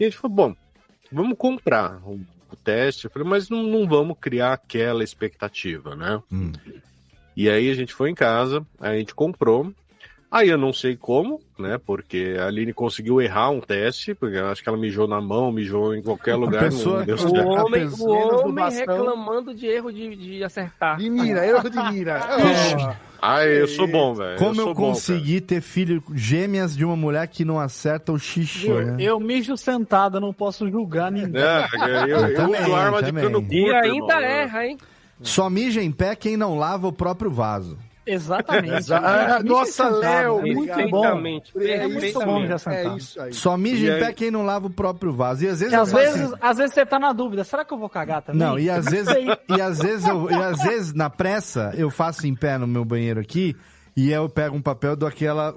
E 0.00 0.04
a 0.04 0.08
gente 0.08 0.18
falou, 0.18 0.34
bom, 0.36 0.56
vamos 1.12 1.38
comprar 1.38 2.00
o, 2.54 2.56
teste. 2.56 3.04
Eu 3.04 3.10
falei, 3.10 3.28
mas 3.28 3.48
não, 3.48 3.62
não 3.62 3.88
vamos 3.88 4.16
criar 4.20 4.52
aquela 4.52 5.02
expectativa, 5.02 5.94
né? 5.94 6.22
E 7.36 7.48
aí 7.48 7.70
a 7.70 7.74
gente 7.74 7.94
foi 7.94 8.10
em 8.10 8.14
casa, 8.14 8.66
a 8.78 8.94
gente 8.96 9.14
comprou. 9.14 9.72
Aí 10.32 10.48
eu 10.48 10.56
não 10.56 10.72
sei 10.72 10.96
como, 10.96 11.42
né? 11.58 11.78
Porque 11.84 12.36
a 12.40 12.46
Aline 12.46 12.72
conseguiu 12.72 13.20
errar 13.20 13.50
um 13.50 13.60
teste, 13.60 14.14
porque 14.14 14.36
eu 14.38 14.46
acho 14.46 14.62
que 14.62 14.68
ela 14.70 14.78
mijou 14.78 15.06
na 15.06 15.20
mão, 15.20 15.52
mijou 15.52 15.94
em 15.94 16.02
qualquer 16.02 16.36
lugar. 16.36 16.62
pessoa- 16.64 17.04
não 17.04 17.44
O 17.44 17.66
homem, 17.66 17.86
o 17.86 18.48
homem 18.48 18.70
reclamando 18.70 19.54
de 19.54 19.66
erro 19.66 19.92
de, 19.92 20.16
de 20.16 20.42
acertar. 20.42 20.96
De 20.96 21.10
mira, 21.10 21.44
erro 21.46 21.68
de 21.68 21.92
mira. 21.92 22.18
Ah, 23.24 23.44
eu 23.46 23.68
sou 23.68 23.86
bom, 23.86 24.14
velho. 24.14 24.36
Como 24.36 24.54
sou 24.56 24.68
eu, 24.70 24.74
bom, 24.74 24.88
consegui 24.88 25.40
ter 25.40 25.60
filho 25.60 26.02
gêmeas 26.12 26.76
de 26.76 26.84
uma 26.84 26.96
mulher 26.96 27.28
que 27.28 27.44
não 27.44 27.60
acerta 27.60 28.10
o 28.12 28.18
xixi, 28.18 28.66
Viu? 28.66 28.84
né? 28.84 28.96
Eu 28.98 29.20
mijo 29.20 29.56
sentada, 29.56 30.18
não 30.18 30.32
posso 30.32 30.68
julgar 30.68 31.12
ninguém. 31.12 31.40
É, 31.40 31.66
eu, 32.10 32.18
eu 32.18 32.34
Também, 32.34 32.60
uso 32.62 32.74
arma 32.74 33.00
de 33.00 33.06
também. 33.10 33.22
cano 33.22 33.40
curto, 33.40 33.54
E 33.54 33.70
ainda 33.76 33.86
irmão. 34.14 34.20
erra, 34.20 34.66
hein? 34.66 34.76
Só 35.20 35.48
mija 35.48 35.80
em 35.80 35.92
pé 35.92 36.16
quem 36.16 36.36
não 36.36 36.58
lava 36.58 36.88
o 36.88 36.92
próprio 36.92 37.30
vaso. 37.30 37.78
Exatamente. 38.06 38.92
Ah, 38.92 39.40
nossa, 39.44 39.88
Léo, 39.88 40.42
muito 40.42 40.88
bom. 40.90 41.04
É 41.56 41.86
isso, 41.86 42.00
muito 42.00 42.18
bom 42.24 42.46
já 42.46 42.72
é 42.72 42.96
isso 42.96 43.20
aí. 43.20 43.32
Só 43.32 43.56
mija 43.56 43.86
E 43.86 43.96
em 43.96 43.98
pé 44.00 44.12
quem 44.12 44.30
não 44.30 44.44
lava 44.44 44.66
o 44.66 44.70
próprio 44.70 45.12
vaso. 45.12 45.44
E 45.44 45.48
às 45.48 45.60
vezes 45.60 45.72
eu 45.72 45.82
às 45.82 45.92
vezes, 45.92 46.20
assim- 46.22 46.34
às 46.40 46.56
vezes 46.58 46.74
você 46.74 46.84
tá 46.86 46.98
na 46.98 47.12
dúvida, 47.12 47.44
será 47.44 47.64
que 47.64 47.72
eu 47.72 47.78
vou 47.78 47.88
cagar 47.88 48.22
também? 48.22 48.40
Não, 48.40 48.58
e 48.58 48.68
às 48.68 48.86
vezes, 48.86 49.14
e 49.48 49.60
às 49.60 49.78
vezes 49.78 50.06
eu, 50.06 50.30
e 50.30 50.34
às 50.34 50.62
vezes 50.62 50.92
na 50.94 51.08
pressa 51.08 51.72
eu 51.76 51.90
faço 51.90 52.26
em 52.26 52.34
pé 52.34 52.58
no 52.58 52.66
meu 52.66 52.84
banheiro 52.84 53.20
aqui 53.20 53.56
e 53.94 54.10
eu 54.10 54.28
pego 54.28 54.56
um 54.56 54.62
papel 54.62 54.96
dou 54.96 55.06
aquela 55.08 55.54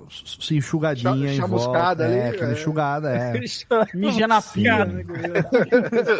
enxugadinha 0.51 1.33
em 1.33 1.37
Chamuscada 1.37 2.03
volta, 2.03 2.05
ali, 2.05 2.15
é, 2.15 2.29
aquela 2.29 2.49
é. 2.49 2.53
enxugada, 2.53 3.09
é. 3.09 3.39
Mija 3.95 4.27
na 4.27 4.41
pia. 4.41 4.85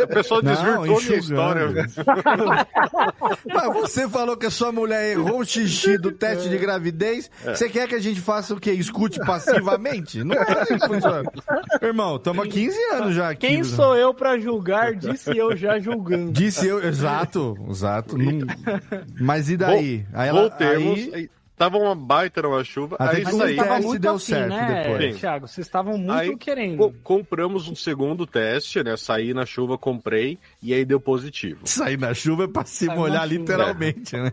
O 0.06 0.08
pessoal 0.08 0.42
desvirtuou 0.42 1.02
minha 1.02 1.18
história. 1.18 1.68
Mas 3.54 3.74
você 3.74 4.08
falou 4.08 4.38
que 4.38 4.46
a 4.46 4.52
sua 4.52 4.72
mulher 4.72 5.12
errou 5.12 5.40
o 5.40 5.46
xixi 5.46 5.98
do 5.98 6.12
teste 6.12 6.50
de 6.50 6.58
gravidez. 6.58 7.30
Você 7.44 7.68
quer 7.70 7.88
que 7.88 7.96
a 7.96 8.00
gente 8.00 8.22
faça 8.22 8.54
o 8.54 8.60
quê? 8.60 8.72
Escute 8.72 9.20
passivamente? 9.20 10.24
Não 10.24 10.36
é 10.36 10.42
assim. 10.42 10.76
Irmão, 11.82 12.16
estamos 12.16 12.46
há 12.46 12.50
15 12.50 12.78
anos 12.94 13.16
já 13.16 13.30
aqui. 13.30 13.48
Quem 13.48 13.64
sou 13.64 13.96
eu 13.96 14.14
pra 14.14 14.40
julgar, 14.40 14.96
disse 14.96 15.36
eu 15.38 15.56
já 15.56 15.80
julgando. 15.80 16.32
Disse 16.32 16.68
eu, 16.68 16.84
exato, 16.86 17.58
exato. 17.70 18.18
Não- 18.18 18.48
Mas 19.20 19.50
e 19.50 19.58
daí? 19.58 20.06
Aí 20.14 20.30
ela, 20.30 20.42
Voltemos. 20.42 21.14
Aí, 21.14 21.30
tava 21.58 21.78
uma 21.78 21.96
baita 21.96 22.42
numa 22.42 22.64
chuva. 22.64 22.96
Até 23.00 23.18
aí 23.18 23.18
que 23.18 23.24
Mas 23.26 23.34
o 23.34 23.38
vocês 23.38 23.44
saí. 23.48 23.52
estavam 23.56 23.76
teste 23.76 23.88
muito 23.88 24.02
deu 24.02 24.12
afim, 24.16 24.26
certo 24.26 24.50
né, 24.50 24.84
depois. 24.84 25.20
Thiago? 25.20 25.48
Vocês 25.48 25.68
estavam 25.68 25.98
muito 25.98 26.12
Aí, 26.12 26.38
querendo. 26.38 26.78
co- 26.78 26.94
compramos 27.04 27.68
um 27.68 27.76
segundo 27.76 28.26
teste, 28.28 28.84
né? 28.84 28.96
Saí 28.98 29.34
na 29.34 29.46
chuva, 29.46 29.78
comprei 29.78 30.38
e 30.62 30.74
aí 30.74 30.84
deu 30.86 31.00
positivo. 31.00 31.62
Sair 31.64 31.98
na 31.98 32.14
chuva 32.14 32.44
é 32.46 32.48
pra 32.48 32.66
se 32.66 32.88
molhar 32.88 33.24
chuva. 33.24 33.40
literalmente, 33.40 34.16
né? 34.18 34.32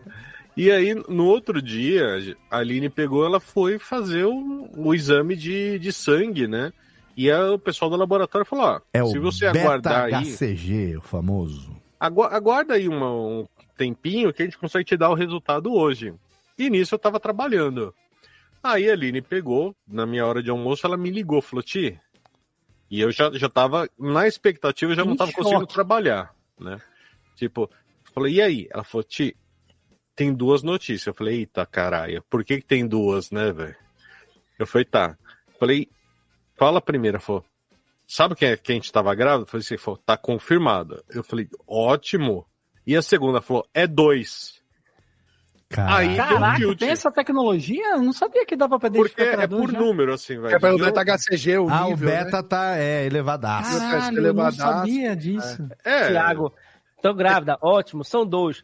E 0.55 0.69
aí, 0.69 0.93
no 1.09 1.25
outro 1.25 1.59
dia, 1.61 2.05
a 2.51 2.57
Aline 2.59 2.87
pegou, 2.89 3.25
ela 3.25 3.39
foi 3.39 3.79
fazer 3.79 4.25
o, 4.25 4.69
o 4.77 4.93
exame 4.93 5.35
de, 5.35 5.79
de 5.79 5.91
sangue, 5.91 6.47
né? 6.47 6.71
E 7.17 7.31
aí, 7.31 7.49
o 7.49 7.57
pessoal 7.57 7.89
do 7.89 7.97
laboratório 7.97 8.45
falou: 8.45 8.65
ó, 8.65 8.79
É 8.93 9.03
se 9.03 9.17
você 9.17 9.47
aguardar 9.47 10.05
aí, 10.05 10.11
beta-HCG, 10.11 10.97
o 10.97 11.01
famoso. 11.01 11.75
agu- 11.99 12.21
aguarda 12.23 12.75
aí 12.75 12.87
uma- 12.87 13.11
um 13.11 13.45
tempinho 13.75 14.31
que 14.31 14.43
a 14.43 14.45
gente 14.45 14.57
consegue 14.59 14.85
te 14.85 14.95
dar 14.95 15.09
o 15.09 15.15
resultado 15.15 15.73
hoje. 15.73 16.13
E 16.57 16.69
nisso 16.69 16.95
eu 16.95 16.99
tava 16.99 17.19
trabalhando. 17.19 17.93
Aí 18.61 18.89
a 18.89 18.93
Aline 18.93 19.21
pegou, 19.21 19.75
na 19.87 20.05
minha 20.05 20.25
hora 20.25 20.41
de 20.41 20.49
almoço, 20.49 20.85
ela 20.85 20.95
me 20.95 21.09
ligou, 21.09 21.41
falou: 21.41 21.61
Ti. 21.61 21.99
E 22.89 23.01
eu 23.01 23.11
já, 23.11 23.31
já 23.33 23.49
tava 23.49 23.89
na 23.97 24.27
expectativa, 24.27 24.91
eu 24.91 24.95
já 24.95 25.03
não 25.03 25.15
tava 25.15 25.31
conseguindo 25.31 25.65
trabalhar, 25.65 26.33
né? 26.59 26.79
Tipo, 27.35 27.69
falei, 28.13 28.35
e 28.35 28.41
aí? 28.41 28.67
Ela 28.71 28.83
falou, 28.83 29.03
Ti, 29.03 29.35
tem 30.15 30.33
duas 30.33 30.63
notícias. 30.63 31.07
Eu 31.07 31.13
falei, 31.13 31.39
eita 31.39 31.65
caralho, 31.65 32.23
por 32.29 32.45
que, 32.45 32.57
que 32.57 32.65
tem 32.65 32.87
duas, 32.87 33.31
né, 33.31 33.51
velho? 33.51 33.75
Eu 34.59 34.67
falei, 34.67 34.85
tá. 34.85 35.17
Falei, 35.59 35.89
fala 36.55 36.77
a 36.77 36.81
primeira, 36.81 37.19
falou, 37.19 37.43
sabe 38.07 38.35
quem, 38.35 38.49
é, 38.49 38.57
quem 38.57 38.75
a 38.75 38.79
gente 38.79 38.91
tava 38.91 39.13
grávida? 39.15 39.43
Eu 39.43 39.47
falei 39.47 39.65
assim, 39.65 39.77
falou, 39.77 39.99
tá 40.05 40.15
confirmado. 40.15 41.03
Eu 41.09 41.23
falei, 41.23 41.49
ótimo. 41.67 42.45
E 42.85 42.95
a 42.95 43.01
segunda 43.01 43.41
falou, 43.41 43.67
é 43.73 43.87
dois. 43.87 44.62
Aí 45.77 46.15
deu 46.15 46.23
um 46.23 46.39
Caraca, 46.39 46.75
tem 46.75 46.89
essa 46.89 47.11
tecnologia? 47.11 47.95
Eu 47.95 48.01
não 48.01 48.13
sabia 48.13 48.45
que 48.45 48.55
dava 48.55 48.79
pra 48.79 48.89
Porque 48.89 48.99
identificar 48.99 49.23
é 49.23 49.33
operador 49.33 49.61
por 49.61 49.71
já. 49.71 49.79
número, 49.79 50.13
assim, 50.13 50.39
velho. 50.39 50.55
É 50.55 50.59
pelo 50.59 50.77
Deu- 50.77 50.85
beta-HCG, 50.87 51.57
o 51.57 51.69
ah, 51.69 51.83
nível, 51.85 52.07
o 52.07 52.11
beta 52.11 52.37
né? 52.41 52.43
tá 52.43 52.77
é, 52.77 53.05
elevadaço. 53.05 53.79
Caralho, 53.79 54.05
eu 54.05 54.11
não 54.11 54.17
elevadaço. 54.19 54.57
sabia 54.57 55.15
disso. 55.15 55.67
É, 55.83 56.07
Tiago, 56.09 56.53
tô 57.01 57.13
grávida, 57.13 57.57
ótimo, 57.61 58.03
são 58.03 58.25
dois. 58.25 58.63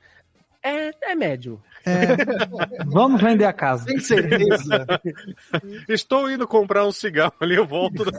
É, 0.62 0.92
é 1.12 1.16
médio. 1.16 1.62
Vamos 2.88 3.22
vender 3.22 3.46
a 3.46 3.54
casa. 3.54 3.86
Tem 3.86 4.00
certeza? 4.00 4.86
estou 5.88 6.30
indo 6.30 6.46
comprar 6.46 6.86
um 6.86 6.92
cigarro 6.92 7.34
ali, 7.40 7.56
eu 7.56 7.66
volto. 7.66 8.04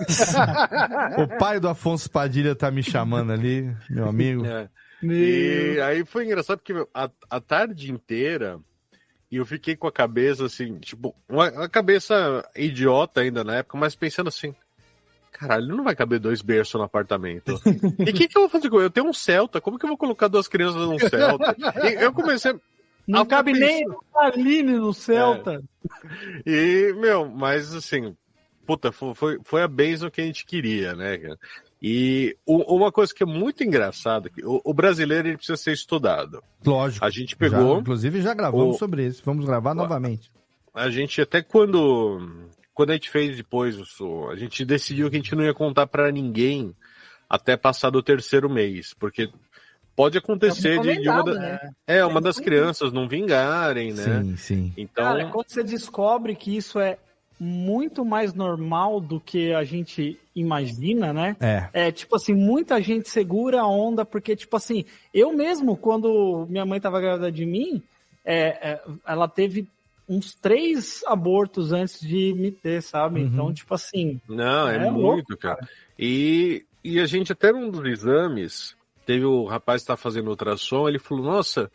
O 1.18 1.38
pai 1.38 1.60
do 1.60 1.68
Afonso 1.68 2.10
Padilha 2.10 2.54
tá 2.54 2.70
me 2.70 2.82
chamando 2.82 3.32
ali, 3.32 3.70
meu 3.90 4.08
amigo. 4.08 4.46
É. 4.46 4.68
E 5.02 5.78
aí 5.82 6.04
foi 6.04 6.24
engraçado 6.24 6.58
porque 6.58 6.74
a, 6.94 7.10
a 7.28 7.40
tarde 7.40 7.90
inteira 7.92 8.58
eu 9.36 9.46
fiquei 9.46 9.76
com 9.76 9.86
a 9.86 9.92
cabeça 9.92 10.44
assim, 10.46 10.78
tipo, 10.78 11.14
uma, 11.28 11.50
uma 11.50 11.68
cabeça 11.68 12.44
idiota 12.56 13.20
ainda 13.20 13.44
na 13.44 13.56
época, 13.56 13.78
mas 13.78 13.94
pensando 13.94 14.28
assim, 14.28 14.54
caralho, 15.32 15.68
não 15.76 15.84
vai 15.84 15.94
caber 15.94 16.18
dois 16.18 16.42
berços 16.42 16.74
no 16.74 16.82
apartamento. 16.84 17.54
e 18.06 18.10
o 18.10 18.14
que, 18.14 18.26
que 18.28 18.36
eu 18.36 18.42
vou 18.42 18.48
fazer 18.50 18.68
com 18.68 18.76
ele? 18.76 18.86
Eu 18.86 18.90
tenho 18.90 19.06
um 19.08 19.12
Celta, 19.12 19.60
como 19.60 19.78
que 19.78 19.84
eu 19.84 19.88
vou 19.88 19.96
colocar 19.96 20.28
duas 20.28 20.48
crianças 20.48 20.80
num 20.82 20.98
Celta? 20.98 21.56
E 21.84 22.02
eu 22.04 22.12
comecei. 22.12 22.54
Não 23.06 23.24
cabe 23.26 23.52
pensar- 23.52 23.66
nem 23.66 23.86
a 24.14 24.26
Aline 24.26 24.72
no 24.74 24.92
Celta. 24.94 25.62
E, 26.46 26.92
meu, 26.98 27.28
mas 27.28 27.74
assim, 27.74 28.16
puta, 28.66 28.92
fo- 28.92 29.14
foi, 29.14 29.38
foi 29.44 29.62
a 29.62 29.68
bênção 29.68 30.10
que 30.10 30.20
a 30.20 30.24
gente 30.24 30.44
queria, 30.44 30.94
né, 30.94 31.18
cara? 31.18 31.38
E 31.82 32.36
uma 32.46 32.92
coisa 32.92 33.14
que 33.14 33.22
é 33.22 33.26
muito 33.26 33.64
engraçada, 33.64 34.28
que 34.28 34.42
o, 34.44 34.74
brasileiro 34.74 35.28
ele 35.28 35.36
precisa 35.38 35.56
ser 35.56 35.72
estudado. 35.72 36.42
Lógico. 36.64 37.04
A 37.04 37.08
gente 37.08 37.34
pegou, 37.34 37.74
Já, 37.76 37.80
inclusive 37.80 38.20
já 38.20 38.34
gravamos 38.34 38.76
o- 38.76 38.78
sobre 38.78 39.06
isso. 39.06 39.22
Vamos 39.24 39.46
gravar 39.46 39.74
novamente. 39.74 40.30
a 40.74 40.90
gente 40.90 41.20
até 41.22 41.40
quando 41.42 42.46
quando 42.74 42.90
a 42.90 42.92
gente 42.94 43.10
fez 43.10 43.36
depois 43.36 43.76
o 44.00 44.28
a 44.28 44.36
gente 44.36 44.64
decidiu 44.64 45.08
que 45.10 45.16
a 45.16 45.18
gente 45.18 45.34
não 45.34 45.42
ia 45.44 45.54
contar 45.54 45.86
pra 45.86 46.10
ninguém 46.12 46.74
até 47.28 47.56
passar 47.56 47.90
do 47.90 48.02
terceiro 48.02 48.48
mês, 48.50 48.94
porque 48.98 49.30
pode 49.96 50.16
acontecer 50.18 50.78
de, 50.80 51.00
de 51.00 51.08
uma, 51.08 51.24
da- 51.24 51.32
né? 51.34 51.70
é 51.86 52.04
uma 52.04 52.20
das 52.20 52.38
crianças 52.38 52.92
não 52.92 53.08
vingarem, 53.08 53.92
né? 53.92 54.22
Sim, 54.22 54.36
sim. 54.36 54.72
Então, 54.76 55.04
Cara, 55.04 55.30
quando 55.30 55.48
você 55.48 55.62
descobre 55.64 56.34
que 56.34 56.54
isso 56.56 56.78
é 56.78 56.98
muito 57.40 58.04
mais 58.04 58.34
normal 58.34 59.00
do 59.00 59.18
que 59.18 59.54
a 59.54 59.64
gente 59.64 60.20
imagina, 60.36 61.10
né? 61.10 61.34
É. 61.40 61.68
É, 61.72 61.90
tipo 61.90 62.14
assim, 62.14 62.34
muita 62.34 62.82
gente 62.82 63.08
segura 63.08 63.62
a 63.62 63.66
onda, 63.66 64.04
porque, 64.04 64.36
tipo 64.36 64.54
assim, 64.58 64.84
eu 65.12 65.32
mesmo, 65.32 65.74
quando 65.74 66.46
minha 66.50 66.66
mãe 66.66 66.78
tava 66.78 67.00
grávida 67.00 67.32
de 67.32 67.46
mim, 67.46 67.82
é, 68.22 68.72
é, 68.72 68.82
ela 69.06 69.26
teve 69.26 69.66
uns 70.06 70.34
três 70.34 71.02
abortos 71.06 71.72
antes 71.72 71.98
de 72.00 72.34
me 72.34 72.50
ter, 72.50 72.82
sabe? 72.82 73.20
Uhum. 73.20 73.26
Então, 73.26 73.54
tipo 73.54 73.72
assim. 73.72 74.20
Não, 74.28 74.68
é, 74.68 74.76
É 74.76 74.90
muito, 74.90 75.00
louco, 75.00 75.36
cara. 75.38 75.66
E, 75.98 76.66
e 76.84 77.00
a 77.00 77.06
gente 77.06 77.32
até 77.32 77.52
num 77.52 77.70
dos 77.70 77.84
exames, 77.86 78.76
teve 79.06 79.24
o 79.24 79.46
rapaz 79.46 79.80
que 79.80 79.88
tá 79.88 79.96
fazendo 79.96 80.28
ultrassom, 80.28 80.86
ele 80.86 80.98
falou, 80.98 81.24
nossa, 81.24 81.70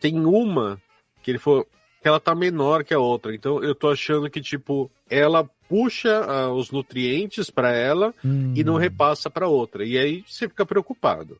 tem 0.00 0.18
uma 0.18 0.80
que 1.22 1.30
ele 1.30 1.38
falou 1.38 1.68
que 2.04 2.08
ela 2.08 2.20
tá 2.20 2.34
menor 2.34 2.84
que 2.84 2.92
a 2.92 2.98
outra. 2.98 3.34
Então 3.34 3.64
eu 3.64 3.74
tô 3.74 3.88
achando 3.90 4.28
que, 4.28 4.38
tipo, 4.38 4.90
ela 5.08 5.48
puxa 5.70 6.22
ah, 6.28 6.52
os 6.52 6.70
nutrientes 6.70 7.48
para 7.48 7.72
ela 7.72 8.12
e 8.54 8.62
não 8.62 8.76
repassa 8.76 9.30
para 9.30 9.48
outra. 9.48 9.86
E 9.86 9.96
aí 9.96 10.22
você 10.28 10.46
fica 10.46 10.66
preocupado. 10.66 11.38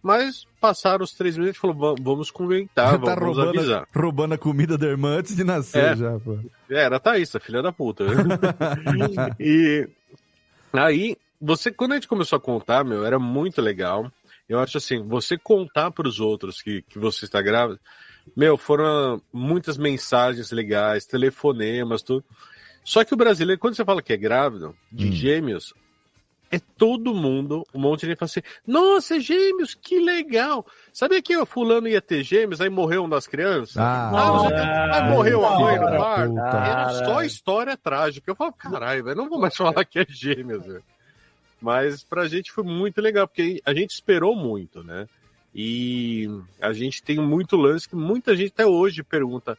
Mas 0.00 0.46
passaram 0.60 1.02
os 1.02 1.10
três 1.12 1.36
meses 1.36 1.56
e 1.56 1.58
falou, 1.58 1.74
"Va- 1.76 2.00
vamos 2.00 2.30
comentar, 2.30 2.92
Já 2.92 2.98
tá 3.02 3.14
vamos 3.16 3.36
roubando, 3.36 3.58
avisar. 3.58 3.88
roubando 3.92 4.34
a 4.34 4.38
comida 4.38 4.78
da 4.78 4.86
irmã 4.86 5.16
antes 5.18 5.34
de 5.34 5.42
nascer 5.42 5.94
É. 5.94 5.96
já, 5.96 6.20
pô. 6.20 6.38
É, 6.70 6.82
era 6.84 7.00
Thaís, 7.00 7.34
a 7.34 7.40
filha 7.40 7.60
da 7.60 7.72
puta. 7.72 8.04
e 9.40 9.88
aí, 10.72 11.16
você, 11.40 11.72
quando 11.72 11.92
a 11.92 11.94
gente 11.96 12.06
começou 12.06 12.36
a 12.36 12.40
contar, 12.40 12.84
meu, 12.84 13.04
era 13.04 13.18
muito 13.18 13.60
legal. 13.60 14.08
Eu 14.48 14.60
acho 14.60 14.78
assim, 14.78 15.02
você 15.02 15.36
contar 15.36 15.90
para 15.90 16.06
os 16.06 16.20
outros 16.20 16.62
que, 16.62 16.82
que 16.82 16.96
você 16.96 17.24
está 17.24 17.42
grávida, 17.42 17.80
meu, 18.34 18.56
foram 18.56 19.20
muitas 19.32 19.76
mensagens 19.76 20.50
legais, 20.50 21.06
telefonemas, 21.06 22.02
tudo. 22.02 22.24
Só 22.84 23.04
que 23.04 23.14
o 23.14 23.16
brasileiro, 23.16 23.60
quando 23.60 23.74
você 23.74 23.84
fala 23.84 24.02
que 24.02 24.12
é 24.12 24.16
grávido, 24.16 24.74
de 24.92 25.10
gêmeos, 25.12 25.74
é 26.50 26.60
todo 26.78 27.14
mundo, 27.14 27.66
um 27.74 27.80
monte 27.80 28.02
de 28.02 28.06
gente 28.08 28.18
fala 28.18 28.30
assim, 28.30 28.42
nossa, 28.66 29.18
gêmeos, 29.18 29.74
que 29.74 29.98
legal. 29.98 30.64
Sabia 30.92 31.20
que 31.20 31.36
o 31.36 31.44
fulano 31.44 31.88
ia 31.88 32.00
ter 32.00 32.22
gêmeos, 32.22 32.60
aí 32.60 32.70
morreu 32.70 33.02
uma 33.02 33.16
das 33.16 33.26
crianças? 33.26 33.76
Ah, 33.76 34.10
quê. 34.48 34.54
aí 34.54 35.10
morreu 35.10 35.44
a 35.44 35.58
mãe 35.58 35.78
no 35.78 35.86
puta. 35.86 36.56
Era 36.56 37.04
só 37.04 37.22
história 37.22 37.76
trágica. 37.76 38.30
Eu 38.30 38.36
falo, 38.36 38.52
caralho, 38.52 39.04
velho, 39.04 39.16
não 39.16 39.28
vou 39.28 39.40
mais 39.40 39.56
falar 39.56 39.84
que 39.84 39.98
é 39.98 40.06
gêmeos, 40.08 40.64
velho. 40.64 40.84
Mas 41.60 42.04
pra 42.04 42.28
gente 42.28 42.52
foi 42.52 42.62
muito 42.62 43.00
legal, 43.00 43.26
porque 43.26 43.60
a 43.64 43.74
gente 43.74 43.90
esperou 43.90 44.36
muito, 44.36 44.84
né? 44.84 45.08
E 45.58 46.28
a 46.60 46.72
gente 46.74 47.02
tem 47.02 47.16
muito 47.16 47.56
lance 47.56 47.88
que 47.88 47.96
muita 47.96 48.36
gente 48.36 48.52
até 48.52 48.66
hoje 48.66 49.02
pergunta: 49.02 49.56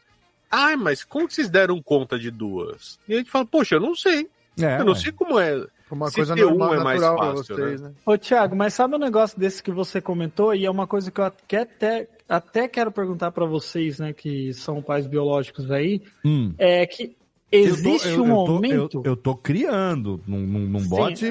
ah, 0.48 0.76
mas 0.76 1.02
como 1.02 1.26
que 1.26 1.34
vocês 1.34 1.50
deram 1.50 1.82
conta 1.82 2.16
de 2.16 2.30
duas? 2.30 3.00
E 3.08 3.14
a 3.14 3.16
gente 3.18 3.30
fala, 3.30 3.44
poxa, 3.44 3.74
eu 3.74 3.80
não 3.80 3.96
sei. 3.96 4.28
É, 4.60 4.76
eu 4.80 4.84
não 4.84 4.92
ué. 4.92 4.98
sei 4.98 5.10
como 5.12 5.38
é. 5.40 5.66
Uma 5.90 6.08
Se 6.10 6.16
coisa 6.16 6.34
ter 6.34 6.44
um 6.44 6.50
normal, 6.50 6.74
é 6.74 6.84
mais 6.84 7.00
natural 7.00 7.16
pra 7.32 7.36
fácil, 7.38 7.56
vocês, 7.56 7.80
né? 7.80 7.88
né? 7.88 7.94
Ô, 8.04 8.16
Thiago, 8.18 8.54
mas 8.54 8.74
sabe 8.74 8.94
um 8.94 8.98
negócio 8.98 9.40
desse 9.40 9.62
que 9.62 9.70
você 9.72 10.00
comentou? 10.00 10.54
E 10.54 10.66
é 10.66 10.70
uma 10.70 10.86
coisa 10.86 11.10
que 11.10 11.18
eu 11.20 11.24
até, 11.24 11.62
até, 11.62 12.08
até 12.28 12.68
quero 12.68 12.92
perguntar 12.92 13.30
pra 13.32 13.46
vocês, 13.46 13.98
né, 13.98 14.12
que 14.12 14.52
são 14.52 14.82
pais 14.82 15.06
biológicos 15.06 15.70
aí, 15.70 16.02
Hum. 16.24 16.52
é 16.58 16.86
que 16.86 17.16
Eu 17.50 17.62
tô- 17.62 17.68
existe 17.88 18.08
eu- 18.08 18.22
um 18.22 18.28
eu 18.28 18.34
tô- 18.44 18.52
momento. 18.52 19.02
Eu, 19.02 19.12
eu 19.12 19.16
tô 19.16 19.34
criando. 19.34 20.20
Não, 20.28 20.38
não, 20.40 20.82
bote, 20.86 21.24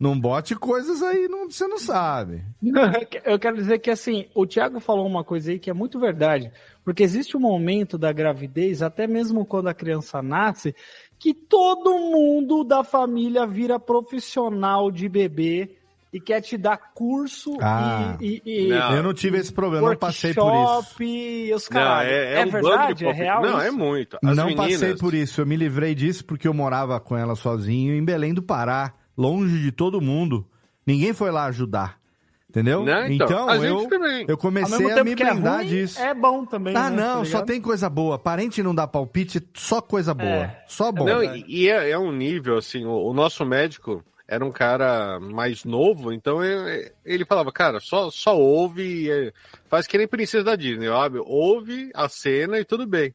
não 0.00 0.18
bote 0.18 0.56
coisas 0.56 1.02
aí, 1.02 1.28
não, 1.28 1.50
você 1.50 1.68
não 1.68 1.78
sabe. 1.78 2.42
Eu 3.24 3.38
quero 3.38 3.56
dizer 3.56 3.78
que 3.80 3.90
assim, 3.90 4.26
o 4.34 4.46
Thiago 4.46 4.80
falou 4.80 5.06
uma 5.06 5.22
coisa 5.22 5.50
aí 5.50 5.58
que 5.58 5.68
é 5.68 5.74
muito 5.74 6.00
verdade, 6.00 6.50
porque 6.82 7.02
existe 7.02 7.36
um 7.36 7.40
momento 7.40 7.98
da 7.98 8.10
gravidez, 8.10 8.80
até 8.80 9.06
mesmo 9.06 9.44
quando 9.44 9.68
a 9.68 9.74
criança 9.74 10.22
nasce, 10.22 10.74
que 11.18 11.34
todo 11.34 11.98
mundo 11.98 12.64
da 12.64 12.82
família 12.82 13.46
vira 13.46 13.78
profissional 13.78 14.90
de 14.90 15.06
bebê 15.06 15.76
e 16.12 16.18
quer 16.18 16.40
te 16.40 16.56
dar 16.56 16.76
curso 16.94 17.56
Ah, 17.60 18.16
e, 18.20 18.42
e, 18.44 18.66
e 18.66 18.68
Não. 18.68 18.96
eu 18.96 19.02
não 19.02 19.14
tive 19.14 19.38
esse 19.38 19.52
problema, 19.52 19.90
não 19.90 19.96
passei 19.96 20.34
por 20.34 20.50
isso. 20.54 21.54
os 21.54 21.68
Não, 21.70 21.80
caras. 21.80 22.08
é, 22.10 22.34
É, 22.34 22.40
é, 22.40 22.44
um 22.46 22.50
verdade? 22.50 22.94
de 22.94 23.06
É 23.06 23.12
real 23.12 23.42
Não, 23.42 23.58
isso? 23.58 23.66
é 23.66 23.70
muito. 23.70 24.18
As 24.24 24.36
não 24.36 24.46
meninas, 24.46 24.72
passei 24.72 24.96
por 24.96 25.14
isso. 25.14 25.40
Eu 25.42 25.46
me 25.46 25.56
livrei 25.56 25.94
disso 25.94 26.24
porque 26.24 26.48
eu 26.48 26.54
morava 26.54 26.98
com 26.98 27.16
ela 27.16 27.36
sozinho 27.36 27.94
em 27.94 28.04
Belém 28.04 28.34
do 28.34 28.42
Pará, 28.42 28.92
longe 29.20 29.60
de 29.60 29.70
todo 29.70 30.00
mundo. 30.00 30.46
Ninguém 30.86 31.12
foi 31.12 31.30
lá 31.30 31.44
ajudar. 31.44 32.00
Entendeu? 32.48 32.82
Né? 32.82 33.06
Então, 33.12 33.48
a 33.48 33.58
gente 33.58 33.92
eu, 33.92 34.28
eu 34.28 34.36
comecei 34.36 34.90
a 34.90 35.04
me 35.04 35.12
é 35.12 35.14
blindar 35.14 35.58
ruim, 35.58 35.66
disso. 35.68 36.00
É 36.00 36.12
bom 36.12 36.44
também. 36.44 36.74
Ah, 36.74 36.90
né, 36.90 36.96
não, 36.96 37.18
tá 37.20 37.24
só 37.26 37.42
tem 37.42 37.60
coisa 37.60 37.88
boa. 37.88 38.18
Parente 38.18 38.60
não 38.60 38.74
dá 38.74 38.88
palpite, 38.88 39.40
só 39.54 39.80
coisa 39.80 40.12
boa. 40.12 40.28
É. 40.28 40.64
Só 40.66 40.90
bom. 40.90 41.04
Não, 41.04 41.22
e 41.22 41.44
e 41.46 41.68
é, 41.68 41.90
é 41.90 41.98
um 41.98 42.10
nível, 42.10 42.58
assim, 42.58 42.84
o, 42.84 43.06
o 43.06 43.14
nosso 43.14 43.46
médico 43.46 44.02
era 44.26 44.44
um 44.44 44.50
cara 44.50 45.20
mais 45.20 45.64
novo, 45.64 46.12
então 46.12 46.42
ele, 46.42 46.92
ele 47.04 47.24
falava, 47.24 47.52
cara, 47.52 47.78
só, 47.78 48.10
só 48.10 48.36
ouve, 48.36 48.82
e, 48.82 49.10
é, 49.10 49.32
faz 49.68 49.86
que 49.86 49.98
nem 49.98 50.08
princesa 50.08 50.44
da 50.44 50.56
Disney, 50.56 50.88
sabe? 50.88 51.18
Ouve 51.18 51.90
a 51.94 52.08
cena 52.08 52.58
e 52.58 52.64
tudo 52.64 52.86
bem. 52.86 53.14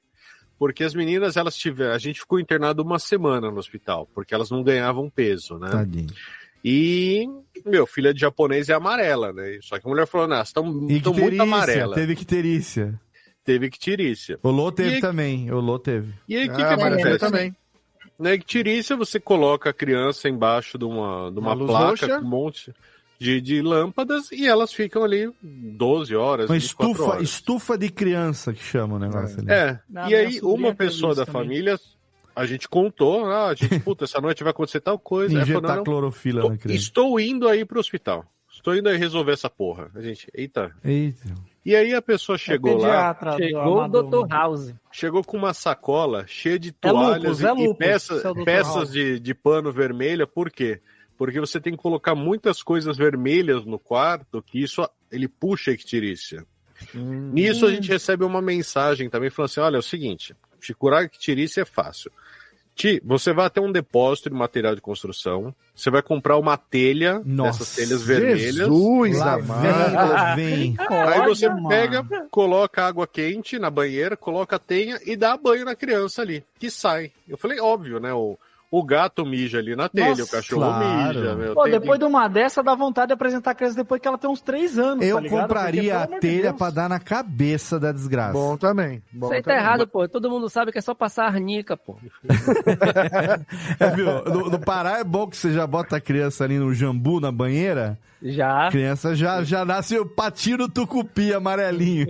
Porque 0.57 0.83
as 0.83 0.93
meninas, 0.93 1.35
elas 1.37 1.55
tiveram. 1.55 1.93
A 1.93 1.97
gente 1.97 2.19
ficou 2.19 2.39
internado 2.39 2.81
uma 2.83 2.99
semana 2.99 3.49
no 3.51 3.57
hospital, 3.57 4.07
porque 4.13 4.33
elas 4.33 4.49
não 4.49 4.63
ganhavam 4.63 5.09
peso, 5.09 5.57
né? 5.57 5.69
Tadinho. 5.69 6.07
E, 6.63 7.27
meu, 7.65 7.85
filha 7.85 8.13
de 8.13 8.19
japonês 8.21 8.69
é 8.69 8.73
amarela, 8.73 9.31
né? 9.31 9.59
Só 9.61 9.77
que 9.79 9.85
a 9.85 9.89
mulher 9.89 10.07
falou, 10.07 10.27
não, 10.27 10.41
estão 10.41 10.63
muito 10.63 11.41
amarela. 11.41 11.93
Teve 11.95 12.13
icterícia. 12.13 12.99
Teve 13.43 13.67
icterícia. 13.67 14.39
O 14.41 14.49
Lô 14.49 14.71
teve 14.71 14.97
E- 14.97 15.01
também. 15.01 15.51
O 15.51 15.59
Lô 15.59 15.77
teve. 15.77 16.11
E 16.27 16.35
aí, 16.35 16.49
o 16.49 16.55
que, 16.55 16.61
Ah, 16.63 16.75
que 16.75 16.83
acontece? 16.83 17.07
eu 17.09 17.19
também. 17.19 17.55
Na 18.17 18.33
icterícia, 18.33 18.95
você 18.95 19.19
coloca 19.19 19.69
a 19.69 19.73
criança 19.73 20.27
embaixo 20.27 20.77
de 20.79 20.85
uma, 20.85 21.29
de 21.31 21.37
uma, 21.37 21.53
Uma 21.53 21.67
placa 21.67 21.85
roxa. 21.89 22.07
com 22.19 22.25
um 22.25 22.29
monte 22.29 22.73
de, 23.19 23.39
de 23.41 23.61
lâmpadas 23.61 24.31
e 24.31 24.45
elas 24.47 24.73
ficam 24.73 25.03
ali 25.03 25.31
12 25.41 26.15
horas, 26.15 26.49
Uma 26.49 26.57
24 26.59 26.91
estufa, 26.91 27.09
horas. 27.11 27.23
estufa 27.23 27.77
de 27.77 27.89
criança 27.89 28.53
que 28.53 28.63
chama 28.63 28.95
o 28.95 28.99
negócio 28.99 29.39
ali. 29.39 29.51
É, 29.51 29.79
Na 29.89 30.09
e 30.09 30.15
aí 30.15 30.39
uma 30.41 30.73
teve 30.73 30.75
pessoa 30.75 31.15
da 31.15 31.25
também. 31.25 31.41
família, 31.43 31.79
a 32.35 32.45
gente 32.45 32.67
contou, 32.67 33.25
ah, 33.25 33.47
a 33.47 33.53
gente, 33.55 33.79
puta, 33.81 34.03
essa 34.03 34.19
noite 34.19 34.43
vai 34.43 34.51
acontecer 34.51 34.81
tal 34.81 34.99
coisa. 34.99 35.39
Aí 35.39 35.45
falou, 35.45 35.59
Injetar 35.59 35.69
não, 35.69 35.75
não, 35.77 35.83
clorofila 35.83 36.41
tô- 36.41 36.49
na 36.49 36.57
criança. 36.57 36.81
estou 36.81 37.19
indo 37.19 37.47
aí 37.47 37.63
pro 37.65 37.79
hospital. 37.79 38.25
Estou 38.51 38.73
indo 38.75 38.87
aí 38.87 38.97
resolver 38.97 39.33
essa 39.33 39.49
porra. 39.49 39.91
A 39.93 40.01
gente, 40.01 40.29
eita. 40.33 40.71
Eita. 40.83 41.23
E 41.65 41.75
aí 41.75 41.93
a 41.93 42.01
pessoa 42.01 42.37
chegou 42.37 42.77
lá, 42.77 43.13
pediatra 43.13 43.31
do 43.31 43.37
Chegou 43.37 43.83
o. 43.83 43.87
Dr. 43.87 44.27
House. 44.31 44.73
chegou 44.91 45.23
com 45.25 45.35
uma 45.35 45.53
sacola 45.53 46.25
cheia 46.25 46.57
de 46.57 46.69
É 46.69 46.71
toalhas 46.79 47.39
lupus, 47.39 47.41
e, 47.41 47.45
é 47.45 47.49
e 47.49 47.67
lupus, 47.67 48.23
Dr. 48.23 48.43
peças 48.45 48.75
House. 48.75 48.91
de, 48.91 49.19
de 49.19 49.33
pano 49.33 49.73
vermelha. 49.73 50.25
Por 50.25 50.49
quê? 50.49 50.79
Porque 50.79 50.94
você 51.17 51.59
tem 51.59 51.73
que 51.73 51.81
colocar 51.81 52.15
muitas 52.15 52.61
coisas 52.61 52.97
vermelhas 52.97 53.65
no 53.65 53.79
quarto, 53.79 54.41
que 54.41 54.61
isso 54.61 54.87
ele 55.11 55.27
puxa 55.27 55.71
a 55.71 55.73
icterícia. 55.73 56.45
Nisso 56.93 57.65
a 57.65 57.71
gente 57.71 57.89
recebe 57.89 58.23
uma 58.23 58.41
mensagem 58.41 59.09
também 59.09 59.29
falando 59.29 59.49
assim: 59.49 59.59
olha, 59.61 59.77
é 59.77 59.79
o 59.79 59.83
seguinte, 59.83 60.35
te 60.59 60.73
curar 60.73 61.01
a 61.01 61.03
icterícia 61.03 61.61
é 61.61 61.65
fácil. 61.65 62.11
Ti, 62.75 63.01
você 63.05 63.31
vai 63.31 63.45
até 63.45 63.61
um 63.61 63.71
depósito 63.71 64.29
de 64.29 64.35
material 64.35 64.75
de 64.75 64.81
construção, 64.81 65.55
você 65.73 65.89
vai 65.89 66.01
comprar 66.01 66.37
uma 66.37 66.57
telha 66.57 67.21
Nossa, 67.23 67.59
dessas 67.59 67.73
telhas 67.75 68.03
vermelhas. 68.03 68.55
Jesus 68.55 69.17
Lá 69.17 69.35
amado. 69.35 69.61
vem, 69.61 69.93
lá 69.95 70.35
vem. 70.35 70.75
Aí 70.89 71.21
você 71.21 71.47
pega, 71.69 72.03
coloca 72.29 72.85
água 72.85 73.07
quente 73.07 73.57
na 73.57 73.69
banheira, 73.69 74.17
coloca 74.17 74.57
a 74.57 74.59
tenha 74.59 74.99
e 75.05 75.15
dá 75.15 75.37
banho 75.37 75.63
na 75.63 75.73
criança 75.73 76.21
ali, 76.21 76.43
que 76.59 76.69
sai. 76.69 77.13
Eu 77.29 77.37
falei, 77.37 77.61
óbvio, 77.61 77.97
né? 77.97 78.13
O, 78.13 78.37
o 78.71 78.83
gato 78.83 79.25
mija 79.25 79.59
ali 79.59 79.75
na 79.75 79.87
telha, 79.87 80.09
Nossa, 80.09 80.23
o 80.23 80.27
cachorro 80.27 80.61
claro. 80.61 81.19
mija. 81.19 81.35
Meu, 81.35 81.53
Pô, 81.53 81.63
tem- 81.63 81.71
depois 81.73 81.99
de 81.99 82.05
uma 82.05 82.27
dessa, 82.27 82.61
dá 82.63 82.75
vontade 82.75 83.07
de 83.07 83.13
apresentar 83.13 83.51
a 83.51 83.55
criança 83.55 83.75
depois 83.77 84.01
que 84.01 84.07
ela 84.07 84.17
tem 84.17 84.29
uns 84.29 84.41
três 84.41 84.77
anos. 84.77 85.05
Eu 85.05 85.15
tá 85.17 85.21
ligado? 85.21 85.21
Porque, 85.39 85.41
compraria 85.53 85.91
pelo 85.93 86.03
a 86.03 86.05
de 86.07 86.19
telha 86.19 86.41
Deus. 86.43 86.55
pra 86.57 86.69
dar 86.69 86.89
na 86.89 86.99
cabeça 86.99 87.79
da 87.79 87.91
desgraça. 87.91 88.33
Bom 88.33 88.57
também. 88.57 89.01
Bom 89.13 89.27
Isso 89.27 89.35
aí 89.35 89.41
tá 89.41 89.51
também. 89.51 89.63
errado, 89.65 89.87
pô. 89.87 90.07
Todo 90.09 90.29
mundo 90.29 90.49
sabe 90.49 90.71
que 90.71 90.77
é 90.77 90.81
só 90.81 90.93
passar 90.93 91.25
arnica, 91.25 91.77
pô. 91.77 91.95
É, 93.79 93.89
viu? 93.91 94.05
No, 94.25 94.49
no 94.49 94.59
Pará 94.59 94.99
é 94.99 95.03
bom 95.03 95.27
que 95.27 95.37
você 95.37 95.51
já 95.53 95.65
bota 95.67 95.97
a 95.97 96.01
criança 96.01 96.43
ali 96.43 96.57
no 96.57 96.73
jambu 96.73 97.19
na 97.19 97.31
banheira. 97.31 97.97
Já. 98.21 98.67
A 98.67 98.71
criança 98.71 99.15
já, 99.15 99.43
já 99.43 99.63
nasce 99.65 99.97
o 99.99 100.05
patinho 100.05 100.67
tucupi 100.69 101.33
amarelinho. 101.33 102.07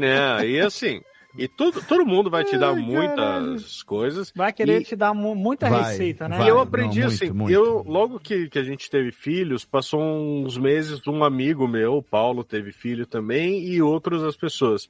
Né, 0.00 0.46
e 0.48 0.60
assim, 0.60 1.00
e 1.36 1.48
tudo, 1.48 1.82
todo 1.82 2.06
mundo 2.06 2.30
vai 2.30 2.44
te 2.44 2.56
dar 2.56 2.74
Ai, 2.74 2.80
muitas 2.80 3.82
coisas. 3.82 4.32
Vai 4.34 4.52
querer 4.52 4.80
E- 4.82 4.84
te 4.84 4.94
dar 4.96 5.12
mu- 5.14 5.34
muita 5.34 5.68
Vai, 5.68 5.90
receita, 5.92 6.28
né? 6.28 6.36
vai. 6.38 6.46
E 6.46 6.48
eu 6.50 6.54
Não, 6.56 6.62
aprendi 6.62 7.00
muito, 7.00 7.12
assim, 7.14 7.30
muito. 7.30 7.52
eu 7.52 7.82
logo 7.86 8.18
que, 8.20 8.48
que 8.48 8.58
a 8.58 8.62
gente 8.64 8.88
teve 8.90 9.10
filhos, 9.12 9.64
passou 9.64 10.00
uns 10.00 10.56
meses, 10.56 11.04
um 11.06 11.24
amigo 11.24 11.66
meu, 11.68 11.94
o 11.96 12.02
Paulo, 12.02 12.44
teve 12.44 12.70
filho 12.72 13.06
também, 13.06 13.64
e 13.64 13.82
outras 13.82 14.22
as 14.22 14.36
pessoas. 14.36 14.88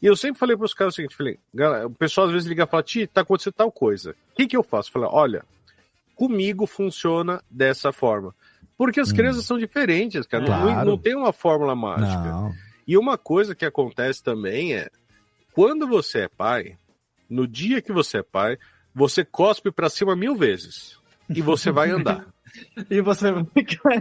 E 0.00 0.06
eu 0.06 0.16
sempre 0.16 0.38
falei 0.40 0.56
para 0.56 0.66
os 0.66 0.74
caras 0.74 0.94
o 0.94 0.96
seguinte, 0.96 1.14
falei, 1.16 1.38
o 1.86 1.90
pessoal 1.90 2.26
às 2.26 2.32
vezes 2.32 2.48
liga 2.48 2.64
e 2.64 2.66
fala, 2.66 2.82
Ti, 2.82 3.06
tá 3.06 3.20
acontecendo 3.20 3.52
tal 3.54 3.70
coisa. 3.70 4.16
O 4.32 4.34
que, 4.36 4.46
que 4.48 4.56
eu 4.56 4.62
faço? 4.62 4.88
Eu 4.88 4.92
falei, 4.94 5.08
olha, 5.12 5.44
comigo 6.16 6.66
funciona 6.66 7.42
dessa 7.50 7.92
forma. 7.92 8.34
Porque 8.76 8.98
as 8.98 9.12
crianças 9.12 9.44
são 9.44 9.58
diferentes, 9.58 10.26
cara. 10.26 10.44
Não- 10.44 10.52
Hum. 10.52 10.72
Claro. 10.72 10.90
Não, 10.90 10.98
tem 10.98 11.14
uma 11.14 11.32
fórmula 11.32 11.76
mágica. 11.76 12.22
Não. 12.22 12.52
E 12.86 12.98
uma 12.98 13.16
coisa 13.16 13.54
que 13.54 13.64
acontece 13.64 14.22
também 14.24 14.74
é, 14.74 14.90
quando 15.52 15.86
você 15.86 16.20
é 16.20 16.28
pai, 16.28 16.78
no 17.28 17.46
dia 17.46 17.80
que 17.80 17.92
você 17.92 18.18
é 18.18 18.22
pai, 18.22 18.58
você 18.94 19.24
cospe 19.24 19.70
pra 19.70 19.88
cima 19.88 20.16
mil 20.16 20.34
vezes. 20.36 20.98
E 21.28 21.40
você 21.40 21.70
vai 21.70 21.90
andar. 21.90 22.26
E 22.90 23.00
você 23.00 23.26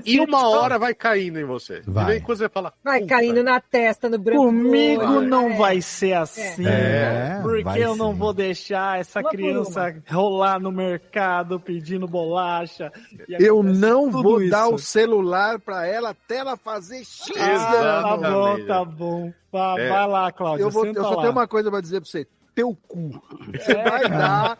E 0.05 0.19
uma 0.19 0.49
hora 0.49 0.77
vai 0.77 0.93
caindo 0.93 1.39
em 1.39 1.43
você. 1.45 1.81
Vai. 1.85 2.17
E 2.17 2.19
você 2.19 2.49
fala. 2.49 2.73
Vai 2.83 3.01
"Puta, 3.01 3.15
caindo 3.15 3.43
na 3.43 3.59
testa, 3.59 4.09
no 4.09 4.17
branco. 4.17 4.41
do 4.41 4.47
Comigo 4.47 5.01
olho, 5.03 5.21
não 5.21 5.51
é. 5.51 5.57
vai 5.57 5.81
ser 5.81 6.13
assim. 6.13 6.65
É, 6.67 7.39
porque 7.41 7.63
vai 7.63 7.83
eu 7.83 7.95
não 7.95 8.13
vou 8.13 8.33
deixar 8.33 8.99
essa 8.99 9.19
Uma 9.21 9.29
criança 9.29 9.95
rolar 10.09 10.59
no 10.59 10.71
mercado 10.71 11.59
pedindo 11.59 12.07
bolacha. 12.07 12.91
Eu 13.27 13.63
não 13.63 14.09
vou 14.11 14.41
isso. 14.41 14.51
dar 14.51 14.67
o 14.67 14.77
celular 14.77 15.59
pra 15.59 15.85
ela 15.87 16.09
até 16.09 16.37
ela 16.37 16.57
fazer 16.57 17.03
X 17.03 17.31
Ah, 17.39 18.01
tá 18.03 18.17
bom, 18.17 18.65
tá 18.65 18.85
bom. 18.85 19.33
Vai, 19.51 19.81
É. 19.85 19.89
vai 19.89 20.07
lá, 20.07 20.31
Cláudio. 20.31 20.65
Eu, 20.65 20.69
vou, 20.69 20.83
senta 20.85 20.99
eu 20.99 21.03
só 21.03 21.09
lá. 21.11 21.21
tenho 21.21 21.31
uma 21.31 21.47
coisa 21.47 21.69
pra 21.69 21.81
dizer 21.81 21.99
pra 22.01 22.09
você. 22.09 22.27
Teu 22.53 22.75
cu. 22.87 23.11
Você 23.53 23.71
É, 23.71 23.89
vai 23.89 24.09
dar 24.09 24.57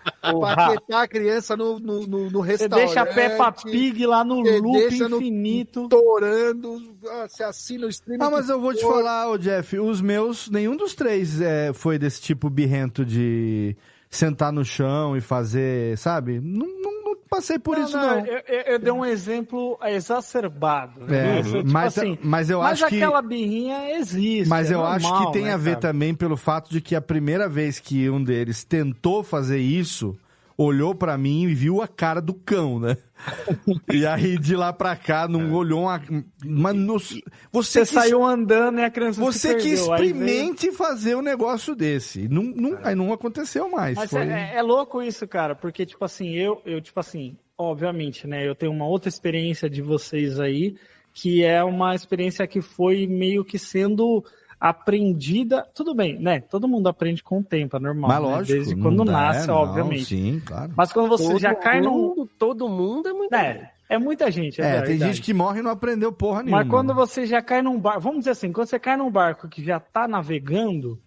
quietar 0.69 1.01
a 1.03 1.07
criança 1.07 1.57
no, 1.57 1.77
no, 1.79 2.07
no, 2.07 2.29
no 2.29 2.39
Você 2.41 2.51
restaurante. 2.51 2.85
deixa 2.85 3.01
a 3.01 3.05
Peppa 3.05 3.51
Pig 3.51 4.05
lá 4.05 4.23
no 4.23 4.41
você 4.43 4.59
loop 4.59 4.99
no- 5.09 5.17
infinito. 5.17 5.89
Torando, 5.89 6.95
ah, 7.07 7.27
você 7.27 7.43
assina 7.43 7.85
o 7.85 7.89
streaming. 7.89 8.23
Ah, 8.23 8.29
mas 8.29 8.47
eu 8.49 8.61
vou 8.61 8.73
te 8.73 8.81
for. 8.81 8.93
falar, 8.95 9.29
ô 9.29 9.37
Jeff, 9.37 9.77
os 9.77 9.99
meus, 10.01 10.49
nenhum 10.49 10.77
dos 10.77 10.95
três 10.95 11.41
é, 11.41 11.73
foi 11.73 11.99
desse 11.99 12.21
tipo 12.21 12.49
birrento 12.49 13.03
de 13.05 13.75
sentar 14.09 14.51
no 14.53 14.63
chão 14.63 15.15
e 15.17 15.21
fazer, 15.21 15.97
sabe? 15.97 16.39
Não- 16.39 16.67
não 16.81 17.00
passei 17.31 17.57
por 17.57 17.77
isso, 17.77 17.97
não. 17.97 18.19
Eu, 18.25 18.41
eu- 18.47 18.61
eu 18.73 18.79
dei 18.79 18.91
um 18.91 19.05
exemplo 19.05 19.79
exacerbado. 19.83 21.01
É, 21.05 21.41
né? 21.41 21.43
Tipo 21.43 21.63
mas- 21.71 21.97
assim, 21.97 22.17
mas 22.21 22.49
eu 22.49 22.59
mas 22.59 22.73
acho 22.73 22.87
que- 22.89 22.97
aquela 23.01 23.21
birrinha 23.21 23.97
existe. 23.97 24.49
Mas 24.49 24.69
é 24.69 24.73
eu 24.75 24.85
acho 24.85 25.07
normal, 25.07 25.27
que 25.27 25.33
tem 25.33 25.43
né, 25.45 25.53
a 25.53 25.57
ver 25.57 25.71
cara? 25.77 25.79
também 25.93 26.13
pelo 26.13 26.35
fato 26.37 26.69
de 26.69 26.81
que 26.81 26.95
a 26.95 27.01
primeira 27.01 27.47
vez 27.49 27.79
que 27.79 28.09
um 28.09 28.23
deles 28.23 28.63
tentou 28.63 29.23
fazer 29.23 29.57
isso, 29.59 30.15
olhou 30.61 30.93
pra 30.95 31.17
mim 31.17 31.43
e 31.43 31.53
viu 31.53 31.81
a 31.81 31.87
cara 31.87 32.21
do 32.21 32.33
cão, 32.33 32.79
né? 32.79 32.97
e 33.93 34.05
aí 34.05 34.37
de 34.37 34.55
lá 34.55 34.71
pra 34.73 34.95
cá 34.95 35.27
não 35.27 35.53
olhou 35.53 35.81
uma. 35.81 36.01
Mas 36.43 36.75
no- 36.75 36.99
você 36.99 37.21
Você 37.51 37.79
que, 37.81 37.85
saiu 37.85 38.25
andando 38.25 38.79
e 38.79 38.83
a 38.83 38.89
criança 38.89 39.13
se 39.13 39.19
você 39.19 39.55
que 39.55 39.63
perdeu. 39.75 39.93
Aí 39.93 39.99
veio- 40.01 40.11
experimente 40.13 40.71
fazer 40.71 41.15
um 41.15 41.21
negócio 41.21 41.75
desse. 41.75 42.27
Não, 42.27 42.43
não, 42.43 42.79
Aí 42.83 42.95
não 42.95 43.13
aconteceu 43.13 43.69
mais. 43.69 43.95
Mas 43.95 44.09
foi- 44.09 44.27
é, 44.27 44.53
é 44.55 44.61
louco 44.61 45.01
isso, 45.01 45.27
cara, 45.27 45.53
porque, 45.55 45.85
tipo 45.85 46.03
assim, 46.03 46.29
eu, 46.35 46.61
eu, 46.65 46.81
tipo 46.81 46.99
assim, 46.99 47.35
obviamente, 47.57 48.25
né, 48.27 48.47
eu 48.47 48.55
tenho 48.55 48.71
uma 48.71 48.87
outra 48.87 49.07
experiência 49.09 49.69
de 49.69 49.81
vocês 49.81 50.39
aí, 50.39 50.75
que 51.13 51.43
é 51.43 51.63
uma 51.63 51.93
experiência 51.93 52.47
que 52.47 52.61
foi 52.61 53.05
meio 53.05 53.43
que 53.45 53.59
sendo 53.59 54.23
aprendida, 54.61 55.67
tudo 55.73 55.95
bem, 55.95 56.19
né, 56.19 56.39
todo 56.39 56.67
mundo 56.67 56.87
aprende 56.87 57.23
com 57.23 57.39
o 57.39 57.43
tempo, 57.43 57.77
é 57.77 57.79
normal, 57.79 58.09
Mas 58.09 58.21
né? 58.21 58.27
lógico. 58.27 58.53
desde 58.53 58.75
quando 58.75 59.03
dá, 59.03 59.11
nasce, 59.11 59.47
não, 59.47 59.55
obviamente. 59.55 60.05
Sim, 60.05 60.39
claro. 60.45 60.71
Mas 60.77 60.93
quando 60.93 61.09
você 61.09 61.23
Todo 61.23 61.39
já 61.39 61.55
cai 61.55 61.81
num... 61.81 61.91
mundo, 61.91 62.29
todo 62.37 62.69
mundo 62.69 63.09
é 63.09 63.13
muito. 63.13 63.33
É, 63.33 63.71
é 63.89 63.97
muita 63.97 64.29
gente, 64.29 64.61
é, 64.61 64.77
É, 64.77 64.81
tem 64.83 64.99
gente 64.99 65.19
que 65.19 65.33
morre 65.33 65.61
e 65.61 65.63
não 65.63 65.71
aprendeu 65.71 66.13
porra 66.13 66.43
nenhuma. 66.43 66.59
Mas 66.63 66.69
quando 66.69 66.93
você 66.93 67.25
já 67.25 67.41
cai 67.41 67.63
num 67.63 67.79
barco, 67.79 68.01
vamos 68.01 68.19
dizer 68.19 68.31
assim, 68.31 68.51
quando 68.51 68.67
você 68.67 68.77
cai 68.77 68.95
num 68.95 69.09
barco 69.09 69.49
que 69.49 69.65
já 69.65 69.79
tá 69.79 70.07
navegando 70.07 70.99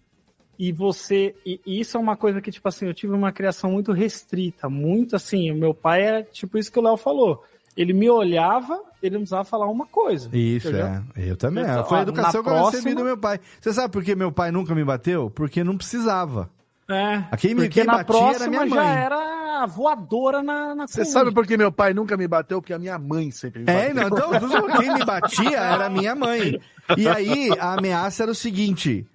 e 0.59 0.73
você, 0.73 1.33
e, 1.45 1.61
e 1.65 1.79
isso 1.79 1.95
é 1.95 1.99
uma 1.99 2.17
coisa 2.17 2.41
que 2.41 2.51
tipo 2.51 2.67
assim, 2.67 2.87
eu 2.87 2.93
tive 2.93 3.13
uma 3.13 3.31
criação 3.31 3.71
muito 3.71 3.93
restrita, 3.93 4.67
muito 4.67 5.15
assim, 5.15 5.49
o 5.49 5.55
meu 5.55 5.73
pai 5.73 6.03
é 6.03 6.23
tipo 6.23 6.57
isso 6.57 6.69
que 6.69 6.79
o 6.79 6.81
Léo 6.83 6.97
falou. 6.97 7.41
Ele 7.75 7.91
me 7.93 8.09
olhava, 8.09 8.79
ele 9.03 9.15
não 9.15 9.21
precisava 9.21 9.43
falar 9.43 9.67
uma 9.67 9.85
coisa. 9.85 10.29
Isso, 10.35 10.67
entendeu? 10.69 10.85
é. 10.87 11.03
Eu 11.17 11.35
também. 11.35 11.63
Então, 11.63 11.85
Foi 11.85 11.99
a 11.99 12.01
educação 12.03 12.41
que 12.43 12.49
eu 12.49 12.53
recebi 12.53 12.71
próxima- 12.71 12.95
do 12.95 13.03
meu 13.03 13.17
pai. 13.17 13.39
Você 13.59 13.73
sabe 13.73 13.91
por 13.91 14.03
que 14.03 14.15
meu 14.15 14.31
pai 14.31 14.51
nunca 14.51 14.73
me 14.73 14.83
bateu? 14.83 15.29
Porque 15.29 15.63
não 15.63 15.75
precisava. 15.77 16.49
É, 16.89 17.23
A 17.31 17.35
quem 17.37 17.53
me- 17.55 17.61
porque 17.63 17.81
quem 17.81 17.83
na 17.83 17.97
batia 17.97 18.15
era 18.15 18.27
próxima 18.27 18.49
minha 18.49 18.67
já 18.67 18.75
mãe. 18.75 18.95
era 18.97 19.65
voadora 19.65 20.43
na, 20.43 20.75
na 20.75 20.87
Você 20.87 21.01
coluna. 21.01 21.11
sabe 21.11 21.33
por 21.33 21.45
que 21.47 21.57
meu 21.57 21.71
pai 21.71 21.93
nunca 21.93 22.15
me 22.15 22.27
bateu? 22.27 22.61
Porque 22.61 22.73
a 22.73 22.79
minha 22.79 22.97
mãe 22.99 23.31
sempre 23.31 23.63
me 23.63 23.71
É, 23.71 23.91
bateu. 23.93 24.09
não, 24.31 24.35
então, 24.35 24.67
quem 24.79 24.93
me 24.93 25.03
batia 25.03 25.57
era 25.59 25.89
minha 25.89 26.13
mãe. 26.15 26.59
E 26.95 27.07
aí, 27.09 27.49
a 27.59 27.73
ameaça 27.73 28.23
era 28.23 28.31
o 28.31 28.35
seguinte: 28.35 29.05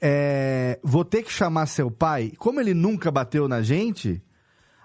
é, 0.00 0.78
vou 0.82 1.04
ter 1.04 1.22
que 1.22 1.30
chamar 1.32 1.66
seu 1.66 1.90
pai. 1.90 2.32
Como 2.38 2.60
ele 2.60 2.74
nunca 2.74 3.10
bateu 3.10 3.46
na 3.48 3.60
gente, 3.62 4.22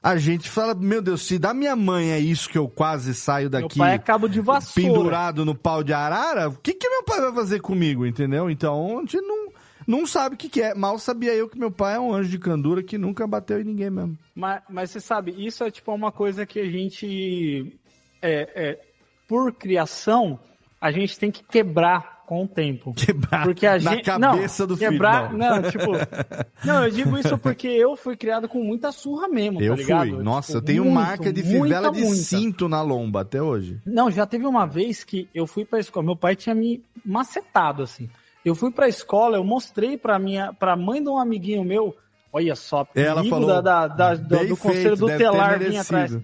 a 0.04 0.18
gente 0.18 0.50
fala: 0.50 0.76
Meu 0.76 1.02
Deus, 1.02 1.22
se 1.26 1.40
da 1.40 1.54
minha 1.54 1.76
mãe 1.78 2.12
é 2.12 2.20
isso 2.20 2.50
que 2.50 2.58
eu 2.58 2.68
quase 2.68 3.16
saio 3.16 3.50
Meu 3.50 3.62
daqui 3.62 3.80
pai 3.80 3.96
é 3.96 3.98
cabo 3.98 4.28
de 4.28 4.42
vassoura. 4.42 4.90
pendurado 4.90 5.46
no 5.46 5.56
pau 5.56 5.82
de 5.82 5.94
arara, 5.94 6.50
o 6.50 6.58
que, 6.58 6.74
que 6.74 6.90
meu 6.90 7.04
pai 7.04 7.22
vai 7.22 7.34
fazer 7.34 7.62
comigo, 7.62 8.06
entendeu? 8.06 8.50
Então, 8.50 8.98
a 8.98 9.02
gente 9.02 9.22
não, 9.22 9.48
não 9.88 10.06
sabe 10.06 10.36
o 10.36 10.38
que, 10.38 10.50
que 10.50 10.62
é. 10.62 10.76
Mal 10.76 11.00
sabia 11.00 11.34
eu 11.34 11.48
que 11.48 11.58
meu 11.58 11.72
pai 11.72 11.96
é 11.96 12.00
um 12.00 12.14
anjo 12.14 12.30
de 12.30 12.38
candura 12.38 12.84
que 12.84 12.98
nunca 12.98 13.26
bateu 13.26 13.62
em 13.62 13.64
ninguém 13.64 13.90
mesmo. 13.90 14.18
Mas, 14.36 14.62
mas 14.70 14.92
você 14.92 15.00
sabe, 15.00 15.34
isso 15.38 15.64
é 15.64 15.72
tipo 15.72 15.94
uma 15.94 16.12
coisa 16.12 16.46
que 16.46 16.60
a 16.60 16.70
gente, 16.70 17.80
é, 18.22 18.50
é, 18.56 18.80
por 19.26 19.54
criação, 19.54 20.38
a 20.82 20.92
gente 20.92 21.18
tem 21.18 21.32
que 21.32 21.44
quebrar 21.46 22.23
com 22.34 22.44
o 22.44 22.48
tempo. 22.48 22.94
Quebrar 22.98 23.44
porque 23.44 23.66
a 23.68 23.80
na 23.80 23.92
gente, 23.92 24.04
cabeça 24.04 24.64
não, 24.64 24.68
do 24.68 24.78
filho, 24.78 24.92
quebrar, 24.92 25.34
não. 25.34 25.62
Não, 25.62 25.70
tipo, 25.72 25.92
não, 26.66 26.84
eu 26.86 26.92
digo 26.92 27.18
isso 27.18 27.38
porque 27.38 27.68
eu 27.68 27.96
fui 27.96 28.16
criado 28.18 28.48
com 28.50 28.64
muita 28.64 28.92
surra 28.92 29.28
mesmo, 29.28 29.62
Eu 29.62 29.76
tá 29.76 29.82
ligado? 29.82 30.10
fui. 30.16 30.24
Nossa, 30.24 30.48
Tipo, 30.48 30.58
eu 30.58 30.62
tenho 30.66 30.84
muito, 30.86 30.96
marca 30.96 31.32
de 31.34 31.44
muita, 31.44 31.64
fivela 31.66 31.92
de 31.92 32.02
muita. 32.02 32.16
cinto 32.16 32.68
na 32.68 32.82
lomba 32.82 33.22
até 33.22 33.42
hoje. 33.42 33.80
Não, 33.86 34.10
já 34.10 34.26
teve 34.26 34.46
uma 34.46 34.66
vez 34.66 35.04
que 35.04 35.28
eu 35.34 35.46
fui 35.46 35.64
pra 35.66 35.80
escola, 35.80 36.06
meu 36.06 36.16
pai 36.16 36.36
tinha 36.36 36.56
me 36.56 36.84
macetado 37.06 37.84
assim. 37.84 38.10
Eu 38.44 38.56
fui 38.56 38.72
pra 38.72 38.88
escola, 38.90 39.38
eu 39.38 39.44
mostrei 39.44 39.98
pra 39.98 40.20
minha, 40.20 40.52
pra 40.54 40.76
mãe 40.76 41.02
de 41.02 41.08
um 41.10 41.18
amiguinho 41.18 41.64
meu, 41.64 41.96
olha 42.32 42.56
só, 42.56 42.86
Ela 42.96 43.24
falou, 43.24 43.48
da, 43.48 43.62
da, 43.62 43.88
da- 43.88 44.16
do, 44.16 44.38
"Bem 44.40 44.48
do 44.48 44.58
conselho 44.58 44.98
ter 44.98 45.14
tutelar 45.14 45.60
vinha 45.60 45.70
merecido." 45.70 45.82
atrás. 45.82 46.18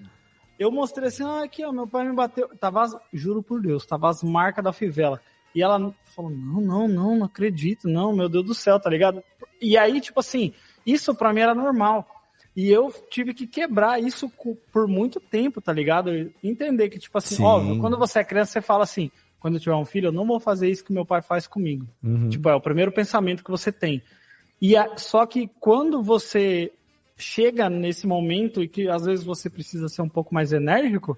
Eu 0.59 0.69
mostrei 0.69 1.07
assim, 1.07 1.23
ah, 1.23 1.43
aqui, 1.45 1.63
ó, 1.63 1.71
meu 1.71 1.87
pai 1.87 2.05
me 2.05 2.13
bateu. 2.13 2.49
Tava, 2.59 2.85
juro 3.13 3.41
por 3.41 3.61
Deus, 3.61 3.85
tava 3.85 4.09
as 4.09 4.21
marcas 4.21 4.61
da 4.61 4.73
fivela. 4.73 5.21
E 5.53 5.61
ela 5.61 5.93
falou, 6.15 6.29
não, 6.31 6.61
não, 6.61 6.87
não, 6.87 7.17
não 7.17 7.25
acredito, 7.25 7.87
não, 7.87 8.13
meu 8.13 8.29
Deus 8.29 8.45
do 8.45 8.53
céu, 8.53 8.79
tá 8.79 8.89
ligado? 8.89 9.23
E 9.61 9.77
aí, 9.77 9.99
tipo 9.99 10.19
assim, 10.19 10.53
isso 10.85 11.13
pra 11.15 11.33
mim 11.33 11.41
era 11.41 11.55
normal. 11.55 12.07
E 12.55 12.69
eu 12.69 12.91
tive 13.09 13.33
que 13.33 13.47
quebrar 13.47 14.01
isso 14.01 14.31
por 14.71 14.87
muito 14.87 15.19
tempo, 15.19 15.61
tá 15.61 15.71
ligado? 15.71 16.31
Entender 16.43 16.89
que, 16.89 16.99
tipo 16.99 17.17
assim, 17.17 17.35
Sim. 17.35 17.43
óbvio, 17.43 17.79
quando 17.79 17.97
você 17.97 18.19
é 18.19 18.23
criança, 18.23 18.51
você 18.53 18.61
fala 18.61 18.83
assim, 18.83 19.09
quando 19.39 19.55
eu 19.55 19.59
tiver 19.59 19.75
um 19.75 19.85
filho, 19.85 20.07
eu 20.07 20.11
não 20.11 20.25
vou 20.25 20.39
fazer 20.39 20.69
isso 20.69 20.83
que 20.83 20.91
meu 20.93 21.05
pai 21.05 21.21
faz 21.21 21.47
comigo. 21.47 21.87
Uhum. 22.03 22.29
Tipo, 22.29 22.49
é 22.49 22.55
o 22.55 22.61
primeiro 22.61 22.91
pensamento 22.91 23.43
que 23.43 23.51
você 23.51 23.71
tem. 23.71 24.01
E 24.61 24.75
a- 24.75 24.97
só 24.97 25.25
que 25.25 25.49
quando 25.59 26.03
você 26.03 26.71
chega 27.17 27.69
nesse 27.69 28.05
momento 28.07 28.61
e 28.61 28.67
que 28.67 28.87
às 28.89 29.03
vezes 29.05 29.23
você 29.25 29.49
precisa 29.49 29.87
ser 29.89 30.01
um 30.01 30.09
pouco 30.09 30.33
mais 30.33 30.51
enérgico, 30.51 31.17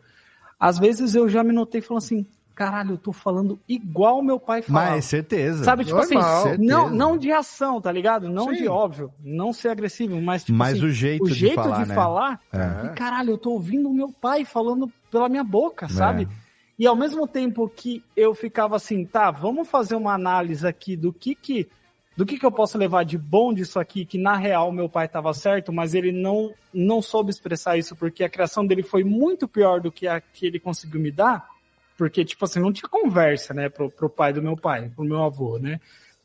às 0.60 0.78
vezes 0.78 1.16
eu 1.16 1.28
já 1.28 1.44
me 1.44 1.54
notei 1.54 1.82
falando 1.82 2.04
assim, 2.04 2.26
caralho, 2.66 2.92
eu 2.92 2.98
tô 2.98 3.12
falando 3.12 3.60
igual 3.68 4.22
meu 4.22 4.40
pai 4.40 4.62
falava. 4.62 4.92
Mas 4.92 5.06
certeza. 5.06 5.64
Sabe, 5.64 5.84
tipo 5.84 5.98
Normal. 5.98 6.48
assim, 6.48 6.58
não, 6.64 6.82
Certeza. 6.84 6.96
não 6.96 7.18
de 7.18 7.32
ação, 7.32 7.82
tá 7.82 7.92
ligado? 7.92 8.30
Não 8.30 8.50
Sim. 8.50 8.54
de 8.62 8.68
óbvio, 8.68 9.12
não 9.24 9.52
ser 9.52 9.70
agressivo, 9.70 10.22
mas 10.22 10.44
tipo 10.44 10.58
Mas 10.58 10.78
assim, 10.78 10.86
o 10.86 10.90
jeito 10.92 11.24
o 11.24 11.28
de 11.28 11.34
jeito 11.34 11.56
falar, 11.56 11.82
de 11.84 11.90
né? 11.90 11.96
falar, 11.96 12.40
É. 12.54 12.86
e 12.86 12.90
caralho, 12.90 13.32
eu 13.32 13.38
tô 13.38 13.52
ouvindo 13.52 13.90
o 13.90 13.94
meu 13.94 14.10
pai 14.12 14.46
falando 14.46 14.92
pela 15.10 15.28
minha 15.28 15.44
boca, 15.44 15.90
sabe? 15.90 16.24
É. 16.24 16.28
E 16.78 16.88
ao 16.88 16.96
mesmo 16.96 17.28
tempo 17.28 17.68
que 17.68 18.04
eu 18.16 18.34
ficava 18.34 18.76
assim, 18.76 19.06
tá, 19.06 19.30
vamos 19.32 19.68
fazer 19.68 19.96
uma 19.96 20.14
análise 20.14 20.66
aqui 20.68 20.96
do 20.96 21.12
que 21.12 21.34
que 21.36 21.68
do 22.18 22.26
que 22.26 22.38
que 22.38 22.46
eu 22.46 22.52
posso 22.52 22.78
levar 22.78 23.04
de 23.06 23.18
bom 23.18 23.54
disso 23.54 23.80
aqui, 23.80 24.06
que 24.06 24.18
na 24.18 24.36
real 24.36 24.72
meu 24.72 24.90
pai 24.90 25.06
estava 25.06 25.34
certo, 25.34 25.72
mas 25.72 25.94
ele 25.96 26.12
não 26.12 26.52
não 26.74 27.02
soube 27.02 27.30
expressar 27.32 27.78
isso 27.78 27.96
porque 27.96 28.24
a 28.24 28.30
criação 28.30 28.66
dele 28.66 28.84
foi 28.84 29.04
muito 29.04 29.48
pior 29.48 29.80
do 29.80 29.92
que 29.92 30.08
a 30.08 30.20
que 30.22 30.46
ele 30.46 30.60
conseguiu 30.60 31.00
me 31.00 31.10
dar, 31.12 31.48
porque 32.02 32.26
tipo 32.26 32.44
assim, 32.46 32.60
não 32.60 32.74
tinha 32.74 32.90
conversa, 32.90 33.54
né, 33.54 33.70
pro, 33.70 33.88
pro 33.92 34.10
pai 34.10 34.34
do 34.34 34.42
meu 34.42 34.58
pai, 34.58 34.90
pro 34.90 35.06
meu 35.06 35.22
avô, 35.22 35.60
né? 35.60 35.80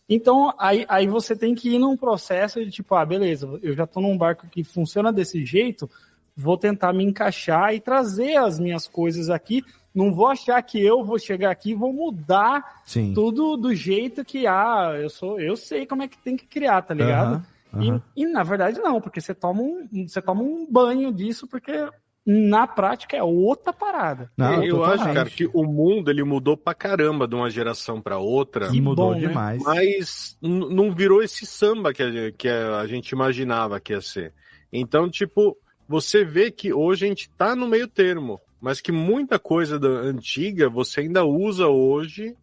Então, 0.09 0.55
aí, 0.59 0.87
aí 0.89 1.07
você 1.07 1.37
tem 1.37 1.55
que 1.55 1.75
ir 1.75 1.79
num 1.79 1.99
processo 1.99 2.65
de 2.65 2.71
tipo, 2.71 2.95
ah, 2.95 3.05
beleza, 3.05 3.47
eu 3.63 3.75
já 3.75 3.87
tô 3.87 4.01
num 4.01 4.17
barco 4.17 4.49
que 4.49 4.65
funciona 4.65 5.13
desse 5.13 5.45
jeito, 5.45 5.87
vou 6.35 6.57
tentar 6.57 6.95
me 6.95 7.05
encaixar 7.05 7.75
e 7.75 7.81
trazer 7.81 8.37
as 8.37 8.59
minhas 8.59 8.89
coisas 8.89 9.29
aqui. 9.29 9.63
Não 9.95 10.15
vou 10.15 10.29
achar 10.29 10.63
que 10.63 10.83
eu 10.83 11.05
vou 11.05 11.19
chegar 11.19 11.51
aqui 11.51 11.73
e 11.73 11.75
vou 11.75 11.93
mudar 11.93 12.81
Sim. 12.87 13.13
tudo 13.13 13.59
do 13.59 13.75
jeito 13.75 14.25
que, 14.25 14.47
ah, 14.47 14.95
eu 14.99 15.11
sou, 15.11 15.39
eu 15.39 15.59
sei 15.59 15.85
como 15.85 16.05
é 16.05 16.09
que 16.09 16.17
tem 16.17 16.39
que 16.39 16.47
criar, 16.47 16.81
tá 16.81 16.95
ligado? 16.95 17.35
Aham, 17.35 17.45
aham. 17.75 18.03
E, 18.17 18.23
e, 18.23 18.27
na 18.27 18.43
verdade 18.43 18.81
não, 18.81 18.99
porque 18.99 19.21
você 19.21 19.35
toma 19.35 19.61
um, 19.61 19.87
você 20.09 20.23
toma 20.23 20.43
um 20.43 20.67
banho 20.67 21.13
disso, 21.13 21.47
porque 21.47 21.87
na 22.27 22.67
prática 22.67 23.17
é 23.17 23.23
outra 23.23 23.73
parada. 23.73 24.33
Não, 24.37 24.65
eu 24.65 24.85
acho, 24.85 25.05
cara, 25.05 25.31
que 25.31 25.49
o 25.55 25.63
mundo 25.63 26.11
ele 26.11 26.25
mudou 26.25 26.57
pra 26.57 26.75
caramba 26.75 27.29
de 27.29 27.37
uma 27.37 27.49
geração 27.49 28.03
pra 28.03 28.19
outra. 28.19 28.69
Que 28.69 28.81
mudou 28.81 29.15
bom, 29.15 29.21
né? 29.21 29.29
demais. 29.29 29.63
Mas 29.63 30.39
não 30.43 30.93
virou 30.93 31.23
esse 31.23 31.47
samba 31.47 31.93
que 31.93 32.03
a, 32.03 32.33
que 32.33 32.49
a 32.49 32.85
gente 32.89 33.11
imaginava 33.11 33.79
que 33.79 33.93
ia 33.93 34.01
ser. 34.01 34.35
Então, 34.73 35.09
tipo, 35.09 35.57
você 35.89 36.25
vê 36.25 36.51
que 36.51 36.73
hoje 36.73 37.05
a 37.05 37.09
gente 37.09 37.31
tá 37.31 37.55
no 37.55 37.69
meio 37.69 37.87
termo, 37.87 38.41
mas 38.61 38.81
que 38.81 38.91
muita 38.91 39.39
coisa 39.39 39.79
da 39.79 39.87
antiga 39.87 40.69
você 40.69 41.03
ainda 41.03 41.25
usa 41.25 41.69
hoje, 41.69 42.35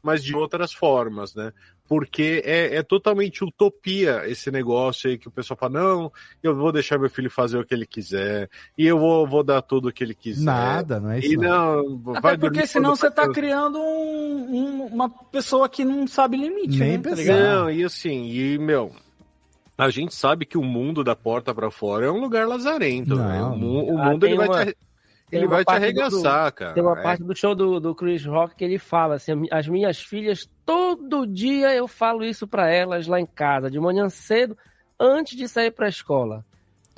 mas 0.00 0.22
de 0.22 0.36
outras 0.36 0.72
formas, 0.72 1.34
né? 1.34 1.52
Porque 1.88 2.42
é, 2.46 2.76
é 2.76 2.82
totalmente 2.82 3.44
utopia 3.44 4.22
esse 4.26 4.50
negócio 4.50 5.10
aí 5.10 5.18
que 5.18 5.28
o 5.28 5.30
pessoal 5.30 5.58
fala, 5.58 5.72
não, 5.80 6.12
eu 6.42 6.54
vou 6.56 6.72
deixar 6.72 6.98
meu 6.98 7.10
filho 7.10 7.30
fazer 7.30 7.58
o 7.58 7.64
que 7.66 7.74
ele 7.74 7.84
quiser, 7.84 8.48
e 8.78 8.86
eu 8.86 8.98
vou, 8.98 9.26
vou 9.26 9.42
dar 9.42 9.60
tudo 9.60 9.88
o 9.88 9.92
que 9.92 10.02
ele 10.02 10.14
quiser. 10.14 10.44
Nada, 10.44 10.98
não 11.00 11.10
é 11.10 11.18
isso. 11.18 11.32
E 11.32 11.36
não. 11.36 11.82
não, 11.98 12.12
Até 12.12 12.20
vai 12.20 12.38
porque 12.38 12.66
senão 12.66 12.96
você 12.96 13.10
tá 13.10 13.24
for- 13.24 13.34
criando 13.34 13.78
um- 13.78 14.54
um- 14.54 14.86
uma 14.86 15.10
pessoa 15.10 15.68
que 15.68 15.84
não 15.84 16.06
sabe 16.06 16.36
limite, 16.36 16.78
Nem 16.78 16.92
né? 16.92 16.98
Tá 16.98 17.10
pensar. 17.10 17.32
Não, 17.36 17.70
e 17.70 17.84
assim, 17.84 18.26
e 18.30 18.56
meu, 18.58 18.92
a 19.76 19.90
gente 19.90 20.14
sabe 20.14 20.46
que 20.46 20.56
o 20.56 20.62
mundo 20.62 21.02
da 21.04 21.16
porta 21.16 21.54
pra 21.54 21.70
fora 21.70 22.06
é 22.06 22.10
um 22.10 22.20
lugar 22.20 22.46
lazarento, 22.46 23.16
Não. 23.16 23.28
né? 23.28 23.42
O, 23.66 23.94
o 23.94 23.98
Ah, 23.98 24.04
mundo 24.10 24.20
tem 24.20 24.30
ele 24.30 24.38
vai 24.38 24.48
uma- 24.48 24.66
te, 24.66 24.76
ele 25.36 25.46
vai 25.46 25.62
te 25.62 25.66
parte 25.66 25.80
do- 25.80 25.84
arregaçar, 25.84 26.52
cara. 26.52 26.74
Tem 26.74 26.82
uma 26.82 26.98
É. 26.98 27.02
parte 27.02 27.22
do 27.24 27.34
show 27.34 27.54
do, 27.54 27.80
do 27.80 27.94
Chris 27.94 28.24
Rock 28.24 28.54
que 28.56 28.64
ele 28.64 28.78
fala 28.78 29.14
assim: 29.16 29.32
as 29.50 29.66
minhas 29.68 29.98
filhas, 30.00 30.48
todo 30.64 31.26
dia 31.26 31.74
eu 31.74 31.88
falo 31.88 32.24
isso 32.24 32.46
pra 32.46 32.70
elas 32.70 33.06
lá 33.06 33.18
em 33.20 33.26
casa, 33.26 33.70
de 33.70 33.78
manhã 33.80 34.08
cedo, 34.08 34.56
antes 34.98 35.36
de 35.36 35.48
sair 35.48 35.70
pra 35.70 35.88
escola. 35.88 36.44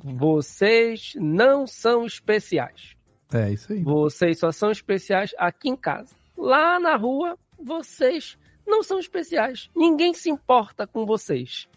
Vocês 0.03 1.13
não 1.17 1.67
são 1.67 2.05
especiais. 2.07 2.95
É 3.33 3.51
isso 3.53 3.73
aí. 3.73 3.83
Vocês 3.83 4.39
só 4.39 4.51
são 4.53 4.71
especiais 4.71 5.35
aqui 5.39 5.69
em 5.69 5.77
casa. 5.77 6.15
Lá 6.37 6.79
na 6.81 6.97
rua, 6.97 7.37
vocês 7.59 8.37
não 8.67 8.83
são 8.83 8.99
especiais. 8.99 9.71
Ninguém 9.75 10.15
se 10.15 10.31
importa 10.31 10.87
com 10.87 11.05
vocês. 11.05 11.69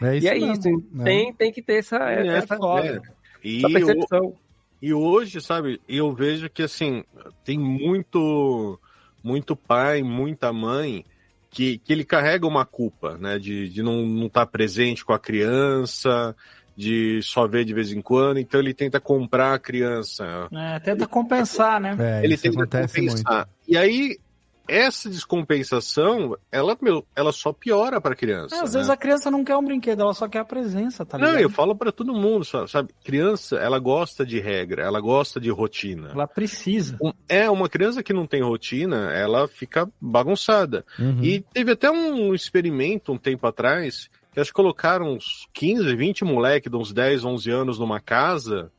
É 0.00 0.16
isso 0.16 0.26
e 0.26 0.28
é 0.28 0.34
mesmo. 0.34 0.52
isso. 0.52 0.84
É. 1.00 1.04
Tem, 1.04 1.32
tem 1.34 1.52
que 1.52 1.60
ter 1.62 1.78
essa, 1.78 1.96
É, 2.10 2.26
essa, 2.38 2.54
é. 2.54 3.00
E, 3.42 3.58
essa 3.58 3.68
percepção. 3.68 4.26
o- 4.26 4.36
e 4.84 4.92
hoje, 4.92 5.40
sabe, 5.40 5.80
eu 5.88 6.12
vejo 6.12 6.50
que 6.50 6.62
assim, 6.62 7.02
tem 7.42 7.58
muito 7.58 8.78
muito 9.22 9.56
pai, 9.56 10.02
muita 10.02 10.52
mãe 10.52 11.02
que, 11.48 11.78
que 11.78 11.90
ele 11.90 12.04
carrega 12.04 12.46
uma 12.46 12.66
culpa, 12.66 13.16
né? 13.16 13.38
De, 13.38 13.66
de 13.70 13.82
não 13.82 14.26
estar 14.26 14.44
presente 14.44 15.02
com 15.02 15.14
a 15.14 15.18
criança, 15.18 16.36
de 16.76 17.18
só 17.22 17.46
ver 17.46 17.64
de 17.64 17.72
vez 17.72 17.92
em 17.92 18.02
quando, 18.02 18.38
então 18.38 18.60
ele 18.60 18.74
tenta 18.74 19.00
comprar 19.00 19.54
a 19.54 19.58
criança. 19.58 20.48
É, 20.52 20.78
tenta 20.80 21.06
compensar, 21.06 21.80
né? 21.80 21.96
É, 21.98 22.22
ele 22.22 22.36
tenta 22.36 22.58
acontece 22.58 23.00
muito. 23.00 23.16
compensar. 23.16 23.48
E 23.66 23.78
aí, 23.78 24.18
essa 24.66 25.10
descompensação, 25.10 26.36
ela, 26.50 26.76
meu, 26.80 27.06
ela 27.14 27.32
só 27.32 27.52
piora 27.52 28.00
pra 28.00 28.14
criança. 28.14 28.56
É, 28.56 28.60
às 28.60 28.72
né? 28.72 28.78
vezes 28.78 28.90
a 28.90 28.96
criança 28.96 29.30
não 29.30 29.44
quer 29.44 29.56
um 29.56 29.64
brinquedo, 29.64 30.00
ela 30.00 30.14
só 30.14 30.28
quer 30.28 30.38
a 30.38 30.44
presença, 30.44 31.04
tá 31.04 31.18
Não, 31.18 31.26
ligado? 31.26 31.42
eu 31.42 31.50
falo 31.50 31.76
pra 31.76 31.92
todo 31.92 32.14
mundo, 32.14 32.44
sabe? 32.44 32.90
Criança, 33.04 33.56
ela 33.56 33.78
gosta 33.78 34.24
de 34.24 34.40
regra, 34.40 34.82
ela 34.82 35.00
gosta 35.00 35.40
de 35.40 35.50
rotina. 35.50 36.10
Ela 36.12 36.26
precisa. 36.26 36.98
É, 37.28 37.48
uma 37.50 37.68
criança 37.68 38.02
que 38.02 38.12
não 38.12 38.26
tem 38.26 38.42
rotina, 38.42 39.12
ela 39.12 39.46
fica 39.46 39.88
bagunçada. 40.00 40.84
Uhum. 40.98 41.22
E 41.22 41.40
teve 41.40 41.72
até 41.72 41.90
um 41.90 42.34
experimento 42.34 43.12
um 43.12 43.18
tempo 43.18 43.46
atrás, 43.46 44.08
que 44.32 44.40
acho 44.40 44.50
que 44.50 44.54
colocaram 44.54 45.14
uns 45.14 45.46
15, 45.52 45.94
20 45.94 46.24
moleque 46.24 46.70
de 46.70 46.76
uns 46.76 46.92
10, 46.92 47.24
11 47.24 47.50
anos 47.50 47.78
numa 47.78 48.00
casa 48.00 48.70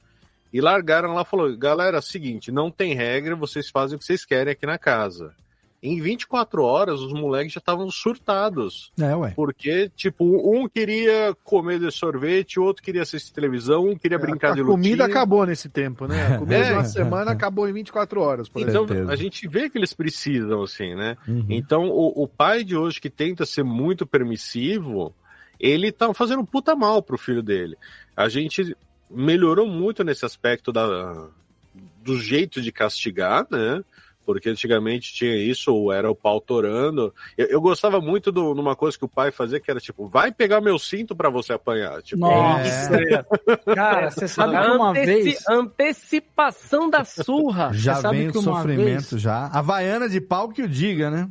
e 0.51 0.61
largaram 0.61 1.13
lá, 1.13 1.25
falou, 1.25 1.55
galera, 1.57 2.01
seguinte, 2.01 2.49
não 2.49 2.71
tem 2.71 2.93
regra, 2.93 3.35
vocês 3.35 3.69
fazem 3.69 3.97
o 3.97 3.99
que 3.99 4.05
vocês 4.05 4.23
querem 4.23 4.53
aqui 4.53 4.65
na 4.65 4.77
casa. 4.77 5.33
Em 5.87 6.01
24 6.01 6.63
horas, 6.63 6.99
os 6.99 7.13
moleques 7.13 7.53
já 7.53 7.59
estavam 7.59 7.89
surtados. 7.91 8.91
É, 8.99 9.15
ué. 9.15 9.33
Porque, 9.35 9.89
tipo, 9.95 10.23
um 10.25 10.67
queria 10.67 11.35
comer 11.43 11.79
de 11.79 11.91
sorvete, 11.91 12.59
outro 12.59 12.81
queria 12.81 13.03
assistir 13.03 13.31
televisão, 13.33 13.89
um 13.89 13.95
queria 13.95 14.17
brincar 14.17 14.53
a 14.53 14.55
de 14.55 14.63
comida 14.63 15.03
lutinha. 15.03 15.05
acabou 15.05 15.45
nesse 15.45 15.69
tempo, 15.69 16.07
né? 16.07 16.25
A 16.35 16.37
comida 16.39 16.55
É. 16.57 16.63
de 16.69 16.73
uma 16.73 16.83
semana 16.85 17.31
acabou 17.31 17.69
em 17.69 17.73
24 17.73 18.19
horas, 18.19 18.49
por 18.49 18.61
Então, 18.61 18.85
exemplo. 18.85 19.11
a 19.11 19.15
gente 19.15 19.47
vê 19.47 19.69
que 19.69 19.77
eles 19.77 19.93
precisam, 19.93 20.63
assim, 20.63 20.95
né? 20.95 21.15
Uhum. 21.27 21.45
Então, 21.49 21.87
o, 21.89 22.23
o 22.23 22.27
pai 22.27 22.63
de 22.63 22.75
hoje 22.75 22.99
que 22.99 23.09
tenta 23.09 23.45
ser 23.45 23.63
muito 23.63 24.05
permissivo, 24.07 25.13
ele 25.59 25.91
tá 25.91 26.13
fazendo 26.13 26.43
puta 26.43 26.75
mal 26.75 27.01
pro 27.03 27.17
filho 27.17 27.43
dele. 27.43 27.77
A 28.17 28.27
gente 28.27 28.75
melhorou 29.09 29.67
muito 29.67 30.03
nesse 30.03 30.25
aspecto 30.25 30.71
da, 30.71 31.27
do 32.03 32.17
jeito 32.19 32.61
de 32.61 32.71
castigar, 32.71 33.45
né? 33.51 33.83
Porque 34.25 34.49
antigamente 34.49 35.13
tinha 35.13 35.35
isso, 35.35 35.73
ou 35.73 35.93
era 35.93 36.09
o 36.09 36.15
pau 36.15 36.41
torando. 36.41 37.13
Eu, 37.37 37.47
eu 37.47 37.61
gostava 37.61 38.01
muito 38.01 38.31
de 38.31 38.39
uma 38.39 38.75
coisa 38.75 38.97
que 38.97 39.05
o 39.05 39.09
pai 39.09 39.31
fazia, 39.31 39.59
que 39.59 39.69
era 39.69 39.79
tipo, 39.79 40.07
vai 40.07 40.31
pegar 40.31 40.59
meu 40.61 40.79
cinto 40.79 41.15
pra 41.15 41.29
você 41.29 41.53
apanhar. 41.53 42.01
Tipo, 42.01 42.21
Nossa. 42.21 42.95
É. 42.95 43.75
Cara, 43.75 44.09
você 44.11 44.27
sabe 44.27 44.57
que 44.59 44.71
uma 44.71 44.89
anteci- 44.89 45.05
vez. 45.23 45.49
Antecipação 45.49 46.89
da 46.89 47.03
surra. 47.05 47.71
Já 47.73 48.01
vem 48.09 48.29
o 48.29 48.41
sofrimento 48.41 49.09
vez- 49.11 49.21
já. 49.21 49.47
A 49.47 49.61
vaiana 49.61 50.09
de 50.09 50.19
pau 50.19 50.49
que 50.49 50.61
o 50.63 50.67
diga, 50.67 51.09
né? 51.09 51.29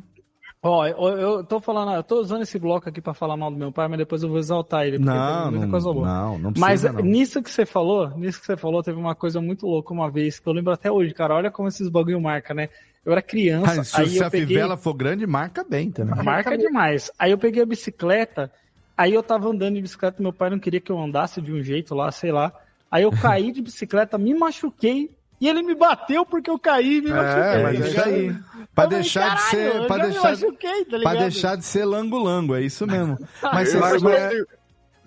Ó, 0.67 0.83
eu, 0.87 1.17
eu 1.19 1.43
tô 1.43 1.59
falando, 1.59 1.93
eu 1.93 2.01
tô 2.01 2.19
usando 2.19 2.41
esse 2.41 2.57
bloco 2.57 2.89
aqui 2.89 2.99
pra 2.99 3.13
falar 3.13 3.37
mal 3.37 3.51
do 3.51 3.57
meu 3.57 3.71
pai, 3.71 3.87
mas 3.87 3.99
depois 3.99 4.23
eu 4.23 4.29
vou 4.29 4.39
exaltar 4.39 4.83
ele. 4.87 4.97
porque 4.97 5.13
Não, 5.13 5.37
teve 5.37 5.49
muita 5.51 5.65
não, 5.65 5.71
coisa 5.71 5.93
boa. 5.93 6.07
não, 6.07 6.39
não 6.39 6.53
Mas 6.57 6.81
precisa, 6.81 6.91
não. 6.91 7.01
nisso 7.11 7.43
que 7.43 7.51
você 7.51 7.67
falou, 7.67 8.09
nisso 8.17 8.39
que 8.39 8.47
você 8.47 8.57
falou, 8.57 8.81
teve 8.81 8.97
uma 8.97 9.13
coisa 9.13 9.39
muito 9.39 9.67
louca 9.67 9.93
uma 9.93 10.09
vez, 10.09 10.39
que 10.39 10.47
eu 10.47 10.53
lembro 10.53 10.73
até 10.73 10.91
hoje, 10.91 11.13
cara. 11.13 11.35
Olha 11.35 11.51
como 11.51 11.67
esses 11.67 11.87
bagulho 11.87 12.19
marca, 12.19 12.55
né? 12.55 12.69
Eu 13.05 13.11
era 13.11 13.21
criança. 13.21 13.81
Ah, 13.81 13.83
se 13.83 14.01
aí 14.01 14.09
se 14.09 14.17
eu 14.17 14.25
a 14.25 14.31
peguei... 14.31 14.47
fivela 14.47 14.75
for 14.75 14.95
grande, 14.95 15.27
marca 15.27 15.63
bem 15.63 15.91
também. 15.91 16.23
Marca 16.23 16.57
demais. 16.57 17.11
Aí 17.19 17.29
eu 17.29 17.37
peguei 17.37 17.61
a 17.61 17.65
bicicleta, 17.67 18.51
aí 18.97 19.13
eu 19.13 19.21
tava 19.21 19.47
andando 19.47 19.75
de 19.75 19.81
bicicleta, 19.83 20.23
meu 20.23 20.33
pai 20.33 20.49
não 20.49 20.57
queria 20.57 20.81
que 20.81 20.91
eu 20.91 20.99
andasse 20.99 21.39
de 21.43 21.53
um 21.53 21.61
jeito 21.61 21.93
lá, 21.93 22.11
sei 22.11 22.31
lá. 22.31 22.51
Aí 22.89 23.03
eu 23.03 23.11
caí 23.21 23.51
de 23.51 23.61
bicicleta, 23.61 24.17
me 24.17 24.33
machuquei, 24.33 25.11
e 25.39 25.47
ele 25.49 25.61
me 25.63 25.75
bateu 25.75 26.25
porque 26.25 26.49
eu 26.49 26.57
caí 26.59 26.97
e 26.97 27.01
me 27.01 27.09
machuquei. 27.11 27.43
É, 27.43 27.63
mas 27.63 27.79
tá 27.79 27.85
é 27.85 27.89
isso 27.89 28.01
aí. 28.01 28.27
Eu 28.27 28.35
Pra 28.75 28.83
falei, 28.83 28.99
deixar 28.99 29.21
de 29.21 29.35
"Caralho, 29.35 29.49
ser. 29.81 29.87
Pra 29.87 29.97
deixar, 30.05 30.23
machuquei, 30.23 30.85
tá 30.85 30.89
pra 30.89 30.97
ligado?" 30.97 31.17
deixar 31.19 31.57
de 31.57 31.65
ser 31.65 31.85
lango-lango, 31.85 32.55
é 32.55 32.61
isso 32.61 32.85
mesmo. 32.87 33.17
Mas 33.41 33.73
Mas, 33.73 34.01
vocês- 34.01 34.03
mas, 34.03 34.45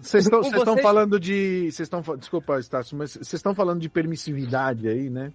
vocês 0.01 0.24
estão 0.26 0.43
vocês 0.43 0.81
falando 0.83 1.18
de. 1.20 1.70
Vocês 1.72 1.81
estão, 1.81 2.01
desculpa, 2.16 2.59
Estácio, 2.61 2.97
mas 2.97 3.11
vocês 3.12 3.33
estão 3.35 3.53
falando 3.55 3.81
de 3.81 3.89
permissividade 3.89 4.87
aí, 4.89 5.11
né? 5.11 5.33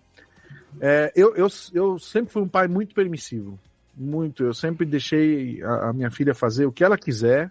É, 0.79 1.11
eu, 1.15 1.35
eu, 1.35 1.47
eu 1.73 1.99
sempre 1.99 2.31
fui 2.31 2.41
um 2.41 2.47
pai 2.47 2.67
muito 2.67 2.95
permissivo. 2.95 3.59
Muito. 3.95 4.43
Eu 4.43 4.53
sempre 4.53 4.85
deixei 4.85 5.61
a, 5.61 5.89
a 5.89 5.93
minha 5.93 6.09
filha 6.09 6.33
fazer 6.33 6.65
o 6.65 6.71
que 6.71 6.83
ela 6.83 6.97
quiser, 6.97 7.49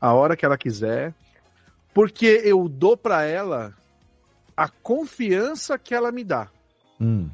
a 0.00 0.12
hora 0.14 0.34
que 0.36 0.44
ela 0.46 0.56
quiser, 0.58 1.12
porque 1.94 2.40
eu 2.44 2.68
dou 2.68 2.96
para 2.96 3.22
ela 3.24 3.72
a 4.56 4.66
confiança 4.68 5.78
que 5.78 5.94
ela 5.94 6.10
me 6.10 6.24
dá. 6.24 6.48
Hum. 7.00 7.28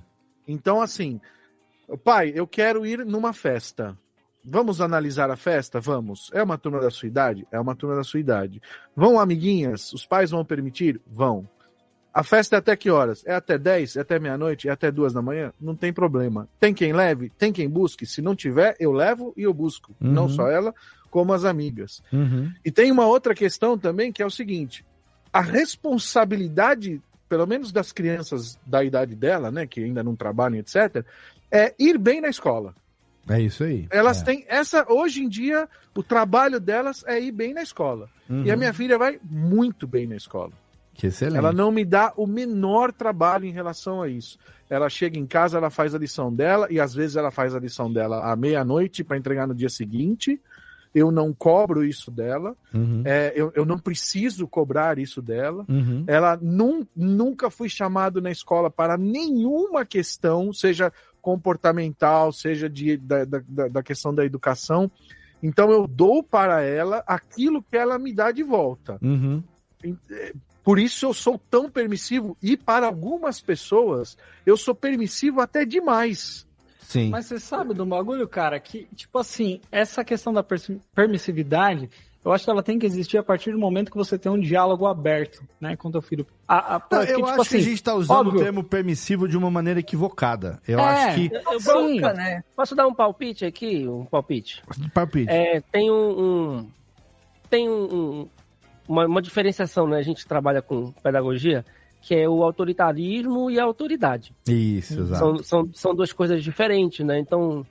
Então, 0.47 0.81
assim, 0.81 1.21
pai, 2.05 2.33
eu 2.35 2.47
quero 2.47 2.85
ir 2.85 3.05
numa 3.05 3.33
festa. 3.33 3.97
Vamos 4.45 4.81
analisar 4.81 5.31
a 5.31 5.37
festa? 5.37 5.81
Vamos. 5.81 6.31
É 6.33 6.43
uma 6.43 6.59
turma 6.59 6.81
da 6.81 6.91
sua 6.91 7.07
idade? 7.07 7.47
É 7.53 7.61
uma 7.61 7.77
turma 7.77 7.95
da 7.95 8.03
sua 8.03 8.19
idade. 8.19 8.61
Vão 8.95 9.21
amiguinhas? 9.21 9.93
Os 9.93 10.05
pais 10.05 10.31
vão 10.31 10.45
permitir? 10.45 11.01
Vão. 11.07 11.49
A 12.13 12.23
festa 12.23 12.57
é 12.57 12.59
até 12.59 12.77
que 12.77 12.91
horas? 12.91 13.25
É 13.25 13.35
até 13.35 13.57
10? 13.57 13.97
É 13.97 14.01
até 14.01 14.19
meia-noite? 14.19 14.69
É 14.69 14.73
até 14.73 14.91
duas 14.91 15.15
da 15.15 15.23
manhã? 15.23 15.53
Não 15.61 15.75
tem 15.75 15.93
problema. 15.93 16.47
Tem 16.61 16.75
quem 16.75 16.93
leve? 16.93 17.31
Tem 17.31 17.53
quem 17.53 17.69
busque? 17.69 18.05
Se 18.05 18.21
não 18.21 18.37
tiver, 18.37 18.77
eu 18.79 18.93
levo 18.93 19.33
e 19.37 19.45
eu 19.45 19.55
busco. 19.55 19.95
Uhum. 19.99 20.13
Não 20.13 20.29
só 20.29 20.49
ela, 20.49 20.75
como 21.09 21.33
as 21.33 21.45
amigas. 21.45 22.03
Uhum. 22.13 22.53
E 22.65 22.71
tem 22.71 22.93
uma 22.93 23.07
outra 23.07 23.35
questão 23.35 23.79
também 23.79 24.13
que 24.13 24.23
é 24.23 24.27
o 24.27 24.31
seguinte: 24.31 24.85
a 25.33 25.41
responsabilidade, 25.41 27.01
pelo 27.33 27.47
menos 27.47 27.73
das 27.73 27.93
crianças 27.93 28.59
da 28.67 28.85
idade 28.85 29.17
dela, 29.17 29.51
né, 29.51 29.67
que 29.67 29.83
ainda 29.83 30.03
não 30.05 30.15
trabalham, 30.15 30.59
etc., 30.59 31.03
é 31.51 31.75
ir 31.79 31.97
bem 31.97 32.21
na 32.21 32.29
escola. 32.29 32.75
É 33.27 33.41
isso 33.41 33.65
aí. 33.65 33.87
Elas 33.91 34.21
É. 34.21 34.25
têm 34.27 34.45
essa 34.49 34.85
hoje 34.93 35.23
em 35.23 35.29
dia 35.31 35.67
o 35.97 36.03
trabalho 36.03 36.61
delas 36.61 37.03
é 37.07 37.19
ir 37.19 37.33
bem 37.33 37.55
na 37.55 37.63
escola. 37.63 38.11
Uhum. 38.29 38.45
E 38.45 38.51
a 38.51 38.57
minha 38.57 38.75
filha 38.75 38.99
vai 38.99 39.19
muito 39.25 39.87
bem 39.87 40.07
na 40.07 40.15
escola. 40.17 40.53
Que 40.93 41.07
excelente. 41.07 41.39
Ela 41.39 41.55
não 41.55 41.71
me 41.73 41.87
dá 41.87 42.13
o 42.19 42.27
menor 42.27 42.93
trabalho 42.93 43.47
em 43.47 43.51
relação 43.53 44.03
a 44.03 44.09
isso. 44.09 44.39
Ela 44.69 44.91
chega 44.91 45.19
em 45.19 45.27
casa, 45.27 45.57
ela 45.57 45.71
faz 45.71 45.95
a 45.95 45.99
lição 45.99 46.31
dela 46.31 46.67
e 46.69 46.79
às 46.79 46.93
vezes 46.95 47.17
ela 47.17 47.31
faz 47.31 47.55
a 47.55 47.59
lição 47.59 47.91
dela 47.91 48.31
à 48.31 48.37
meia-noite 48.37 49.03
para 49.03 49.17
entregar 49.17 49.47
no 49.47 49.55
dia 49.55 49.71
seguinte. 49.71 50.39
Eu 50.95 51.11
não 51.11 51.33
cobro 51.33 51.85
isso 51.85 52.11
dela. 52.11 52.55
Uhum. 52.75 53.03
É, 53.05 53.33
eu, 53.35 53.51
eu 53.55 53.65
não 53.65 53.79
preciso 53.79 54.47
cobrar 54.47 54.99
isso 54.99 55.23
dela. 55.23 55.65
Uhum. 55.69 56.05
Ela 56.07 56.39
nun- 56.41 56.87
nunca 56.95 57.49
fui 57.51 57.69
chamado 57.69 58.21
na 58.21 58.31
escola 58.31 58.71
para 58.71 58.97
nenhuma 58.99 59.85
questão, 59.87 60.53
seja 60.53 60.93
comportamental, 61.21 62.33
seja 62.33 62.69
de, 62.69 62.97
da, 62.97 63.25
da, 63.25 63.43
da- 63.47 63.69
da 63.69 63.83
questão 63.83 64.15
da 64.15 64.25
educação. 64.25 64.91
Então 65.43 65.71
eu 65.71 65.87
dou 65.87 66.23
para 66.23 66.63
ela 66.63 67.03
aquilo 67.07 67.63
que 67.63 67.77
ela 67.77 67.99
me 67.99 68.13
dá 68.13 68.31
de 68.31 68.43
volta. 68.43 68.99
Uhum. 69.03 69.43
Por 70.63 70.79
isso 70.79 71.07
eu 71.07 71.13
sou 71.13 71.41
tão 71.51 71.69
permissivo 71.69 72.37
e 72.41 72.57
para 72.57 72.87
algumas 72.87 73.41
pessoas 73.41 74.17
eu 74.47 74.57
sou 74.57 74.75
permissivo 74.75 75.41
até 75.41 75.65
demais. 75.65 76.47
Sim. 76.83 77.09
Mas 77.11 77.27
você 77.27 77.39
sabe 77.41 77.73
do 77.75 77.87
bagulho, 77.87 78.29
cara, 78.29 78.59
que, 78.61 78.87
tipo 78.95 79.19
assim, 79.19 79.61
essa 79.71 80.05
questão 80.05 80.33
da 80.33 80.45
permissividade, 80.95 81.89
eu 82.25 82.33
acho 82.33 82.45
que 82.45 82.51
ela 82.51 82.63
tem 82.63 82.79
que 82.79 82.87
existir 82.87 83.19
a 83.19 83.23
partir 83.23 83.51
do 83.53 83.59
momento 83.59 83.91
que 83.91 83.97
você 83.97 84.19
tem 84.19 84.31
um 84.31 84.39
diálogo 84.39 84.87
aberto, 84.87 85.43
né, 85.61 85.75
com 85.77 85.91
teu 85.91 86.03
filho. 86.03 86.27
A, 86.47 86.75
a, 86.77 86.79
Não, 86.79 86.81
porque, 86.81 87.13
eu 87.13 87.17
tipo 87.17 87.27
acho 87.29 87.41
assim, 87.41 87.51
que 87.51 87.57
a 87.57 87.61
gente 87.65 87.75
está 87.75 87.95
usando 87.95 88.19
óbvio, 88.27 88.41
o 88.41 88.43
termo 88.45 88.63
permissivo 88.65 89.27
de 89.27 89.37
uma 89.37 89.51
maneira 89.51 89.81
equivocada. 89.81 90.61
Eu 90.69 90.79
É, 90.79 90.83
acho 90.83 91.15
que. 91.17 91.35
Eu, 91.35 91.61
Sim. 91.61 92.01
posso, 92.01 92.43
posso 92.57 92.75
dar 92.75 92.87
um 92.87 92.95
palpite 92.95 93.45
aqui? 93.45 93.89
Um 93.89 94.05
palpite? 94.05 94.63
Palpite. 94.95 95.31
É, 95.31 95.61
tem 95.73 95.91
um, 95.91 96.21
um- 96.21 96.71
tem 97.51 97.69
um, 97.69 97.83
um- 97.95 98.29
uma, 98.89 99.07
uma 99.07 99.23
diferenciação, 99.23 99.87
né? 99.87 99.99
A 99.99 100.03
gente 100.03 100.27
trabalha 100.27 100.61
com 100.63 100.91
pedagogia, 101.03 101.65
que 102.03 102.15
é 102.17 102.29
o 102.29 102.43
autoritarismo 102.43 103.51
e 103.51 103.59
a 103.59 103.65
autoridade. 103.65 104.35
Isso, 104.47 105.01
exato. 105.01 105.19
São, 105.19 105.45
são, 105.45 105.71
são 105.73 105.95
duas 105.95 106.13
coisas 106.13 106.43
diferentes, 106.43 107.07
né? 107.07 107.19
Então, 107.19 107.65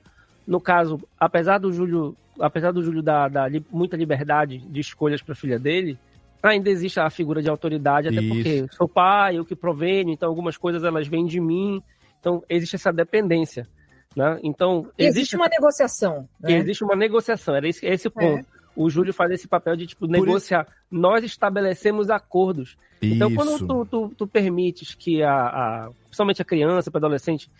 no 0.46 0.58
caso, 0.58 0.98
apesar 1.20 1.58
do 1.58 1.70
Júlio, 1.70 2.16
apesar 2.40 2.72
do 2.72 2.82
Júlio 2.82 3.02
dar, 3.02 3.28
dar 3.28 3.50
muita 3.70 3.96
liberdade 3.96 4.58
de 4.58 4.80
escolhas 4.80 5.22
para 5.22 5.34
a 5.34 5.36
filha 5.36 5.58
dele, 5.58 5.98
ainda 6.42 6.70
existe 6.70 6.98
a 6.98 7.10
figura 7.10 7.42
de 7.42 7.50
autoridade, 7.50 8.08
até 8.08 8.22
Isso. 8.22 8.34
porque 8.34 8.66
sou 8.72 8.88
pai, 8.88 9.36
eu 9.36 9.44
que 9.44 9.54
provenho, 9.54 10.10
então 10.10 10.28
algumas 10.28 10.56
coisas 10.56 10.82
elas 10.82 11.06
vêm 11.06 11.26
de 11.26 11.38
mim, 11.38 11.82
então 12.18 12.42
existe 12.48 12.76
essa 12.76 12.90
dependência, 12.90 13.68
né? 14.16 14.40
Então 14.42 14.88
Existe 14.96 15.36
uma 15.36 15.48
negociação. 15.48 16.26
né? 16.40 16.54
existe 16.54 16.82
uma 16.82 16.96
negociação, 16.96 17.54
era 17.54 17.68
esse, 17.68 17.84
esse 17.84 18.08
o 18.08 18.10
ponto. 18.10 18.46
O 18.74 18.88
Júlio 18.88 19.12
faz 19.12 19.30
esse 19.30 19.46
papel 19.46 19.76
de 19.76 19.86
tipo 19.86 20.06
negociar. 20.06 20.66
Nós 20.90 21.22
estabelecemos 21.22 22.08
acordos. 22.08 22.76
Então, 23.02 23.34
quando 23.34 23.66
tu, 23.66 23.86
tu, 23.86 24.14
tu 24.16 24.26
permites 24.26 24.94
que 24.94 25.22
a, 25.22 25.34
a, 25.34 25.90
principalmente 26.04 26.40
a 26.42 26.44
criança, 26.44 26.90
para 26.90 26.98
adolescente, 26.98 27.50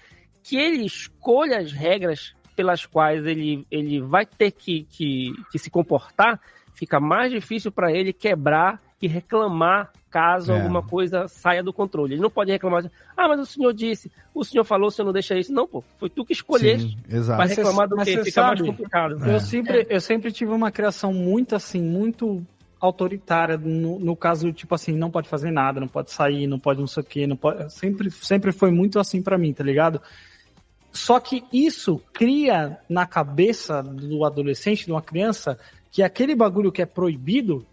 que 0.43 0.57
ele 0.57 0.85
escolha 0.85 1.59
as 1.59 1.73
regras 1.73 2.35
pelas 2.55 2.85
quais 2.87 3.25
ele, 3.27 3.67
ele 3.71 4.01
vai 4.01 4.25
ter 4.27 4.51
que, 4.53 4.85
que, 4.91 5.33
que 5.51 5.59
se 5.59 5.71
comportar, 5.71 6.41
fica 6.75 7.01
mais 7.01 7.33
difícil 7.33 7.73
para 7.73 7.91
ele 7.93 8.13
quebrar 8.13 8.81
e 9.01 9.09
reclamar 9.09 9.91
caso 10.11 10.53
É. 10.53 10.61
alguma 10.61 10.83
coisa 10.83 11.27
saia 11.27 11.63
do 11.63 11.73
controle. 11.73 12.15
Ele 12.15 12.21
não 12.23 12.31
pode 12.31 12.53
reclamar, 12.53 12.85
ah, 13.17 13.29
mas 13.29 13.41
o 13.41 13.47
senhor 13.47 13.73
disse, 13.73 14.13
o 14.35 14.45
senhor 14.45 14.63
falou, 14.63 14.89
o 14.89 14.91
senhor 14.91 15.07
não 15.07 15.13
deixa 15.13 15.37
isso. 15.39 15.53
Não, 15.53 15.67
pô, 15.67 15.83
foi 15.99 16.11
tu 16.11 16.23
que 16.25 16.35
escolheste. 16.35 16.97
Exato. 17.09 17.39
Vai 17.39 17.49
reclamar 17.49 17.89
do 17.89 17.97
Mas 17.97 18.09
você 18.09 18.23
Fica 18.25 18.43
mais 18.43 18.59
sabe, 18.59 18.71
complicado. 18.71 19.19
Eu, 19.27 19.37
É. 19.37 19.41
sempre, 19.41 19.87
eu 19.89 20.01
sempre 20.01 20.31
tive 20.31 20.53
uma 20.53 20.71
criação 20.71 21.13
muito 21.15 21.57
assim, 21.57 21.81
muito 21.81 22.47
autoritária, 22.83 23.57
no, 23.57 24.01
no 24.01 24.17
caso, 24.17 24.53
tipo 24.53 24.75
assim, 24.75 24.93
não 24.93 25.09
pode 25.09 25.29
fazer 25.29 25.53
nada, 25.53 25.79
não 25.79 25.87
pode 25.87 26.11
sair, 26.11 26.49
não 26.49 26.59
pode 26.59 26.81
não 26.81 26.87
sei 26.89 27.03
o 27.03 27.07
quê, 27.07 27.27
não 27.29 27.37
pode. 27.37 27.73
Sempre, 27.73 28.11
sempre 28.11 28.51
foi 28.51 28.73
muito 28.73 28.99
assim 28.99 29.23
pra 29.23 29.39
mim, 29.39 29.53
tá 29.53 29.63
ligado? 29.63 30.03
Só 30.93 31.21
que 31.21 31.45
isso 31.53 32.03
cria 32.13 32.79
na 32.89 33.07
cabeça 33.07 33.83
do 33.85 34.25
adolescente, 34.25 34.85
de 34.85 34.91
uma 34.91 35.01
criança, 35.01 35.57
que 35.93 36.03
aquele 36.03 36.35
bagulho 36.35 36.73
que 36.73 36.83
é 36.83 36.87
proibido, 36.87 37.65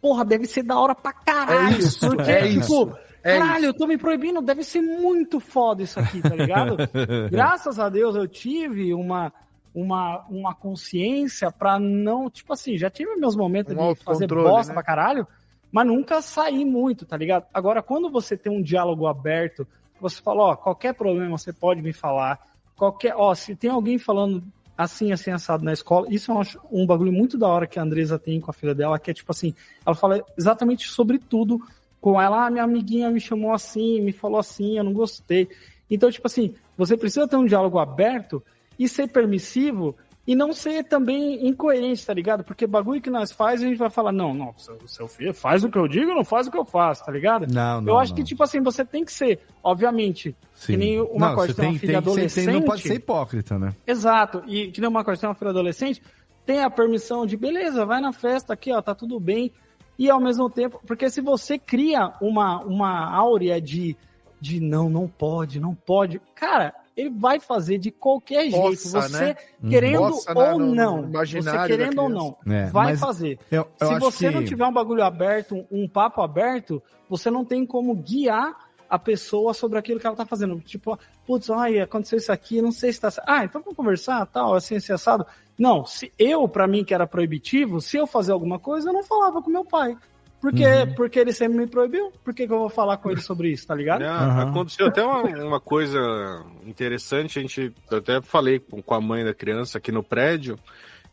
porra, 0.00 0.24
deve 0.24 0.46
ser 0.46 0.62
da 0.62 0.78
hora 0.80 0.94
pra 0.94 1.12
caralho. 1.12 1.76
É 1.76 1.78
isso, 1.78 2.08
porque, 2.08 2.30
é 2.30 2.48
tipo, 2.48 2.60
isso, 2.60 2.92
é 3.22 3.38
caralho, 3.38 3.58
isso. 3.58 3.66
eu 3.66 3.74
tô 3.74 3.86
me 3.86 3.98
proibindo, 3.98 4.40
deve 4.40 4.64
ser 4.64 4.80
muito 4.80 5.38
foda 5.38 5.82
isso 5.82 6.00
aqui, 6.00 6.22
tá 6.22 6.34
ligado? 6.34 6.76
Graças 7.30 7.78
a 7.78 7.90
Deus 7.90 8.16
eu 8.16 8.26
tive 8.26 8.94
uma, 8.94 9.30
uma, 9.76 10.24
uma 10.30 10.54
consciência 10.54 11.52
pra 11.52 11.78
não, 11.78 12.30
tipo 12.30 12.50
assim, 12.54 12.78
já 12.78 12.88
tive 12.88 13.14
meus 13.16 13.36
momentos 13.36 13.76
Um 13.76 13.92
de 13.92 14.02
fazer 14.02 14.26
bosta 14.26 14.72
né? 14.72 14.74
pra 14.74 14.82
caralho, 14.82 15.26
mas 15.70 15.86
nunca 15.86 16.22
saí 16.22 16.64
muito, 16.64 17.04
tá 17.04 17.14
ligado? 17.14 17.44
Agora, 17.52 17.82
quando 17.82 18.08
você 18.08 18.38
tem 18.38 18.50
um 18.50 18.62
diálogo 18.62 19.06
aberto, 19.06 19.68
você 20.00 20.22
fala, 20.22 20.44
ó, 20.44 20.56
qualquer 20.56 20.94
problema 20.94 21.36
você 21.36 21.52
pode 21.52 21.82
me 21.82 21.92
falar, 21.92 22.40
qualquer, 22.74 23.14
ó, 23.14 23.34
se 23.34 23.54
tem 23.54 23.68
alguém 23.68 23.98
falando 23.98 24.42
assim, 24.78 25.12
assim, 25.12 25.30
assado 25.30 25.62
na 25.62 25.74
escola, 25.74 26.06
isso 26.08 26.32
eu 26.32 26.38
acho 26.38 26.58
um 26.72 26.86
bagulho 26.86 27.12
muito 27.12 27.36
da 27.36 27.46
hora 27.46 27.66
que 27.66 27.78
a 27.78 27.82
Andresa 27.82 28.18
tem 28.18 28.40
com 28.40 28.50
a 28.50 28.54
filha 28.54 28.74
dela, 28.74 28.98
que 28.98 29.10
é 29.10 29.14
tipo 29.14 29.30
assim, 29.30 29.54
ela 29.84 29.94
fala 29.94 30.24
exatamente 30.38 30.88
sobre 30.88 31.18
tudo 31.18 31.60
com 32.00 32.20
ela, 32.20 32.46
ah, 32.46 32.50
minha 32.50 32.64
amiguinha 32.64 33.10
me 33.10 33.20
chamou 33.20 33.52
assim, 33.52 34.00
me 34.00 34.12
falou 34.12 34.38
assim, 34.38 34.78
eu 34.78 34.84
não 34.84 34.94
gostei. 34.94 35.48
Então, 35.90 36.10
tipo 36.10 36.26
assim, 36.26 36.54
você 36.78 36.96
precisa 36.96 37.28
ter 37.28 37.36
um 37.36 37.44
diálogo 37.44 37.78
aberto 37.78 38.42
e 38.78 38.88
ser 38.88 39.08
permissivo 39.08 39.94
e 40.26 40.34
não 40.34 40.52
ser 40.52 40.82
também 40.82 41.46
incoerente, 41.46 42.04
tá 42.04 42.12
ligado? 42.12 42.42
Porque 42.42 42.66
bagulho 42.66 43.00
que 43.00 43.08
nós 43.08 43.30
faz, 43.30 43.62
a 43.62 43.64
gente 43.64 43.78
vai 43.78 43.88
falar, 43.88 44.10
não, 44.10 44.34
não, 44.34 44.52
seu, 44.58 44.76
seu 44.88 45.06
filho 45.08 45.32
faz 45.32 45.62
o 45.62 45.70
que 45.70 45.78
eu 45.78 45.86
digo, 45.86 46.12
não 46.14 46.24
faz 46.24 46.48
o 46.48 46.50
que 46.50 46.58
eu 46.58 46.64
faço, 46.64 47.04
tá 47.04 47.12
ligado? 47.12 47.46
Não, 47.46 47.80
não, 47.80 47.92
eu 47.92 47.98
acho 47.98 48.10
não. 48.10 48.16
que, 48.16 48.24
tipo 48.24 48.42
assim, 48.42 48.60
você 48.60 48.84
tem 48.84 49.04
que 49.04 49.12
ser, 49.12 49.38
obviamente, 49.62 50.34
Sim. 50.52 50.72
que 50.72 50.76
nem 50.76 51.00
uma 51.00 51.28
Não, 51.28 51.34
coisa, 51.36 51.54
você 51.54 51.60
tem 51.60 51.70
uma 51.70 51.78
filha 51.78 51.92
tem 51.92 51.96
adolescente. 51.98 52.44
tem- 52.46 52.54
não 52.54 52.62
pode 52.62 52.82
ser 52.82 52.94
hipócrita, 52.94 53.56
né? 53.56 53.72
Exato. 53.86 54.42
E 54.48 54.72
que 54.72 54.80
nem 54.80 54.90
uma 54.90 55.04
coisa, 55.04 55.20
tem 55.20 55.28
uma 55.28 55.36
filha 55.36 55.50
adolescente, 55.50 56.02
tem 56.44 56.60
a 56.60 56.70
permissão 56.70 57.24
de, 57.24 57.36
beleza, 57.36 57.86
vai 57.86 58.00
na 58.00 58.12
festa 58.12 58.52
aqui, 58.52 58.72
ó, 58.72 58.82
tá 58.82 58.94
tudo 58.96 59.20
bem. 59.20 59.52
E 59.96 60.10
ao 60.10 60.20
mesmo 60.20 60.50
tempo, 60.50 60.80
porque 60.86 61.08
se 61.08 61.20
você 61.20 61.56
cria 61.56 62.12
uma, 62.20 62.60
uma 62.64 63.14
áurea 63.14 63.60
de, 63.60 63.96
de 64.40 64.60
não, 64.60 64.90
não 64.90 65.06
pode, 65.06 65.60
não 65.60 65.72
pode, 65.74 66.20
cara, 66.34 66.74
ele 66.96 67.10
vai 67.10 67.38
fazer 67.38 67.78
de 67.78 67.90
qualquer 67.90 68.42
jeito. 68.50 68.56
Possa, 68.60 69.02
Você 69.02 69.24
né? 69.26 69.36
querendo 69.68 70.02
ou 70.02 70.58
no- 70.58 70.58
no 70.68 70.74
não, 70.74 71.02
você 71.02 71.08
imaginário 71.08 71.60
da 71.60 71.66
querendo 71.66 72.02
ou 72.02 72.08
não, 72.08 72.36
É, 72.46 72.66
vai 72.66 72.96
fazer. 72.96 73.38
eu- 73.50 73.68
eu 73.80 73.86
se 73.88 73.98
você 73.98 74.28
que- 74.28 74.34
não 74.34 74.44
tiver 74.44 74.66
um 74.66 74.72
bagulho 74.72 75.02
aberto, 75.04 75.54
um, 75.70 75.82
um 75.84 75.88
papo 75.88 76.22
aberto, 76.22 76.82
você 77.08 77.30
não 77.30 77.44
tem 77.44 77.66
como 77.66 77.94
guiar 77.94 78.64
a 78.88 78.98
pessoa 78.98 79.52
sobre 79.52 79.78
aquilo 79.78 79.98
que 79.98 80.06
ela 80.06 80.14
tá 80.16 80.24
fazendo. 80.24 80.58
Tipo, 80.60 80.98
putz, 81.26 81.50
ai, 81.50 81.80
aconteceu 81.80 82.18
isso 82.18 82.30
aqui, 82.32 82.62
não 82.62 82.70
sei 82.70 82.92
se 82.92 83.00
tá. 83.00 83.12
Ah, 83.26 83.44
então 83.44 83.60
vamos 83.60 83.76
conversar, 83.76 84.24
tal, 84.26 84.54
assim, 84.54 84.76
assim, 84.76 84.92
assado. 84.92 85.26
Não, 85.58 85.84
se 85.84 86.12
eu, 86.18 86.48
pra 86.48 86.66
mim, 86.68 86.84
que 86.84 86.94
era 86.94 87.06
proibitivo, 87.06 87.80
se 87.80 87.96
eu 87.96 88.06
fazer 88.06 88.30
alguma 88.32 88.58
coisa, 88.60 88.88
eu 88.88 88.92
não 88.92 89.02
falava 89.02 89.42
com 89.42 89.50
meu 89.50 89.64
pai. 89.64 89.96
Porque, 90.40 90.64
Uhum. 90.66 90.94
porque 90.94 91.18
ele 91.18 91.32
sempre 91.32 91.58
me 91.58 91.66
proibiu. 91.66 92.12
Por 92.22 92.34
que, 92.34 92.46
que 92.46 92.52
eu 92.52 92.58
vou 92.58 92.68
falar 92.68 92.98
com 92.98 93.10
ele 93.10 93.20
sobre 93.20 93.50
isso, 93.50 93.66
tá 93.66 93.74
ligado? 93.74 94.02
Ah, 94.02 94.42
Aconteceu 94.42 94.86
até 94.86 95.02
uma, 95.02 95.22
uma 95.44 95.60
coisa 95.60 96.44
interessante, 96.64 97.38
a 97.38 97.42
gente 97.42 97.72
eu 97.90 97.98
até 97.98 98.20
falei 98.20 98.58
com 98.58 98.82
com 98.82 98.94
a 98.94 99.00
mãe 99.00 99.24
da 99.24 99.34
criança 99.34 99.78
aqui 99.78 99.90
no 99.90 100.02
prédio, 100.02 100.58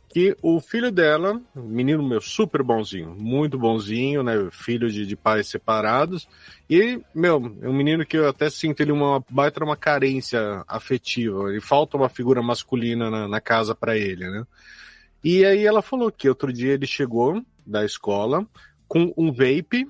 que 0.09 0.37
o 0.43 0.59
filho 0.61 0.91
dela, 0.91 1.41
menino 1.55 2.07
meu 2.07 2.21
super 2.21 2.61
bonzinho, 2.61 3.15
muito 3.17 3.57
bonzinho, 3.57 4.21
né, 4.21 4.33
filho 4.51 4.87
de, 4.91 5.07
de 5.07 5.15
pais 5.15 5.47
separados, 5.47 6.27
e, 6.69 7.01
meu, 7.15 7.57
é 7.63 7.67
um 7.67 7.73
menino 7.73 8.05
que 8.05 8.17
eu 8.17 8.27
até 8.29 8.47
sinto 8.49 8.81
ele 8.81 8.91
uma 8.91 9.23
baita 9.27 9.63
uma 9.63 9.75
carência 9.75 10.63
afetiva, 10.67 11.49
ele 11.49 11.61
falta 11.61 11.97
uma 11.97 12.09
figura 12.09 12.43
masculina 12.43 13.09
na, 13.09 13.27
na 13.27 13.41
casa 13.41 13.73
para 13.73 13.97
ele, 13.97 14.29
né? 14.29 14.45
E 15.23 15.43
aí 15.45 15.65
ela 15.65 15.81
falou 15.81 16.11
que 16.11 16.29
outro 16.29 16.53
dia 16.53 16.73
ele 16.73 16.85
chegou 16.85 17.41
da 17.65 17.83
escola 17.83 18.45
com 18.93 19.11
um 19.17 19.31
vape, 19.31 19.87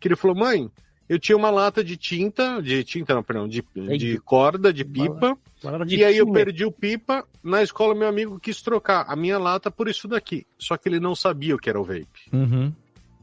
que 0.00 0.08
ele 0.08 0.16
falou, 0.16 0.36
mãe, 0.36 0.68
eu 1.08 1.20
tinha 1.20 1.36
uma 1.36 1.50
lata 1.50 1.84
de 1.84 1.96
tinta, 1.96 2.60
de 2.60 2.82
tinta 2.82 3.14
não, 3.14 3.22
perdão, 3.22 3.46
de, 3.46 3.64
de 3.96 4.18
corda, 4.18 4.72
de 4.72 4.84
pipa, 4.84 5.38
de 5.86 5.98
e 5.98 6.04
aí 6.04 6.16
eu 6.16 6.32
perdi 6.32 6.64
o 6.64 6.72
pipa, 6.72 7.24
na 7.44 7.62
escola 7.62 7.94
meu 7.94 8.08
amigo 8.08 8.40
quis 8.40 8.60
trocar 8.60 9.04
a 9.06 9.14
minha 9.14 9.38
lata 9.38 9.70
por 9.70 9.86
isso 9.86 10.08
daqui, 10.08 10.44
só 10.58 10.76
que 10.76 10.88
ele 10.88 10.98
não 10.98 11.14
sabia 11.14 11.54
o 11.54 11.58
que 11.58 11.70
era 11.70 11.80
o 11.80 11.84
vape. 11.84 12.28
Uhum. 12.32 12.72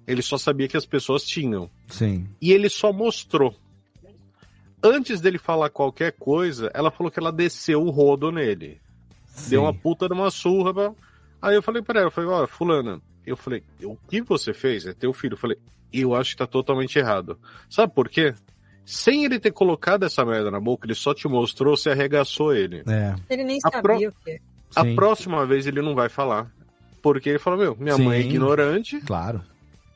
Ele 0.07 0.21
só 0.21 0.37
sabia 0.37 0.69
que 0.69 0.77
as 0.77 0.85
pessoas 0.85 1.25
tinham. 1.25 1.69
Sim. 1.89 2.25
E 2.41 2.53
ele 2.53 2.69
só 2.69 2.93
mostrou. 2.93 3.53
Antes 4.81 5.19
dele 5.19 5.37
falar 5.37 5.69
qualquer 5.69 6.13
coisa, 6.13 6.71
ela 6.73 6.89
falou 6.89 7.11
que 7.11 7.19
ela 7.19 7.33
desceu 7.33 7.83
o 7.83 7.89
rodo 7.89 8.31
nele. 8.31 8.79
Deu 9.49 9.63
uma 9.63 9.73
puta 9.73 10.07
de 10.07 10.13
uma 10.13 10.31
surra. 10.31 10.95
Aí 11.41 11.53
eu 11.53 11.61
falei 11.61 11.81
pra 11.81 11.99
ela, 11.99 12.07
eu 12.07 12.11
falei, 12.11 12.29
ó, 12.29 12.47
fulana, 12.47 13.01
eu 13.25 13.35
falei, 13.37 13.63
o 13.83 13.95
que 14.07 14.21
você 14.21 14.53
fez? 14.53 14.85
É 14.85 14.93
teu 14.93 15.13
filho. 15.13 15.33
Eu 15.33 15.37
falei, 15.37 15.57
eu 15.93 16.15
acho 16.15 16.31
que 16.31 16.37
tá 16.37 16.47
totalmente 16.47 16.97
errado. 16.97 17.37
Sabe 17.69 17.93
por 17.93 18.07
quê? 18.09 18.33
Sem 18.85 19.23
ele 19.25 19.39
ter 19.39 19.51
colocado 19.51 20.03
essa 20.03 20.25
merda 20.25 20.49
na 20.51 20.59
boca, 20.59 20.85
ele 20.87 20.95
só 20.95 21.13
te 21.13 21.27
mostrou, 21.27 21.77
você 21.77 21.91
arregaçou 21.91 22.53
ele. 22.53 22.83
É. 22.87 23.15
Ele 23.29 23.43
nem 23.43 23.59
sabia 23.59 23.81
pro- 23.81 23.95
o 23.95 24.11
que. 24.25 24.41
A 24.75 24.83
Sim. 24.83 24.95
próxima 24.95 25.45
vez 25.45 25.67
ele 25.67 25.81
não 25.81 25.93
vai 25.95 26.09
falar. 26.09 26.51
Porque 27.01 27.29
ele 27.29 27.39
fala, 27.39 27.57
meu, 27.57 27.75
minha 27.79 27.97
mãe 27.97 28.19
é 28.19 28.21
Sim. 28.23 28.29
ignorante, 28.29 29.01
Claro. 29.01 29.41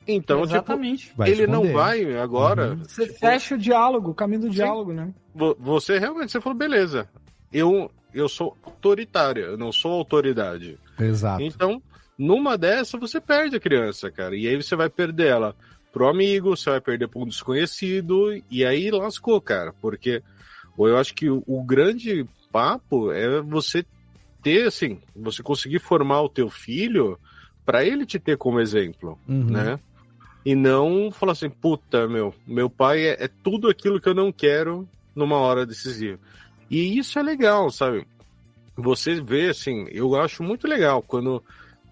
então, 0.08 0.44
Exatamente. 0.44 1.04
tipo, 1.08 1.18
Vai 1.18 1.30
ele 1.30 1.46
não 1.48 1.72
vai 1.72 2.18
agora. 2.18 2.72
Uhum. 2.72 2.84
Você 2.84 3.08
fecha 3.14 3.56
o 3.56 3.58
diálogo, 3.58 4.12
o 4.12 4.16
caminho 4.16 4.42
do 4.42 4.50
diálogo, 4.50 4.92
né? 4.94 5.14
Vo- 5.34 5.56
Você 5.60 5.98
realmente, 6.00 6.32
você 6.32 6.42
falou, 6.42 6.58
beleza, 6.58 7.08
eu, 7.54 7.92
eu 8.14 8.28
sou 8.28 8.58
autoritária, 8.64 9.42
eu 9.42 9.58
não 9.58 9.72
sou 9.72 9.92
autoridade. 9.94 10.78
Exato. 11.00 11.42
Então, 11.44 11.82
numa 12.18 12.58
dessa, 12.58 12.98
você 12.98 13.20
perde 13.20 13.56
a 13.58 13.60
criança, 13.60 14.10
cara. 14.12 14.36
E 14.36 14.48
aí 14.48 14.56
você 14.56 14.76
vai 14.76 14.90
perder 14.90 15.28
ela 15.28 15.56
pro 15.92 16.08
amigo, 16.08 16.56
você 16.56 16.70
vai 16.70 16.82
perder 16.82 17.08
para 17.08 17.22
um 17.22 17.26
desconhecido, 17.26 18.42
e 18.52 18.66
aí 18.66 18.92
lascou, 18.92 19.40
cara. 19.40 19.74
Porque 19.82 20.22
eu 20.78 20.98
acho 20.98 21.14
que 21.14 21.30
o, 21.30 21.44
o 21.48 21.64
grande 21.64 22.26
papo 22.52 23.12
é 23.12 23.42
você 23.42 23.86
ter, 24.44 24.68
assim, 24.68 25.00
você 25.16 25.42
conseguir 25.42 25.80
formar 25.80 26.22
o 26.22 26.30
teu 26.30 26.50
filho 26.50 27.18
para 27.66 27.84
ele 27.84 28.06
te 28.06 28.20
ter 28.20 28.38
como 28.38 28.60
exemplo, 28.60 29.18
Uhum. 29.28 29.46
né? 29.46 29.80
E 30.46 30.54
não 30.54 31.10
falar 31.10 31.32
assim, 31.32 31.50
puta, 31.50 32.08
meu, 32.08 32.32
meu 32.46 32.70
pai 32.70 33.04
é, 33.08 33.24
é 33.24 33.28
tudo 33.28 33.68
aquilo 33.68 34.00
que 34.00 34.08
eu 34.08 34.14
não 34.14 34.32
quero 34.32 34.88
numa 35.16 35.38
hora 35.38 35.66
decisiva. 35.66 36.20
E 36.70 37.00
isso 37.00 37.18
é 37.18 37.24
legal, 37.24 37.72
sabe? 37.72 38.06
Você 38.78 39.20
vê, 39.22 39.50
assim, 39.50 39.88
eu 39.90 40.16
acho 40.16 40.44
muito 40.44 40.68
legal 40.68 41.02
quando 41.02 41.42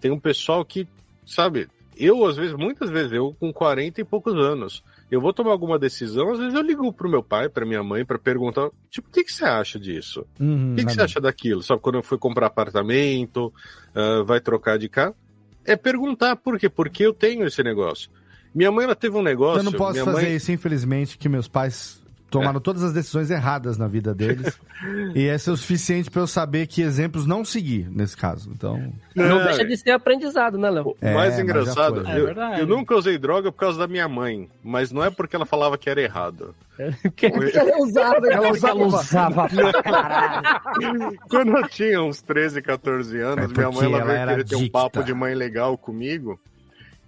tem 0.04 0.10
um 0.10 0.20
pessoal 0.20 0.62
que, 0.66 0.86
sabe, 1.24 1.66
eu, 1.96 2.26
às 2.26 2.36
vezes, 2.36 2.52
muitas 2.52 2.90
vezes, 2.90 3.10
eu 3.12 3.34
com 3.40 3.50
40 3.50 4.02
e 4.02 4.04
poucos 4.04 4.34
anos, 4.34 4.84
eu 5.10 5.18
vou 5.18 5.32
tomar 5.32 5.52
alguma 5.52 5.78
decisão, 5.78 6.30
às 6.30 6.38
vezes 6.38 6.52
eu 6.52 6.60
ligo 6.60 6.92
pro 6.92 7.08
meu 7.08 7.22
pai, 7.22 7.48
pra 7.48 7.64
minha 7.64 7.82
mãe, 7.82 8.04
pra 8.04 8.18
perguntar, 8.18 8.68
tipo, 8.90 9.08
o 9.08 9.10
que, 9.10 9.24
que 9.24 9.32
você 9.32 9.46
acha 9.46 9.78
disso? 9.78 10.26
Uhum, 10.38 10.72
O 10.72 10.76
que, 10.76 10.84
que 10.84 10.92
você 10.92 11.00
acha 11.00 11.22
daquilo? 11.22 11.62
Sabe, 11.62 11.80
quando 11.80 11.94
eu 11.94 12.02
fui 12.02 12.18
comprar 12.18 12.48
apartamento, 12.48 13.50
ah, 13.94 14.22
vai 14.26 14.42
trocar 14.42 14.78
de 14.78 14.90
carro? 14.90 15.16
É 15.64 15.74
perguntar 15.74 16.36
por 16.36 16.58
quê? 16.58 16.68
Porque 16.68 17.06
eu 17.06 17.14
tenho 17.14 17.46
esse 17.46 17.62
negócio. 17.62 18.10
Minha 18.54 18.70
mãe, 18.70 18.84
ela 18.84 18.94
teve 18.94 19.16
um 19.16 19.22
negócio... 19.22 19.60
Eu 19.60 19.64
não 19.64 19.72
posso 19.72 20.04
fazer 20.04 20.26
mãe... 20.26 20.36
isso, 20.36 20.52
infelizmente, 20.52 21.16
que 21.16 21.30
meus 21.30 21.48
pais 21.48 22.03
tomaram 22.38 22.60
todas 22.60 22.82
as 22.82 22.92
decisões 22.92 23.30
erradas 23.30 23.78
na 23.78 23.86
vida 23.86 24.14
deles. 24.14 24.58
e 25.14 25.22
esse 25.24 25.48
é 25.48 25.52
o 25.52 25.56
suficiente 25.56 26.10
pra 26.10 26.20
eu 26.22 26.26
saber 26.26 26.66
que 26.66 26.82
exemplos 26.82 27.26
não 27.26 27.44
seguir 27.44 27.88
nesse 27.90 28.16
caso. 28.16 28.50
Então. 28.54 28.92
Não 29.14 29.42
deixa 29.44 29.64
de 29.64 29.76
ser 29.76 29.92
aprendizado, 29.92 30.58
né, 30.58 30.68
Léo? 30.70 30.96
O 31.00 31.14
mais 31.14 31.38
É, 31.38 31.42
engraçado, 31.42 32.00
eu, 32.00 32.06
É 32.06 32.20
verdade. 32.26 32.60
eu 32.60 32.66
nunca 32.66 32.94
usei 32.94 33.16
droga 33.16 33.50
por 33.52 33.58
causa 33.58 33.78
da 33.78 33.86
minha 33.86 34.08
mãe, 34.08 34.48
mas 34.62 34.90
não 34.90 35.04
é 35.04 35.10
porque 35.10 35.36
ela 35.36 35.46
falava 35.46 35.78
que 35.78 35.88
era 35.88 36.00
errado. 36.00 36.54
Ela 36.76 37.78
usava, 37.84 38.26
Ela 38.26 38.50
usava, 38.50 38.80
Ela 38.80 38.86
usava 38.86 39.48
pra 39.48 39.82
caralho. 39.82 41.18
Quando 41.28 41.56
eu 41.56 41.68
tinha 41.68 42.02
uns 42.02 42.20
13, 42.20 42.60
14 42.60 43.20
anos, 43.20 43.44
É 43.44 43.46
minha 43.46 43.70
mãe 43.70 43.84
ela 43.86 43.98
ela 43.98 44.04
veio 44.12 44.26
querer 44.28 44.44
ter 44.44 44.56
um 44.56 44.68
papo 44.68 45.04
de 45.04 45.14
mãe 45.14 45.34
legal 45.34 45.78
comigo. 45.78 46.38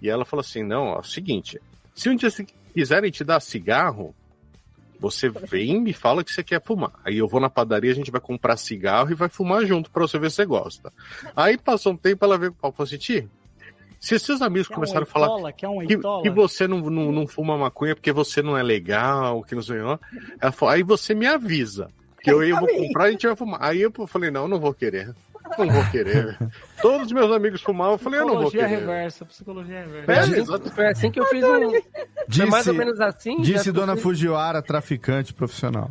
E 0.01 0.09
ela 0.09 0.23
falou 0.23 0.41
assim: 0.41 0.63
não, 0.63 0.83
ó, 0.85 1.03
seguinte, 1.03 1.59
se 1.93 2.09
um 2.09 2.15
dia 2.15 2.29
se 2.29 2.47
quiserem 2.73 3.11
te 3.11 3.23
dar 3.23 3.39
cigarro, 3.39 4.13
você 4.99 5.29
vem 5.29 5.75
e 5.75 5.79
me 5.79 5.93
fala 5.93 6.23
que 6.23 6.31
você 6.31 6.43
quer 6.43 6.61
fumar. 6.61 6.91
Aí 7.03 7.17
eu 7.17 7.27
vou 7.27 7.39
na 7.39 7.49
padaria, 7.49 7.91
a 7.91 7.95
gente 7.95 8.11
vai 8.11 8.21
comprar 8.21 8.57
cigarro 8.57 9.11
e 9.11 9.15
vai 9.15 9.29
fumar 9.29 9.65
junto 9.65 9.91
pra 9.91 10.01
você 10.01 10.17
ver 10.17 10.29
se 10.29 10.37
você 10.37 10.45
gosta. 10.45 10.91
Aí 11.35 11.57
passou 11.57 11.93
um 11.93 11.97
tempo, 11.97 12.23
ela 12.25 12.37
veio 12.37 12.51
com 12.51 12.57
o 12.57 12.61
papo 12.61 12.75
e 12.75 12.77
falou 12.77 12.87
assim: 12.87 12.97
Ti, 12.97 13.29
se 13.99 14.19
seus 14.19 14.41
amigos 14.41 14.67
Quer 14.67 14.73
um 14.73 14.75
começaram 14.75 15.03
a 15.03 15.05
falar? 15.05 15.53
Quer 15.53 15.67
um 15.67 15.79
que, 15.85 15.97
que 15.97 16.29
você 16.29 16.67
não, 16.67 16.79
não, 16.79 17.11
não 17.11 17.27
fuma 17.27 17.57
maconha 17.57 17.95
porque 17.95 18.11
você 18.11 18.41
não 18.41 18.57
é 18.57 18.63
legal, 18.63 19.43
que 19.43 19.55
não 19.55 19.61
sei 19.61 19.81
o 19.81 19.97
que. 19.97 20.05
Ela 20.39 20.51
falou, 20.51 20.75
aí 20.75 20.83
você 20.83 21.13
me 21.13 21.25
avisa. 21.25 21.89
Que 22.21 22.31
eu, 22.31 22.43
eu 22.43 22.59
vou 22.59 22.67
comprar 22.67 23.05
e 23.05 23.07
a 23.07 23.11
gente 23.11 23.27
vai 23.27 23.35
fumar. 23.35 23.59
Aí 23.63 23.81
eu 23.81 23.91
falei, 24.07 24.29
não, 24.29 24.47
não 24.47 24.59
vou 24.59 24.73
querer. 24.73 25.15
Não 25.57 25.69
vou 25.69 25.83
querer. 25.91 26.37
Todos 26.81 27.07
os 27.07 27.11
meus 27.11 27.31
amigos 27.31 27.61
fumavam, 27.61 27.93
eu 27.93 27.97
falei, 27.97 28.19
eu 28.19 28.25
não 28.25 28.35
vou 28.35 28.45
Psicologia 28.45 28.69
querer. 28.69 28.79
reversa, 28.79 29.25
psicologia 29.25 29.79
reversa. 29.81 30.05
Foi 30.05 30.15
assim, 30.17 30.39
exato. 30.41 30.69
foi 30.71 30.87
assim 30.87 31.11
que 31.11 31.19
eu 31.19 31.25
fiz 31.25 31.43
um. 31.43 31.71
Foi 32.29 32.45
mais 32.45 32.67
ou 32.67 32.73
menos 32.73 32.99
assim. 32.99 33.41
Disse 33.41 33.71
Dona 33.71 33.95
Fujiwara, 33.95 34.61
traficante 34.61 35.33
profissional. 35.33 35.89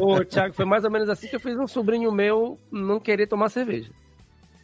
Ô, 0.00 0.24
Thiago, 0.24 0.54
foi 0.54 0.64
mais 0.64 0.84
ou 0.84 0.90
menos 0.90 1.08
assim 1.08 1.28
que 1.28 1.36
eu 1.36 1.40
fiz 1.40 1.58
um 1.58 1.66
sobrinho 1.66 2.10
meu 2.12 2.58
não 2.70 2.98
querer 2.98 3.26
tomar 3.26 3.48
cerveja. 3.48 3.90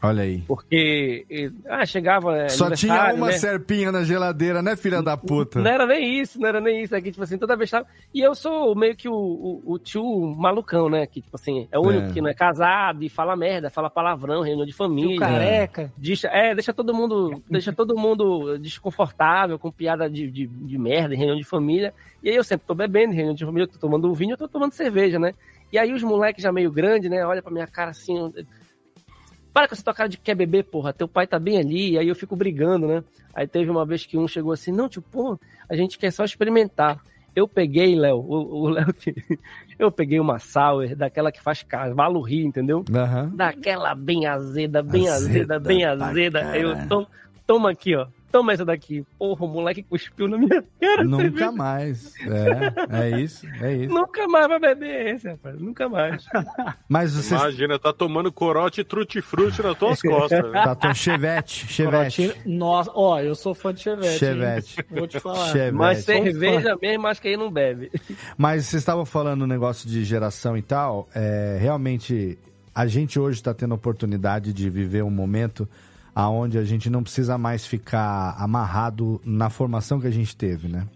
Olha 0.02 0.24
aí. 0.24 0.40
Porque, 0.48 1.24
eh, 1.30 1.50
ah, 1.68 1.86
chegava. 1.86 2.36
eh, 2.36 2.48
Só 2.48 2.70
tinha 2.72 3.14
uma 3.14 3.28
né? 3.28 3.32
serpinha 3.34 3.92
na 3.92 4.02
geladeira, 4.02 4.60
né, 4.60 4.74
filha 4.74 5.00
da 5.00 5.16
puta? 5.16 5.60
Não 5.60 5.70
era 5.70 5.86
nem 5.86 6.18
isso, 6.20 6.40
não 6.40 6.48
era 6.48 6.60
nem 6.60 6.82
isso. 6.82 6.94
Aqui, 6.96 7.12
tipo 7.12 7.22
assim, 7.22 7.38
toda 7.38 7.56
vez 7.56 7.70
tava... 7.70 7.86
E 8.12 8.20
eu 8.20 8.34
sou 8.34 8.74
meio 8.74 8.96
que 8.96 9.08
o, 9.08 9.14
o, 9.14 9.62
o 9.64 9.78
tio 9.78 10.02
malucão, 10.36 10.88
né? 10.90 11.06
Que, 11.06 11.20
tipo 11.22 11.36
assim, 11.36 11.68
é 11.70 11.78
o 11.78 11.82
único 11.82 12.08
É. 12.08 12.12
que 12.12 12.20
não 12.20 12.28
é 12.28 12.34
casado 12.34 13.04
e 13.04 13.08
fala 13.08 13.36
merda, 13.36 13.70
fala 13.70 13.88
palavrão, 13.88 14.42
reunião 14.42 14.66
de 14.66 14.72
família. 14.72 15.10
Tio 15.10 15.20
careca. 15.20 15.92
Deixa, 15.96 16.26
é, 16.28 16.52
deixa 16.52 16.72
todo 16.72 16.92
mundo, 16.92 17.40
deixa 17.48 17.72
todo 17.72 17.96
mundo 17.96 18.58
desconfortável, 18.58 19.58
com 19.58 19.70
piada 19.70 20.10
de, 20.10 20.28
de, 20.30 20.46
de 20.48 20.78
merda 20.78 21.14
em 21.14 21.18
reunião 21.18 21.36
de 21.38 21.44
família. 21.44 21.94
E 22.22 22.28
aí 22.28 22.34
eu 22.36 22.42
sempre 22.44 22.66
tô 22.66 22.74
bebendo 22.74 23.12
em 23.12 23.16
reunião 23.16 23.34
de 23.34 23.44
família, 23.44 23.64
eu 23.64 23.68
tô 23.72 23.78
tomando 23.78 24.12
vinho, 24.12 24.32
eu 24.32 24.38
tô 24.38 24.48
tomando 24.48 24.72
cerveja, 24.72 25.18
né? 25.18 25.32
E 25.72 25.78
aí 25.78 25.92
os 25.92 26.02
moleques 26.02 26.42
já 26.42 26.52
meio 26.52 26.70
grande, 26.72 27.08
né? 27.08 27.24
Olha 27.24 27.40
pra 27.40 27.52
minha 27.52 27.66
cara 27.66 27.92
assim. 27.92 28.32
Para 29.52 29.68
com 29.68 29.74
essa 29.74 29.84
tua 29.84 29.94
cara 29.94 30.08
de 30.08 30.16
que 30.16 30.24
quer 30.24 30.34
beber, 30.34 30.64
porra. 30.64 30.92
Teu 30.92 31.06
pai 31.06 31.26
tá 31.26 31.38
bem 31.38 31.58
ali. 31.58 31.92
E 31.92 31.98
aí 31.98 32.08
eu 32.08 32.14
fico 32.14 32.34
brigando, 32.34 32.86
né? 32.86 33.04
Aí 33.34 33.46
teve 33.46 33.70
uma 33.70 33.84
vez 33.84 34.06
que 34.06 34.16
um 34.16 34.26
chegou 34.26 34.52
assim: 34.52 34.72
Não, 34.72 34.88
tio, 34.88 35.02
pô, 35.02 35.38
a 35.68 35.76
gente 35.76 35.98
quer 35.98 36.10
só 36.10 36.24
experimentar. 36.24 36.98
Eu 37.34 37.48
peguei, 37.48 37.94
Léo, 37.94 38.18
o 38.18 38.62
o 38.62 38.68
Léo 38.68 38.92
que. 38.92 39.14
Eu 39.78 39.90
peguei 39.90 40.20
uma 40.20 40.38
sour, 40.38 40.94
daquela 40.94 41.32
que 41.32 41.42
faz 41.42 41.64
cavalo 41.64 42.20
rir, 42.20 42.44
entendeu? 42.44 42.84
Aham. 42.94 43.32
Daquela 43.34 43.96
bem 43.96 44.26
azeda, 44.26 44.80
bem 44.80 45.08
Azeda 45.08 45.56
azeda, 45.56 45.58
bem 45.58 45.84
azeda. 45.84 46.50
Aí 46.50 46.62
eu 46.62 46.86
tomo, 46.86 47.06
toma 47.44 47.70
aqui, 47.70 47.96
ó. 47.96 48.06
Toma 48.32 48.52
essa 48.54 48.64
daqui. 48.64 49.04
Porra, 49.18 49.44
o 49.44 49.48
moleque 49.48 49.82
cuspiu 49.82 50.26
na 50.26 50.38
minha 50.38 50.64
cara. 50.80 51.04
Nunca 51.04 51.52
mais. 51.52 52.14
É, 52.90 53.10
é 53.12 53.20
isso, 53.20 53.46
é 53.60 53.74
isso. 53.74 53.92
Nunca 53.94 54.26
mais 54.26 54.48
vai 54.48 54.58
beber 54.58 55.14
esse, 55.14 55.28
rapaz. 55.28 55.60
Nunca 55.60 55.86
mais. 55.88 56.24
Mas 56.88 57.12
você 57.14 57.34
Imagina, 57.34 57.78
tá 57.78 57.92
tomando 57.92 58.32
corote 58.32 58.82
truti-frutti 58.82 59.62
nas 59.62 59.76
tuas 59.76 60.00
costas. 60.00 60.50
né? 60.50 60.62
tá 60.64 60.74
tom 60.74 60.94
chevette, 60.94 61.66
chevette. 61.68 62.26
Corotinho- 62.28 62.56
Nossa, 62.58 62.90
ó, 62.94 63.20
eu 63.20 63.34
sou 63.34 63.54
fã 63.54 63.72
de 63.74 63.80
Chevette. 63.80 64.08
hein? 64.12 64.18
Chevette. 64.18 64.76
Vou 64.90 65.06
te 65.06 65.20
falar. 65.20 65.46
Chevette. 65.52 65.72
Mas 65.74 66.04
cerveja 66.04 66.76
mesmo, 66.80 67.06
acho 67.06 67.20
que 67.20 67.28
aí 67.28 67.36
não 67.36 67.50
bebe. 67.50 67.90
Mas 68.38 68.64
vocês 68.66 68.80
estavam 68.82 69.04
falando 69.04 69.42
um 69.42 69.46
negócio 69.46 69.86
de 69.88 70.04
geração 70.04 70.56
e 70.56 70.62
tal. 70.62 71.06
É, 71.14 71.58
realmente, 71.60 72.38
a 72.74 72.86
gente 72.86 73.20
hoje 73.20 73.38
está 73.40 73.52
tendo 73.52 73.72
a 73.72 73.74
oportunidade 73.74 74.52
de 74.54 74.70
viver 74.70 75.02
um 75.04 75.10
momento 75.10 75.68
aonde 76.14 76.58
a 76.58 76.64
gente 76.64 76.90
não 76.90 77.02
precisa 77.02 77.38
mais 77.38 77.66
ficar 77.66 78.36
amarrado 78.38 79.20
na 79.24 79.48
formação 79.48 80.00
que 80.00 80.06
a 80.06 80.10
gente 80.10 80.36
teve, 80.36 80.68
né? 80.68 80.86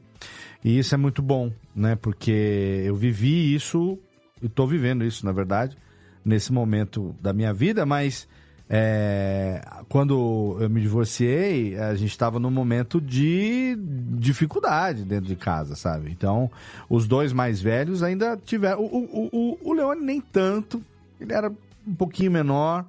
E 0.65 0.79
isso 0.79 0.95
é 0.95 0.99
muito 0.99 1.23
bom, 1.23 1.51
né? 1.75 1.97
Porque 1.97 2.83
eu 2.85 2.95
vivi 2.95 3.55
isso, 3.55 3.99
e 4.43 4.49
tô 4.49 4.67
vivendo 4.67 5.05
isso, 5.05 5.25
na 5.25 5.33
verdade, 5.33 5.77
nesse 6.25 6.53
momento 6.53 7.15
da 7.21 7.33
minha 7.33 7.53
vida, 7.53 7.87
mas 7.87 8.29
é, 8.69 9.65
quando 9.89 10.57
eu 10.61 10.69
me 10.69 10.81
divorciei, 10.81 11.79
a 11.79 11.95
gente 11.95 12.11
estava 12.11 12.41
num 12.41 12.51
momento 12.51 13.01
de 13.01 13.79
dificuldade 14.19 15.05
dentro 15.05 15.27
de 15.27 15.37
casa, 15.37 15.77
sabe? 15.77 16.11
Então, 16.11 16.51
os 16.89 17.07
dois 17.07 17.33
mais 17.33 17.61
velhos 17.61 18.03
ainda 18.03 18.37
tiveram. 18.37 18.81
O, 18.81 18.87
o, 18.87 19.29
o, 19.33 19.71
o 19.71 19.73
Leone 19.73 20.05
nem 20.05 20.21
tanto, 20.21 20.83
ele 21.21 21.33
era 21.33 21.49
um 21.87 21.95
pouquinho 21.95 22.33
menor. 22.33 22.85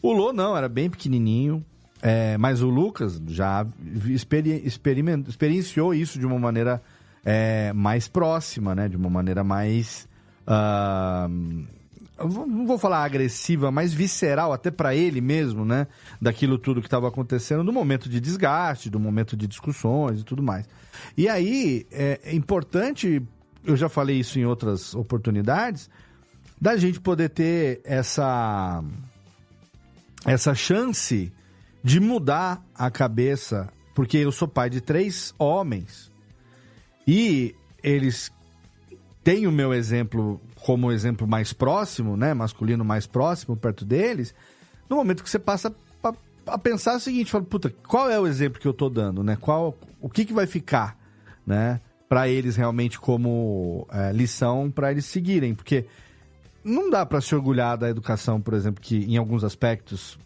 O 0.00 0.12
Lô 0.12 0.32
não, 0.32 0.56
era 0.56 0.68
bem 0.68 0.88
pequenininho. 0.88 1.64
É, 2.00 2.38
mas 2.38 2.62
o 2.62 2.68
Lucas 2.68 3.20
já 3.26 3.66
experi 4.06 4.62
experienciou 4.64 5.92
isso 5.92 6.18
de 6.18 6.26
uma 6.26 6.38
maneira 6.38 6.80
é, 7.24 7.72
mais 7.72 8.08
próxima, 8.08 8.74
né? 8.74 8.88
De 8.88 8.96
uma 8.96 9.10
maneira 9.10 9.42
mais. 9.42 10.08
Uh, 10.46 11.66
não 12.24 12.66
vou 12.66 12.78
falar 12.78 13.04
agressiva, 13.04 13.70
mas 13.70 13.92
visceral, 13.92 14.52
até 14.52 14.70
para 14.70 14.94
ele 14.94 15.20
mesmo, 15.20 15.64
né? 15.64 15.86
Daquilo 16.20 16.58
tudo 16.58 16.80
que 16.80 16.86
estava 16.86 17.06
acontecendo, 17.06 17.62
no 17.62 17.72
momento 17.72 18.08
de 18.08 18.20
desgaste, 18.20 18.90
do 18.90 18.98
momento 18.98 19.36
de 19.36 19.46
discussões 19.46 20.20
e 20.20 20.24
tudo 20.24 20.42
mais. 20.42 20.66
E 21.16 21.28
aí, 21.28 21.86
é, 21.92 22.20
é 22.24 22.34
importante, 22.34 23.22
eu 23.64 23.76
já 23.76 23.88
falei 23.88 24.18
isso 24.18 24.38
em 24.38 24.44
outras 24.44 24.94
oportunidades, 24.94 25.88
da 26.60 26.76
gente 26.76 26.98
poder 26.98 27.28
ter 27.28 27.80
essa, 27.84 28.82
essa 30.24 30.54
chance 30.56 31.32
de 31.88 32.00
mudar 32.00 32.62
a 32.74 32.90
cabeça, 32.90 33.72
porque 33.94 34.18
eu 34.18 34.30
sou 34.30 34.46
pai 34.46 34.68
de 34.68 34.78
três 34.78 35.34
homens 35.38 36.12
e 37.06 37.54
eles 37.82 38.30
têm 39.24 39.46
o 39.46 39.52
meu 39.52 39.72
exemplo 39.72 40.38
como 40.56 40.92
exemplo 40.92 41.26
mais 41.26 41.54
próximo, 41.54 42.14
né, 42.14 42.34
masculino 42.34 42.84
mais 42.84 43.06
próximo, 43.06 43.56
perto 43.56 43.86
deles, 43.86 44.34
no 44.86 44.96
momento 44.96 45.24
que 45.24 45.30
você 45.30 45.38
passa 45.38 45.74
a 46.46 46.58
pensar 46.58 46.96
o 46.96 47.00
seguinte, 47.00 47.30
fala, 47.30 47.44
puta, 47.44 47.74
qual 47.86 48.10
é 48.10 48.20
o 48.20 48.26
exemplo 48.26 48.60
que 48.60 48.68
eu 48.68 48.74
tô 48.74 48.90
dando, 48.90 49.24
né? 49.24 49.36
Qual, 49.40 49.74
o 49.98 50.10
que 50.10 50.26
que 50.26 50.32
vai 50.34 50.46
ficar, 50.46 50.94
né, 51.46 51.80
para 52.06 52.28
eles 52.28 52.54
realmente 52.54 53.00
como 53.00 53.86
é, 53.90 54.12
lição 54.12 54.70
para 54.70 54.90
eles 54.90 55.06
seguirem, 55.06 55.54
porque 55.54 55.86
não 56.62 56.90
dá 56.90 57.06
para 57.06 57.22
se 57.22 57.34
orgulhar 57.34 57.78
da 57.78 57.88
educação, 57.88 58.42
por 58.42 58.52
exemplo, 58.52 58.82
que 58.82 59.06
em 59.06 59.16
alguns 59.16 59.42
aspectos, 59.42 60.18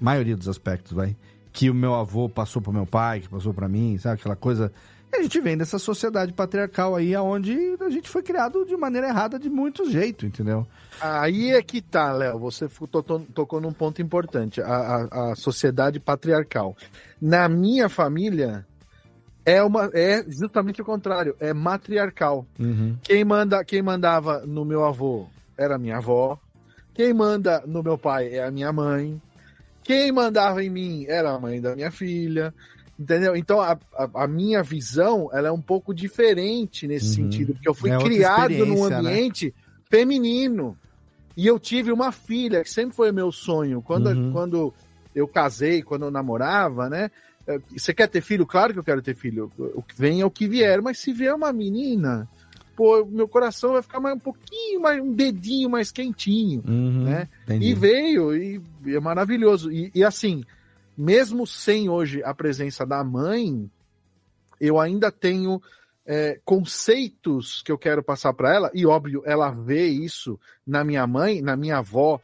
maioria 0.00 0.36
dos 0.36 0.48
aspectos, 0.48 0.92
vai, 0.92 1.16
que 1.52 1.68
o 1.68 1.74
meu 1.74 1.94
avô 1.94 2.28
passou 2.28 2.62
para 2.62 2.72
meu 2.72 2.86
pai, 2.86 3.20
que 3.20 3.28
passou 3.28 3.52
para 3.52 3.68
mim, 3.68 3.98
sabe 3.98 4.20
aquela 4.20 4.36
coisa 4.36 4.72
e 5.12 5.16
a 5.16 5.22
gente 5.22 5.40
vem 5.40 5.56
dessa 5.56 5.78
sociedade 5.78 6.32
patriarcal 6.32 6.94
aí, 6.94 7.16
onde 7.16 7.76
a 7.80 7.90
gente 7.90 8.08
foi 8.08 8.22
criado 8.22 8.64
de 8.64 8.76
maneira 8.76 9.08
errada 9.08 9.38
de 9.40 9.50
muitos 9.50 9.90
jeitos, 9.90 10.24
entendeu? 10.28 10.64
Aí 11.00 11.50
é 11.50 11.60
que 11.62 11.82
tá, 11.82 12.12
Léo. 12.12 12.38
Você 12.38 12.68
tocou, 12.68 13.20
tocou 13.34 13.60
num 13.60 13.72
ponto 13.72 14.00
importante. 14.00 14.60
A, 14.60 14.66
a, 14.66 15.32
a, 15.32 15.34
sociedade 15.34 15.98
patriarcal. 15.98 16.76
Na 17.20 17.48
minha 17.48 17.88
família, 17.88 18.64
é, 19.44 19.60
uma, 19.64 19.90
é 19.92 20.24
justamente 20.28 20.80
o 20.80 20.84
contrário. 20.84 21.34
É 21.40 21.52
matriarcal. 21.52 22.46
Uhum. 22.58 22.96
Quem, 23.02 23.24
manda, 23.24 23.64
quem 23.64 23.82
mandava 23.82 24.46
no 24.46 24.64
meu 24.64 24.84
avô 24.84 25.26
era 25.58 25.76
minha 25.76 25.96
avó. 25.96 26.38
Quem 26.94 27.12
manda 27.12 27.64
no 27.66 27.82
meu 27.82 27.98
pai 27.98 28.28
é 28.28 28.44
a 28.44 28.50
minha 28.50 28.72
mãe. 28.72 29.20
Quem 29.82 30.12
mandava 30.12 30.62
em 30.62 30.70
mim 30.70 31.06
era 31.08 31.30
a 31.30 31.38
mãe 31.38 31.60
da 31.60 31.74
minha 31.74 31.90
filha. 31.90 32.54
Entendeu? 32.98 33.34
Então 33.34 33.62
a, 33.62 33.78
a, 33.94 34.24
a, 34.24 34.28
minha 34.28 34.62
visão 34.62 35.30
ela 35.32 35.48
é 35.48 35.50
um 35.50 35.60
pouco 35.60 35.94
diferente 35.94 36.86
nesse 36.86 37.06
uhum. 37.06 37.30
sentido, 37.30 37.54
porque 37.54 37.68
eu 37.68 37.72
fui 37.72 37.90
é 37.90 37.98
criado 37.98 38.66
num 38.66 38.86
né? 38.90 38.96
ambiente 38.96 39.46
né? 39.46 39.52
feminino. 39.88 40.76
E 41.34 41.46
eu 41.46 41.58
tive 41.58 41.90
uma 41.90 42.12
filha, 42.12 42.62
que 42.62 42.68
sempre 42.68 42.94
foi 42.94 43.10
meu 43.10 43.32
sonho. 43.32 43.80
Quando, 43.80 44.08
uhum. 44.08 44.32
quando 44.32 44.74
eu 45.14 45.26
casei, 45.26 45.80
quando 45.80 46.04
eu 46.04 46.10
namorava, 46.10 46.90
né? 46.90 47.10
É, 47.46 47.58
você 47.74 47.94
quer 47.94 48.06
ter 48.06 48.20
filho? 48.20 48.46
Claro 48.46 48.74
que 48.74 48.78
eu 48.78 48.84
quero 48.84 49.00
ter 49.00 49.14
filho. 49.14 49.50
O 49.74 49.82
que 49.82 49.98
vem 49.98 50.20
é 50.20 50.26
o 50.26 50.30
que 50.30 50.46
vier, 50.46 50.82
mas 50.82 50.98
se 50.98 51.12
vier 51.14 51.34
uma 51.34 51.54
menina, 51.54 52.28
pô, 52.80 53.04
meu 53.04 53.28
coração 53.28 53.72
vai 53.74 53.82
ficar 53.82 54.00
mais 54.00 54.16
um 54.16 54.18
pouquinho, 54.18 54.80
mais 54.80 55.02
um 55.02 55.12
dedinho 55.12 55.68
mais 55.68 55.92
quentinho, 55.92 56.62
uhum. 56.66 57.04
né? 57.04 57.28
Entendi. 57.42 57.66
E 57.66 57.74
veio, 57.74 58.34
e, 58.34 58.62
e 58.86 58.96
é 58.96 59.00
maravilhoso. 59.00 59.70
E, 59.70 59.90
e 59.94 60.02
assim, 60.02 60.42
mesmo 60.96 61.46
sem 61.46 61.90
hoje 61.90 62.22
a 62.24 62.32
presença 62.32 62.86
da 62.86 63.04
mãe, 63.04 63.70
eu 64.58 64.80
ainda 64.80 65.12
tenho 65.12 65.60
é, 66.06 66.40
conceitos 66.42 67.60
que 67.62 67.70
eu 67.70 67.76
quero 67.76 68.02
passar 68.02 68.32
para 68.32 68.54
ela, 68.54 68.70
e 68.72 68.86
óbvio, 68.86 69.22
ela 69.26 69.50
vê 69.50 69.86
isso 69.88 70.40
na 70.66 70.82
minha 70.82 71.06
mãe, 71.06 71.42
na 71.42 71.58
minha 71.58 71.76
avó, 71.76 72.18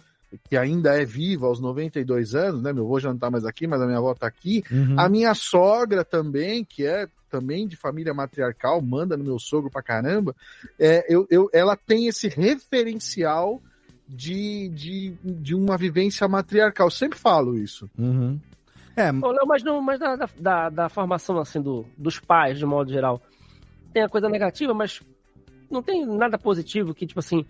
que 0.48 0.56
ainda 0.56 0.98
é 0.98 1.04
viva 1.04 1.46
aos 1.48 1.60
92 1.60 2.34
anos, 2.34 2.62
né? 2.62 2.72
Meu 2.72 2.86
avô 2.86 2.98
já 2.98 3.10
não 3.10 3.16
está 3.16 3.30
mais 3.30 3.44
aqui, 3.44 3.66
mas 3.66 3.82
a 3.82 3.84
minha 3.84 3.98
avó 3.98 4.12
está 4.12 4.26
aqui. 4.26 4.64
Uhum. 4.72 4.98
A 4.98 5.06
minha 5.06 5.34
sogra 5.34 6.02
também, 6.02 6.64
que 6.64 6.86
é 6.86 7.06
também 7.36 7.68
de 7.68 7.76
família 7.76 8.14
matriarcal, 8.14 8.80
manda 8.80 9.14
no 9.14 9.22
meu 9.22 9.38
sogro 9.38 9.70
pra 9.70 9.82
caramba. 9.82 10.34
É, 10.78 11.04
eu, 11.06 11.26
eu, 11.30 11.50
ela 11.52 11.76
tem 11.76 12.06
esse 12.06 12.28
referencial 12.28 13.60
de, 14.08 14.70
de, 14.70 15.14
de 15.22 15.54
uma 15.54 15.76
vivência 15.76 16.26
matriarcal. 16.26 16.86
Eu 16.86 16.90
sempre 16.90 17.18
falo 17.18 17.58
isso. 17.58 17.90
Uhum. 17.98 18.40
É, 18.96 19.12
mas, 19.12 19.62
não, 19.62 19.82
mas 19.82 20.00
da, 20.00 20.16
da, 20.38 20.70
da, 20.70 20.88
formação 20.88 21.38
assim 21.38 21.60
do, 21.60 21.84
dos 21.98 22.18
pais, 22.18 22.58
de 22.58 22.64
modo 22.64 22.90
geral, 22.90 23.20
tem 23.92 24.02
a 24.02 24.08
coisa 24.08 24.30
negativa, 24.30 24.72
mas 24.72 25.02
não 25.70 25.82
tem 25.82 26.06
nada 26.06 26.38
positivo 26.38 26.94
que, 26.94 27.06
tipo 27.06 27.20
assim, 27.20 27.44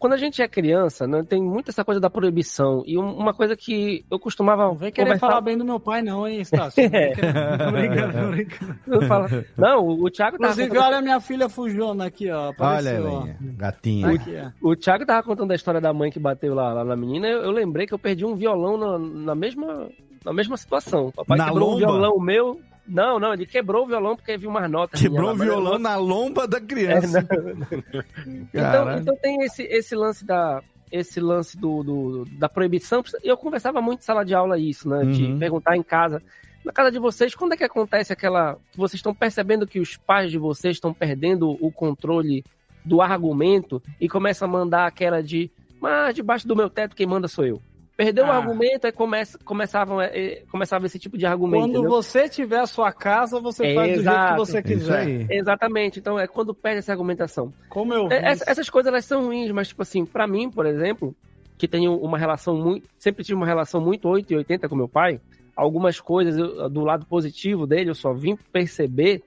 quando 0.00 0.14
a 0.14 0.16
gente 0.16 0.40
é 0.40 0.48
criança, 0.48 1.06
né, 1.06 1.22
tem 1.22 1.42
muita 1.42 1.70
essa 1.70 1.84
coisa 1.84 2.00
da 2.00 2.08
proibição. 2.08 2.82
E 2.86 2.96
uma 2.96 3.34
coisa 3.34 3.54
que 3.54 4.02
eu 4.10 4.18
costumava. 4.18 4.64
Não 4.64 4.74
vem 4.74 4.90
querer 4.90 5.08
conversar... 5.08 5.26
falar 5.26 5.40
bem 5.42 5.58
do 5.58 5.64
meu 5.64 5.78
pai, 5.78 6.00
não, 6.00 6.26
hein, 6.26 6.40
Estácio? 6.40 6.82
é. 6.82 7.12
Não 7.58 7.70
brincando, 7.72 8.18
não 8.18 8.30
brincando. 8.30 9.46
Não, 9.58 9.86
o 9.86 10.10
Thiago 10.10 10.38
tava. 10.38 10.52
Inclusive, 10.54 10.68
contando... 10.68 10.86
olha 10.86 10.96
a 10.96 11.02
minha 11.02 11.20
filha 11.20 11.48
fujona 11.50 12.06
aqui, 12.06 12.30
ó. 12.30 12.48
Apareceu, 12.48 13.04
olha, 13.04 13.10
ó. 13.10 13.56
gatinha. 13.58 14.08
Aqui, 14.08 14.36
o, 14.62 14.70
o 14.70 14.76
Thiago 14.76 15.04
tava 15.04 15.22
contando 15.22 15.50
a 15.50 15.54
história 15.54 15.82
da 15.82 15.92
mãe 15.92 16.10
que 16.10 16.18
bateu 16.18 16.54
lá, 16.54 16.72
lá 16.72 16.82
na 16.82 16.96
menina. 16.96 17.28
Eu, 17.28 17.42
eu 17.42 17.50
lembrei 17.50 17.86
que 17.86 17.92
eu 17.92 17.98
perdi 17.98 18.24
um 18.24 18.34
violão 18.34 18.78
na, 18.78 18.98
na 18.98 19.34
mesma 19.34 19.90
na 20.24 20.32
mesma 20.32 20.56
situação. 20.56 21.10
Papai 21.12 21.36
na 21.36 21.46
quebrou 21.46 21.70
lomba? 21.70 21.76
um 21.76 21.78
violão 21.78 22.18
meu. 22.18 22.60
Não, 22.86 23.20
não, 23.20 23.32
ele 23.32 23.46
quebrou 23.46 23.84
o 23.84 23.86
violão 23.86 24.16
porque 24.16 24.36
viu 24.36 24.50
umas 24.50 24.68
notas. 24.70 25.00
Quebrou 25.00 25.32
o 25.32 25.36
violão 25.36 25.78
na 25.78 25.96
lomba 25.96 26.46
da 26.48 26.60
criança. 26.60 27.20
É, 27.20 28.58
então, 28.58 28.98
então 28.98 29.16
tem 29.16 29.42
esse, 29.44 29.62
esse 29.62 29.94
lance 29.94 30.24
da 30.24 30.62
esse 30.90 31.20
lance 31.20 31.56
do, 31.56 31.82
do, 31.82 32.24
da 32.32 32.48
proibição. 32.48 33.02
Eu 33.22 33.36
conversava 33.36 33.80
muito 33.80 34.00
em 34.00 34.04
sala 34.04 34.24
de 34.24 34.34
aula 34.34 34.58
isso, 34.58 34.88
né? 34.88 35.04
De 35.04 35.24
Uhum. 35.24 35.38
perguntar 35.38 35.76
em 35.76 35.82
casa. 35.82 36.20
Na 36.64 36.72
casa 36.72 36.90
de 36.90 36.98
vocês, 36.98 37.34
quando 37.34 37.52
é 37.52 37.56
que 37.56 37.64
acontece 37.64 38.12
aquela. 38.12 38.56
que 38.72 38.76
vocês 38.76 38.98
estão 38.98 39.14
percebendo 39.14 39.66
que 39.66 39.80
os 39.80 39.96
pais 39.96 40.30
de 40.30 40.38
vocês 40.38 40.76
estão 40.76 40.92
perdendo 40.92 41.56
o 41.64 41.70
controle 41.70 42.44
do 42.84 43.00
argumento 43.00 43.82
e 44.00 44.08
começam 44.08 44.48
a 44.48 44.50
mandar 44.50 44.86
aquela 44.86 45.22
de. 45.22 45.50
Mas 45.80 46.14
debaixo 46.14 46.46
do 46.46 46.56
meu 46.56 46.68
teto 46.68 46.96
quem 46.96 47.06
manda 47.06 47.28
sou 47.28 47.46
eu. 47.46 47.62
Perdeu 48.04 48.24
o 48.24 48.30
Ah. 48.30 48.36
argumento, 48.36 48.86
aí 48.86 48.92
começa, 48.92 49.38
começavam, 49.44 50.00
é, 50.00 50.42
começava 50.50 50.86
esse 50.86 50.98
tipo 50.98 51.18
de 51.18 51.26
argumento. 51.26 51.64
Quando 51.64 51.70
entendeu? 51.72 51.90
você 51.90 52.28
tiver 52.28 52.60
a 52.60 52.66
sua 52.66 52.90
casa, 52.92 53.38
você 53.40 53.66
É, 53.66 53.74
faz 53.74 53.88
do 53.88 53.94
jeito 54.02 54.04
que 54.04 54.10
exato. 54.10 54.36
você 54.36 54.62
quiser. 54.62 55.26
Exatamente. 55.30 55.98
Então 55.98 56.18
é 56.18 56.26
quando 56.26 56.54
perde 56.54 56.78
essa 56.78 56.92
argumentação. 56.92 57.52
Como 57.68 57.92
eu. 57.92 58.10
É, 58.10 58.30
essa- 58.30 58.44
essas 58.50 58.70
coisas 58.70 58.90
elas 58.90 59.04
são 59.04 59.24
ruins, 59.26 59.50
mas 59.50 59.68
tipo 59.68 59.82
assim, 59.82 60.06
pra 60.06 60.26
mim, 60.26 60.50
por 60.50 60.64
exemplo, 60.64 61.14
que 61.58 61.68
tenho 61.68 61.94
uma 61.98 62.16
relação 62.16 62.56
muito, 62.56 62.88
sempre 62.98 63.22
tive 63.22 63.34
uma 63.36 63.44
relação 63.46 63.80
muito 63.82 64.08
8 64.08 64.32
e 64.32 64.36
80 64.36 64.66
com 64.66 64.74
meu 64.74 64.88
pai, 64.88 65.20
algumas 65.54 66.00
coisas 66.00 66.38
eu- 66.38 66.70
do 66.70 66.80
lado 66.80 67.04
positivo 67.04 67.66
dele 67.66 67.90
eu 67.90 67.94
só 67.94 68.14
vim 68.14 68.34
perceber 68.50 69.22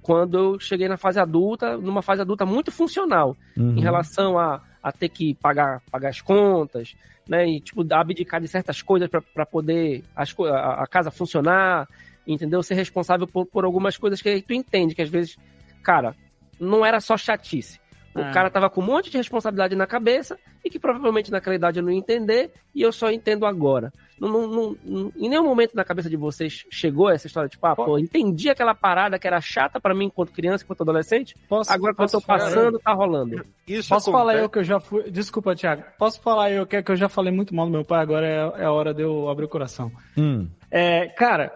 quando 0.00 0.38
eu 0.38 0.60
cheguei 0.60 0.86
na 0.86 0.96
fase 0.96 1.18
adulta, 1.18 1.76
numa 1.76 2.02
fase 2.02 2.22
adulta 2.22 2.46
muito 2.46 2.70
funcional, 2.70 3.36
Uhum. 3.56 3.76
em 3.76 3.80
relação 3.80 4.38
a, 4.38 4.60
a 4.82 4.92
ter 4.92 5.08
que 5.08 5.34
pagar, 5.34 5.82
pagar 5.90 6.10
as 6.10 6.20
contas, 6.20 6.94
né, 7.28 7.46
e 7.48 7.60
tipo 7.60 7.84
abdicar 7.92 8.40
de 8.40 8.48
certas 8.48 8.82
coisas 8.82 9.08
para 9.08 9.44
poder 9.46 10.04
as, 10.14 10.34
a, 10.40 10.84
a 10.84 10.86
casa 10.86 11.10
funcionar, 11.10 11.88
entendeu? 12.26 12.62
Ser 12.62 12.74
responsável 12.74 13.26
por, 13.26 13.46
por 13.46 13.64
algumas 13.64 13.96
coisas 13.96 14.22
que 14.22 14.40
tu 14.42 14.52
entende 14.52 14.94
que 14.94 15.02
às 15.02 15.08
vezes, 15.08 15.36
cara, 15.82 16.14
não 16.58 16.84
era 16.86 17.00
só 17.00 17.16
chatice. 17.16 17.80
O 18.14 18.20
Ah. 18.20 18.30
cara 18.32 18.48
tava 18.48 18.70
com 18.70 18.80
um 18.80 18.84
monte 18.86 19.10
de 19.10 19.16
responsabilidade 19.18 19.76
na 19.76 19.86
cabeça 19.86 20.38
e 20.64 20.70
que 20.70 20.78
provavelmente 20.78 21.30
naquela 21.30 21.54
idade 21.56 21.78
eu 21.78 21.82
não 21.82 21.90
ia 21.92 21.98
entender 21.98 22.50
e 22.74 22.80
eu 22.80 22.90
só 22.92 23.10
entendo 23.10 23.44
agora. 23.44 23.92
Não, 24.18 24.28
não- 24.48 24.76
não- 24.84 25.12
em 25.16 25.28
nenhum 25.28 25.44
momento 25.44 25.74
na 25.74 25.84
cabeça 25.84 26.08
de 26.08 26.16
vocês 26.16 26.64
chegou 26.70 27.10
essa 27.10 27.26
história 27.26 27.48
de, 27.48 27.52
tipo, 27.52 27.66
ah, 27.66 27.76
pô, 27.76 27.98
entendi 27.98 28.48
aquela 28.48 28.74
parada 28.74 29.18
que 29.18 29.26
era 29.26 29.40
chata 29.40 29.78
pra 29.80 29.94
mim 29.94 30.06
enquanto 30.06 30.32
criança, 30.32 30.64
enquanto 30.64 30.80
adolescente, 30.82 31.36
Posso- 31.48 31.70
agora 31.70 31.94
que 31.94 32.00
eu 32.00 32.04
posso 32.04 32.20
tô 32.20 32.26
falar? 32.26 32.38
passando, 32.38 32.78
tá 32.78 32.92
rolando. 32.92 33.44
Isso 33.68 33.88
Posso 33.88 34.10
acontece- 34.10 34.12
falar 34.12 34.36
eu 34.36 34.48
que 34.48 34.58
eu 34.58 34.64
já 34.64 34.80
fui. 34.80 35.10
Desculpa, 35.10 35.54
Thiago. 35.54 35.82
Posso 35.98 36.20
falar 36.20 36.50
eu 36.50 36.66
que, 36.66 36.82
que 36.82 36.90
eu 36.92 36.96
já 36.96 37.08
falei 37.08 37.32
muito 37.32 37.54
mal 37.54 37.66
do 37.66 37.72
meu 37.72 37.84
pai, 37.84 38.00
agora 38.00 38.26
é, 38.26 38.62
é 38.62 38.64
a 38.64 38.72
hora 38.72 38.94
de 38.94 39.02
eu 39.02 39.28
abrir 39.28 39.44
o 39.44 39.48
coração. 39.48 39.92
Hum. 40.16 40.48
É, 40.70 41.08
cara, 41.08 41.52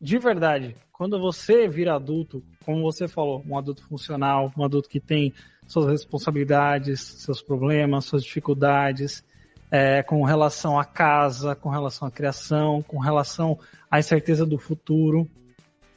de 0.00 0.18
verdade, 0.18 0.76
quando 0.92 1.18
você 1.18 1.66
vira 1.68 1.94
adulto, 1.94 2.42
como 2.64 2.82
você 2.82 3.08
falou, 3.08 3.42
um 3.48 3.58
adulto 3.58 3.82
funcional, 3.84 4.52
um 4.56 4.64
adulto 4.64 4.88
que 4.88 5.00
tem 5.00 5.32
suas 5.66 5.86
responsabilidades, 5.86 7.00
seus 7.00 7.42
problemas, 7.42 8.04
suas 8.04 8.22
dificuldades, 8.24 9.24
é, 9.70 10.02
com 10.02 10.22
relação 10.24 10.78
à 10.78 10.84
casa, 10.84 11.54
com 11.54 11.68
relação 11.68 12.08
à 12.08 12.10
criação, 12.10 12.82
com 12.82 12.98
relação 12.98 13.58
à 13.90 13.98
incerteza 13.98 14.46
do 14.46 14.58
futuro, 14.58 15.28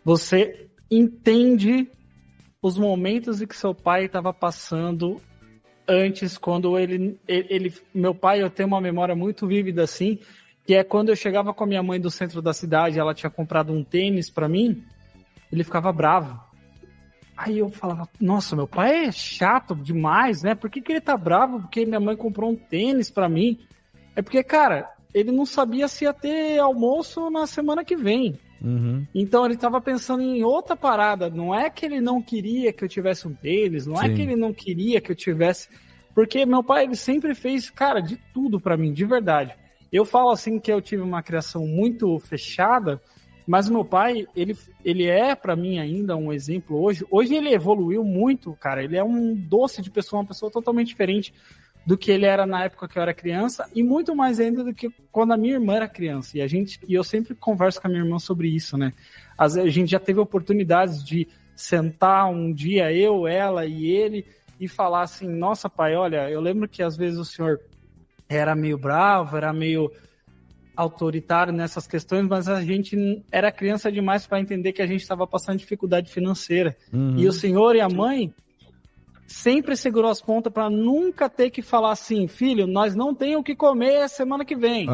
você 0.03 0.67
entende 0.89 1.89
os 2.61 2.77
momentos 2.77 3.41
em 3.41 3.47
que 3.47 3.55
seu 3.55 3.73
pai 3.73 4.05
estava 4.05 4.33
passando 4.33 5.21
antes, 5.87 6.37
quando 6.37 6.77
ele, 6.77 7.19
ele, 7.27 7.73
Meu 7.93 8.13
pai, 8.13 8.41
eu 8.41 8.49
tenho 8.49 8.67
uma 8.67 8.79
memória 8.79 9.15
muito 9.15 9.47
vívida 9.47 9.83
assim, 9.83 10.19
que 10.65 10.75
é 10.75 10.83
quando 10.83 11.09
eu 11.09 11.15
chegava 11.15 11.53
com 11.53 11.63
a 11.63 11.67
minha 11.67 11.83
mãe 11.83 11.99
do 11.99 12.11
centro 12.11 12.41
da 12.41 12.53
cidade, 12.53 12.99
ela 12.99 13.13
tinha 13.13 13.29
comprado 13.29 13.73
um 13.73 13.83
tênis 13.83 14.29
para 14.29 14.47
mim, 14.47 14.83
ele 15.51 15.63
ficava 15.63 15.91
bravo. 15.91 16.50
Aí 17.43 17.57
eu 17.57 17.71
falava, 17.71 18.07
nossa, 18.19 18.55
meu 18.55 18.67
pai 18.67 19.05
é 19.05 19.11
chato 19.11 19.75
demais, 19.75 20.43
né? 20.43 20.53
Por 20.53 20.69
que, 20.69 20.79
que 20.79 20.91
ele 20.91 21.01
tá 21.01 21.17
bravo? 21.17 21.61
Porque 21.61 21.85
minha 21.85 21.99
mãe 21.99 22.15
comprou 22.15 22.51
um 22.51 22.55
tênis 22.55 23.09
para 23.09 23.27
mim. 23.27 23.57
É 24.15 24.21
porque, 24.21 24.43
cara, 24.43 24.87
ele 25.11 25.31
não 25.31 25.43
sabia 25.43 25.87
se 25.87 26.03
ia 26.05 26.13
ter 26.13 26.59
almoço 26.59 27.31
na 27.31 27.47
semana 27.47 27.83
que 27.83 27.95
vem. 27.95 28.39
Uhum. 28.61 29.07
Então 29.15 29.43
ele 29.43 29.55
estava 29.55 29.81
pensando 29.81 30.21
em 30.21 30.43
outra 30.43 30.75
parada. 30.75 31.31
Não 31.31 31.53
é 31.53 31.67
que 31.67 31.83
ele 31.83 31.99
não 31.99 32.21
queria 32.21 32.71
que 32.71 32.83
eu 32.83 32.89
tivesse 32.89 33.27
um 33.27 33.33
tênis, 33.33 33.87
não 33.87 33.99
é 33.99 34.07
Sim. 34.07 34.13
que 34.13 34.21
ele 34.21 34.35
não 34.35 34.53
queria 34.53 35.01
que 35.01 35.11
eu 35.11 35.15
tivesse. 35.15 35.67
Porque 36.13 36.45
meu 36.45 36.63
pai 36.63 36.83
ele 36.83 36.95
sempre 36.95 37.33
fez, 37.33 37.71
cara, 37.71 38.01
de 38.01 38.17
tudo 38.31 38.59
para 38.59 38.77
mim, 38.77 38.93
de 38.93 39.03
verdade. 39.03 39.55
Eu 39.91 40.05
falo 40.05 40.29
assim 40.29 40.59
que 40.59 40.71
eu 40.71 40.79
tive 40.79 41.01
uma 41.01 41.23
criação 41.23 41.65
muito 41.65 42.19
fechada, 42.19 43.01
mas 43.51 43.67
meu 43.67 43.83
pai, 43.83 44.25
ele, 44.33 44.57
ele 44.81 45.07
é 45.07 45.35
para 45.35 45.57
mim 45.57 45.77
ainda 45.77 46.15
um 46.15 46.31
exemplo 46.31 46.81
hoje. 46.81 47.05
Hoje 47.11 47.35
ele 47.35 47.53
evoluiu 47.53 48.01
muito, 48.01 48.53
cara. 48.53 48.81
Ele 48.81 48.95
é 48.95 49.03
um 49.03 49.35
doce 49.35 49.81
de 49.81 49.91
pessoa, 49.91 50.21
uma 50.21 50.27
pessoa 50.29 50.49
totalmente 50.49 50.87
diferente 50.87 51.33
do 51.85 51.97
que 51.97 52.09
ele 52.11 52.25
era 52.25 52.45
na 52.45 52.63
época 52.63 52.87
que 52.87 52.97
eu 52.97 53.01
era 53.01 53.13
criança 53.13 53.69
e 53.75 53.83
muito 53.83 54.15
mais 54.15 54.39
ainda 54.39 54.63
do 54.63 54.73
que 54.73 54.89
quando 55.11 55.33
a 55.33 55.37
minha 55.37 55.55
irmã 55.55 55.73
era 55.73 55.89
criança. 55.89 56.37
E 56.37 56.41
a 56.41 56.47
gente 56.47 56.79
e 56.87 56.93
eu 56.93 57.03
sempre 57.03 57.35
converso 57.35 57.81
com 57.81 57.87
a 57.87 57.89
minha 57.89 58.01
irmã 58.01 58.19
sobre 58.19 58.47
isso, 58.47 58.77
né? 58.77 58.93
A 59.37 59.49
gente 59.67 59.91
já 59.91 59.99
teve 59.99 60.21
oportunidades 60.21 61.03
de 61.03 61.27
sentar 61.53 62.31
um 62.31 62.53
dia 62.53 62.93
eu, 62.93 63.27
ela 63.27 63.65
e 63.65 63.85
ele 63.85 64.25
e 64.61 64.67
falar 64.69 65.01
assim: 65.01 65.27
"Nossa, 65.27 65.69
pai, 65.69 65.93
olha, 65.93 66.29
eu 66.29 66.39
lembro 66.39 66.69
que 66.69 66.81
às 66.81 66.95
vezes 66.95 67.19
o 67.19 67.25
senhor 67.25 67.59
era 68.29 68.55
meio 68.55 68.77
bravo, 68.77 69.35
era 69.35 69.51
meio 69.51 69.91
autoritário 70.75 71.51
nessas 71.53 71.85
questões, 71.87 72.27
mas 72.27 72.47
a 72.47 72.61
gente 72.63 73.23
era 73.31 73.51
criança 73.51 73.91
demais 73.91 74.25
para 74.25 74.39
entender 74.39 74.71
que 74.73 74.81
a 74.81 74.87
gente 74.87 75.01
estava 75.01 75.27
passando 75.27 75.57
dificuldade 75.57 76.11
financeira. 76.11 76.75
Uhum. 76.93 77.17
E 77.17 77.27
o 77.27 77.31
senhor 77.33 77.75
e 77.75 77.81
a 77.81 77.89
mãe 77.89 78.33
sempre 79.27 79.75
segurou 79.75 80.09
as 80.11 80.21
pontas 80.21 80.51
para 80.51 80.69
nunca 80.69 81.29
ter 81.29 81.49
que 81.49 81.61
falar 81.61 81.91
assim, 81.91 82.27
filho, 82.27 82.67
nós 82.67 82.95
não 82.95 83.13
tem 83.15 83.35
o 83.35 83.43
que 83.43 83.55
comer 83.55 84.09
semana 84.09 84.43
que 84.43 84.55
vem. 84.55 84.87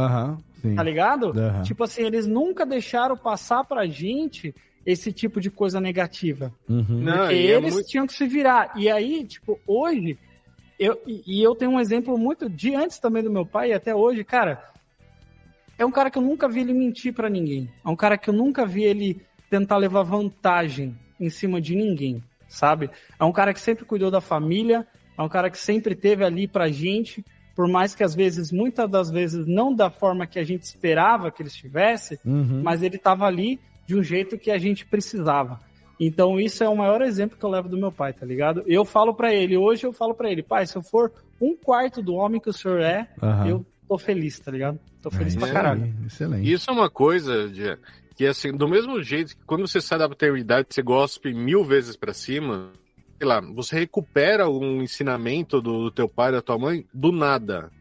Sim. 0.62 0.76
Tá 0.76 0.84
ligado? 0.84 1.28
Aham. 1.40 1.62
Tipo 1.64 1.84
assim, 1.84 2.04
eles 2.04 2.28
nunca 2.28 2.66
deixaram 2.66 3.16
passar 3.18 3.64
pra 3.64 3.86
gente 3.88 4.54
esse 4.86 5.12
tipo 5.12 5.42
de 5.42 5.50
coisa 5.52 5.80
negativa. 5.82 6.52
Uhum. 6.70 6.86
Não, 7.02 7.18
Porque 7.20 7.34
e 7.36 7.48
é 7.52 7.58
eles 7.58 7.74
muito- 7.74 7.88
tinham 7.88 8.08
que 8.08 8.14
se 8.14 8.26
virar. 8.28 8.72
E 8.76 8.90
aí, 8.90 9.26
tipo, 9.26 9.60
hoje, 9.68 10.18
eu, 10.80 11.00
e 11.06 11.42
eu 11.44 11.56
tenho 11.56 11.72
um 11.72 11.80
exemplo 11.80 12.18
muito 12.18 12.50
de 12.50 12.74
antes 12.76 12.98
também 13.00 13.22
do 13.24 13.32
meu 13.32 13.46
pai 13.46 13.70
e 13.72 13.74
até 13.74 13.94
hoje, 13.94 14.24
cara. 14.24 14.64
É 15.78 15.86
um 15.86 15.92
cara 15.92 16.10
que 16.10 16.18
eu 16.18 16.22
nunca 16.22 16.48
vi 16.50 16.62
ele 16.62 16.74
mentir 16.74 17.14
pra 17.14 17.30
ninguém. 17.30 17.70
É 17.86 17.90
um 17.90 17.96
cara 17.96 18.18
que 18.18 18.30
eu 18.30 18.34
nunca 18.34 18.66
vi 18.66 18.84
ele 18.84 19.22
tentar 19.50 19.78
levar 19.78 20.04
vantagem 20.04 20.98
em 21.20 21.30
cima 21.30 21.62
de 21.62 21.76
ninguém, 21.76 22.24
sabe? 22.48 22.90
É 23.20 23.24
um 23.24 23.32
cara 23.32 23.54
que 23.54 23.60
sempre 23.62 23.86
cuidou 23.86 24.10
da 24.12 24.20
família, 24.22 24.86
é 25.18 25.22
um 25.22 25.30
cara 25.30 25.50
que 25.50 25.58
sempre 25.58 25.96
teve 25.96 26.24
ali 26.24 26.48
pra 26.48 26.68
gente, 26.70 27.24
por 27.56 27.68
mais 27.68 27.96
que 27.96 28.04
às 28.04 28.14
vezes, 28.14 28.52
muitas 28.52 28.90
das 28.90 29.10
vezes, 29.10 29.48
não 29.48 29.74
da 29.74 29.90
forma 29.90 30.28
que 30.28 30.38
a 30.38 30.44
gente 30.44 30.64
esperava 30.64 31.32
que 31.32 31.42
ele 31.42 31.50
estivesse, 31.50 32.20
Uhum. 32.26 32.62
mas 32.64 32.84
ele 32.84 32.98
estava 32.98 33.26
ali 33.26 33.60
de 33.86 33.96
um 33.96 34.04
jeito 34.04 34.38
que 34.38 34.52
a 34.52 34.58
gente 34.58 34.86
precisava. 34.86 35.60
Então 36.00 36.40
isso 36.40 36.64
é 36.64 36.70
o 36.70 36.76
maior 36.78 37.02
exemplo 37.02 37.38
que 37.38 37.44
eu 37.44 37.50
levo 37.50 37.68
do 37.70 37.78
meu 37.78 37.92
pai, 37.92 38.14
tá 38.14 38.26
ligado? 38.26 38.64
Eu 38.68 38.86
falo 38.86 39.14
pra 39.16 39.34
ele, 39.34 39.58
hoje 39.58 39.86
eu 39.88 39.94
falo 39.94 40.14
pra 40.14 40.30
ele, 40.30 40.44
pai, 40.44 40.68
se 40.68 40.76
eu 40.76 40.84
for 40.84 41.12
um 41.42 41.56
quarto 41.56 42.02
do 42.02 42.14
homem 42.14 42.40
que 42.40 42.50
o 42.50 42.54
senhor 42.54 42.82
é, 42.82 43.08
Aham. 43.24 43.48
eu 43.48 43.66
tô 43.88 43.98
feliz, 43.98 44.40
tá 44.40 44.52
ligado? 44.52 44.80
Tô 45.02 45.10
feliz 45.10 45.36
É, 45.36 45.40
pra 45.40 45.52
caralho. 45.52 45.94
Excelente. 46.06 46.52
Isso 46.52 46.70
é 46.70 46.74
uma 46.74 46.90
coisa 46.90 47.48
de, 47.50 47.78
que, 48.16 48.26
assim, 48.26 48.52
do 48.52 48.68
mesmo 48.68 49.02
jeito 49.02 49.36
que 49.36 49.44
quando 49.46 49.68
você 49.68 49.80
sai 49.80 50.00
da 50.00 50.10
paternidade, 50.10 50.68
você 50.72 50.82
gospe 50.82 51.34
mil 51.34 51.64
vezes 51.64 51.96
pra 51.96 52.14
cima, 52.14 52.72
sei 53.18 53.28
lá, 53.28 53.40
você 53.42 53.80
recupera 53.80 54.50
um 54.50 54.82
ensinamento 54.82 55.62
do, 55.62 55.84
do 55.86 55.92
teu 55.92 56.08
pai, 56.10 56.32
da 56.32 56.42
tua 56.42 56.58
mãe, 56.58 56.86
do 56.94 57.12
nada. 57.12 57.72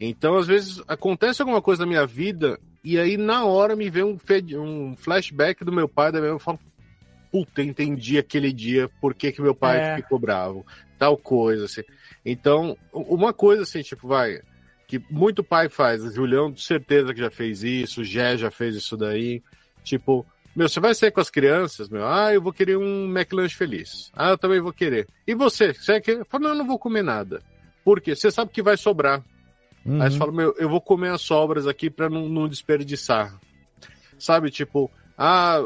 Então, 0.00 0.36
às 0.36 0.46
vezes, 0.46 0.82
acontece 0.88 1.40
alguma 1.40 1.62
coisa 1.62 1.82
na 1.82 1.88
minha 1.88 2.06
vida, 2.06 2.58
e 2.82 2.98
aí, 2.98 3.16
na 3.16 3.44
hora, 3.44 3.76
me 3.76 3.88
vem 3.88 4.02
um, 4.02 4.18
um 4.58 4.96
flashback 4.96 5.64
do 5.64 5.72
meu 5.72 5.88
pai, 5.88 6.10
da 6.12 6.18
minha 6.18 6.30
mãe, 6.32 6.36
eu 6.36 6.40
falo, 6.40 6.58
puta, 7.30 7.62
entendi 7.62 8.18
aquele 8.18 8.52
dia, 8.52 8.90
por 9.00 9.14
que, 9.14 9.32
que 9.32 9.40
meu 9.40 9.54
pai 9.54 9.78
É. 9.78 9.96
ficou 9.96 10.18
bravo, 10.18 10.66
tal 10.98 11.16
coisa, 11.16 11.64
assim. 11.64 11.82
Então, 12.24 12.76
uma 12.92 13.32
coisa 13.32 13.62
assim, 13.62 13.82
tipo, 13.82 14.06
vai, 14.08 14.40
que 14.86 15.02
muito 15.10 15.42
pai 15.42 15.68
faz, 15.68 16.02
Julião, 16.14 16.56
certeza 16.56 17.12
que 17.12 17.20
já 17.20 17.30
fez 17.30 17.62
isso, 17.62 18.04
Gé 18.04 18.36
já 18.36 18.50
fez 18.50 18.76
isso 18.76 18.96
daí, 18.96 19.42
tipo, 19.82 20.26
meu, 20.54 20.68
você 20.68 20.78
vai 20.78 20.94
sair 20.94 21.10
com 21.10 21.20
as 21.20 21.30
crianças, 21.30 21.88
meu, 21.88 22.06
ah, 22.06 22.32
eu 22.32 22.40
vou 22.40 22.52
querer 22.52 22.76
um 22.76 23.06
McLanche 23.10 23.56
feliz, 23.56 24.12
ah, 24.14 24.30
eu 24.30 24.38
também 24.38 24.60
vou 24.60 24.72
querer. 24.72 25.08
E 25.26 25.34
você, 25.34 25.72
você 25.72 26.00
querer? 26.00 26.24
Fala, 26.26 26.44
não, 26.44 26.50
eu 26.50 26.58
não 26.58 26.66
vou 26.66 26.78
comer 26.78 27.02
nada. 27.02 27.42
Por 27.84 28.00
quê? 28.00 28.14
Você 28.14 28.30
sabe 28.30 28.50
que 28.50 28.62
vai 28.62 28.76
sobrar. 28.76 29.22
Uhum. 29.84 30.00
Aí 30.00 30.10
você 30.10 30.16
fala, 30.16 30.32
meu, 30.32 30.54
eu 30.58 30.68
vou 30.68 30.80
comer 30.80 31.10
as 31.10 31.20
sobras 31.20 31.66
aqui 31.66 31.90
pra 31.90 32.08
não, 32.08 32.28
não 32.28 32.48
desperdiçar. 32.48 33.38
Sabe, 34.18 34.50
tipo, 34.50 34.90
ah, 35.18 35.60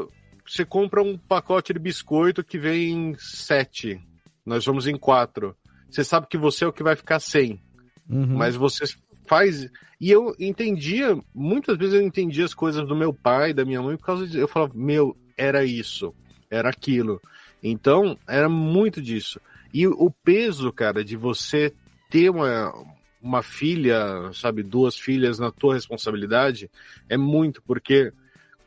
você 0.45 0.65
compra 0.65 1.01
um 1.03 1.17
pacote 1.17 1.71
de 1.71 1.79
biscoito 1.79 2.43
que 2.43 2.57
vem 2.57 3.15
sete, 3.19 4.01
nós 4.45 4.65
vamos 4.65 4.87
em 4.87 4.97
quatro. 4.97 5.55
Você 5.89 6.03
sabe 6.03 6.27
que 6.27 6.37
você 6.37 6.65
é 6.65 6.67
o 6.67 6.73
que 6.73 6.83
vai 6.83 6.95
ficar 6.95 7.19
sem, 7.19 7.61
Uhum. 8.09 8.37
mas 8.37 8.55
você 8.55 8.85
faz. 9.29 9.69
E 10.01 10.09
eu 10.09 10.35
entendia, 10.39 11.17
muitas 11.33 11.77
vezes 11.77 11.93
eu 11.93 12.01
entendia 12.01 12.43
as 12.43 12.53
coisas 12.53 12.87
do 12.87 12.95
meu 12.95 13.13
pai, 13.13 13.53
da 13.53 13.63
minha 13.63 13.81
mãe, 13.81 13.95
por 13.95 14.05
causa 14.05 14.27
de. 14.27 14.39
Eu 14.39 14.47
falava, 14.47 14.73
meu, 14.75 15.15
era 15.37 15.63
isso, 15.63 16.13
era 16.49 16.69
aquilo. 16.69 17.21
Então, 17.61 18.17
era 18.27 18.49
muito 18.49 19.01
disso. 19.01 19.39
E 19.71 19.87
o 19.87 20.09
peso, 20.23 20.71
cara, 20.73 21.03
de 21.03 21.15
você 21.15 21.71
ter 22.09 22.29
uma, 22.31 22.73
uma 23.21 23.43
filha, 23.43 24.31
sabe, 24.33 24.63
duas 24.63 24.97
filhas 24.97 25.37
na 25.37 25.51
tua 25.51 25.75
responsabilidade, 25.75 26.71
é 27.07 27.17
muito, 27.17 27.61
porque 27.61 28.11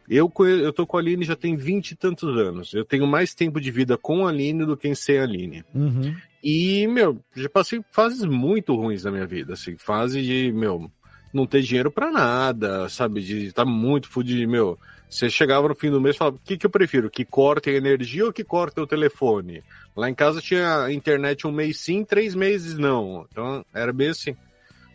eu, 0.08 0.30
eu 0.46 0.72
tô 0.72 0.86
com 0.86 0.96
a 0.96 1.00
Aline 1.00 1.24
já 1.24 1.34
tem 1.34 1.56
vinte 1.56 1.92
e 1.92 1.96
tantos 1.96 2.36
anos. 2.36 2.72
Eu 2.72 2.84
tenho 2.84 3.06
mais 3.06 3.34
tempo 3.34 3.60
de 3.60 3.70
vida 3.70 3.96
com 3.98 4.26
a 4.26 4.30
Aline 4.30 4.64
do 4.64 4.76
que 4.76 4.94
sem 4.94 5.18
a 5.18 5.24
Aline. 5.24 5.64
Uhum. 5.74 6.14
E, 6.42 6.86
meu, 6.88 7.20
já 7.36 7.48
passei 7.48 7.80
fases 7.92 8.24
muito 8.24 8.74
ruins 8.74 9.04
na 9.04 9.10
minha 9.10 9.26
vida, 9.26 9.52
assim, 9.52 9.76
fase 9.78 10.20
de, 10.22 10.52
meu, 10.52 10.90
não 11.32 11.46
ter 11.46 11.62
dinheiro 11.62 11.90
pra 11.90 12.10
nada, 12.10 12.88
sabe, 12.88 13.22
de 13.22 13.46
estar 13.46 13.64
muito 13.64 14.08
fudido, 14.08 14.50
meu. 14.50 14.78
Você 15.08 15.30
chegava 15.30 15.68
no 15.68 15.74
fim 15.74 15.90
do 15.90 16.00
mês 16.00 16.16
e 16.16 16.18
falava, 16.18 16.36
o 16.36 16.40
que, 16.40 16.56
que 16.56 16.66
eu 16.66 16.70
prefiro, 16.70 17.10
que 17.10 17.24
cortem 17.24 17.74
a 17.74 17.76
energia 17.76 18.24
ou 18.24 18.32
que 18.32 18.42
cortem 18.42 18.82
o 18.82 18.86
telefone? 18.86 19.62
Lá 19.94 20.08
em 20.08 20.14
casa 20.14 20.40
tinha 20.40 20.90
internet 20.90 21.46
um 21.46 21.52
mês 21.52 21.78
sim, 21.78 22.04
três 22.04 22.34
meses 22.34 22.78
não. 22.78 23.26
Então, 23.30 23.64
era 23.74 23.92
bem 23.92 24.08
assim. 24.08 24.34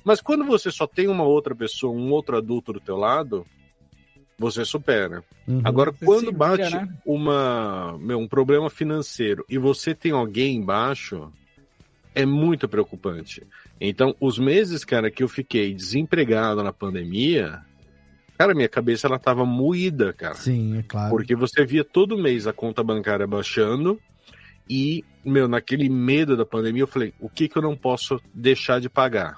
Mas 0.04 0.20
quando 0.20 0.44
você 0.44 0.72
só 0.72 0.88
tem 0.88 1.08
uma 1.08 1.24
outra 1.24 1.56
pessoa, 1.56 1.94
um 1.94 2.12
outro 2.12 2.36
adulto 2.36 2.74
do 2.74 2.80
teu 2.80 2.98
lado, 2.98 3.46
você 4.38 4.64
supera. 4.64 5.24
Uhum. 5.48 5.62
Agora, 5.64 5.92
quando 5.92 6.32
bate 6.32 6.76
né? 6.76 6.88
uma, 7.06 7.98
meu, 8.00 8.20
um 8.20 8.28
problema 8.28 8.70
financeiro 8.70 9.44
e 9.50 9.58
você 9.58 9.96
tem 9.96 10.12
alguém 10.12 10.58
embaixo, 10.58 11.32
é 12.14 12.26
muito 12.26 12.68
preocupante. 12.68 13.44
Então, 13.80 14.16
os 14.20 14.38
meses, 14.38 14.84
cara, 14.86 15.10
que 15.10 15.24
eu 15.24 15.28
fiquei 15.28 15.74
desempregado 15.74 16.64
na 16.64 16.72
pandemia, 16.74 17.62
cara, 18.38 18.54
minha 18.54 18.70
cabeça 18.70 19.08
ela 19.08 19.20
tava 19.20 19.46
moída, 19.46 20.14
cara. 20.14 20.36
Sim, 20.36 20.80
é 20.80 20.84
claro. 20.84 21.10
Porque 21.10 21.36
você 21.36 21.66
via 21.66 21.84
todo 21.84 22.18
mês 22.18 22.48
a 22.48 22.54
conta 22.54 22.84
bancária 22.84 23.26
baixando 23.26 24.00
e, 24.70 25.04
meu, 25.24 25.48
naquele 25.48 25.90
medo 25.90 26.36
da 26.36 26.46
pandemia, 26.46 26.84
eu 26.84 26.88
falei, 26.88 27.14
o 27.20 27.30
que 27.30 27.48
que 27.48 27.58
eu 27.58 27.62
não 27.62 27.76
posso 27.76 28.20
deixar 28.34 28.80
de 28.80 28.90
pagar? 28.90 29.38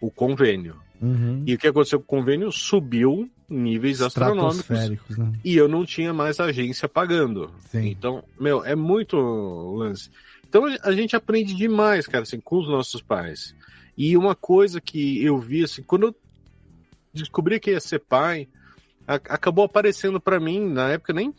O 0.00 0.10
convênio. 0.10 0.76
Uhum. 1.00 1.44
E 1.46 1.54
o 1.54 1.58
que 1.58 1.68
aconteceu 1.68 2.00
com 2.00 2.16
o 2.16 2.18
convênio? 2.20 2.50
Subiu 2.50 3.30
níveis 3.48 4.02
astronômicos. 4.02 4.68
Né? 5.16 5.32
E 5.44 5.56
eu 5.56 5.68
não 5.68 5.84
tinha 5.84 6.12
mais 6.12 6.38
agência 6.38 6.88
pagando. 6.88 7.50
Então, 7.72 8.22
meu, 8.38 8.64
é 8.64 8.76
muito 8.76 9.16
lance. 9.16 10.10
Então 10.48 10.64
a 10.82 10.92
gente 10.92 11.14
aprende 11.14 11.54
demais, 11.54 12.06
cara, 12.06 12.22
assim, 12.22 12.40
com 12.40 12.58
os 12.58 12.68
nossos 12.68 13.00
pais. 13.00 13.54
E 13.96 14.16
uma 14.16 14.34
coisa 14.34 14.80
que 14.80 15.22
eu 15.24 15.38
vi, 15.38 15.64
assim, 15.64 15.82
quando 15.82 16.08
eu 16.08 16.14
descobri 17.12 17.58
que 17.58 17.70
ia 17.70 17.80
ser 17.80 17.98
pai, 18.00 18.48
acabou 19.06 19.64
aparecendo 19.64 20.20
pra 20.20 20.38
mim, 20.38 20.68
na 20.68 20.90
época 20.90 21.14
nem 21.14 21.34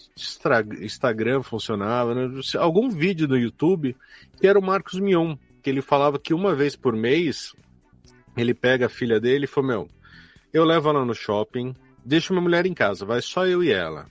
Instagram 0.81 1.44
funcionava, 1.44 2.15
né? 2.15 2.41
algum 2.57 2.90
vídeo 2.90 3.27
no 3.27 3.38
YouTube, 3.38 3.95
que 4.40 4.48
era 4.48 4.57
o 4.57 4.61
Marcos 4.61 4.99
Mion, 4.99 5.36
que 5.61 5.69
ele 5.69 5.81
falava 5.81 6.18
que 6.18 6.34
uma 6.34 6.56
vez 6.56 6.76
por 6.76 6.95
mês 6.95 7.53
ele 8.35 8.53
pega 8.53 8.85
a 8.85 8.89
filha 8.89 9.19
dele 9.19 9.45
e 9.45 9.47
falou: 9.47 9.69
Meu, 9.69 9.89
eu 10.53 10.64
levo 10.64 10.89
ela 10.89 11.06
no 11.06 11.14
shopping, 11.14 11.76
deixo 12.03 12.34
minha 12.34 12.43
mulher 12.43 12.65
em 12.65 12.73
casa, 12.73 13.06
vai 13.06 13.22
só 13.22 13.45
eu 13.45 13.64
e 13.64 13.72
ela. 13.72 14.07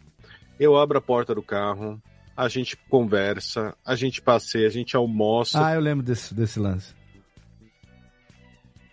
Eu 0.59 0.77
abro 0.77 0.99
a 0.99 1.01
porta 1.01 1.35
do 1.35 1.43
carro, 1.43 2.01
a 2.37 2.49
gente 2.49 2.77
conversa, 2.89 3.77
a 3.85 3.95
gente 3.95 4.23
passeia, 4.23 4.67
a 4.67 4.71
gente 4.71 4.97
almoça. 4.97 5.65
Ah, 5.65 5.75
eu 5.75 5.81
lembro 5.81 6.05
desse, 6.05 6.35
desse 6.35 6.59
lance. 6.59 6.95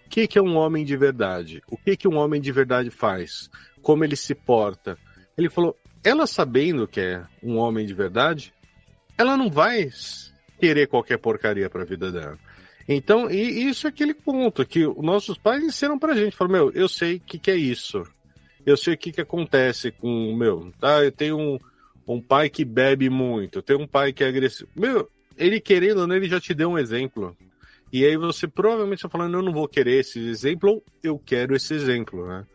O 0.06 0.10
que, 0.10 0.28
que 0.28 0.40
é 0.40 0.42
um 0.42 0.56
homem 0.56 0.86
de 0.86 0.96
verdade? 0.96 1.62
O 1.68 1.78
que, 1.78 1.98
que 1.98 2.08
um 2.08 2.16
homem 2.16 2.40
de 2.40 2.52
verdade 2.52 2.90
faz? 2.90 3.50
Como 3.82 4.04
ele 4.04 4.16
se 4.16 4.34
porta? 4.34 4.98
Ele 5.38 5.50
falou: 5.50 5.78
ela 6.04 6.28
sabendo 6.28 6.88
que 6.88 7.02
é 7.02 7.26
um 7.42 7.58
homem 7.58 7.86
de 7.86 7.94
verdade, 7.94 8.54
ela 9.18 9.36
não 9.36 9.50
vai 9.50 9.90
querer 10.60 10.88
qualquer 10.88 11.18
porcaria 11.18 11.70
para 11.70 11.82
a 11.82 11.86
vida 11.86 12.12
dela. 12.12 12.38
Então, 12.88 13.30
e 13.32 13.68
isso 13.68 13.88
é 13.88 13.90
aquele 13.90 14.14
ponto 14.14 14.66
que 14.66 14.86
os 14.86 15.04
nossos 15.04 15.38
pais 15.38 15.64
ensinam 15.64 15.98
pra 15.98 16.16
gente. 16.16 16.36
Falaram, 16.36 16.66
meu, 16.66 16.72
eu 16.74 16.88
sei 16.88 17.16
o 17.16 17.20
que, 17.20 17.40
que 17.40 17.52
é 17.52 17.56
isso. 17.56 18.04
Eu 18.66 18.78
sei 18.78 18.94
o 18.94 18.98
que, 18.98 19.12
que 19.12 19.22
acontece 19.22 19.92
com 19.92 20.30
o 20.30 20.36
meu. 20.36 20.72
Tá? 20.80 21.04
Eu 21.04 21.12
tenho 21.12 21.38
um, 21.38 21.60
um 22.08 22.22
pai 22.22 22.50
que 22.50 22.64
bebe 22.64 23.10
muito, 23.10 23.60
eu 23.60 23.64
tenho 23.64 23.80
um 23.80 23.88
pai 23.88 24.14
que 24.14 24.24
é 24.24 24.28
agressivo. 24.28 24.70
Meu, 24.76 25.10
ele 25.38 25.60
querendo 25.60 26.02
ou 26.02 26.08
não, 26.08 26.16
ele 26.16 26.30
já 26.30 26.40
te 26.40 26.54
deu 26.54 26.70
um 26.70 26.78
exemplo. 26.78 27.36
E 27.92 28.06
aí 28.06 28.18
você 28.18 28.48
provavelmente 28.48 29.00
está 29.00 29.10
falando, 29.10 29.36
eu 29.36 29.42
não 29.42 29.54
vou 29.54 29.68
querer 29.68 30.00
esse 30.00 30.20
exemplo, 30.20 30.70
ou 30.70 30.84
eu 31.02 31.20
quero 31.20 31.56
esse 31.56 31.74
exemplo, 31.74 32.28
né? 32.28 32.46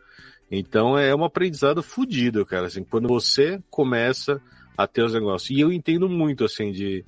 Então 0.49 0.97
é 0.97 1.15
um 1.15 1.23
aprendizado 1.23 1.81
fudido, 1.81 2.45
cara, 2.45 2.67
assim, 2.67 2.83
quando 2.83 3.07
você 3.07 3.61
começa 3.69 4.41
a 4.77 4.85
ter 4.85 5.03
os 5.03 5.13
negócios. 5.13 5.49
E 5.49 5.61
eu 5.61 5.71
entendo 5.71 6.09
muito, 6.09 6.43
assim, 6.43 6.71
de 6.71 7.05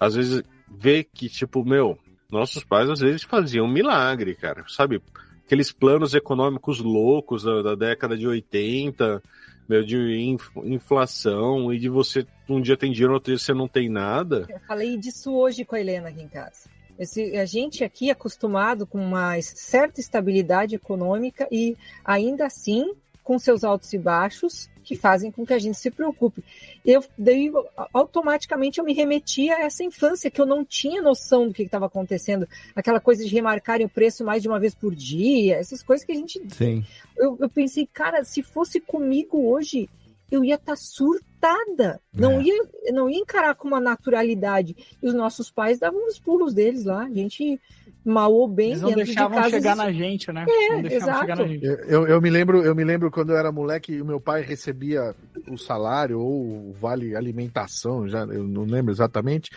às 0.00 0.14
vezes 0.14 0.42
ver 0.68 1.04
que, 1.04 1.28
tipo, 1.28 1.64
meu, 1.64 1.98
nossos 2.30 2.64
pais 2.64 2.88
às 2.90 3.00
vezes 3.00 3.22
faziam 3.22 3.68
milagre, 3.68 4.34
cara, 4.34 4.64
sabe? 4.68 5.00
Aqueles 5.44 5.70
planos 5.70 6.14
econômicos 6.14 6.80
loucos 6.80 7.44
da, 7.44 7.62
da 7.62 7.74
década 7.74 8.16
de 8.16 8.26
80, 8.26 9.22
meu, 9.68 9.84
de 9.84 9.96
inf- 10.18 10.56
inflação, 10.64 11.72
e 11.72 11.78
de 11.78 11.88
você 11.88 12.26
um 12.48 12.60
dia 12.60 12.76
tem 12.76 12.92
dinheiro, 12.92 13.14
outro 13.14 13.32
dia 13.32 13.38
você 13.38 13.52
não 13.52 13.68
tem 13.68 13.88
nada. 13.88 14.46
Eu 14.48 14.60
falei 14.60 14.96
disso 14.96 15.32
hoje 15.34 15.64
com 15.64 15.74
a 15.76 15.80
Helena 15.80 16.08
aqui 16.08 16.22
em 16.22 16.28
casa. 16.28 16.68
Esse, 16.98 17.36
a 17.36 17.44
gente 17.44 17.84
aqui 17.84 18.08
é 18.08 18.12
acostumado 18.12 18.86
com 18.86 18.98
uma 18.98 19.40
certa 19.42 20.00
estabilidade 20.00 20.74
econômica 20.74 21.46
e 21.50 21.76
ainda 22.04 22.46
assim 22.46 22.94
com 23.22 23.38
seus 23.38 23.64
altos 23.64 23.92
e 23.92 23.98
baixos 23.98 24.70
que 24.86 24.94
fazem 24.94 25.32
com 25.32 25.44
que 25.44 25.52
a 25.52 25.58
gente 25.58 25.76
se 25.76 25.90
preocupe. 25.90 26.44
Eu 26.84 27.04
daí 27.18 27.50
automaticamente 27.92 28.78
eu 28.78 28.84
me 28.84 28.94
remetia 28.94 29.56
a 29.56 29.62
essa 29.62 29.82
infância 29.82 30.30
que 30.30 30.40
eu 30.40 30.46
não 30.46 30.64
tinha 30.64 31.02
noção 31.02 31.48
do 31.48 31.52
que 31.52 31.64
estava 31.64 31.86
acontecendo, 31.86 32.48
aquela 32.74 33.00
coisa 33.00 33.24
de 33.24 33.34
remarcarem 33.34 33.84
o 33.84 33.90
preço 33.90 34.24
mais 34.24 34.40
de 34.40 34.48
uma 34.48 34.60
vez 34.60 34.74
por 34.74 34.94
dia, 34.94 35.56
essas 35.56 35.82
coisas 35.82 36.06
que 36.06 36.12
a 36.12 36.14
gente 36.14 36.40
Sim. 36.54 36.84
eu, 37.18 37.36
eu 37.40 37.48
pensei, 37.48 37.84
cara, 37.92 38.22
se 38.22 38.42
fosse 38.42 38.78
comigo 38.80 39.50
hoje, 39.50 39.90
eu 40.30 40.44
ia 40.44 40.54
estar 40.54 40.76
surtada. 41.36 42.00
Não, 42.12 42.40
ia, 42.40 42.54
não 42.92 43.08
ia 43.08 43.18
encarar 43.18 43.54
com 43.54 43.68
uma 43.68 43.80
naturalidade. 43.80 44.74
E 45.02 45.06
os 45.06 45.14
nossos 45.14 45.50
pais 45.50 45.78
davam 45.78 46.06
os 46.06 46.18
pulos 46.18 46.54
deles 46.54 46.84
lá. 46.84 47.02
A 47.02 47.10
gente, 47.10 47.60
mal 48.04 48.32
ou 48.32 48.48
bem, 48.48 48.70
Eles 48.70 48.82
não 48.82 48.92
deixavam 48.92 49.36
de 49.36 49.42
casa. 49.42 49.50
chegar 49.50 49.76
na 49.76 49.92
gente, 49.92 50.32
né? 50.32 50.46
É, 50.48 50.94
exato. 50.94 51.20
chegar 51.20 51.36
na 51.36 51.46
gente. 51.46 51.64
Eu, 51.64 52.06
eu 52.06 52.20
me 52.20 52.30
lembro, 52.30 52.62
eu 52.62 52.74
me 52.74 52.84
lembro 52.84 53.10
quando 53.10 53.30
eu 53.30 53.36
era 53.36 53.52
moleque, 53.52 54.00
o 54.00 54.04
meu 54.04 54.20
pai 54.20 54.42
recebia 54.42 55.14
o 55.48 55.58
salário 55.58 56.18
ou 56.18 56.70
o 56.70 56.72
vale 56.72 57.14
alimentação, 57.14 58.08
já 58.08 58.20
eu 58.20 58.44
não 58.44 58.64
lembro 58.64 58.92
exatamente. 58.92 59.50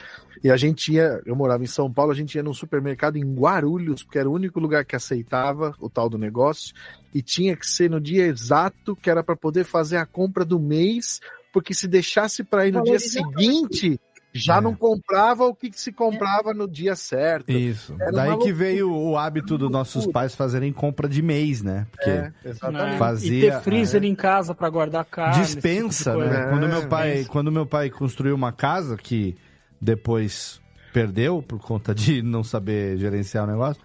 E 0.44 0.50
a 0.50 0.56
gente 0.56 0.94
ia, 0.94 1.22
eu 1.26 1.36
morava 1.36 1.64
em 1.64 1.68
São 1.68 1.92
Paulo, 1.92 2.12
a 2.12 2.16
gente 2.16 2.36
ia 2.36 2.44
num 2.44 2.54
supermercado 2.54 3.18
em 3.18 3.34
Guarulhos, 3.34 4.04
porque 4.04 4.20
era 4.20 4.30
o 4.30 4.34
único 4.34 4.60
lugar 4.60 4.86
que 4.86 4.96
aceitava 4.96 5.76
o 5.80 5.90
tal 5.90 6.10
do 6.10 6.18
negócio, 6.18 6.74
e 7.14 7.22
tinha 7.22 7.58
que 7.58 7.68
ser 7.68 7.90
no 7.90 8.00
dia 8.00 8.26
exato, 8.26 8.96
que 8.96 9.10
era 9.10 9.22
para 9.22 9.36
poder 9.36 9.66
fazer 9.66 9.98
a 9.98 10.06
compra 10.06 10.46
do 10.46 10.58
mês, 10.58 11.20
porque 11.52 11.74
se 11.74 11.88
deixasse 11.88 12.44
para 12.44 12.68
ir 12.68 12.72
no 12.72 12.84
dia 12.84 13.00
seguinte, 13.00 14.00
já 14.34 14.62
não 14.62 14.76
comprava 14.76 15.46
o 15.46 15.56
que 15.56 15.72
se 15.74 15.92
comprava 15.92 16.54
no 16.54 16.68
dia 16.68 16.96
certo. 16.96 17.52
Isso. 17.52 17.96
Era 18.00 18.12
Daí 18.12 18.38
que 18.38 18.54
veio 18.54 18.92
o 18.94 19.18
hábito 19.18 19.58
dos 19.58 19.72
nossos 19.72 20.06
pais 20.08 20.36
fazerem 20.36 20.72
compra 20.72 21.10
de 21.10 21.22
mês, 21.22 21.62
né? 21.62 21.88
Porque 21.92 22.10
É. 22.10 22.32
E 22.46 22.98
fazia 22.98 23.52
ter 23.52 23.62
freezer 23.62 24.04
em 24.04 24.16
casa 24.16 24.54
pra 24.54 24.70
guardar 24.70 25.06
carne. 25.06 25.34
tipo 25.34 25.46
dispensa, 25.46 26.14
coisa. 26.14 26.30
né? 26.30 26.50
Quando 26.50 26.66
É, 26.66 26.70
meu 26.70 26.88
pai, 26.88 27.10
dispensa. 27.10 27.30
quando 27.30 27.52
meu 27.52 27.66
pai 27.66 27.90
construiu 27.90 28.36
uma 28.36 28.52
casa 28.52 28.96
que 28.98 29.36
depois 29.82 30.62
perdeu 30.94 31.42
por 31.42 31.60
conta 31.60 31.94
de 31.96 32.22
não 32.22 32.44
saber 32.44 32.98
gerenciar 32.98 33.46
o 33.46 33.48
negócio. 33.48 33.82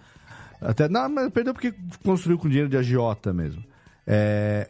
Até 0.61 0.87
não, 0.87 1.09
mas 1.09 1.29
perdeu 1.31 1.53
porque 1.53 1.73
construiu 2.03 2.37
com 2.37 2.47
dinheiro 2.47 2.69
de 2.69 2.77
agiota 2.77 3.33
mesmo. 3.33 3.63
É, 4.05 4.67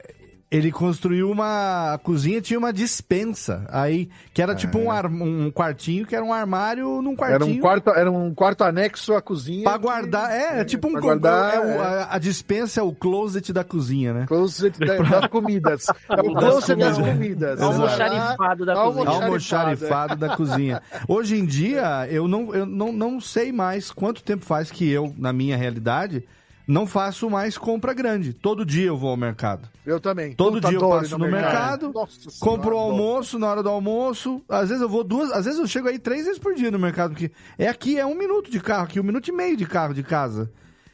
ele 0.55 0.71
construiu 0.71 1.29
uma 1.31 1.93
a 1.93 1.97
cozinha 1.97 2.41
tinha 2.41 2.57
uma 2.57 2.71
dispensa 2.73 3.65
aí 3.69 4.09
que 4.33 4.41
era 4.41 4.55
tipo 4.55 4.77
um, 4.77 4.91
ar- 4.91 5.05
um 5.07 5.51
quartinho 5.51 6.05
que 6.05 6.15
era 6.15 6.23
um 6.23 6.33
armário 6.33 7.01
num 7.01 7.15
quartinho. 7.15 7.35
Era 7.35 7.45
um 7.45 7.59
quarto, 7.59 7.89
era 7.91 8.11
um 8.11 8.33
quarto 8.33 8.63
anexo 8.63 9.13
à 9.13 9.21
cozinha. 9.21 9.63
Pra 9.63 9.77
guardar, 9.77 10.31
é, 10.31 10.61
é 10.61 10.65
tipo 10.65 10.87
um 10.87 10.93
guardar, 10.99 11.53
é 11.55 11.57
é. 11.57 11.79
a, 11.79 12.07
a 12.15 12.19
dispensa 12.19 12.79
é 12.79 12.83
o 12.83 12.91
closet 12.93 13.51
da 13.53 13.63
cozinha, 13.63 14.13
né? 14.13 14.25
Closet 14.27 14.77
da- 14.79 14.97
das 15.03 15.27
comidas. 15.27 15.85
É 16.09 16.21
o 16.21 16.33
Das 16.35 16.43
closet 16.43 16.75
das 16.79 16.97
comidas. 16.97 17.59
comidas. 17.59 17.61
Almoxarifado 17.61 18.65
da 18.65 18.73
cozinha. 18.75 19.09
Almoxarifado 19.09 20.15
da 20.15 20.35
cozinha. 20.35 20.81
Hoje 21.07 21.37
em 21.37 21.45
dia, 21.45 22.07
eu, 22.09 22.27
não, 22.27 22.53
eu 22.53 22.65
não, 22.65 22.91
não 22.91 23.19
sei 23.21 23.51
mais 23.51 23.91
quanto 23.91 24.23
tempo 24.23 24.45
faz 24.45 24.71
que 24.71 24.89
eu, 24.89 25.13
na 25.17 25.31
minha 25.33 25.55
realidade, 25.57 26.23
não 26.67 26.87
faço 26.87 27.29
mais 27.29 27.57
compra 27.57 27.93
grande. 27.93 28.33
Todo 28.33 28.65
dia 28.65 28.87
eu 28.87 28.97
vou 28.97 29.09
ao 29.09 29.17
mercado. 29.17 29.69
Eu 29.85 29.99
também. 29.99 30.33
Todo 30.33 30.55
Puta, 30.55 30.69
dia 30.69 30.77
eu 30.77 30.89
passo 30.89 31.17
no 31.17 31.29
mercado, 31.29 31.91
Nossa 31.93 32.19
senhora, 32.19 32.39
compro 32.39 32.75
o 32.75 32.79
almoço 32.79 33.37
na 33.37 33.47
hora 33.47 33.63
do 33.63 33.69
almoço. 33.69 34.41
Às 34.49 34.69
vezes 34.69 34.81
eu 34.81 34.89
vou 34.89 35.03
duas, 35.03 35.31
às 35.31 35.45
vezes 35.45 35.59
eu 35.59 35.67
chego 35.67 35.87
aí 35.87 35.99
três 35.99 36.25
vezes 36.25 36.39
por 36.39 36.55
dia 36.55 36.71
no 36.71 36.79
mercado, 36.79 37.11
porque 37.11 37.31
é 37.57 37.67
aqui, 37.67 37.99
é 37.99 38.05
um 38.05 38.15
minuto 38.15 38.49
de 38.49 38.59
carro 38.59 38.85
aqui, 38.85 38.99
um 38.99 39.03
minuto 39.03 39.27
e 39.27 39.31
meio 39.31 39.55
de 39.55 39.65
carro 39.65 39.93
de 39.93 40.03
casa. 40.03 40.51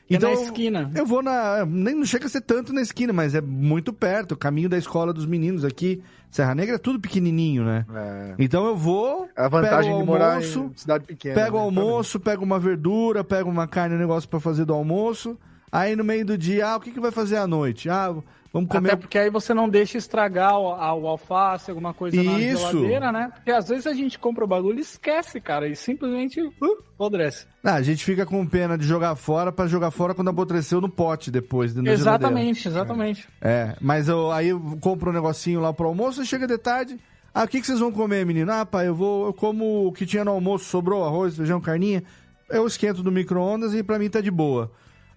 E 0.09 0.15
Então, 0.15 0.33
na 0.33 0.41
esquina. 0.41 0.91
Eu 0.93 1.05
vou 1.05 1.23
na. 1.23 1.65
Nem 1.65 1.95
não 1.95 2.05
chega 2.05 2.25
a 2.25 2.29
ser 2.29 2.41
tanto 2.41 2.73
na 2.73 2.81
esquina, 2.81 3.13
mas 3.13 3.33
é 3.33 3.39
muito 3.39 3.93
perto. 3.93 4.33
O 4.33 4.37
caminho 4.37 4.67
da 4.67 4.77
escola 4.77 5.13
dos 5.13 5.25
meninos 5.25 5.63
aqui. 5.63 6.03
Serra 6.29 6.55
Negra 6.55 6.75
é 6.75 6.77
tudo 6.77 6.99
pequenininho, 6.99 7.63
né? 7.63 7.85
É. 7.93 8.35
Então 8.39 8.65
eu 8.65 8.75
vou. 8.75 9.29
A 9.35 9.47
vantagem 9.47 9.91
pego 9.91 9.97
o 9.97 9.99
de 9.99 10.05
morar 10.05 10.35
almoço, 10.35 10.71
em 10.73 10.77
cidade 10.77 11.05
pequena. 11.05 11.35
Pego 11.35 11.57
o 11.57 11.59
né? 11.59 11.65
almoço, 11.65 12.19
pego 12.19 12.43
uma 12.43 12.59
verdura, 12.59 13.23
pego 13.23 13.49
uma 13.49 13.67
carne, 13.67 13.95
um 13.95 13.99
negócio 13.99 14.29
pra 14.29 14.39
fazer 14.39 14.65
do 14.65 14.73
almoço. 14.73 15.37
Aí 15.71 15.95
no 15.95 16.03
meio 16.03 16.25
do 16.25 16.37
dia, 16.37 16.67
ah, 16.67 16.75
o 16.77 16.79
que, 16.81 16.91
que 16.91 16.99
vai 16.99 17.11
fazer 17.11 17.37
à 17.37 17.47
noite? 17.47 17.89
Ah, 17.89 18.13
vamos 18.51 18.69
comer. 18.69 18.89
Até 18.89 18.95
porque 18.97 19.17
aí 19.17 19.29
você 19.29 19.53
não 19.53 19.69
deixa 19.69 19.97
estragar 19.97 20.57
o, 20.59 20.73
a- 20.73 20.93
o 20.93 21.07
alface, 21.07 21.71
alguma 21.71 21.93
coisa 21.93 22.21
na 22.21 22.37
Isso. 22.39 22.69
geladeira, 22.71 23.11
né? 23.11 23.31
Porque 23.33 23.51
às 23.51 23.69
vezes 23.69 23.87
a 23.87 23.93
gente 23.93 24.19
compra 24.19 24.43
o 24.43 24.47
bagulho 24.47 24.79
e 24.79 24.81
esquece, 24.81 25.39
cara, 25.39 25.69
e 25.69 25.75
simplesmente 25.75 26.41
uh, 26.41 26.53
apodrece. 26.95 27.45
Ah, 27.63 27.75
a 27.75 27.81
gente 27.81 28.03
fica 28.03 28.25
com 28.25 28.45
pena 28.45 28.77
de 28.77 28.83
jogar 28.85 29.15
fora 29.15 29.49
pra 29.51 29.65
jogar 29.67 29.91
fora 29.91 30.13
quando 30.13 30.29
apodreceu 30.29 30.81
no 30.81 30.89
pote 30.89 31.31
depois, 31.31 31.73
dentro. 31.73 31.89
Exatamente, 31.91 32.67
exatamente. 32.67 33.27
É, 33.41 33.75
mas 33.79 34.09
eu, 34.09 34.29
aí 34.31 34.49
eu 34.49 34.59
compro 34.81 35.09
um 35.09 35.13
negocinho 35.13 35.61
lá 35.61 35.71
pro 35.71 35.87
almoço 35.87 36.21
e 36.21 36.25
chega 36.25 36.45
de 36.45 36.57
tarde. 36.57 36.99
Ah, 37.33 37.43
o 37.45 37.47
que, 37.47 37.61
que 37.61 37.65
vocês 37.65 37.79
vão 37.79 37.93
comer, 37.93 38.25
menino? 38.25 38.51
Ah, 38.51 38.65
pai, 38.65 38.89
eu 38.89 38.93
vou, 38.95 39.27
eu 39.27 39.33
como 39.33 39.87
o 39.87 39.93
que 39.93 40.05
tinha 40.05 40.25
no 40.25 40.31
almoço, 40.31 40.65
sobrou 40.65 41.05
arroz, 41.05 41.37
feijão, 41.37 41.61
carninha. 41.61 42.03
Eu 42.49 42.67
esquento 42.67 43.01
no 43.01 43.09
micro-ondas 43.09 43.73
e 43.73 43.81
pra 43.81 43.97
mim 43.97 44.09
tá 44.09 44.19
de 44.19 44.29
boa. 44.29 44.69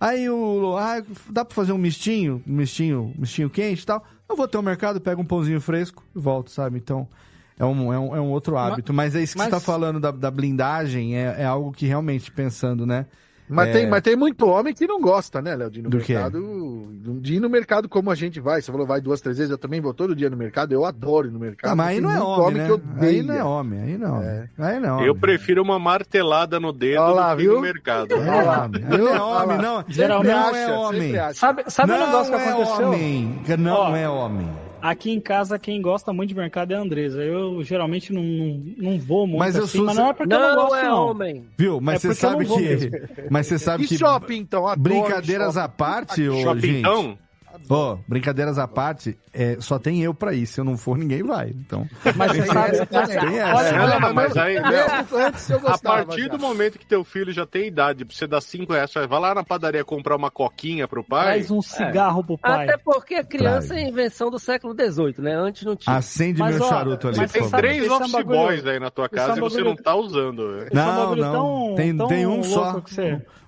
Aí 0.05 0.29
o. 0.29 0.77
Ah, 0.77 1.03
dá 1.31 1.47
pra 1.47 1.55
fazer 1.55 1.73
um 1.73 1.79
mistinho, 1.79 2.43
um 2.47 2.53
mistinho, 2.53 3.15
um 3.17 3.21
mistinho 3.23 3.49
quente 3.49 3.83
e 3.83 3.87
tal. 3.87 4.05
Eu 4.29 4.37
vou 4.37 4.45
até 4.45 4.59
o 4.59 4.63
mercado, 4.63 5.01
pego 5.01 5.23
um 5.23 5.25
pãozinho 5.25 5.63
fresco 5.63 6.03
e 6.15 6.19
volto, 6.19 6.51
sabe? 6.51 6.77
Então. 6.77 7.09
É 7.57 7.65
um, 7.65 7.93
é 7.93 7.99
um, 7.99 8.17
é 8.17 8.21
um 8.21 8.31
outro 8.31 8.57
hábito. 8.57 8.93
Mas 8.93 9.15
é 9.15 9.23
isso 9.23 9.35
que 9.35 9.39
mas- 9.39 9.47
você 9.47 9.53
tá 9.53 9.61
falando 9.61 10.01
da, 10.01 10.11
da 10.11 10.29
blindagem, 10.31 11.17
é, 11.17 11.43
é 11.43 11.45
algo 11.45 11.71
que 11.71 11.87
realmente, 11.87 12.31
pensando, 12.33 12.85
né? 12.85 13.07
Mas, 13.49 13.69
É, 13.69 13.73
tem, 13.73 13.87
mas 13.87 14.01
tem 14.03 14.17
muito 14.17 14.47
homem 14.47 14.73
que 14.73 14.87
não 14.87 15.01
gosta, 15.01 15.43
né, 15.43 15.55
Léo, 15.55 15.71
de 15.71 15.81
ir 15.81 15.83
no 15.83 15.91
Do 15.91 15.99
quê? 15.99 16.15
mercado. 16.15 16.89
De 17.21 17.35
ir 17.35 17.41
no 17.41 17.51
mercado 17.51 17.89
como 17.89 18.11
a 18.11 18.15
gente 18.15 18.41
vai. 18.41 18.63
Você 18.63 18.73
falou, 18.73 18.87
vai 18.87 19.01
duas, 19.01 19.21
três 19.21 19.37
vezes. 19.37 19.51
Eu 19.51 19.59
também 19.59 19.81
vou 19.81 19.93
todo 19.93 20.17
dia 20.17 20.31
no 20.31 20.37
mercado. 20.37 20.73
Eu 20.73 20.85
adoro 20.85 21.29
ir 21.29 21.31
no 21.31 21.39
mercado. 21.39 21.71
Ah, 21.73 21.77
mas 21.77 21.89
aí 21.89 22.01
não 22.01 22.11
é 22.11 22.15
muito 22.17 22.31
homem, 22.31 22.63
né? 22.63 23.07
Aí 23.07 23.23
não 23.23 23.35
é 23.35 23.45
homem, 23.45 23.81
aí 23.81 23.99
não. 23.99 24.23
é 24.23 24.49
Aí 24.59 24.81
não 24.81 24.89
é 24.89 24.93
homem. 24.93 25.07
Eu 25.07 25.15
prefiro 25.15 25.63
uma 25.63 25.79
martelada 25.79 26.59
no 26.59 26.73
dedo 26.73 27.03
Olha 27.03 27.15
lá, 27.15 27.35
do 27.35 27.43
que 27.43 27.49
no 27.49 27.61
mercado. 27.61 28.15
É 28.15 28.19
homem, 28.19 28.85
aí 28.91 28.99
não 28.99 29.09
é 29.15 29.21
homem, 29.21 29.59
não. 29.59 29.85
Geralmente 29.89 30.33
não 30.33 30.57
é 30.57 30.73
homem. 30.73 31.13
Sabe, 31.35 31.65
sabe 31.69 31.93
não 31.93 32.03
o 32.03 32.07
negócio 32.07 32.33
que 32.35 32.41
é 32.41 32.49
aconteceu? 32.51 32.87
homem. 32.89 33.41
Não 33.59 33.75
Ó, 33.75 33.97
é 33.97 34.09
homem. 34.09 34.64
Aqui 34.87 35.11
em 35.11 35.19
casa, 35.21 35.59
quem 35.59 35.81
gosta 35.81 36.13
muito 36.13 36.29
de 36.29 36.35
mercado 36.35 36.73
é 36.73 36.77
a 36.77 36.81
Andresa. 36.81 37.23
Eu 37.23 37.63
geralmente 37.65 38.13
não, 38.13 38.23
não, 38.23 38.61
não 38.77 38.99
vou 38.99 39.27
muito 39.27 39.39
Mas 39.39 39.57
eu 39.57 39.65
assim, 39.65 39.79
sou- 39.79 39.87
mas 39.87 39.97
não 39.97 40.09
é 40.09 40.13
porque 40.13 40.35
eu 40.35 40.39
não 40.39 40.49
Não 40.51 40.57
gosto, 40.57 40.77
é 40.77 40.83
não. 40.85 41.07
homem. 41.09 41.45
Viu? 41.57 41.81
Mas 41.81 42.05
É 42.05 42.09
você 42.09 42.15
sabe 42.15 42.47
não 42.47 42.57
que. 42.59 42.91
Mas 43.31 43.47
você 43.47 43.59
sabe 43.59 43.85
E 43.85 43.87
que. 43.87 43.97
shopping, 43.97 44.37
então? 44.37 44.65
Brincadeiras 44.77 45.55
shopping. 45.55 45.65
à 45.65 45.69
parte, 45.69 46.29
ô, 46.29 46.55
gente. 46.61 46.79
então? 46.81 47.19
Pô, 47.67 47.99
brincadeiras 48.07 48.59
à 48.59 48.69
parte, 48.69 49.17
é, 49.33 49.57
só 49.61 49.79
tem 49.79 50.03
eu 50.03 50.13
pra 50.13 50.35
ir. 50.35 50.47
Se 50.47 50.61
eu 50.61 50.65
não 50.65 50.77
for, 50.77 50.99
ninguém 50.99 51.23
vai. 51.23 51.49
Então. 51.51 51.87
Mas 52.17 52.33
você 52.33 52.47
sabe, 52.47 52.87
tem 52.87 53.39
essa. 53.39 53.55
Olha, 53.57 54.01
mas, 54.01 54.15
mas 54.15 54.37
aí, 54.37 54.61
Mesmo 54.61 55.17
antes 55.19 55.51
eu 55.51 55.57
a 55.57 55.61
gostava. 55.61 56.05
partir 56.07 56.23
já. 56.23 56.29
do 56.29 56.39
momento 56.39 56.79
que 56.79 56.87
teu 56.87 57.03
filho 57.05 57.33
já 57.33 57.47
tem 57.47 57.67
idade 57.67 58.05
pra 58.05 58.15
você 58.15 58.27
dar 58.27 58.41
5 58.41 58.73
reais, 58.73 58.91
você 58.91 59.07
vai 59.07 59.21
lá 59.21 59.35
na 59.35 59.43
padaria 59.43 59.85
comprar 59.85 60.17
uma 60.17 60.31
coquinha 60.31 60.87
pro 60.87 61.03
pai. 61.03 61.25
Traz 61.25 61.51
um 61.51 61.63
cigarro 61.63 62.23
pro 62.23 62.37
pai. 62.39 62.65
Até 62.69 62.77
porque 62.77 63.15
a 63.15 63.25
criança 63.25 63.75
é 63.75 63.89
invenção 63.89 64.31
do 64.31 64.39
século 64.39 64.75
XVIII, 64.75 65.15
né? 65.19 65.35
Antes 65.35 65.63
não 65.65 65.75
tinha. 65.75 65.97
Acende 65.97 66.41
Mas, 66.41 66.57
meu 66.57 66.65
ó, 66.65 66.69
charuto 66.69 67.09
ali, 67.09 67.17
mas 67.17 67.33
Tem 67.33 67.51
três 67.51 67.87
é 67.87 67.91
um 67.91 67.97
office 67.97 68.23
boys 68.25 68.67
aí 68.67 68.79
na 68.79 68.91
tua 68.91 69.05
é 69.05 69.07
um 69.07 69.11
casa 69.11 69.39
e 69.39 69.41
você 69.41 69.63
não 69.63 69.75
tá 69.77 69.95
usando. 69.95 70.61
é 70.61 70.65
um 70.65 70.75
Não, 70.75 71.17
não. 71.17 71.33
tão- 71.33 71.75
tem, 71.77 71.97
tão 71.97 72.07
tem 72.09 72.27
um 72.27 72.43
só. 72.43 72.83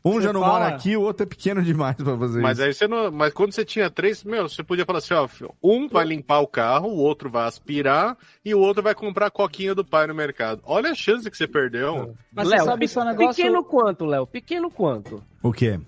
Um 0.08 0.12
você 0.14 0.22
já 0.22 0.32
não 0.32 0.40
fala. 0.40 0.52
mora 0.60 0.66
aqui, 0.74 0.96
o 0.96 1.02
outro 1.02 1.22
é 1.24 1.26
pequeno 1.26 1.62
demais 1.62 1.96
pra 1.96 2.16
fazer 2.16 2.40
Mas 2.40 2.58
isso. 2.58 2.66
aí 2.66 2.74
você 2.74 2.88
não. 2.88 3.10
Mas 3.10 3.32
quando 3.32 3.52
você 3.52 3.64
tinha 3.64 3.90
três, 3.90 4.22
meu, 4.24 4.48
você 4.48 4.62
podia 4.62 4.84
falar 4.84 4.98
assim, 4.98 5.14
ó, 5.14 5.28
um 5.62 5.88
vai 5.88 6.04
limpar 6.04 6.40
o 6.40 6.46
carro, 6.46 6.88
o 6.88 6.96
outro 6.96 7.28
vai 7.30 7.46
aspirar 7.46 8.16
e 8.44 8.54
o 8.54 8.60
outro 8.60 8.82
vai 8.82 8.94
comprar 8.94 9.26
a 9.26 9.30
coquinha 9.30 9.74
do 9.74 9.84
pai 9.84 10.06
no 10.06 10.14
mercado. 10.14 10.60
Olha 10.64 10.90
a 10.90 10.94
chance 10.94 11.30
que 11.30 11.36
você 11.36 11.46
perdeu. 11.46 12.14
Mas 12.32 12.48
Léo, 12.48 12.60
você 12.60 12.64
sabe 12.66 12.84
esse 12.84 12.98
negócio... 13.04 13.34
Pequeno 13.44 13.64
quanto, 13.64 14.04
Léo? 14.04 14.26
Pequeno 14.26 14.70
quanto? 14.70 15.22
O 15.42 15.52
quê? 15.52 15.78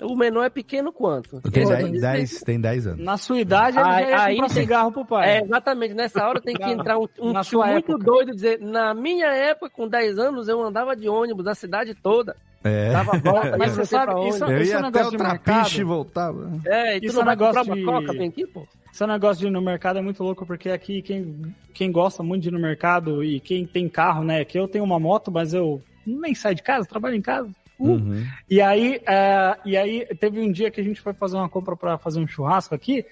O 0.00 0.14
menor 0.16 0.44
é 0.44 0.48
pequeno 0.48 0.92
quanto? 0.92 1.40
Tem 1.50 1.64
Pô, 1.64 1.70
10, 1.70 2.00
10 2.00 2.40
tem 2.42 2.58
10 2.58 2.86
anos. 2.86 3.04
Na 3.04 3.18
sua 3.18 3.38
idade, 3.40 3.76
ele 3.78 3.86
Aí- 3.88 4.04
já 4.10 4.30
ia 4.30 4.36
comprar 4.40 4.54
tem- 4.54 4.62
cigarro 4.62 4.92
pro 4.92 5.04
pai. 5.04 5.28
É, 5.28 5.42
exatamente. 5.42 5.92
Nessa 5.92 6.26
hora 6.26 6.40
tem 6.40 6.54
que 6.54 6.62
Na- 6.62 6.72
entrar 6.72 6.98
um, 6.98 7.06
um 7.20 7.32
na 7.32 7.42
tio 7.42 7.50
sua 7.58 7.66
muito 7.72 7.90
época. 7.92 8.04
doido 8.04 8.30
e 8.30 8.34
dizer: 8.34 8.60
na 8.60 8.94
minha 8.94 9.26
época, 9.26 9.68
com 9.68 9.88
10 9.88 10.18
anos, 10.18 10.46
eu 10.48 10.62
andava 10.62 10.94
de 10.96 11.08
ônibus 11.08 11.44
da 11.44 11.54
cidade 11.54 11.94
toda. 11.94 12.36
É. 12.66 12.92
Dava 12.92 13.18
volta, 13.18 13.56
Mas 13.56 13.72
você 13.72 13.84
sabe, 13.86 14.28
isso- 14.28 14.44
Eu 14.44 14.58
esse 14.60 14.72
é 14.72 14.74
ia 14.74 14.80
um 14.82 14.86
até 14.86 14.98
negócio 14.98 15.08
o 15.08 15.10
de 15.10 15.18
trapiche 15.42 15.80
e 15.80 15.84
voltava. 15.84 16.50
É, 16.66 16.96
e 16.96 17.00
tu 17.00 17.06
Isso 17.06 17.18
é 17.20 17.22
um 17.22 17.26
negócio 17.26 17.62
uma 17.62 17.76
de- 17.76 17.84
coca, 17.84 18.12
vem 18.12 18.28
aqui, 18.28 18.46
pô? 18.46 18.66
Esse 18.92 19.06
negócio 19.06 19.40
de 19.40 19.46
ir 19.46 19.50
no 19.50 19.60
mercado 19.60 19.98
é 19.98 20.02
muito 20.02 20.22
louco, 20.22 20.46
porque 20.46 20.70
aqui 20.70 21.02
quem, 21.02 21.54
quem 21.74 21.92
gosta 21.92 22.22
muito 22.22 22.42
de 22.42 22.48
ir 22.48 22.52
no 22.52 22.58
mercado 22.58 23.22
e 23.22 23.40
quem 23.40 23.66
tem 23.66 23.88
carro, 23.88 24.24
né? 24.24 24.44
Que 24.44 24.58
eu 24.58 24.66
tenho 24.66 24.84
uma 24.84 24.98
moto, 24.98 25.30
mas 25.30 25.52
eu 25.52 25.82
nem 26.06 26.34
saio 26.34 26.54
de 26.54 26.62
casa, 26.62 26.86
trabalho 26.88 27.14
em 27.14 27.20
casa. 27.22 27.48
Uh. 27.78 27.88
Uhum. 27.90 28.24
E 28.48 28.58
aí, 28.62 29.00
é, 29.06 29.56
e 29.66 29.76
aí 29.76 30.06
teve 30.18 30.40
um 30.40 30.50
dia 30.50 30.70
que 30.70 30.80
a 30.80 30.84
gente 30.84 30.98
foi 31.00 31.12
fazer 31.12 31.36
uma 31.36 31.48
compra 31.48 31.76
para 31.76 31.98
fazer 31.98 32.20
um 32.20 32.26
churrasco 32.26 32.74
aqui, 32.74 33.04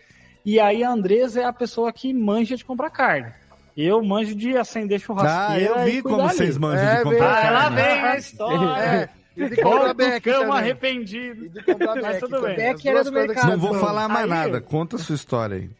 e 0.42 0.58
aí 0.58 0.82
a 0.82 0.90
Andresa 0.90 1.42
é 1.42 1.44
a 1.44 1.52
pessoa 1.52 1.92
que 1.92 2.14
manja 2.14 2.56
de 2.56 2.64
comprar 2.64 2.88
carne. 2.88 3.30
Eu 3.76 4.02
manjo 4.02 4.34
de 4.34 4.56
acender 4.56 4.96
Ah, 4.98 5.04
churrasqueira. 5.04 5.70
eu 5.80 5.84
vi 5.84 6.00
como 6.00 6.14
cuidar 6.14 6.32
vocês 6.32 6.50
ali. 6.50 6.58
manjam 6.60 6.86
É, 6.88 6.96
de 6.96 7.02
comprar 7.02 7.30
Ah, 7.30 7.42
carne. 7.42 7.50
lá 7.52 7.68
vem 7.68 7.84
a 8.04 8.16
história. 8.16 9.10
E 9.36 9.48
de 9.48 9.56
comprar 9.62 9.94
Beck 9.94 10.24
também. 10.30 10.50
arrependido. 10.56 11.46
E 11.46 11.48
de 11.48 11.62
comprar 11.64 11.94
Mas 11.96 12.04
Beck 12.06 12.20
tudo 12.20 12.40
bem. 12.42 12.56
Beck 12.56 12.88
era 12.88 13.02
do 13.04 13.12
mercado. 13.12 13.50
Não 13.50 13.58
vou 13.58 13.74
falar 13.74 14.08
mais 14.08 14.24
Aí- 14.24 14.28
nada. 14.30 14.60
Conta 14.60 14.96
a 14.96 14.98
sua 14.98 15.14
história 15.14 15.56
aí. 15.56 15.70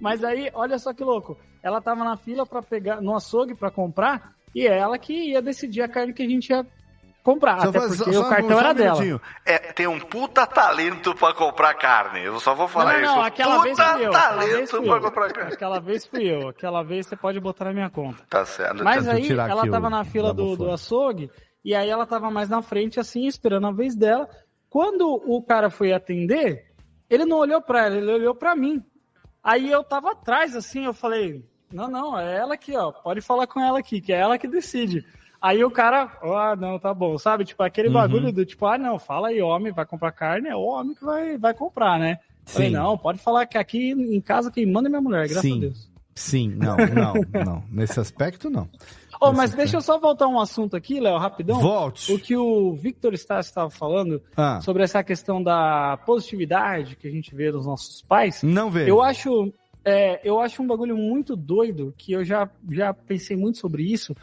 Mas 0.00 0.24
aí, 0.24 0.50
olha 0.54 0.78
só 0.78 0.92
que 0.92 1.04
louco. 1.04 1.36
Ela 1.62 1.80
tava 1.80 2.02
na 2.04 2.16
fila 2.16 2.46
para 2.46 2.62
pegar 2.62 3.00
no 3.02 3.14
açougue 3.14 3.54
para 3.54 3.70
comprar 3.70 4.32
e 4.54 4.66
é 4.66 4.78
ela 4.78 4.98
que 4.98 5.12
ia 5.12 5.42
decidir 5.42 5.82
a 5.82 5.88
carne 5.88 6.14
que 6.14 6.22
a 6.22 6.28
gente 6.28 6.48
ia 6.48 6.66
comprar. 7.22 7.60
Só 7.60 7.68
até 7.68 7.78
faz- 7.80 7.96
porque 7.98 8.12
só- 8.14 8.20
o 8.20 8.22
só- 8.24 8.28
cartão 8.30 8.48
só 8.48 8.56
um 8.56 8.58
era 8.60 8.72
dela. 8.72 9.20
É, 9.44 9.58
tem 9.58 9.86
um 9.86 10.00
puta 10.00 10.46
talento 10.46 11.14
pra 11.14 11.34
comprar 11.34 11.74
carne. 11.74 12.24
Eu 12.24 12.40
só 12.40 12.54
vou 12.54 12.66
falar 12.66 12.94
não, 12.94 13.00
não, 13.00 13.06
isso. 13.06 13.14
não, 13.16 13.22
aquela 13.22 13.62
vez 13.62 13.76
puta 13.76 13.92
fui 13.92 14.06
eu. 14.06 14.10
Aquela 14.10 14.30
vez 14.38 14.50
talento 14.50 14.70
fui 14.70 14.80
pra 14.86 14.96
eu. 14.96 15.00
comprar 15.02 15.32
carne. 15.34 15.52
Aquela 15.52 15.78
vez 15.80 16.06
fui 16.06 16.24
eu. 16.24 16.48
Aquela 16.48 16.82
vez 16.82 17.06
você 17.06 17.16
pode 17.16 17.38
botar 17.38 17.66
na 17.66 17.72
minha 17.74 17.90
conta. 17.90 18.24
Tá 18.30 18.46
certo. 18.46 18.82
Mas 18.82 19.06
aí 19.06 19.30
ela 19.30 19.68
tava 19.68 19.90
na 19.90 20.02
fila 20.04 20.32
do, 20.32 20.56
do 20.56 20.70
açougue 20.72 21.30
e 21.64 21.74
aí 21.74 21.88
ela 21.88 22.06
tava 22.06 22.30
mais 22.30 22.48
na 22.48 22.62
frente, 22.62 22.98
assim, 23.00 23.26
esperando 23.26 23.66
a 23.66 23.72
vez 23.72 23.94
dela. 23.96 24.28
Quando 24.68 25.06
o 25.26 25.42
cara 25.42 25.68
foi 25.70 25.92
atender, 25.92 26.66
ele 27.08 27.24
não 27.24 27.38
olhou 27.38 27.60
pra 27.60 27.86
ela, 27.86 27.96
ele 27.96 28.12
olhou 28.12 28.34
pra 28.34 28.54
mim. 28.56 28.82
Aí 29.42 29.70
eu 29.70 29.82
tava 29.82 30.12
atrás, 30.12 30.54
assim, 30.54 30.84
eu 30.84 30.94
falei, 30.94 31.44
não, 31.72 31.88
não, 31.88 32.18
é 32.18 32.36
ela 32.36 32.54
aqui, 32.54 32.76
ó, 32.76 32.92
pode 32.92 33.20
falar 33.20 33.46
com 33.46 33.60
ela 33.60 33.78
aqui, 33.78 34.00
que 34.00 34.12
é 34.12 34.16
ela 34.18 34.38
que 34.38 34.46
decide. 34.46 35.04
Aí 35.40 35.64
o 35.64 35.70
cara, 35.70 36.18
ah, 36.22 36.54
não, 36.54 36.78
tá 36.78 36.92
bom, 36.92 37.16
sabe? 37.16 37.44
Tipo, 37.46 37.62
aquele 37.62 37.88
Uhum. 37.88 37.94
bagulho 37.94 38.30
do 38.32 38.44
tipo, 38.44 38.66
ah, 38.66 38.76
não, 38.76 38.98
fala 38.98 39.28
aí, 39.28 39.40
homem, 39.40 39.72
vai 39.72 39.86
comprar 39.86 40.12
carne, 40.12 40.48
é 40.48 40.54
o 40.54 40.60
homem 40.60 40.94
que 40.94 41.02
vai, 41.04 41.38
vai 41.38 41.54
comprar, 41.54 41.98
né? 41.98 42.18
Falei, 42.44 42.68
Sim. 42.68 42.74
não, 42.74 42.98
pode 42.98 43.18
falar 43.20 43.46
que 43.46 43.56
aqui 43.56 43.92
em 43.92 44.20
casa 44.20 44.50
quem 44.50 44.66
manda 44.66 44.88
é 44.88 44.90
minha 44.90 45.00
mulher, 45.00 45.26
graças 45.26 45.42
Sim. 45.42 45.56
a 45.56 45.60
Deus. 45.60 45.90
Sim, 46.14 46.48
não, 46.56 46.76
não, 46.76 47.14
não. 47.44 47.64
Nesse 47.70 47.98
aspecto, 47.98 48.50
não. 48.50 48.68
Oh, 49.20 49.32
mas 49.32 49.52
deixa 49.54 49.76
eu 49.76 49.82
só 49.82 49.98
voltar 49.98 50.26
um 50.28 50.40
assunto 50.40 50.74
aqui, 50.76 50.98
Léo, 50.98 51.18
rapidão. 51.18 51.60
Volte. 51.60 52.10
O 52.12 52.18
que 52.18 52.34
o 52.36 52.72
Victor 52.72 53.12
Stassi 53.14 53.50
estava 53.50 53.68
falando 53.68 54.22
Ah. 54.36 54.60
sobre 54.62 54.82
essa 54.82 55.04
questão 55.04 55.42
da 55.42 55.98
positividade 56.06 56.96
que 56.96 57.06
a 57.06 57.10
gente 57.10 57.34
vê 57.34 57.52
dos 57.52 57.66
nossos 57.66 58.00
pais. 58.00 58.42
Não 58.42 58.70
vejo. 58.70 58.88
Eu 58.88 59.02
acho, 59.02 59.52
é, 59.84 60.20
eu 60.26 60.40
acho 60.40 60.62
um 60.62 60.66
bagulho 60.66 60.96
muito 60.96 61.36
doido, 61.36 61.92
que 61.98 62.12
eu 62.12 62.24
já, 62.24 62.48
já 62.70 62.94
pensei 62.94 63.36
muito 63.36 63.58
sobre 63.58 63.82
isso, 63.82 64.16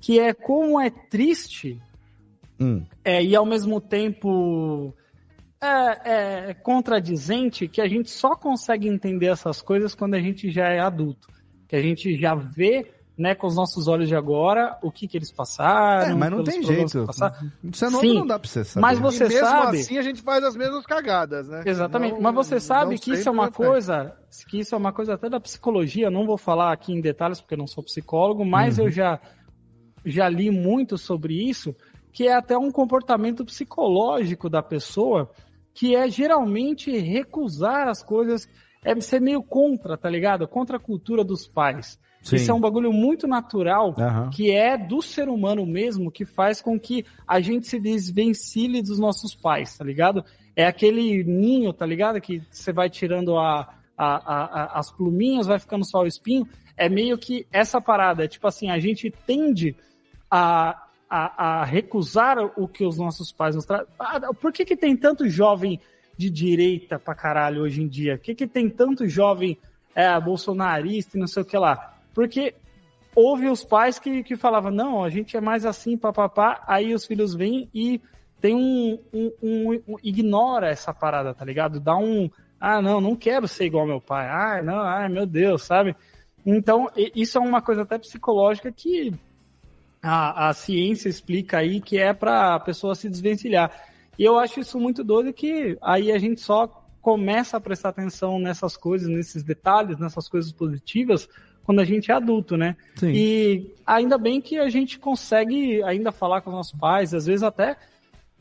que 0.00 0.20
é 0.20 0.34
como 0.34 0.78
é 0.80 0.90
triste 0.90 1.80
Hum. 2.60 2.84
é, 3.04 3.24
e 3.24 3.34
ao 3.34 3.46
mesmo 3.46 3.80
tempo 3.80 4.94
é, 5.60 6.50
é 6.50 6.54
contradizente 6.54 7.66
que 7.68 7.80
a 7.80 7.88
gente 7.88 8.10
só 8.10 8.36
consegue 8.36 8.86
entender 8.86 9.26
essas 9.26 9.62
coisas 9.62 9.94
quando 9.94 10.14
a 10.14 10.20
gente 10.20 10.50
já 10.50 10.68
é 10.68 10.78
adulto. 10.78 11.28
Que 11.66 11.74
a 11.76 11.80
gente 11.82 12.18
já 12.18 12.34
vê 12.34 12.92
né, 13.16 13.34
com 13.34 13.46
os 13.46 13.54
nossos 13.54 13.88
olhos 13.88 14.08
de 14.08 14.16
agora 14.16 14.78
o 14.82 14.90
que, 14.90 15.06
que 15.06 15.16
eles 15.18 15.30
passaram. 15.30 16.12
É, 16.12 16.14
mas 16.14 16.30
não 16.30 16.42
tem 16.42 16.62
jeito. 16.62 17.04
passaram. 17.04 17.52
Você 17.64 17.90
não, 17.90 18.00
Sim, 18.00 18.14
não 18.20 18.26
dá 18.26 18.38
pra 18.38 18.48
você 18.48 18.64
saber. 18.64 18.80
Mas 18.80 18.98
você 18.98 19.24
e 19.24 19.28
mesmo 19.28 19.46
sabe. 19.46 19.80
assim 19.80 19.98
a 19.98 20.02
gente 20.02 20.22
faz 20.22 20.42
as 20.42 20.56
mesmas 20.56 20.86
cagadas, 20.86 21.46
né? 21.48 21.62
Exatamente. 21.66 22.14
Não- 22.14 22.20
Mas 22.22 22.34
você 22.34 22.58
sabe 22.58 22.98
que 22.98 23.12
isso 23.12 23.28
é 23.28 23.32
uma 23.32 23.50
coisa, 23.50 24.16
que 24.48 24.60
isso 24.60 24.74
é 24.74 24.78
uma 24.78 24.92
coisa 24.92 25.14
até 25.14 25.28
da 25.28 25.38
psicologia. 25.38 26.10
Não 26.10 26.24
vou 26.26 26.38
falar 26.38 26.72
aqui 26.72 26.92
em 26.92 27.00
detalhes 27.02 27.40
porque 27.40 27.54
eu 27.54 27.58
não 27.58 27.66
sou 27.66 27.84
psicólogo, 27.84 28.44
mas 28.44 28.78
Uhum. 28.78 28.84
eu 28.86 28.90
já 28.90 29.20
já 30.04 30.28
li 30.28 30.50
muito 30.50 30.98
sobre 30.98 31.34
isso, 31.48 31.76
que 32.12 32.26
é 32.26 32.34
até 32.34 32.58
um 32.58 32.72
comportamento 32.72 33.44
psicológico 33.44 34.50
da 34.50 34.60
pessoa, 34.62 35.30
que 35.72 35.94
é 35.94 36.08
geralmente 36.08 36.90
recusar 36.98 37.86
as 37.88 38.02
coisas, 38.02 38.48
é 38.84 38.98
ser 39.00 39.20
meio 39.20 39.42
contra, 39.42 39.96
tá 39.96 40.10
ligado? 40.10 40.48
Contra 40.48 40.76
a 40.76 40.80
cultura 40.80 41.22
dos 41.22 41.46
pais. 41.46 42.00
Sim. 42.22 42.36
Isso 42.36 42.50
é 42.50 42.54
um 42.54 42.60
bagulho 42.60 42.92
muito 42.92 43.26
natural, 43.26 43.94
Aham. 43.98 44.30
que 44.30 44.50
é 44.50 44.78
do 44.78 45.02
ser 45.02 45.28
humano 45.28 45.66
mesmo, 45.66 46.10
que 46.10 46.24
faz 46.24 46.60
com 46.62 46.78
que 46.78 47.04
a 47.26 47.40
gente 47.40 47.66
se 47.66 47.80
desvencilhe 47.80 48.80
dos 48.80 48.98
nossos 48.98 49.34
pais, 49.34 49.76
tá 49.76 49.84
ligado? 49.84 50.24
É 50.54 50.64
aquele 50.66 51.24
ninho, 51.24 51.72
tá 51.72 51.84
ligado? 51.84 52.20
Que 52.20 52.40
você 52.50 52.72
vai 52.72 52.88
tirando 52.88 53.36
a, 53.38 53.74
a- 53.98 54.16
a- 54.74 54.78
as 54.78 54.90
pluminhas, 54.90 55.46
vai 55.46 55.58
ficando 55.58 55.84
só 55.84 56.02
o 56.02 56.06
espinho. 56.06 56.46
É 56.76 56.88
meio 56.88 57.18
que 57.18 57.46
essa 57.52 57.80
parada. 57.80 58.24
É 58.24 58.28
tipo 58.28 58.46
assim, 58.46 58.70
a 58.70 58.78
gente 58.78 59.10
tende 59.26 59.74
a, 60.30 60.80
a, 61.10 61.60
a 61.60 61.64
recusar 61.64 62.38
o 62.56 62.68
que 62.68 62.84
os 62.86 62.96
nossos 62.98 63.32
pais 63.32 63.54
nos 63.56 63.64
trazem. 63.64 63.86
Ah, 63.98 64.20
por 64.32 64.52
que, 64.52 64.64
que 64.64 64.76
tem 64.76 64.96
tanto 64.96 65.28
jovem 65.28 65.80
de 66.16 66.30
direita 66.30 66.98
pra 66.98 67.14
caralho 67.14 67.62
hoje 67.62 67.82
em 67.82 67.88
dia? 67.88 68.16
Por 68.16 68.24
que, 68.24 68.34
que 68.34 68.46
tem 68.46 68.68
tanto 68.70 69.06
jovem 69.08 69.58
é, 69.94 70.18
bolsonarista 70.20 71.16
e 71.16 71.20
não 71.20 71.26
sei 71.26 71.42
o 71.42 71.46
que 71.46 71.56
lá? 71.58 71.91
Porque 72.14 72.54
houve 73.14 73.48
os 73.48 73.62
pais 73.64 73.98
que, 73.98 74.22
que 74.22 74.36
falavam, 74.36 74.70
não, 74.70 75.04
a 75.04 75.10
gente 75.10 75.36
é 75.36 75.40
mais 75.40 75.64
assim, 75.64 75.96
papapá, 75.96 76.62
aí 76.66 76.94
os 76.94 77.04
filhos 77.06 77.34
vêm 77.34 77.68
e 77.74 78.00
tem 78.40 78.54
um, 78.54 78.98
um, 79.12 79.32
um- 79.42 79.82
um- 79.88 79.96
ignora 80.02 80.68
essa 80.68 80.92
parada, 80.92 81.32
tá 81.34 81.44
ligado? 81.44 81.78
Dá 81.78 81.96
um, 81.96 82.28
ah, 82.60 82.80
não, 82.82 83.00
não 83.00 83.14
quero 83.14 83.46
ser 83.46 83.66
igual 83.66 83.86
meu 83.86 84.00
pai, 84.00 84.28
ah, 84.28 84.62
não, 84.62 84.80
ai, 84.80 85.08
meu 85.08 85.26
Deus, 85.26 85.62
sabe? 85.62 85.94
Então, 86.44 86.90
isso 87.14 87.38
é 87.38 87.40
uma 87.40 87.62
coisa 87.62 87.82
até 87.82 87.98
psicológica 87.98 88.72
que 88.72 89.12
a, 90.02 90.48
a 90.48 90.54
ciência 90.54 91.08
explica 91.08 91.58
aí 91.58 91.80
que 91.80 91.98
é 91.98 92.12
para 92.12 92.54
a 92.56 92.60
pessoa 92.60 92.94
se 92.96 93.08
desvencilhar. 93.08 93.70
E 94.18 94.24
eu 94.24 94.38
acho 94.38 94.58
isso 94.60 94.78
muito 94.78 95.04
doido 95.04 95.32
que 95.32 95.78
aí 95.80 96.10
a 96.10 96.18
gente 96.18 96.40
só 96.40 96.66
começa 97.00 97.56
a 97.56 97.60
prestar 97.60 97.90
atenção 97.90 98.38
nessas 98.40 98.76
coisas, 98.76 99.08
nesses 99.08 99.42
detalhes, 99.42 99.98
nessas 99.98 100.28
coisas 100.28 100.50
positivas, 100.52 101.28
quando 101.64 101.80
a 101.80 101.84
gente 101.84 102.10
é 102.10 102.14
adulto, 102.14 102.56
né? 102.56 102.76
Sim. 102.96 103.12
E 103.12 103.74
ainda 103.86 104.18
bem 104.18 104.40
que 104.40 104.58
a 104.58 104.68
gente 104.68 104.98
consegue 104.98 105.82
ainda 105.82 106.10
falar 106.12 106.40
com 106.40 106.50
os 106.50 106.56
nossos 106.56 106.78
pais, 106.78 107.14
às 107.14 107.26
vezes 107.26 107.42
até. 107.42 107.76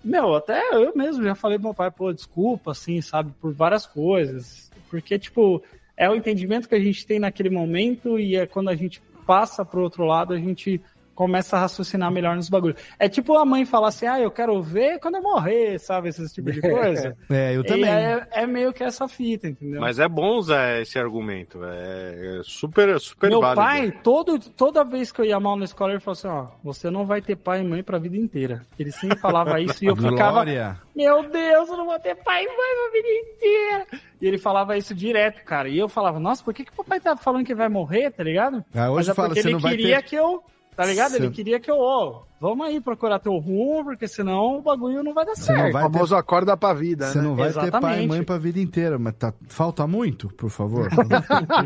Meu, 0.03 0.35
até 0.35 0.61
eu 0.73 0.95
mesmo 0.95 1.23
já 1.23 1.35
falei 1.35 1.57
pro 1.57 1.67
meu 1.67 1.73
pai, 1.73 1.91
pô, 1.91 2.11
desculpa, 2.11 2.71
assim, 2.71 3.01
sabe, 3.01 3.31
por 3.39 3.53
várias 3.53 3.85
coisas. 3.85 4.71
Porque, 4.89 5.19
tipo, 5.19 5.63
é 5.95 6.09
o 6.09 6.15
entendimento 6.15 6.67
que 6.67 6.75
a 6.75 6.79
gente 6.79 7.05
tem 7.05 7.19
naquele 7.19 7.49
momento 7.49 8.19
e 8.19 8.35
é 8.35 8.47
quando 8.47 8.69
a 8.69 8.75
gente 8.75 9.01
passa 9.25 9.63
pro 9.63 9.83
outro 9.83 10.03
lado, 10.03 10.33
a 10.33 10.37
gente 10.37 10.81
começa 11.15 11.57
a 11.57 11.61
raciocinar 11.61 12.11
melhor 12.11 12.35
nos 12.35 12.49
bagulhos. 12.49 12.81
É 12.97 13.07
tipo 13.09 13.37
a 13.37 13.45
mãe 13.45 13.65
falar 13.65 13.89
assim, 13.89 14.07
ah, 14.07 14.19
eu 14.19 14.31
quero 14.31 14.61
ver 14.61 14.99
quando 14.99 15.15
eu 15.15 15.21
morrer, 15.21 15.79
sabe? 15.79 16.09
Esse 16.09 16.27
tipo 16.33 16.51
de 16.51 16.61
coisa. 16.61 17.15
É, 17.29 17.55
eu 17.55 17.63
também. 17.63 17.89
É, 17.89 18.27
é 18.31 18.45
meio 18.47 18.73
que 18.73 18.83
essa 18.83 19.07
fita, 19.07 19.47
entendeu? 19.47 19.79
Mas 19.79 19.99
é 19.99 20.07
bom 20.07 20.37
usar 20.37 20.81
esse 20.81 20.97
argumento. 20.99 21.59
É 21.63 22.39
é 22.39 22.41
super, 22.43 22.99
super 22.99 23.29
Meu 23.29 23.39
válido. 23.41 23.61
pai, 23.61 23.91
todo, 24.03 24.37
toda 24.39 24.83
vez 24.83 25.11
que 25.11 25.21
eu 25.21 25.25
ia 25.25 25.39
mal 25.39 25.55
na 25.55 25.65
escola, 25.65 25.91
ele 25.91 25.99
falou 25.99 26.13
assim, 26.13 26.27
ó, 26.27 26.47
você 26.63 26.89
não 26.89 27.05
vai 27.05 27.21
ter 27.21 27.35
pai 27.35 27.61
e 27.61 27.63
mãe 27.63 27.83
pra 27.83 27.97
vida 27.97 28.17
inteira. 28.17 28.61
Ele 28.77 28.91
sempre 28.91 29.17
falava 29.17 29.59
isso 29.61 29.83
e 29.83 29.87
eu 29.87 29.95
ficava, 29.95 30.31
Glória. 30.43 30.77
meu 30.95 31.23
Deus, 31.29 31.69
eu 31.69 31.77
não 31.77 31.85
vou 31.85 31.99
ter 31.99 32.15
pai 32.15 32.43
e 32.43 32.47
mãe 32.47 32.55
pra 32.55 32.91
vida 32.93 33.07
inteira. 33.29 33.87
E 34.21 34.27
ele 34.27 34.37
falava 34.37 34.77
isso 34.77 34.93
direto, 34.93 35.43
cara. 35.43 35.67
E 35.69 35.77
eu 35.77 35.87
falava, 35.89 36.19
nossa, 36.19 36.43
por 36.43 36.53
que, 36.53 36.63
que 36.65 36.71
o 36.71 36.75
papai 36.75 36.99
tá 36.99 37.15
falando 37.17 37.45
que 37.45 37.55
vai 37.55 37.69
morrer, 37.69 38.11
tá 38.11 38.23
ligado? 38.23 38.63
Ah, 38.73 38.89
hoje 38.91 39.07
Mas 39.07 39.09
é 39.09 39.13
fala, 39.13 39.27
porque 39.29 39.41
você 39.41 39.47
ele 39.47 39.53
não 39.53 39.59
vai 39.61 39.71
queria 39.77 39.97
ter- 40.01 40.09
que 40.09 40.15
eu. 40.15 40.43
Tá 40.75 40.85
ligado? 40.85 41.15
Ele 41.15 41.29
queria 41.29 41.59
que 41.59 41.69
eu, 41.69 41.77
ó, 41.77 42.21
vamos 42.39 42.65
aí 42.65 42.79
procurar 42.79 43.19
teu 43.19 43.37
rumo, 43.37 43.83
porque 43.83 44.07
senão 44.07 44.59
o 44.59 44.61
bagulho 44.61 45.03
não 45.03 45.13
vai 45.13 45.25
dar 45.25 45.31
não 45.31 45.35
certo. 45.35 45.73
vai 45.73 45.83
O 45.85 45.91
famoso 45.91 46.15
acorda 46.15 46.55
pra 46.55 46.73
vida, 46.73 47.07
Você 47.07 47.17
né? 47.17 47.23
não 47.25 47.35
vai 47.35 47.49
ter 47.49 47.53
pai 47.53 47.63
e 47.63 47.67
Exatamente. 47.67 48.07
mãe 48.07 48.23
pra 48.23 48.37
vida 48.37 48.59
inteira, 48.59 48.97
mas 48.97 49.13
tá, 49.15 49.33
falta 49.49 49.85
muito, 49.85 50.29
por 50.29 50.49
favor. 50.49 50.87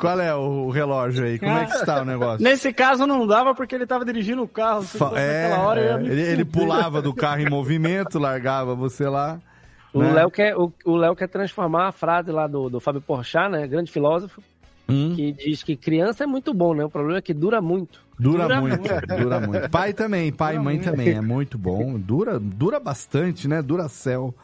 Qual 0.00 0.20
é 0.20 0.34
o 0.34 0.70
relógio 0.70 1.24
aí? 1.24 1.38
Como 1.38 1.52
é 1.56 1.66
que 1.66 1.76
está 1.76 2.02
o 2.02 2.04
negócio? 2.04 2.42
Nesse 2.42 2.72
caso 2.72 3.06
não 3.06 3.26
dava 3.26 3.54
porque 3.54 3.74
ele 3.74 3.86
tava 3.86 4.04
dirigindo 4.04 4.42
o 4.42 4.48
carro. 4.48 4.82
Se 4.82 4.98
Fa- 4.98 5.10
fosse 5.10 5.20
É, 5.20 5.56
hora, 5.56 5.98
me 5.98 6.08
ele, 6.08 6.20
ele 6.20 6.44
pulava 6.44 7.00
do 7.00 7.14
carro 7.14 7.40
em 7.40 7.48
movimento, 7.48 8.18
largava 8.18 8.74
você 8.74 9.08
lá. 9.08 9.38
O 9.94 10.02
né? 10.02 10.12
Léo 10.12 10.30
quer, 10.30 10.56
o, 10.56 10.72
o 10.84 10.96
Léo 10.96 11.14
quer 11.14 11.28
transformar 11.28 11.88
a 11.88 11.92
frase 11.92 12.32
lá 12.32 12.46
do, 12.46 12.68
do 12.70 12.80
Fábio 12.80 13.02
Porchat, 13.02 13.50
né? 13.50 13.66
Grande 13.66 13.90
filósofo, 13.92 14.42
Hum, 14.88 15.14
que 15.14 15.32
diz 15.32 15.62
que 15.62 15.76
criança 15.76 16.24
é 16.24 16.26
muito 16.26 16.52
bom, 16.52 16.74
né? 16.74 16.84
O 16.84 16.90
problema 16.90 17.18
é 17.18 17.22
que 17.22 17.32
dura 17.32 17.60
muito. 17.60 18.00
dura, 18.18 18.44
dura 18.44 18.60
muito, 18.60 18.80
muito. 18.80 19.06
dura 19.06 19.40
muito. 19.40 19.70
Pai 19.70 19.92
também, 19.92 20.32
pai 20.32 20.56
e 20.56 20.58
mãe 20.58 20.76
muito. 20.76 20.90
também, 20.90 21.08
é 21.10 21.20
muito 21.20 21.56
bom. 21.56 21.98
Dura, 21.98 22.38
dura 22.38 22.80
bastante, 22.80 23.46
né? 23.46 23.62
Dura 23.62 23.88
céu. 23.88 24.34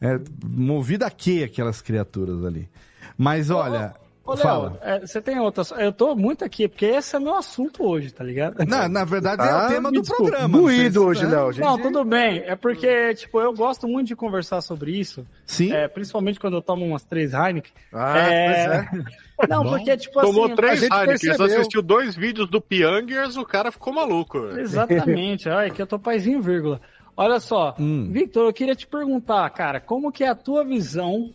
É, 0.00 0.20
movida 0.44 1.06
a 1.06 1.10
que 1.10 1.42
aquelas 1.42 1.80
criaturas 1.80 2.44
ali? 2.44 2.68
Mas 3.16 3.50
olha, 3.50 3.94
Ô, 4.26 4.32
Léo, 4.34 4.42
fala. 4.42 4.78
é, 4.82 5.00
você 5.00 5.20
tem 5.22 5.38
outras. 5.38 5.70
Eu 5.70 5.92
tô 5.92 6.14
muito 6.16 6.44
aqui, 6.44 6.66
porque 6.68 6.84
esse 6.86 7.14
é 7.14 7.20
meu 7.20 7.36
assunto 7.36 7.84
hoje, 7.84 8.12
tá 8.12 8.24
ligado? 8.24 8.64
Na, 8.66 8.88
na 8.88 9.04
verdade 9.04 9.42
é 9.42 9.50
Ah, 9.50 9.64
o 9.66 9.68
tema 9.68 9.90
me 9.90 9.96
do 9.98 10.02
desculpa, 10.02 10.24
programa. 10.30 10.58
Vocês- 10.60 10.96
hoje, 10.96 11.24
né? 11.26 11.36
Léo. 11.36 11.52
gente. 11.52 11.64
Não, 11.64 11.78
tudo 11.78 12.04
bem. 12.04 12.42
É 12.46 12.56
porque, 12.56 13.14
tipo, 13.14 13.40
eu 13.40 13.52
gosto 13.54 13.86
muito 13.86 14.08
de 14.08 14.16
conversar 14.16 14.60
sobre 14.60 14.90
isso. 14.98 15.26
Sim. 15.46 15.72
É, 15.72 15.86
principalmente 15.88 16.40
quando 16.40 16.54
eu 16.56 16.62
tomo 16.62 16.84
umas 16.84 17.04
três 17.04 17.32
Heineken. 17.32 17.72
Ah, 17.92 18.18
É, 18.18 18.82
pois 18.88 19.04
é. 19.04 19.46
Não, 19.48 19.62
Bom. 19.64 19.70
porque, 19.70 19.96
tipo 19.98 20.20
Tomou 20.20 20.46
assim. 20.46 20.54
três 20.56 20.72
a 20.72 20.76
gente 20.76 20.92
Heineken, 20.92 21.06
percebeu. 21.30 21.46
assistiu 21.46 21.82
dois 21.82 22.16
vídeos 22.16 22.48
do 22.48 22.60
Piangers, 22.60 23.36
o 23.36 23.44
cara 23.44 23.70
ficou 23.70 23.92
maluco. 23.92 24.38
Exatamente. 24.58 25.48
Olha, 25.48 25.68
aqui 25.68 25.80
eu 25.80 25.86
tô 25.86 25.98
paizinho, 25.98 26.40
vírgula. 26.40 26.80
Olha 27.16 27.38
só, 27.40 27.74
Hum. 27.78 28.08
Victor, 28.10 28.46
eu 28.46 28.52
queria 28.52 28.74
te 28.74 28.86
perguntar, 28.86 29.48
cara, 29.50 29.80
como 29.80 30.10
que 30.12 30.22
é 30.24 30.28
a 30.28 30.34
tua 30.34 30.64
visão 30.64 31.30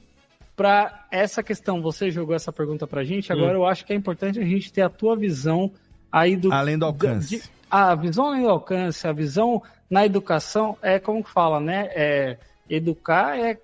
para 0.61 1.05
essa 1.09 1.41
questão? 1.41 1.81
Você 1.81 2.11
jogou 2.11 2.35
essa 2.35 2.51
pergunta 2.53 2.85
pra 2.85 3.03
gente, 3.03 3.33
agora 3.33 3.53
eu 3.53 3.65
acho 3.65 3.83
que 3.83 3.93
é 3.93 3.95
importante 3.95 4.39
a 4.39 4.43
gente 4.45 4.71
ter 4.71 4.83
a 4.83 4.89
tua 4.89 5.15
visão 5.15 5.71
aí 6.11 6.35
do. 6.35 6.53
Além 6.53 6.77
do 6.77 6.85
alcance. 6.85 7.38
de- 7.39 7.43
a 7.69 7.95
visão 7.95 8.27
além 8.27 8.43
do 8.43 8.49
alcance, 8.49 9.07
a 9.07 9.11
visão 9.11 9.63
na 9.89 10.05
educação 10.05 10.77
é 10.81 10.99
como 10.99 11.23
que 11.23 11.31
fala, 11.31 11.59
né? 11.59 11.89
É, 11.95 12.38
educar 12.69 13.39
é, 13.39 13.57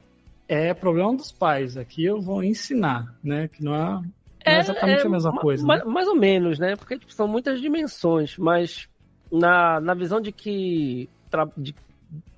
é 0.47 0.73
problema 0.73 1.15
dos 1.15 1.31
pais. 1.31 1.77
Aqui 1.77 2.03
eu 2.03 2.19
vou 2.19 2.43
ensinar, 2.43 3.13
né? 3.23 3.47
Que 3.47 3.63
não 3.63 3.75
é, 3.75 3.79
não 3.79 4.03
é 4.45 4.59
exatamente 4.59 5.05
a 5.05 5.09
mesma 5.09 5.31
ma- 5.31 5.41
coisa. 5.41 5.65
ma- 5.65 5.77
né? 5.77 5.83
Mais 5.83 6.07
ou 6.07 6.15
menos, 6.15 6.57
né? 6.57 6.75
Porque 6.75 6.97
tipo, 6.97 7.13
são 7.13 7.27
muitas 7.27 7.61
dimensões, 7.61 8.37
mas 8.39 8.87
na, 9.31 9.79
na 9.79 9.93
visão 9.93 10.19
de 10.19 10.31
que 10.31 11.07
de- 11.55 11.75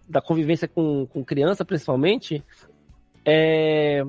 da 0.10 0.20
convivência 0.22 0.68
com, 0.68 1.06
com 1.06 1.24
criança, 1.24 1.64
principalmente, 1.64 2.44
é, 3.24 4.04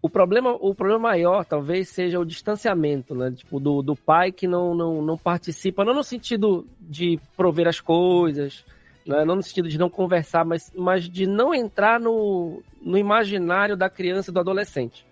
o 0.00 0.08
problema 0.08 0.52
o 0.52 0.74
problema 0.74 1.00
maior 1.08 1.44
talvez 1.44 1.88
seja 1.88 2.20
o 2.20 2.24
distanciamento, 2.24 3.14
né? 3.14 3.32
Tipo, 3.32 3.58
do, 3.58 3.82
do 3.82 3.96
pai 3.96 4.30
que 4.30 4.46
não, 4.46 4.74
não, 4.74 5.02
não 5.02 5.18
participa, 5.18 5.84
não 5.84 5.94
no 5.94 6.04
sentido 6.04 6.66
de 6.80 7.18
prover 7.36 7.66
as 7.66 7.80
coisas, 7.80 8.64
né? 9.04 9.24
não 9.24 9.36
no 9.36 9.42
sentido 9.42 9.68
de 9.68 9.76
não 9.78 9.90
conversar, 9.90 10.44
mas, 10.44 10.72
mas 10.76 11.08
de 11.08 11.26
não 11.26 11.52
entrar 11.54 11.98
no, 11.98 12.62
no 12.80 12.96
imaginário 12.96 13.76
da 13.76 13.90
criança 13.90 14.30
e 14.30 14.34
do 14.34 14.38
adolescente. 14.40 15.04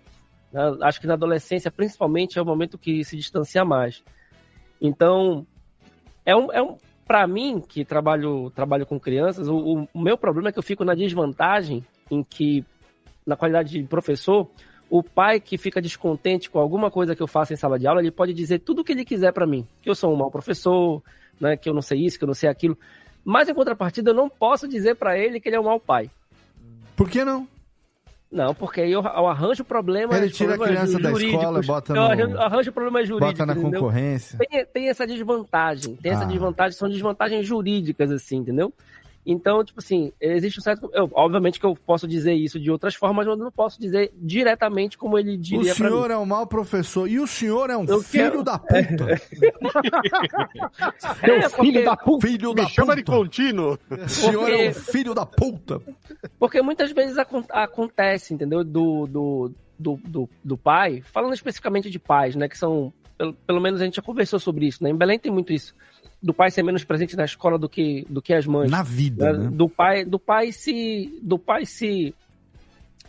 né? 0.53 0.61
Acho 0.81 1.01
que 1.01 1.07
na 1.07 1.15
adolescência, 1.15 1.69
principalmente, 1.71 2.39
é 2.39 2.41
o 2.41 2.45
momento 2.45 2.77
que 2.77 3.03
se 3.03 3.17
distancia 3.17 3.65
mais. 3.65 4.03
Então, 4.81 5.45
é 6.25 6.35
um, 6.35 6.51
é 6.51 6.61
um 6.61 6.77
para 7.05 7.25
mim, 7.25 7.61
que 7.61 7.85
trabalho, 7.85 8.49
trabalho 8.51 8.85
com 8.85 8.99
crianças, 8.99 9.47
o, 9.47 9.87
o- 9.93 9.99
meu 10.01 10.17
problema 10.17 10.49
é 10.49 10.51
que 10.51 10.59
eu 10.59 10.63
fico 10.63 10.83
na 10.83 10.93
desvantagem 10.93 11.83
em 12.11 12.21
que, 12.21 12.65
na 13.25 13.35
qualidade 13.37 13.71
de 13.79 13.83
professor, 13.87 14.49
o 14.89 15.03
pai 15.03 15.39
que 15.39 15.57
fica 15.57 15.81
descontente 15.81 16.49
com 16.49 16.59
alguma 16.59 16.89
coisa 16.89 17.15
que 17.15 17.21
eu 17.21 17.27
faço 17.27 17.53
em 17.53 17.57
sala 17.57 17.77
de 17.77 17.87
aula, 17.87 18.01
ele 18.01 18.11
pode 18.11 18.33
dizer 18.33 18.59
tudo 18.59 18.81
o 18.81 18.83
que 18.83 18.91
ele 18.93 19.03
quiser 19.05 19.31
para 19.33 19.45
mim. 19.47 19.65
Que 19.81 19.89
eu 19.89 19.95
sou 19.95 20.13
um 20.13 20.15
mau 20.15 20.31
professor, 20.31 21.01
né, 21.39 21.57
que 21.57 21.69
eu 21.69 21.73
não 21.73 21.81
sei 21.81 22.05
isso, 22.05 22.17
que 22.17 22.23
eu 22.23 22.27
não 22.27 22.33
sei 22.33 22.49
aquilo. 22.49 22.77
Mas, 23.23 23.49
em 23.49 23.53
contrapartida, 23.53 24.11
eu 24.11 24.15
não 24.15 24.29
posso 24.29 24.67
dizer 24.67 24.95
para 24.95 25.17
ele 25.17 25.39
que 25.39 25.49
ele 25.49 25.55
é 25.57 25.59
um 25.59 25.63
mau 25.65 25.79
pai. 25.79 26.09
Por 26.95 27.09
que 27.09 27.23
não? 27.25 27.47
Não, 28.29 28.53
porque 28.53 28.81
aí 28.81 28.91
eu, 28.91 29.01
eu 29.01 29.27
arranjo 29.27 29.63
problemas 29.63 30.17
Ele 30.17 30.29
tira 30.29 30.55
a 30.55 30.57
criança 30.57 30.99
da 30.99 31.11
escola, 31.13 31.61
bota 31.61 31.93
Eu 31.93 31.95
no- 31.95 32.01
arranjo, 32.11 32.37
arranjo 32.37 32.71
problemas 32.73 33.07
jurídicos. 33.07 33.39
Bota 33.39 33.45
na 33.45 33.53
entendeu? 33.53 33.79
concorrência. 33.79 34.37
Tem, 34.37 34.65
tem 34.65 34.89
essa 34.89 35.07
desvantagem, 35.07 35.95
tem 35.95 36.11
essa 36.11 36.23
Ah. 36.23 36.27
desvantagem, 36.27 36.77
são 36.77 36.89
desvantagens 36.89 37.45
jurídicas, 37.45 38.11
assim, 38.11 38.37
entendeu? 38.37 38.73
Então, 39.29 39.61
tipo 39.61 39.79
assim, 39.79 40.13
existe 40.21 40.57
um 40.59 40.61
certo. 40.61 40.89
Eu, 40.93 41.09
obviamente 41.13 41.59
que 41.59 41.65
eu 41.65 41.75
posso 41.75 42.07
dizer 42.07 42.33
isso 42.33 42.57
de 42.57 42.71
outras 42.71 42.95
formas, 42.95 43.25
mas 43.27 43.37
eu 43.37 43.43
não 43.43 43.51
posso 43.51 43.77
dizer 43.79 44.09
diretamente 44.15 44.97
como 44.97 45.19
ele 45.19 45.33
O 45.33 45.37
diria 45.37 45.75
pra 45.75 45.85
mim. 45.89 45.91
senhor 45.95 46.11
é 46.11 46.17
um 46.17 46.25
mau 46.25 46.47
professor 46.47 47.09
e 47.09 47.19
o 47.19 47.27
senhor 47.27 47.69
é 47.69 47.75
um 47.75 47.83
Eu 47.83 48.01
filho 48.01 48.23
quero- 48.31 48.43
da 48.43 48.57
puta. 48.57 49.21
É, 51.23 51.49
porque- 51.49 52.27
Filho 52.27 52.53
da 52.53 52.63
Me 52.63 52.69
chama 52.69 52.87
puta. 52.87 52.95
de 52.95 53.03
contínuo. 53.03 53.77
O 53.91 54.09
senhor 54.09 54.49
é 54.49 54.69
um 54.69 54.73
filho 54.73 55.13
da 55.13 55.25
puta. 55.25 55.81
Porque 56.39 56.61
muitas 56.61 56.91
vezes 56.91 57.17
acon- 57.17 57.43
acontece, 57.49 58.33
entendeu? 58.33 58.63
Do, 58.63 59.07
do, 59.07 59.51
do, 59.77 59.99
do, 60.05 60.29
do 60.43 60.57
pai, 60.57 61.01
falando 61.11 61.33
especificamente 61.33 61.89
de 61.89 61.99
pais, 61.99 62.35
né? 62.35 62.47
Que 62.47 62.57
são. 62.57 62.93
Pelo, 63.17 63.33
pelo 63.33 63.59
menos 63.59 63.81
a 63.81 63.83
gente 63.85 63.95
já 63.95 64.01
conversou 64.01 64.39
sobre 64.39 64.67
isso, 64.67 64.83
né? 64.83 64.91
Em 64.91 64.95
Belém 64.95 65.17
tem 65.17 65.31
muito 65.31 65.51
isso. 65.51 65.73
Do 66.21 66.33
pai 66.33 66.49
ser 66.49 66.63
menos 66.63 66.83
presente 66.83 67.15
na 67.15 67.25
escola 67.25 67.57
do 67.57 67.69
que, 67.69 68.05
do 68.09 68.21
que 68.21 68.33
as 68.33 68.45
mães. 68.45 68.71
Na 68.71 68.81
vida, 68.83 69.31
né? 69.33 69.39
né? 69.45 69.49
Do 69.51 69.69
pai, 69.69 70.03
do 70.03 70.17
pai 70.19 70.51
se. 70.51 71.19
Do 71.21 71.37
pai 71.37 71.65
se. 71.65 72.13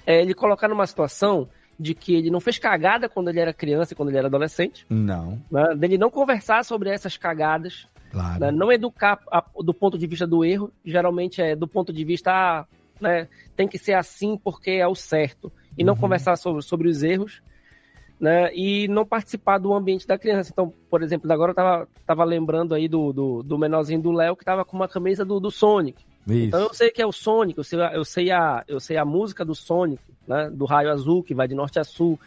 é, 0.07 0.21
ele 0.23 0.35
colocar 0.35 0.69
numa 0.69 0.87
situação 0.87 1.49
de 1.81 1.95
que 1.95 2.15
ele 2.15 2.31
não 2.31 2.41
fez 2.41 2.59
cagada 2.59 3.09
quando 3.09 3.29
ele 3.29 3.39
era 3.41 3.53
criança 3.55 3.93
e 3.93 3.97
quando 3.97 4.09
ele 4.09 4.19
era 4.19 4.27
adolescente, 4.27 4.85
Não, 4.91 5.41
né? 5.51 5.75
Dele 5.77 5.97
não 5.97 6.11
conversar 6.11 6.65
sobre 6.65 6.91
essas 6.91 7.17
cagadas, 7.17 7.87
claro. 8.11 8.41
né? 8.41 8.51
Não 8.51 8.73
educar 8.73 9.21
a- 9.31 9.45
do 9.63 9.73
ponto 9.73 9.97
de 9.97 10.07
vista 10.07 10.27
do 10.27 10.45
erro, 10.45 10.73
geralmente 10.85 11.41
é 11.41 11.55
do 11.55 11.69
ponto 11.69 11.93
de 11.93 12.05
vista, 12.05 12.33
ah, 12.33 12.67
né, 13.01 13.29
tem 13.57 13.69
que 13.69 13.79
ser 13.79 13.93
assim 13.93 14.37
porque 14.37 14.73
é 14.73 14.89
o 14.89 14.95
certo, 14.97 15.53
e 15.77 15.85
não 15.85 15.95
conversar 15.95 16.37
sobre, 16.37 16.63
sobre 16.63 16.89
os 16.89 17.05
erros, 17.05 17.41
né, 18.21 18.51
e 18.55 18.89
não 18.89 19.05
participar 19.07 19.59
do 19.59 19.73
ambiente 19.73 20.07
da 20.07 20.19
criança. 20.19 20.51
Então, 20.53 20.73
por 20.91 21.03
exemplo, 21.03 21.31
agora 21.33 21.53
eu 21.53 21.55
tava, 21.55 21.89
tava 22.07 22.25
lembrando 22.25 22.75
aí 22.75 22.89
do, 22.89 23.13
do, 23.13 23.43
do 23.43 23.59
menorzinho 23.59 24.01
do 24.01 24.11
Léo 24.13 24.37
que 24.37 24.45
tava 24.45 24.65
com 24.65 24.77
uma 24.77 24.89
camisa 24.89 25.25
do, 25.25 25.39
do 25.39 25.51
Sonic. 25.51 26.03
Então 26.27 26.61
eu 26.61 26.67
Isso. 26.67 26.75
sei 26.75 26.91
que 26.91 27.01
é 27.01 27.07
o 27.07 27.13
Sonic, 27.13 27.57
eu 27.59 27.65
sei, 27.65 27.81
a- 27.81 27.93
eu 27.95 28.05
sei, 28.05 28.31
a, 28.31 28.65
eu 28.69 28.81
sei 28.81 28.97
a 28.97 29.05
música 29.05 29.45
do 29.45 29.55
Sonic, 29.55 30.03
né, 30.27 30.51
do 30.53 30.65
raio 30.65 30.91
azul 30.91 31.23
que 31.23 31.35
vai 31.35 31.49
de 31.49 31.55
norte 31.55 31.79
a 31.79 31.85
sul. 31.85 32.19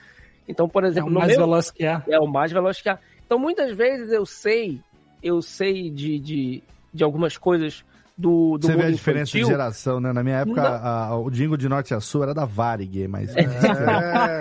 Então, 0.48 0.68
por 0.68 0.84
É 0.84 0.88
exemplo, 0.88 1.10
o 1.10 1.14
no 1.14 1.20
mais 1.20 1.30
meu, 1.32 1.40
veloz 1.46 1.70
que 1.72 1.86
há. 1.86 2.04
é 2.08 2.20
o 2.20 2.26
mais 2.28 2.52
veloz 2.52 2.82
que 2.82 2.90
há. 2.90 2.98
Então, 3.26 3.38
muitas 3.38 3.72
vezes 3.76 4.12
eu 4.12 4.26
sei, 4.26 4.80
eu 5.22 5.42
sei 5.42 5.90
de, 5.90 6.18
de, 6.20 6.64
de 6.94 7.04
algumas 7.04 7.38
coisas 7.38 7.86
do, 8.18 8.58
do 8.58 8.68
Você 8.68 8.76
vê 8.76 8.84
a 8.86 8.92
diferença 8.92 9.30
infantil. 9.38 9.46
de 9.46 9.52
geração, 9.52 10.00
né? 10.00 10.14
Na 10.14 10.24
minha 10.24 10.38
época, 10.38 10.62
a- 10.62 11.08
a- 11.08 11.18
o 11.18 11.30
jingle 11.32 11.58
de 11.58 11.68
Norte 11.68 11.94
a 11.94 12.00
Sul 12.00 12.24
era 12.24 12.34
da 12.34 12.46
Varig, 12.46 13.08
mas... 13.08 13.36
É, 13.36 13.42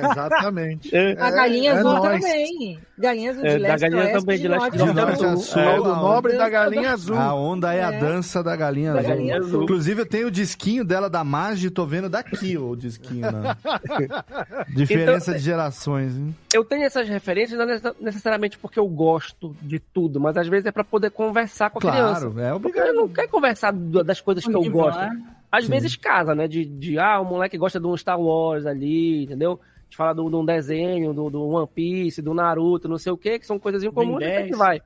exatamente. 0.05 0.91
A 1.19 1.31
galinha 1.31 1.73
é 1.73 1.77
azul 1.77 2.01
também. 2.01 2.79
Galinha 2.99 3.31
azul 3.31 3.43
de 3.43 3.49
É, 3.49 3.53
da 3.55 3.59
leste 3.69 3.81
galinha 3.81 4.01
a 4.01 4.05
oeste, 4.05 4.21
também, 4.21 4.39
de 4.39 4.49
leste 4.49 4.61
norte 4.61 4.83
a 4.83 4.85
a 4.85 4.93
norte 5.07 5.19
sul. 5.19 5.29
a 5.29 5.37
sul. 5.37 5.63
É, 5.63 5.77
do 5.77 5.85
nobre 5.85 6.37
da 6.37 6.49
galinha 6.51 6.93
azul. 6.93 7.17
A 7.17 7.35
onda 7.35 7.73
é, 7.73 7.83
a 7.83 7.93
É. 7.93 7.99
dança 7.99 8.43
da 8.43 8.55
galinha 8.55 8.93
Da 8.93 8.99
azul. 9.01 9.11
galinha 9.11 9.37
azul. 9.39 9.63
Inclusive, 9.63 10.03
eu 10.03 10.07
tenho 10.07 10.27
o 10.27 10.31
disquinho 10.31 10.85
dela 10.85 11.09
da 11.09 11.25
Magi, 11.25 11.71
tô 11.71 11.87
vendo 11.87 12.09
daqui 12.11 12.59
o 12.59 12.77
disquinho, 12.77 13.31
né? 13.33 13.57
Diferença 14.75 15.31
Então, 15.31 15.35
de 15.39 15.41
gerações, 15.45 16.17
hein? 16.17 16.35
Eu 16.53 16.65
tenho 16.65 16.85
essas 16.85 17.09
referências 17.09 17.59
não 17.59 17.67
necess- 17.67 17.95
necessariamente 18.01 18.59
porque 18.59 18.79
eu 18.79 18.87
gosto 18.87 19.55
de 19.63 19.79
tudo, 19.79 20.21
mas 20.21 20.37
às 20.37 20.49
vezes 20.49 20.67
é 20.67 20.73
para 20.73 20.85
poder 20.85 21.11
conversar 21.11 21.71
com 21.71 21.79
a 21.79 21.81
criança. 21.81 22.21
Claro, 22.31 22.41
é 22.41 22.51
Porque 22.53 22.67
obrigado. 22.69 22.87
eu 22.89 22.95
não 22.95 23.09
quero 23.09 23.29
conversar 23.29 23.70
do- 23.71 24.05
das 24.05 24.21
coisas 24.21 24.45
que 24.45 24.55
eu 24.55 24.71
gosto. 24.71 24.99
né? 25.01 25.37
Às 25.51 25.65
Sim. 25.65 25.71
vezes 25.71 25.97
casa, 25.97 26.35
né? 26.35 26.47
De, 26.47 26.65
de, 26.65 26.99
ah, 26.99 27.21
o 27.21 27.25
moleque 27.25 27.59
gosta 27.59 27.81
de 27.81 27.87
um 27.87 27.97
Star 27.97 28.21
Wars 28.21 28.67
ali, 28.67 29.25
entendeu? 29.25 29.59
De 29.89 29.97
falar 29.97 30.13
de 30.15 30.21
um 30.21 30.31
de 30.31 30.37
um 30.37 30.45
desenho, 30.45 31.13
do, 31.13 31.29
do 31.29 31.43
One 31.49 31.67
Piece, 31.67 32.23
do 32.23 32.33
Naruto, 32.33 32.89
não 32.89 32.99
sei 32.99 33.13
o 33.13 33.17
que, 33.17 33.39
que 33.41 33.47
são 33.47 33.59
coisas 33.59 33.83
em 33.83 33.91
comum, 33.91 34.17
até 34.17 34.43
que 34.45 34.49
10. 34.51 34.59
vai. 34.59 34.81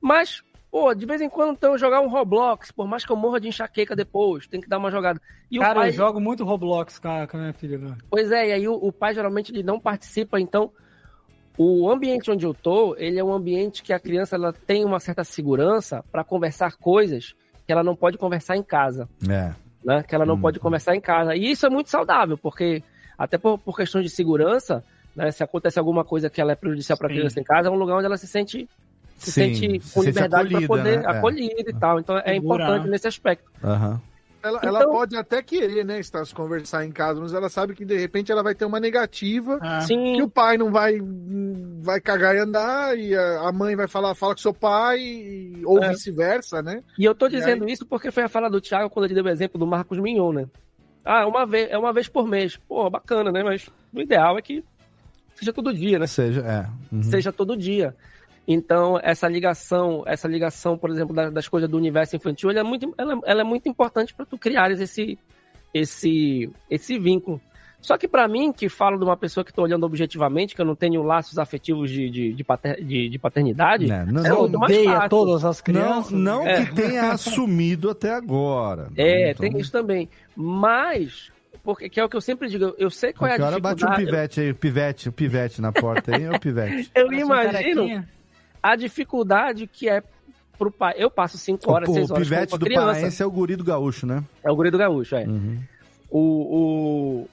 Mas, 0.00 0.42
pô, 0.70 0.92
de 0.94 1.06
vez 1.06 1.20
em 1.20 1.28
quando 1.28 1.52
então, 1.52 1.72
eu 1.72 1.78
jogar 1.78 2.00
um 2.00 2.08
Roblox, 2.08 2.72
por 2.72 2.86
mais 2.88 3.04
que 3.04 3.12
eu 3.12 3.16
morra 3.16 3.38
de 3.40 3.48
enxaqueca 3.48 3.94
depois, 3.94 4.46
tem 4.48 4.60
que 4.60 4.68
dar 4.68 4.78
uma 4.78 4.90
jogada. 4.90 5.20
E 5.50 5.58
Cara, 5.58 5.72
o 5.78 5.82
pai, 5.82 5.88
eu 5.90 5.92
jogo 5.92 6.20
muito 6.20 6.44
Roblox 6.44 6.98
com 6.98 7.08
a, 7.08 7.26
com 7.26 7.36
a 7.36 7.40
minha 7.40 7.52
filha. 7.52 7.78
Cara. 7.78 7.98
Pois 8.10 8.32
é, 8.32 8.48
e 8.48 8.52
aí 8.52 8.68
o, 8.68 8.74
o 8.74 8.92
pai 8.92 9.14
geralmente 9.14 9.52
ele 9.52 9.62
não 9.62 9.78
participa, 9.78 10.40
então 10.40 10.72
o 11.56 11.90
ambiente 11.90 12.30
onde 12.30 12.46
eu 12.46 12.54
tô, 12.54 12.94
ele 12.96 13.18
é 13.18 13.24
um 13.24 13.32
ambiente 13.32 13.82
que 13.82 13.92
a 13.92 13.98
criança 13.98 14.36
ela 14.36 14.52
tem 14.52 14.84
uma 14.84 15.00
certa 15.00 15.24
segurança 15.24 16.04
para 16.12 16.22
conversar 16.22 16.76
coisas 16.76 17.34
que 17.68 17.72
ela 17.72 17.84
não 17.84 17.94
pode 17.94 18.16
conversar 18.16 18.56
em 18.56 18.62
casa 18.62 19.06
É. 19.28 19.52
né? 19.84 20.02
Que 20.02 20.14
ela 20.14 20.24
não 20.24 20.36
Hum. 20.36 20.40
pode 20.40 20.58
conversar 20.58 20.96
em 20.96 21.00
casa. 21.02 21.36
E 21.36 21.50
isso 21.50 21.66
é 21.66 21.68
muito 21.68 21.90
saudável, 21.90 22.38
porque 22.38 22.82
Até 23.18 23.36
por, 23.36 23.58
por 23.58 23.76
questão 23.76 24.00
de 24.00 24.08
segurança, 24.08 24.82
né? 25.14 25.30
Se 25.32 25.42
acontece 25.42 25.76
alguma 25.78 26.04
coisa 26.04 26.30
que 26.30 26.40
ela 26.40 26.52
é 26.52 26.54
prejudicial 26.54 26.96
para 26.96 27.08
a 27.08 27.10
criança 27.10 27.38
em 27.40 27.42
casa, 27.42 27.68
é 27.68 27.70
um 27.70 27.74
lugar 27.74 27.96
onde 27.96 28.06
ela 28.06 28.16
se 28.16 28.26
sente 28.28 28.66
se 29.18 29.32
Sim, 29.32 29.52
sente 29.54 29.82
se 29.82 29.92
com 29.92 30.02
sente 30.02 30.14
liberdade 30.14 30.48
para 30.50 30.66
poder 30.68 30.98
né? 31.00 31.04
É. 31.04 31.10
acolhida 31.10 31.68
e 31.70 31.74
tal. 31.74 31.98
Então 31.98 32.16
é 32.16 32.32
Segura, 32.34 32.62
importante 32.62 32.84
né? 32.84 32.90
nesse 32.92 33.08
aspecto. 33.08 33.50
Aham. 33.62 34.00
Ela, 34.42 34.58
Então- 34.58 34.68
ela 34.68 34.86
pode 34.88 35.16
até 35.16 35.42
querer, 35.42 35.84
né, 35.84 35.98
estar 35.98 36.24
se 36.24 36.32
conversar 36.32 36.84
em 36.86 36.92
casa, 36.92 37.20
mas 37.20 37.32
ela 37.34 37.48
sabe 37.48 37.74
que 37.74 37.84
de 37.84 37.96
repente 37.98 38.30
ela 38.30 38.42
vai 38.42 38.54
ter 38.54 38.64
uma 38.64 38.78
negativa, 38.78 39.58
Ah. 39.60 39.80
Sim. 39.80 40.14
que 40.14 40.22
o 40.22 40.28
pai 40.30 40.56
não 40.56 40.70
vai 40.70 40.98
vai 41.80 42.00
cagar 42.00 42.34
e 42.36 42.38
andar, 42.38 42.96
e 42.98 43.14
a 43.16 43.50
mãe 43.52 43.74
vai 43.74 43.88
falar, 43.88 44.14
fala 44.14 44.34
com 44.34 44.40
seu 44.40 44.52
pai, 44.54 44.98
e- 45.00 45.62
ou 45.64 45.82
É. 45.82 45.88
vice-versa, 45.90 46.60
né? 46.62 46.82
E 46.98 47.04
eu 47.04 47.14
tô 47.14 47.28
dizendo 47.28 47.68
isso 47.68 47.86
porque 47.86 48.10
foi 48.10 48.24
a 48.24 48.28
fala 48.28 48.48
do 48.50 48.60
Thiago 48.60 48.90
quando 48.90 49.06
ele 49.06 49.14
deu 49.14 49.24
o 49.24 49.28
exemplo 49.28 49.58
do 49.58 49.66
Marcos 49.66 49.98
Mignon, 49.98 50.32
né? 50.32 50.46
Ah, 51.04 51.22
é 51.22 51.24
uma 51.24 51.46
vez, 51.46 51.70
é 51.70 51.78
uma 51.78 51.92
vez 51.92 52.06
por 52.08 52.26
mês. 52.28 52.56
Pô, 52.68 52.88
bacana, 52.90 53.32
né? 53.32 53.42
Mas 53.42 53.68
o 53.94 54.00
ideal 54.00 54.36
é 54.38 54.42
que 54.42 54.62
seja 55.34 55.52
todo 55.52 55.72
dia, 55.72 55.98
né? 55.98 56.06
Seja, 56.06 56.40
é. 56.42 56.66
Uhum. 56.94 57.02
Seja 57.02 57.32
todo 57.32 57.56
dia. 57.56 57.94
Então, 58.50 58.98
essa 59.02 59.28
ligação, 59.28 60.02
essa 60.06 60.26
ligação, 60.26 60.78
por 60.78 60.88
exemplo, 60.88 61.14
da- 61.14 61.28
das 61.28 61.46
coisas 61.46 61.68
do 61.68 61.76
universo 61.76 62.16
infantil, 62.16 62.48
ela 62.50 62.60
é 62.60 62.62
muito, 62.62 62.94
ela, 62.96 63.20
ela 63.26 63.40
é 63.42 63.44
muito 63.44 63.68
importante 63.68 64.14
para 64.14 64.24
tu 64.24 64.38
criares 64.38 64.80
esse, 64.80 65.18
esse, 65.74 66.50
esse 66.70 66.98
vínculo. 66.98 67.38
Só 67.80 67.96
que 67.98 68.08
para 68.08 68.26
mim, 68.26 68.50
que 68.52 68.68
falo 68.68 68.98
de 68.98 69.04
uma 69.04 69.16
pessoa 69.16 69.44
que 69.44 69.52
tô 69.52 69.62
olhando 69.62 69.84
objetivamente, 69.84 70.54
que 70.54 70.60
eu 70.60 70.64
não 70.64 70.74
tenho 70.74 71.02
laços 71.02 71.38
afetivos 71.38 71.90
de, 71.90 72.10
de, 72.10 72.32
de, 72.32 72.42
pater- 72.42 72.82
de- 72.82 73.08
de 73.10 73.18
paternidade, 73.18 73.86
Né, 73.86 74.04
não- 74.10 74.24
é 74.24 74.28
não 74.30 74.40
muito 74.40 74.58
mais 74.58 74.84
fácil. 74.84 75.08
todas 75.10 75.44
as 75.44 75.58
Não, 75.58 75.62
crianças. 75.64 76.10
não 76.12 76.46
É. 76.48 76.64
que 76.64 76.74
tenha 76.74 77.12
assumido 77.12 77.90
até 77.90 78.12
agora. 78.14 78.88
É, 78.96 79.30
Então, 79.30 79.48
tem 79.48 79.60
isso 79.60 79.70
também. 79.70 80.08
Mas, 80.34 81.30
porque, 81.62 81.88
que 81.88 82.00
é 82.00 82.04
o 82.04 82.08
que 82.08 82.16
eu 82.16 82.20
sempre 82.20 82.48
digo, 82.48 82.74
eu 82.78 82.90
sei 82.90 83.12
qual 83.12 83.30
é 83.30 83.34
a 83.34 83.36
Qualquer 83.36 83.52
hora 83.52 83.60
bate 83.60 83.84
um 83.84 83.88
dificuldade. 83.90 84.06
pivete 84.06 84.40
aí, 84.40 84.50
o 84.50 84.54
pivete, 84.56 85.08
o 85.08 85.12
pivete 85.12 85.60
na 85.60 85.70
porta 85.70 86.16
aí, 86.16 86.24
é 86.24 86.30
o 86.30 86.40
pivete. 86.40 86.90
eu 86.96 87.06
Parece 87.06 87.22
imagino. 87.70 88.04
A 88.62 88.76
dificuldade 88.76 89.66
que 89.66 89.88
é 89.88 90.02
pro 90.58 90.70
pai. 90.70 90.94
Eu 90.96 91.10
passo 91.10 91.38
cinco 91.38 91.70
horas, 91.72 91.88
o, 91.88 91.92
seis 91.94 92.10
o 92.10 92.14
horas 92.14 92.28
pivete 92.28 92.50
com 92.52 92.58
do 92.58 92.64
criança. 92.66 92.86
paraense 92.86 93.22
é 93.22 93.26
o 93.26 93.30
guri 93.30 93.56
do 93.56 93.64
gaúcho, 93.64 94.06
né? 94.06 94.24
É 94.42 94.50
o 94.50 94.56
guri 94.56 94.70
do 94.70 94.78
gaúcho, 94.78 95.14
é. 95.16 95.24
Uhum. 95.24 95.58
O, 96.10 96.20
o... 97.22 97.28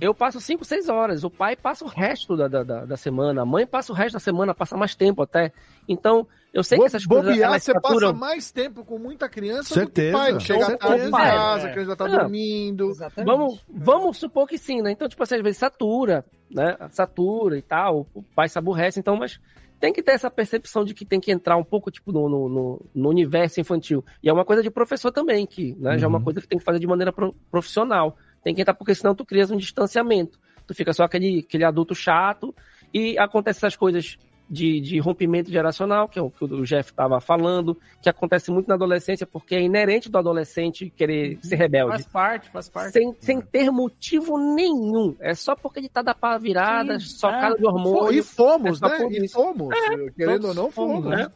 Eu 0.00 0.14
passo 0.14 0.40
5, 0.40 0.64
6 0.64 0.88
horas. 0.88 1.22
O 1.22 1.28
pai 1.28 1.54
passa 1.54 1.84
o 1.84 1.88
resto 1.88 2.34
da, 2.34 2.48
da, 2.48 2.62
da- 2.62 2.84
da 2.86 2.96
semana. 2.96 3.42
A 3.42 3.44
mãe 3.44 3.66
passa 3.66 3.92
o 3.92 3.94
resto 3.94 4.14
da 4.14 4.20
semana, 4.20 4.54
passa 4.54 4.74
mais 4.74 4.94
tempo 4.94 5.20
até. 5.22 5.52
Então, 5.86 6.26
eu 6.52 6.62
sei 6.64 6.78
que 6.78 6.82
Bo- 6.82 6.86
essas 6.86 7.04
coisas. 7.04 7.26
Bobear, 7.30 7.60
você 7.60 7.72
saturam- 7.72 8.12
passa 8.14 8.18
mais 8.18 8.50
tempo 8.50 8.84
com 8.86 8.98
muita 8.98 9.28
criança 9.28 9.74
Certeza, 9.74 10.12
do 10.12 10.16
que 10.16 10.32
pai. 10.32 10.40
Chega 10.40 10.78
tarde 10.78 11.06
em 11.08 11.10
casa, 11.10 11.66
é. 11.66 11.70
a 11.70 11.72
criança 11.72 11.90
já 11.90 11.96
tá 11.96 12.06
É. 12.06 12.08
dormindo. 12.08 12.88
Exatamente. 12.90 13.26
Vamos, 13.30 13.60
vamos 13.68 14.16
supor 14.16 14.48
que 14.48 14.56
sim, 14.56 14.80
né? 14.80 14.92
Então, 14.92 15.06
tipo 15.06 15.22
assim, 15.22 15.34
às 15.34 15.42
vezes 15.42 15.58
satura, 15.58 16.24
né? 16.50 16.74
Satura 16.90 17.58
e 17.58 17.62
tal, 17.62 18.06
o 18.14 18.22
pai 18.22 18.48
se 18.48 18.58
aborrece, 18.58 18.98
então, 18.98 19.16
mas 19.16 19.38
tem 19.82 19.92
que 19.92 20.00
ter 20.00 20.12
essa 20.12 20.30
percepção 20.30 20.84
de 20.84 20.94
que 20.94 21.04
tem 21.04 21.18
que 21.18 21.32
entrar 21.32 21.56
um 21.56 21.64
pouco, 21.64 21.90
tipo, 21.90 22.12
no, 22.12 22.28
no, 22.28 22.80
no- 22.94 23.08
universo 23.08 23.60
infantil. 23.60 24.04
E 24.22 24.28
é 24.28 24.32
uma 24.32 24.44
coisa 24.44 24.62
de 24.62 24.70
professor 24.70 25.10
também, 25.10 25.44
que 25.44 25.74
né, 25.74 25.98
já 25.98 26.06
é 26.06 26.08
uma 26.08 26.18
Uhum. 26.18 26.24
coisa 26.24 26.40
que 26.40 26.46
tem 26.46 26.56
que 26.56 26.64
fazer 26.64 26.78
de 26.78 26.86
maneira 26.86 27.12
pro- 27.12 27.34
profissional. 27.50 28.16
Tem 28.44 28.54
que 28.54 28.60
entrar, 28.62 28.74
porque 28.74 28.94
senão 28.94 29.12
tu 29.12 29.24
crias 29.26 29.50
um 29.50 29.56
distanciamento. 29.56 30.38
Tu 30.68 30.72
fica 30.72 30.92
só 30.92 31.02
aquele, 31.02 31.40
aquele 31.40 31.64
adulto 31.64 31.96
chato 31.96 32.54
e 32.94 33.18
acontece 33.18 33.58
essas 33.58 33.74
coisas 33.74 34.16
de, 34.52 34.82
de 34.82 34.98
rompimento 34.98 35.50
geracional, 35.50 36.06
que 36.06 36.18
é 36.18 36.22
o 36.22 36.30
que 36.30 36.44
o 36.44 36.62
Jeff 36.62 36.90
estava 36.90 37.18
falando, 37.22 37.74
que 38.02 38.08
acontece 38.10 38.50
muito 38.50 38.68
na 38.68 38.74
adolescência, 38.74 39.26
porque 39.26 39.54
é 39.54 39.62
inerente 39.62 40.10
do 40.10 40.18
adolescente 40.18 40.92
querer 40.94 41.38
ser 41.42 41.56
rebelde 41.56 41.92
Faz 41.92 42.06
parte, 42.06 42.50
faz 42.50 42.68
parte. 42.68 42.92
sem, 42.92 43.16
sem 43.18 43.40
ter 43.40 43.70
motivo 43.70 44.36
nenhum. 44.36 45.16
É 45.20 45.34
só 45.34 45.56
porque 45.56 45.80
ele 45.80 45.88
tá 45.88 46.02
da 46.02 46.14
pá 46.14 46.36
virada, 46.36 47.00
Sim, 47.00 47.06
socado 47.06 47.54
é. 47.54 47.58
de 47.60 47.64
hormônio. 47.66 48.12
E 48.12 48.22
fomos, 48.22 48.76
é 48.82 48.86
só 48.86 48.88
né? 48.88 48.98
por 48.98 49.12
E 49.12 49.28
fomos. 49.28 49.74
Querendo 50.14 50.48
ou 50.48 50.54
não, 50.54 50.70
fomos, 50.70 51.02
fomos. 51.02 51.16
né? 51.18 51.32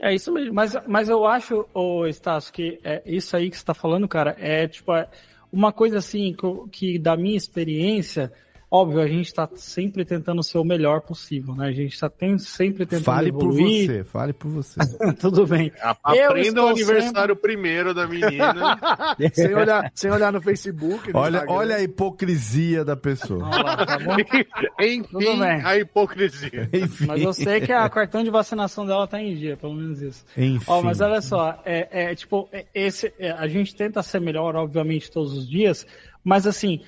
É 0.00 0.12
isso 0.12 0.32
mesmo. 0.32 0.52
Mas, 0.52 0.76
mas 0.88 1.08
eu 1.08 1.24
acho, 1.24 1.64
ô 1.72 2.04
Estácio, 2.06 2.52
que 2.52 2.80
é 2.82 3.00
isso 3.06 3.36
aí 3.36 3.48
que 3.48 3.56
você 3.56 3.64
tá 3.64 3.74
falando, 3.74 4.08
cara, 4.08 4.34
é 4.40 4.66
tipo 4.66 4.92
é 4.92 5.08
uma 5.52 5.72
coisa 5.72 5.98
assim 5.98 6.34
que, 6.34 6.68
que 6.70 6.98
da 6.98 7.16
minha 7.16 7.36
experiência, 7.36 8.32
óbvio, 8.70 9.00
a 9.00 9.06
gente 9.08 9.32
tá 9.34 9.48
sempre 9.56 10.04
tentando 10.04 10.42
ser 10.42 10.58
o 10.58 10.64
melhor 10.64 11.00
possível, 11.00 11.54
né? 11.54 11.66
A 11.68 11.72
gente 11.72 11.98
tá 11.98 12.08
tem- 12.08 12.38
sempre 12.38 12.86
tentando 12.86 13.04
Fale 13.04 13.32
por 13.32 13.42
evoluir. 13.52 13.86
você, 13.86 14.04
fale 14.04 14.32
por 14.32 14.48
você. 14.50 14.78
Tudo 15.20 15.46
bem. 15.46 15.72
Eu 16.14 16.28
Aprenda 16.30 16.64
o 16.64 16.68
aniversário 16.68 17.34
primeiro 17.34 17.92
da 17.92 18.06
menina. 18.06 18.78
sem, 19.34 19.54
olhar, 19.54 19.90
sem 19.94 20.10
olhar 20.10 20.32
no 20.32 20.40
Facebook. 20.40 21.12
no 21.12 21.18
Olha, 21.18 21.36
Instagram. 21.38 21.54
olha 21.54 21.76
a 21.76 21.82
hipocrisia 21.82 22.84
da 22.84 22.96
pessoa. 22.96 23.48
Lá, 23.48 23.84
tá 23.86 23.98
bom? 23.98 24.16
Enfim, 24.80 25.02
Tudo 25.10 25.36
bem. 25.38 25.62
a 25.64 25.76
hipocrisia. 25.78 26.68
Enfim. 26.72 27.06
Mas 27.06 27.22
eu 27.22 27.32
sei 27.32 27.60
que 27.60 27.72
a 27.72 27.88
cartão 27.88 28.22
de 28.22 28.30
vacinação 28.30 28.86
dela 28.86 29.06
tá 29.08 29.20
em 29.20 29.34
dia, 29.34 29.56
pelo 29.56 29.74
menos 29.74 30.00
isso. 30.00 30.24
Enfim. 30.36 30.64
Ó, 30.66 30.80
mas 30.82 31.00
olha 31.00 31.20
só, 31.20 31.60
é, 31.64 32.10
é, 32.10 32.14
tipo, 32.14 32.48
é, 32.52 32.66
esse, 32.74 33.12
é, 33.18 33.30
a 33.32 33.48
gente 33.48 33.74
tenta 33.74 34.02
ser 34.02 34.20
melhor, 34.20 34.54
obviamente, 34.54 35.10
todos 35.10 35.32
os 35.36 35.48
dias, 35.48 35.86
mas 36.22 36.46
assim, 36.46 36.80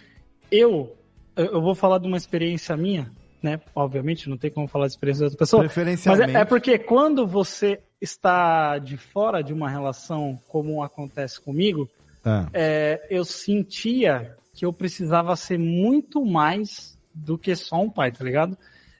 eu, 0.50 0.94
eu 1.36 1.60
vou 1.60 1.74
falar 1.74 1.98
de 1.98 2.06
uma 2.06 2.16
experiência 2.16 2.76
minha, 2.76 3.10
né? 3.42 3.60
Obviamente, 3.74 4.28
não 4.28 4.36
tem 4.36 4.50
como 4.50 4.68
falar 4.68 4.86
de 4.86 4.92
experiência 4.92 5.20
de 5.20 5.24
outra 5.26 5.38
pessoa. 5.38 5.62
Mas 5.62 5.72
Preferencialmente. 5.72 6.36
é, 6.36 6.40
é 6.40 6.44
porque 6.44 6.78
quando 6.78 7.26
você 7.26 7.80
está 8.00 8.78
de 8.78 8.96
fora 8.96 9.42
de 9.42 9.52
uma 9.52 9.68
relação, 9.70 10.38
como 10.48 10.82
acontece 10.82 11.40
comigo, 11.40 11.88
Ah. 12.24 12.46
é, 12.52 13.06
eu 13.10 13.24
sentia 13.24 14.36
que 14.54 14.64
eu 14.64 14.72
precisava 14.72 15.34
ser 15.36 15.58
muito 15.58 16.24
mais 16.24 16.96
do 17.14 17.36
que 17.38 17.54
só 17.56 17.80
um 17.82 17.90
pai, 17.90 18.12
tá 18.12 18.24
ligado? 18.24 18.56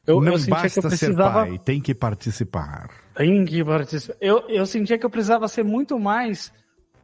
Eu, 0.06 0.20
Não 0.20 0.32
eu 0.32 0.38
sentia 0.38 0.54
basta 0.54 0.68
que 0.68 0.78
eu 0.86 0.90
ser 0.90 0.96
precisava 0.98 1.46
pai, 1.46 1.58
tem 1.58 1.80
que 1.80 1.94
participar. 1.94 2.90
tem 3.14 3.44
que 3.44 3.64
participar. 3.64 4.16
Eu, 4.20 4.48
eu 4.48 4.66
sentia 4.66 4.98
que 4.98 5.06
eu 5.06 5.10
precisava 5.10 5.46
ser 5.46 5.62
muito 5.62 5.98
mais, 6.00 6.52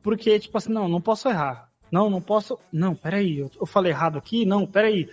porque, 0.02 0.38
tipo 0.40 0.58
assim, 0.58 0.72
não, 0.72 0.88
não 0.88 1.00
posso 1.00 1.28
errar. 1.28 1.67
Não, 1.90 2.10
não 2.10 2.20
posso. 2.20 2.58
Não, 2.72 2.94
peraí, 2.94 3.38
eu, 3.38 3.50
eu 3.60 3.66
falei 3.66 3.92
errado 3.92 4.18
aqui? 4.18 4.44
Não, 4.44 4.66
peraí. 4.66 5.08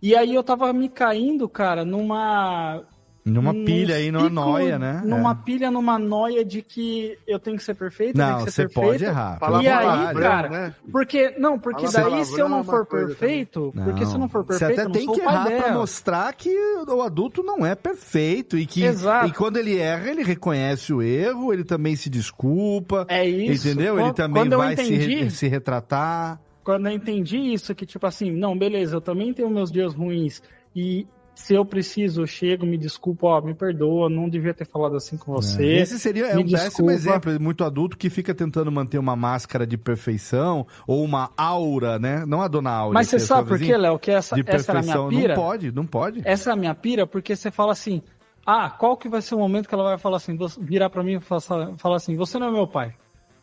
E 0.00 0.14
aí 0.14 0.34
eu 0.34 0.42
tava 0.42 0.72
me 0.72 0.88
caindo, 0.88 1.48
cara, 1.48 1.84
numa. 1.84 2.84
Numa 3.24 3.54
num 3.54 3.64
pilha 3.64 3.94
aí, 3.96 4.12
numa 4.12 4.28
noia, 4.28 4.78
né? 4.78 5.00
Numa 5.02 5.30
É. 5.32 5.34
pilha, 5.34 5.70
numa 5.70 5.98
noia 5.98 6.44
de 6.44 6.60
que 6.60 7.16
eu 7.26 7.38
tenho 7.38 7.56
que 7.56 7.62
ser 7.64 7.74
perfeito, 7.74 8.18
eu 8.20 8.22
Não, 8.22 8.34
tenho 8.34 8.44
que 8.44 8.50
você 8.52 8.62
ser 8.62 8.68
perfeito. 8.68 8.86
pode 8.90 9.04
errar. 9.04 9.38
Fala 9.38 9.62
E 9.62 9.66
aí, 9.68 10.14
cara, 10.14 10.48
né? 10.50 10.74
Porque, 10.92 11.30
não, 11.38 11.58
porque 11.58 11.86
Fala 11.88 12.10
daí 12.10 12.24
se 12.26 12.38
eu 12.38 12.50
não 12.50 12.60
é 12.60 12.64
for 12.64 12.84
perfeito, 12.84 13.72
porque 13.82 14.04
se 14.04 14.12
eu 14.14 14.18
não 14.18 14.28
for 14.28 14.44
Você 14.44 14.58
perfeito, 14.58 14.72
até 14.72 14.82
eu 14.82 14.84
não 14.84 14.92
tem 14.92 15.06
que 15.10 15.20
errar 15.22 15.46
pra 15.46 15.56
dela. 15.58 15.72
mostrar 15.78 16.32
que 16.34 16.50
o 16.86 17.00
adulto 17.00 17.42
não 17.42 17.64
é 17.64 17.74
perfeito 17.74 18.58
e 18.58 18.66
que 18.66 18.84
Exato. 18.84 19.26
e 19.28 19.32
quando 19.32 19.56
ele 19.56 19.78
erra, 19.78 20.10
ele 20.10 20.22
reconhece 20.22 20.92
o 20.92 21.00
erro, 21.00 21.50
ele 21.50 21.64
também 21.64 21.96
se 21.96 22.10
desculpa, 22.10 23.06
É 23.08 23.26
isso. 23.26 23.66
entendeu? 23.66 23.98
Ele 23.98 24.12
também 24.12 24.48
vai 24.50 24.76
se, 24.76 24.94
re- 24.94 25.04
entendi- 25.14 25.30
se 25.30 25.48
retratar. 25.48 26.38
quando 26.62 26.88
eu 26.88 26.92
entendi 26.92 27.38
isso, 27.38 27.74
que 27.74 27.86
tipo 27.86 28.06
assim, 28.06 28.30
não, 28.30 28.54
beleza, 28.56 28.96
eu 28.96 29.00
também 29.00 29.32
tenho 29.32 29.48
meus 29.48 29.70
dias 29.72 29.94
ruins 29.94 30.42
e 30.76 31.06
se 31.34 31.54
eu 31.54 31.64
preciso, 31.64 32.22
eu 32.22 32.26
chego, 32.26 32.64
me 32.64 32.78
desculpa, 32.78 33.26
ó, 33.26 33.40
me 33.40 33.54
perdoa, 33.54 34.08
não 34.08 34.28
devia 34.28 34.54
ter 34.54 34.64
falado 34.64 34.96
assim 34.96 35.16
com 35.16 35.32
você. 35.32 35.64
Esse 35.76 35.98
seria 35.98 36.26
é 36.26 36.38
um 36.38 36.42
péssimo 36.42 36.88
desculpa. 36.88 36.92
exemplo, 36.92 37.40
muito 37.40 37.64
adulto 37.64 37.96
que 37.96 38.08
fica 38.08 38.34
tentando 38.34 38.70
manter 38.70 38.98
uma 38.98 39.16
máscara 39.16 39.66
de 39.66 39.76
perfeição 39.76 40.66
ou 40.86 41.02
uma 41.02 41.30
aura, 41.36 41.98
né? 41.98 42.24
Não 42.26 42.40
a 42.40 42.48
dona 42.48 42.70
Aura. 42.70 42.94
Mas 42.94 43.08
você 43.08 43.16
é 43.16 43.18
sabe 43.18 43.48
por 43.48 43.58
quê, 43.58 43.76
Léo, 43.76 43.98
que 43.98 44.10
essa, 44.10 44.34
de 44.36 44.44
essa 44.46 44.72
era 44.72 44.80
a 44.80 44.82
minha 44.82 45.08
pira? 45.08 45.34
Não 45.36 45.42
pode, 45.42 45.72
não 45.72 45.86
pode. 45.86 46.22
Essa 46.24 46.50
é 46.50 46.52
a 46.52 46.56
minha 46.56 46.74
pira, 46.74 47.06
porque 47.06 47.34
você 47.36 47.50
fala 47.50 47.72
assim, 47.72 48.00
ah, 48.46 48.70
qual 48.70 48.96
que 48.96 49.08
vai 49.08 49.20
ser 49.22 49.34
o 49.34 49.38
momento 49.38 49.68
que 49.68 49.74
ela 49.74 49.84
vai 49.84 49.98
falar 49.98 50.18
assim, 50.18 50.36
você- 50.36 50.60
virar 50.60 50.90
pra 50.90 51.02
mim 51.02 51.14
e 51.16 51.20
falar 51.20 51.76
falar 51.76 51.96
assim, 51.96 52.16
você 52.16 52.38
não 52.38 52.48
é 52.48 52.50
meu 52.52 52.66
pai, 52.66 52.94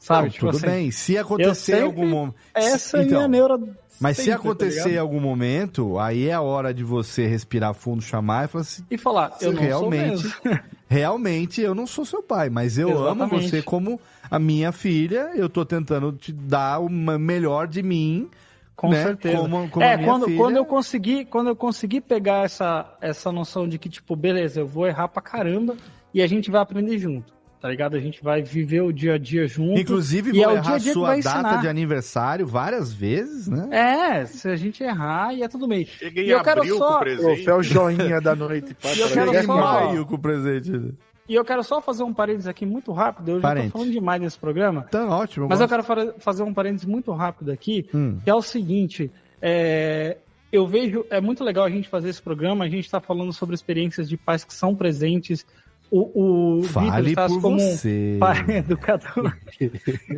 sabe? 0.02 0.24
Não, 0.24 0.30
Tipo 0.32 0.46
tudo 0.48 0.58
assim, 0.58 0.66
bem. 0.66 0.92
Se 0.92 1.18
acontecer 1.18 1.54
sempre- 1.74 1.82
algum 1.86 2.08
momento. 2.08 2.36
Essa 2.54 2.98
é 2.98 3.00
a 3.00 3.04
Então, 3.04 3.18
minha 3.20 3.28
neura 3.28 3.60
Mas 4.00 4.18
se 4.18 4.24
sempre, 4.24 4.38
tá 4.38 4.40
acontecer 4.50 4.90
ligado? 4.90 5.02
algum 5.02 5.20
momento, 5.20 6.00
aí 6.00 6.28
é 6.28 6.34
a 6.34 6.42
hora 6.42 6.74
de 6.74 6.84
você 6.84 7.28
respirar 7.28 7.74
fundo, 7.76 8.02
chamar 8.02 8.46
e 8.46 8.48
falar 8.48 8.62
assim. 8.62 8.84
E 8.90 8.98
falar, 8.98 9.38
eu 9.40 9.54
não 9.54 9.62
realmente, 9.62 10.18
sou 10.28 10.32
mesmo. 10.44 10.60
realmente 10.90 11.62
eu 11.62 11.76
não 11.76 11.86
sou 11.88 12.04
seu 12.04 12.22
pai, 12.24 12.50
mas 12.50 12.78
eu 12.78 12.90
amo 12.90 13.24
Exatamente. 13.24 13.50
você 13.50 13.62
como 13.62 14.00
a 14.30 14.40
minha 14.40 14.72
filha. 14.72 15.32
Eu 15.36 15.48
tô 15.48 15.64
tentando 15.64 16.12
te 16.14 16.32
dar 16.34 16.80
o 16.80 16.90
melhor 16.90 17.68
de 17.68 17.84
mim. 17.84 18.30
Com 18.76 18.90
né? 18.90 19.04
certeza. 19.04 19.38
Como, 19.38 19.70
como 19.70 19.86
é, 19.86 19.96
quando, 20.04 20.26
filha. 20.26 20.38
quando 20.38 20.56
eu 20.58 20.66
consegui, 20.66 21.24
quando 21.26 21.48
eu 21.50 21.56
consegui 21.56 22.02
pegar 22.02 22.46
essa, 22.46 22.92
essa 23.00 23.32
noção 23.32 23.68
de 23.70 23.78
que, 23.78 23.88
tipo, 23.88 24.16
beleza, 24.16 24.62
eu 24.62 24.68
vou 24.68 24.88
errar 24.88 25.08
pra 25.08 25.22
caramba 25.22 25.78
e 26.12 26.20
a 26.20 26.26
gente 26.26 26.50
vai 26.50 26.62
aprender 26.62 26.98
junto, 26.98 27.32
tá 27.62 27.70
ligado? 27.70 27.96
A 27.96 28.00
gente 28.00 28.24
vai 28.24 28.42
viver 28.42 28.82
o 28.82 28.92
dia 28.92 29.14
a 29.14 29.18
dia 29.18 29.48
junto. 29.48 29.80
Inclusive, 29.80 30.32
e 30.32 30.34
vou 30.34 30.44
é 30.44 30.48
o 30.48 30.52
errar 30.58 30.62
dia 30.72 30.80
dia 30.80 30.94
sua 30.94 31.16
data 31.18 31.58
de 31.58 31.68
aniversário 31.68 32.48
várias 32.48 32.92
vezes, 32.92 33.48
né? 33.48 33.68
É, 33.72 34.26
se 34.26 34.50
a 34.50 34.56
gente 34.56 34.84
errar, 34.84 35.34
e 35.34 35.44
é 35.44 35.48
tudo 35.48 35.68
bem. 35.68 35.86
Cheguei 35.86 36.24
E 36.26 36.28
em 36.28 36.32
eu 36.32 36.42
quero 36.44 36.62
abril 36.62 36.78
com 36.78 36.84
só. 36.84 36.98
o 36.98 37.00
presente. 37.00 37.24
Troféu 37.44 37.64
joinha 37.64 38.20
da 38.20 38.36
noite. 38.36 38.76
E 38.84 39.00
eu 39.00 39.08
quero 39.10 39.26
Cheguei 39.28 39.40
em 39.42 39.46
só- 39.46 39.56
maio 39.56 40.06
com 40.06 40.16
o 40.16 40.20
presente. 40.20 40.94
E 41.30 41.36
eu 41.36 41.46
quero 41.46 41.64
só 41.64 41.80
fazer 41.80 42.04
um 42.04 42.14
parênteses 42.14 42.48
aqui 42.48 42.66
muito 42.66 42.92
rápido. 42.92 43.30
Eu 43.30 43.40
já 43.40 43.56
tô 43.56 43.70
falando 43.70 43.92
demais 43.92 44.22
nesse 44.22 44.38
programa. 44.38 44.86
Então, 44.90 45.08
ótimo. 45.10 45.48
Mas 45.48 45.62
eu 45.62 45.68
gosto. 45.68 45.86
quero 45.88 46.08
fa- 46.12 46.14
fazer 46.20 46.44
um 46.44 46.54
parênteses 46.54 46.86
muito 46.86 47.12
rápido 47.14 47.52
aqui, 47.52 47.88
Hum. 47.94 48.18
que 48.24 48.30
é 48.30 48.36
o 48.36 48.42
seguinte: 48.42 49.10
é, 49.42 50.18
eu 50.52 50.68
vejo, 50.68 51.06
é 51.10 51.22
muito 51.22 51.44
legal 51.44 51.64
a 51.64 51.70
gente 51.70 51.88
fazer 51.88 52.10
esse 52.10 52.22
programa, 52.22 52.66
a 52.66 52.70
gente 52.70 52.86
está 52.86 53.00
falando 53.00 53.32
sobre 53.32 53.56
experiências 53.56 54.10
de 54.10 54.18
pais 54.18 54.44
que 54.44 54.54
são 54.54 54.76
presentes. 54.76 55.46
O, 55.94 56.60
o 56.60 56.64
Fale 56.64 57.10
Vitor 57.10 57.28
por 57.28 57.42
como 57.42 57.60
você. 57.60 58.14
um 58.16 58.20
pai 58.20 58.46
educador. 58.58 59.34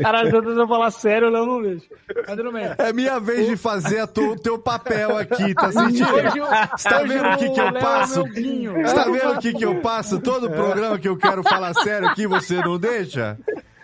Caralho, 0.01 0.29
tô 0.29 0.41
tentando 0.43 0.67
falar 0.67 0.91
sério, 0.91 1.29
eu 1.35 1.45
não 1.47 1.61
vejo. 1.63 1.81
É 2.77 2.93
minha 2.93 3.19
vez 3.19 3.47
de 3.47 3.57
fazer 3.57 3.99
a 4.01 4.05
tu- 4.07 4.33
o 4.33 4.39
teu 4.39 4.59
papel 4.59 5.17
aqui, 5.17 5.51
tá 5.55 5.71
sentindo? 5.71 6.13
Hoje 6.13 6.37
eu- 6.37 6.45
Você 6.45 6.89
tá 6.89 6.99
vendo 7.01 7.27
o 7.27 7.37
que, 7.37 7.49
que 7.49 7.59
o 7.59 7.63
eu 7.63 7.71
Léo 7.71 7.77
é 7.77 7.81
passo? 7.81 8.23
Você 8.23 8.93
tá 8.95 9.03
vendo 9.05 9.31
o 9.33 9.39
que, 9.39 9.53
que 9.53 9.65
eu 9.65 9.75
passo? 9.81 10.19
Todo 10.19 10.49
programa 10.51 10.99
que 10.99 11.07
eu 11.09 11.17
quero 11.17 11.41
falar 11.41 11.73
sério 11.73 12.07
aqui, 12.07 12.27
você 12.27 12.57
não 12.57 12.77
deixa? 12.77 13.35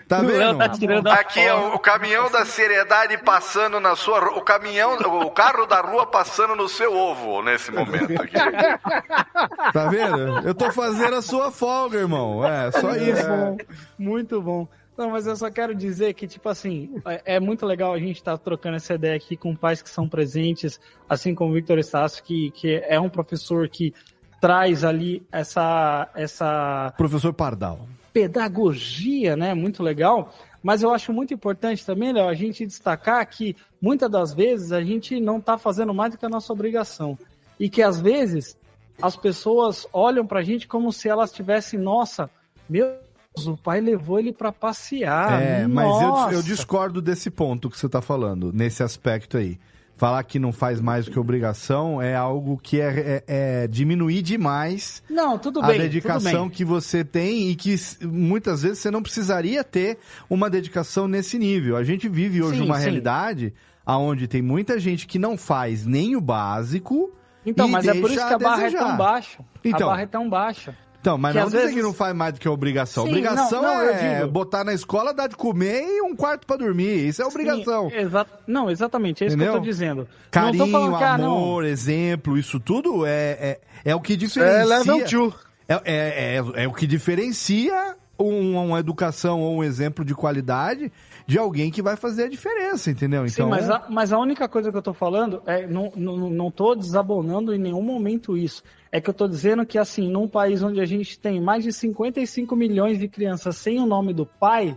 Tá 0.10 0.24
vendo? 0.24 1.08
Aqui 1.08 1.40
é 1.40 1.54
o, 1.54 1.76
o 1.76 1.80
caminhão 1.80 2.32
da 2.32 2.44
seriedade 2.44 3.16
passando 3.20 3.80
na 3.80 3.96
sua 3.96 4.20
o 4.36 4.42
caminhão, 4.42 4.98
o 4.98 5.30
carro 5.30 5.68
da 5.68 5.82
rua 5.82 6.08
passando 6.08 6.56
no 6.56 6.68
seu 6.68 6.92
ovo 6.92 7.44
nesse 7.44 7.72
momento 7.72 8.20
aqui. 8.20 8.34
Tá 9.72 9.88
vendo? 9.88 10.40
Eu 10.40 10.56
tô 10.56 10.72
fazendo 10.72 11.16
a 11.16 11.22
sua 11.22 11.52
folga, 11.52 12.00
irmão. 12.00 12.44
É, 12.44 12.72
só 12.72 12.88
Muito 12.88 13.04
isso. 13.04 13.28
bom, 13.28 13.58
muito 13.98 14.42
bom. 14.42 14.68
Não, 14.98 15.12
mas 15.12 15.28
eu 15.28 15.36
só 15.36 15.50
quero 15.52 15.76
dizer 15.76 16.14
que, 16.16 16.28
tipo 16.28 16.50
assim, 16.50 17.00
é, 17.06 17.36
é 17.36 17.40
muito 17.40 17.66
legal 17.66 17.94
a 17.94 18.00
gente 18.00 18.18
estar 18.18 18.38
trocando 18.38 18.78
essa 18.78 18.96
ideia 18.96 19.16
aqui 19.16 19.38
com 19.38 19.56
pais 19.56 19.82
que 19.82 19.90
são 19.90 20.10
presentes, 20.10 20.80
assim 21.08 21.36
como 21.36 21.52
o 21.52 21.54
Victor 21.54 21.78
Estácio, 21.78 22.24
que, 22.24 22.50
que 22.52 22.84
é 22.88 23.00
um 23.00 23.10
professor 23.10 23.70
que 23.70 23.94
traz 24.42 24.84
ali 24.84 25.24
essa, 25.32 26.10
essa 26.16 26.94
Professor 26.98 27.32
Pardal. 27.32 27.88
Pedagogia, 28.20 29.38
né? 29.38 29.54
Muito 29.54 29.82
legal. 29.82 30.34
Mas 30.62 30.82
eu 30.82 30.94
acho 30.94 31.14
muito 31.14 31.34
importante 31.34 31.86
também, 31.86 32.12
Léo, 32.12 32.28
a 32.28 32.34
gente 32.34 32.66
destacar 32.66 33.26
que 33.26 33.56
muitas 33.82 34.12
das 34.12 34.34
vezes 34.34 34.74
a 34.74 34.84
gente 34.84 35.20
não 35.22 35.38
está 35.38 35.58
fazendo 35.58 35.94
mais 35.94 36.12
do 36.12 36.18
que 36.18 36.26
a 36.26 36.30
nossa 36.30 36.52
obrigação. 36.52 37.18
E 37.58 37.70
que 37.70 37.82
às 37.82 38.02
vezes 38.02 38.58
as 39.02 39.16
pessoas 39.16 39.88
olham 39.94 40.28
pra 40.28 40.44
gente 40.44 40.68
como 40.68 40.92
se 40.92 41.08
elas 41.08 41.32
tivessem, 41.32 41.80
nossa, 41.80 42.30
meu 42.70 42.98
Deus, 43.34 43.48
o 43.48 43.56
pai 43.56 43.80
levou 43.80 44.20
ele 44.20 44.34
pra 44.34 44.52
passear. 44.52 45.42
É, 45.42 45.66
mas 45.66 46.02
eu, 46.02 46.08
nossa. 46.10 46.34
eu 46.34 46.44
discordo 46.44 47.02
desse 47.02 47.30
ponto 47.30 47.70
que 47.70 47.80
você 47.80 47.88
tá 47.88 48.02
falando, 48.02 48.52
nesse 48.52 48.84
aspecto 48.84 49.38
aí. 49.38 49.58
Falar 50.00 50.24
que 50.24 50.40
não 50.40 50.54
faz 50.54 50.80
mais 50.80 51.06
do 51.06 51.12
que 51.12 51.20
obrigação 51.20 52.02
é 52.02 52.16
algo 52.16 52.58
que 52.58 52.80
é, 52.80 53.22
é- 53.28 53.64
é 53.64 53.68
diminuir 53.68 54.22
demais 54.22 55.04
Não, 55.10 55.38
tudo 55.38 55.62
a 55.62 55.68
bem. 55.68 55.78
dedicação 55.78 56.32
tudo 56.32 56.42
bem. 56.44 56.50
que 56.52 56.64
você 56.64 57.04
tem 57.04 57.50
e 57.50 57.56
que 57.56 57.76
muitas 58.04 58.62
vezes 58.64 58.80
você 58.80 58.90
não 58.90 59.04
precisaria 59.04 59.62
ter 59.62 59.98
uma 60.30 60.50
dedicação 60.50 61.06
nesse 61.06 61.38
nível. 61.38 61.76
A 61.76 61.84
gente 61.84 62.08
vive 62.08 62.42
hoje 62.42 62.60
Sim, 62.60 62.66
uma 62.66 62.78
sim. 62.78 62.84
realidade 62.84 63.54
onde 63.86 64.26
tem 64.28 64.42
muita 64.42 64.80
gente 64.80 65.06
que 65.06 65.20
não 65.20 65.38
faz 65.38 65.86
nem 65.86 66.16
o 66.16 66.22
básico. 66.22 67.12
Então, 67.46 67.68
mas 67.68 67.86
é 67.88 67.94
por 67.94 68.10
isso 68.10 68.26
que 68.26 68.34
a 68.34 68.38
barra 68.40 68.62
é 68.62 68.66
desejar. 68.66 68.86
tão 68.88 68.98
baixa. 68.98 69.40
Então. 69.66 69.88
A 69.88 69.92
barra 69.92 70.02
é 70.04 70.06
tão 70.06 70.30
baixa. 70.30 70.76
Então, 71.02 71.18
mas 71.18 71.32
Que 71.32 71.38
não 71.40 71.46
às 71.46 71.52
dizer 71.52 71.62
vezes- 71.64 71.76
que 71.78 71.82
não 71.82 71.94
faz 71.94 72.14
mais 72.16 72.34
do 72.34 72.40
que 72.42 72.50
obrigação. 72.50 73.04
Sim, 73.06 73.10
obrigação 73.12 73.62
não, 73.62 73.74
não, 73.76 73.82
é 73.90 74.28
botar 74.28 74.64
na 74.66 74.74
escola, 74.74 75.14
dar 75.14 75.28
de 75.28 75.36
comer 75.38 75.82
e 75.82 76.02
um 76.02 76.14
quarto 76.16 76.46
pra 76.46 76.58
dormir. 76.58 77.08
Isso 77.08 77.22
é 77.22 77.26
obrigação. 77.26 77.90
Sim, 77.90 77.96
exa- 77.96 78.26
Não, 78.46 78.70
exatamente, 78.70 79.24
é 79.24 79.28
isso 79.28 79.36
Entendeu? 79.36 79.54
que 79.54 79.58
eu 79.60 79.62
tô 79.62 79.66
dizendo. 79.66 80.08
Carinho, 80.30 80.66
tô 80.66 80.72
falando 80.72 80.98
que, 80.98 81.04
ah, 81.04 81.14
amor, 81.14 81.64
exemplo, 81.66 82.38
isso 82.38 82.60
tudo 82.60 83.06
é, 83.06 83.12
é, 83.40 83.60
é 83.86 83.96
o 83.96 84.02
que 84.02 84.14
é 84.14 84.16
diferencia. 84.18 84.66
level 84.66 85.06
two. 85.06 85.34
É, 85.70 85.74
é, 85.86 86.36
é, 86.56 86.64
é 86.64 86.68
o 86.68 86.74
que 86.74 86.86
diferencia 86.86 87.96
um- 88.20 88.58
uma 88.58 88.80
educação 88.80 89.40
ou 89.40 89.58
um 89.60 89.64
exemplo 89.64 90.04
de 90.04 90.14
qualidade 90.14 90.92
de 91.30 91.38
alguém 91.38 91.70
que 91.70 91.80
vai 91.80 91.96
fazer 91.96 92.24
a 92.24 92.28
diferença, 92.28 92.90
entendeu? 92.90 93.22
Sim, 93.28 93.34
Então, 93.34 93.50
mas 93.50 93.70
a, 93.70 93.86
mas 93.88 94.12
a 94.12 94.18
única 94.18 94.50
coisa 94.50 94.72
que 94.72 94.78
eu 94.78 94.82
tô 94.82 94.94
falando 94.94 95.44
é 95.46 95.68
não, 95.68 95.92
não, 95.96 96.18
não 96.18 96.50
tô 96.50 96.74
desabonando 96.74 97.54
em 97.54 97.60
nenhum 97.60 97.84
momento 97.84 98.36
isso. 98.36 98.64
É 98.92 99.00
que 99.00 99.12
eu 99.12 99.14
tô 99.14 99.28
dizendo 99.28 99.64
que, 99.64 99.78
assim, 99.78 100.10
num 100.10 100.28
país 100.28 100.64
onde 100.64 100.82
a 100.82 100.86
gente 100.86 101.20
tem 101.20 101.40
mais 101.40 101.64
de 101.64 101.72
55 101.72 102.56
milhões 102.56 102.98
de 102.98 103.08
crianças 103.08 103.58
sem 103.58 103.80
o 103.80 103.86
nome 103.86 104.12
do 104.12 104.26
pai, 104.26 104.76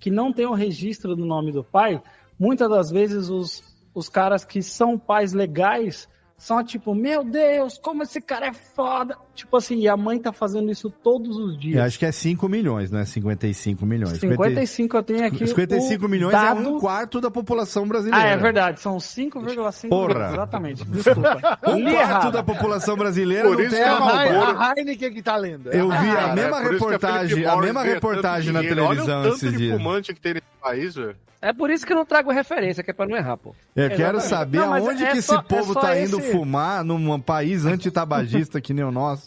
que 0.00 0.10
não 0.10 0.32
tem 0.32 0.46
o 0.46 0.54
registro 0.54 1.14
do 1.14 1.26
nome 1.26 1.52
do 1.52 1.62
pai, 1.62 2.02
muitas 2.38 2.70
das 2.70 2.90
vezes 2.90 3.28
os, 3.28 3.62
os 3.92 4.08
caras 4.08 4.42
que 4.42 4.62
são 4.62 4.98
pais 4.98 5.34
legais 5.34 6.08
são 6.38 6.64
tipo, 6.64 6.94
meu 6.94 7.22
Deus, 7.22 7.76
como 7.76 8.04
esse 8.04 8.22
cara 8.22 8.46
é 8.46 8.52
foda. 8.54 9.18
Tipo 9.34 9.56
assim, 9.56 9.80
e 9.80 9.88
a 9.88 9.96
mãe 9.96 10.16
tá 10.20 10.32
fazendo 10.32 10.70
isso 10.70 10.88
todos 10.88 11.36
os 11.36 11.54
eu 11.54 11.58
dias. 11.58 11.84
acho 11.84 11.98
que 11.98 12.06
é 12.06 12.12
5 12.12 12.48
milhões, 12.48 12.88
não 12.90 13.00
é 13.00 13.04
55 13.04 13.84
milhões. 13.84 14.18
55 14.20 14.96
eu 14.96 15.02
tenho 15.02 15.26
aqui. 15.26 15.46
55 15.48 16.06
o 16.06 16.08
milhões 16.08 16.32
dado... 16.32 16.62
é 16.64 16.68
um 16.68 16.78
quarto 16.78 17.20
da 17.20 17.30
população 17.30 17.86
brasileira. 17.88 18.24
Ah, 18.24 18.28
é 18.30 18.36
verdade, 18.36 18.78
são 18.80 18.96
5,5 18.98 19.88
Porra. 19.88 20.30
Exatamente, 20.32 20.84
desculpa. 20.84 21.58
Um 21.66 21.82
quarto 21.82 21.88
errado. 21.88 22.32
da 22.32 22.42
população 22.44 22.96
brasileira 22.96 23.48
Por 23.48 23.60
isso 23.60 23.74
que 23.74 23.82
a 23.82 23.92
a, 23.96 24.70
a 24.70 24.74
Heineken 24.76 25.12
que 25.12 25.22
tá 25.22 25.36
lendo. 25.36 25.68
Eu 25.72 25.88
vi 25.88 25.96
a 26.10 26.14
Cara, 26.14 26.34
mesma 26.34 26.60
é 26.60 26.68
reportagem, 26.70 27.44
a 27.44 27.50
Morris 27.50 27.64
mesma 27.66 27.82
reportagem 27.82 28.52
na 28.52 28.60
dinheiro. 28.60 28.82
televisão 28.82 29.18
Olha 29.20 29.20
o 29.20 29.30
tanto 29.32 29.36
esses 29.36 29.50
de 29.52 29.58
dias. 29.58 29.76
fumante 29.76 30.14
que 30.14 30.20
tem 30.20 30.34
nesse 30.34 30.46
país, 30.62 30.94
velho. 30.94 31.16
É 31.42 31.52
por 31.52 31.70
isso 31.70 31.84
que 31.84 31.92
eu 31.92 31.96
não 31.96 32.06
trago 32.06 32.30
referência, 32.32 32.82
que 32.82 32.90
é 32.90 32.94
pra 32.94 33.06
não 33.06 33.14
errar, 33.14 33.36
pô. 33.36 33.54
Eu 33.76 33.90
quero 33.90 34.16
Exatamente. 34.16 34.28
saber 34.28 34.58
Não, 34.60 34.72
aonde 34.72 35.04
é 35.04 35.10
que 35.12 35.20
só- 35.20 35.34
esse 35.34 35.44
povo 35.46 35.72
é 35.72 35.74
só 35.74 35.80
tá 35.80 36.00
indo 36.00 36.18
esse- 36.18 36.32
fumar 36.32 36.82
num 36.82 37.20
país 37.20 37.66
antitabagista 37.66 38.60
que 38.62 38.72
nem 38.72 38.82
o 38.84 38.90
nosso. 38.90 39.23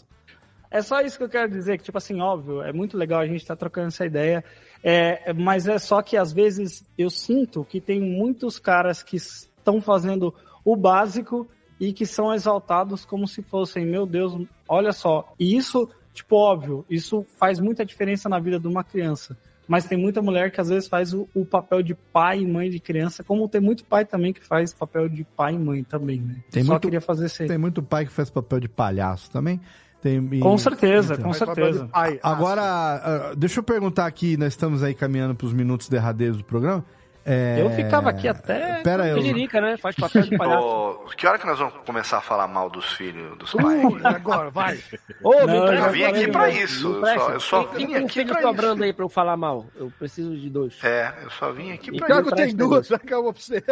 É 0.70 0.82
só 0.82 1.00
isso 1.00 1.16
que 1.16 1.24
eu 1.24 1.28
quero 1.28 1.50
dizer, 1.50 1.78
que, 1.78 1.84
tipo 1.84 1.98
assim, 1.98 2.20
óbvio, 2.20 2.62
é 2.62 2.72
muito 2.72 2.96
legal 2.96 3.20
a 3.20 3.26
gente 3.26 3.40
estar 3.40 3.56
trocando 3.56 3.88
essa 3.88 4.04
ideia, 4.04 4.44
é, 4.82 5.32
mas 5.32 5.66
é 5.66 5.78
só 5.78 6.02
que 6.02 6.16
às 6.16 6.32
vezes 6.32 6.86
eu 6.96 7.08
sinto 7.10 7.64
que 7.64 7.80
tem 7.80 8.00
muitos 8.00 8.58
caras 8.58 9.02
que 9.02 9.16
estão 9.16 9.80
fazendo 9.80 10.34
o 10.64 10.76
básico 10.76 11.48
e 11.80 11.92
que 11.92 12.04
são 12.04 12.34
exaltados 12.34 13.04
como 13.04 13.26
se 13.26 13.42
fossem, 13.42 13.86
meu 13.86 14.04
Deus, 14.04 14.36
olha 14.68 14.92
só. 14.92 15.32
E 15.38 15.56
isso, 15.56 15.88
tipo, 16.12 16.36
óbvio, 16.36 16.84
isso 16.90 17.24
faz 17.38 17.58
muita 17.60 17.84
diferença 17.84 18.28
na 18.28 18.38
vida 18.38 18.58
de 18.58 18.66
uma 18.66 18.84
criança. 18.84 19.36
Mas 19.66 19.84
tem 19.84 19.98
muita 19.98 20.22
mulher 20.22 20.50
que 20.50 20.60
às 20.60 20.70
vezes 20.70 20.88
faz 20.88 21.12
o, 21.12 21.28
o 21.34 21.44
papel 21.44 21.82
de 21.82 21.94
pai 21.94 22.40
e 22.40 22.46
mãe 22.46 22.70
de 22.70 22.80
criança, 22.80 23.22
como 23.22 23.46
tem 23.48 23.60
muito 23.60 23.84
pai 23.84 24.04
também 24.04 24.32
que 24.32 24.42
faz 24.42 24.72
papel 24.72 25.10
de 25.10 25.24
pai 25.24 25.54
e 25.54 25.58
mãe 25.58 25.84
também, 25.84 26.20
né? 26.20 26.36
Tem 26.50 26.64
Só 26.64 26.72
muito- 26.72 26.82
queria 26.82 27.00
fazer 27.02 27.26
esse... 27.26 27.46
Tem 27.46 27.58
muito 27.58 27.82
pai 27.82 28.06
que 28.06 28.12
faz 28.12 28.30
papel 28.30 28.60
de 28.60 28.68
palhaço 28.68 29.30
também. 29.30 29.60
Tem, 30.00 30.28
e- 30.32 30.40
Com 30.40 30.56
certeza, 30.56 31.14
então. 31.14 31.26
com 31.26 31.32
certeza. 31.32 31.88
pai. 31.92 32.20
Agora, 32.22 32.62
ah, 32.62 33.32
deixa 33.36 33.58
eu 33.58 33.64
perguntar 33.64 34.06
aqui, 34.06 34.36
nós 34.36 34.48
estamos 34.52 34.82
aí 34.82 34.94
caminhando 34.94 35.34
para 35.34 35.46
os 35.46 35.52
minutos 35.52 35.88
derradeiros 35.88 36.36
do 36.38 36.44
programa. 36.44 36.84
É, 37.30 37.60
Eu 37.60 37.68
ficava 37.68 38.08
aqui 38.08 38.26
até. 38.26 38.80
Pera 38.82 39.02
aí, 39.02 39.10
eu- 39.10 39.16
Tiririca, 39.18 39.60
né? 39.60 39.76
Faz 39.76 39.94
papel 39.96 40.22
de 40.22 40.38
palhaço. 40.38 40.66
Ô, 40.66 41.04
que 41.14 41.26
hora 41.26 41.36
que 41.38 41.44
nós 41.46 41.58
vamos 41.58 41.74
começar 41.84 42.16
a 42.18 42.20
falar 42.22 42.48
mal 42.48 42.70
dos 42.70 42.90
filhos 42.94 43.36
dos 43.36 43.52
pais? 43.52 43.84
Uh, 43.84 43.98
agora, 44.06 44.48
vai. 44.50 44.78
Ô, 45.22 45.40
me 45.40 45.46
Não, 45.46 45.66
eu 45.66 45.74
Eu 45.74 45.92
vim 45.92 46.04
aqui 46.04 46.28
pra 46.28 46.44
aí, 46.44 46.62
isso. 46.62 46.86
Eu 46.90 47.04
só, 47.18 47.30
eu 47.32 47.40
só 47.40 47.64
Tem- 47.64 47.86
vim 47.86 47.92
tem 47.92 48.02
um 48.02 48.06
aqui 48.06 48.14
filho 48.14 48.32
pra 48.32 48.40
sobrando 48.40 48.74
isso. 48.76 48.84
aí 48.84 48.92
pra 48.94 49.04
eu 49.04 49.08
falar 49.10 49.36
mal. 49.36 49.66
Eu 49.76 49.92
preciso 49.98 50.34
de 50.38 50.48
dois. 50.48 50.82
É, 50.82 51.12
eu 51.22 51.28
só 51.28 51.52
vim 51.52 51.72
aqui 51.72 51.90
E 51.92 51.98
pra 51.98 52.06
Thiago 52.06 52.28
isso. 52.28 52.36
tem 52.36 52.44
empresta 52.50 52.56
duas, 52.66 52.88
vai 52.88 52.96
acabou 53.02 53.32
pra 53.34 53.42
você. 53.42 53.64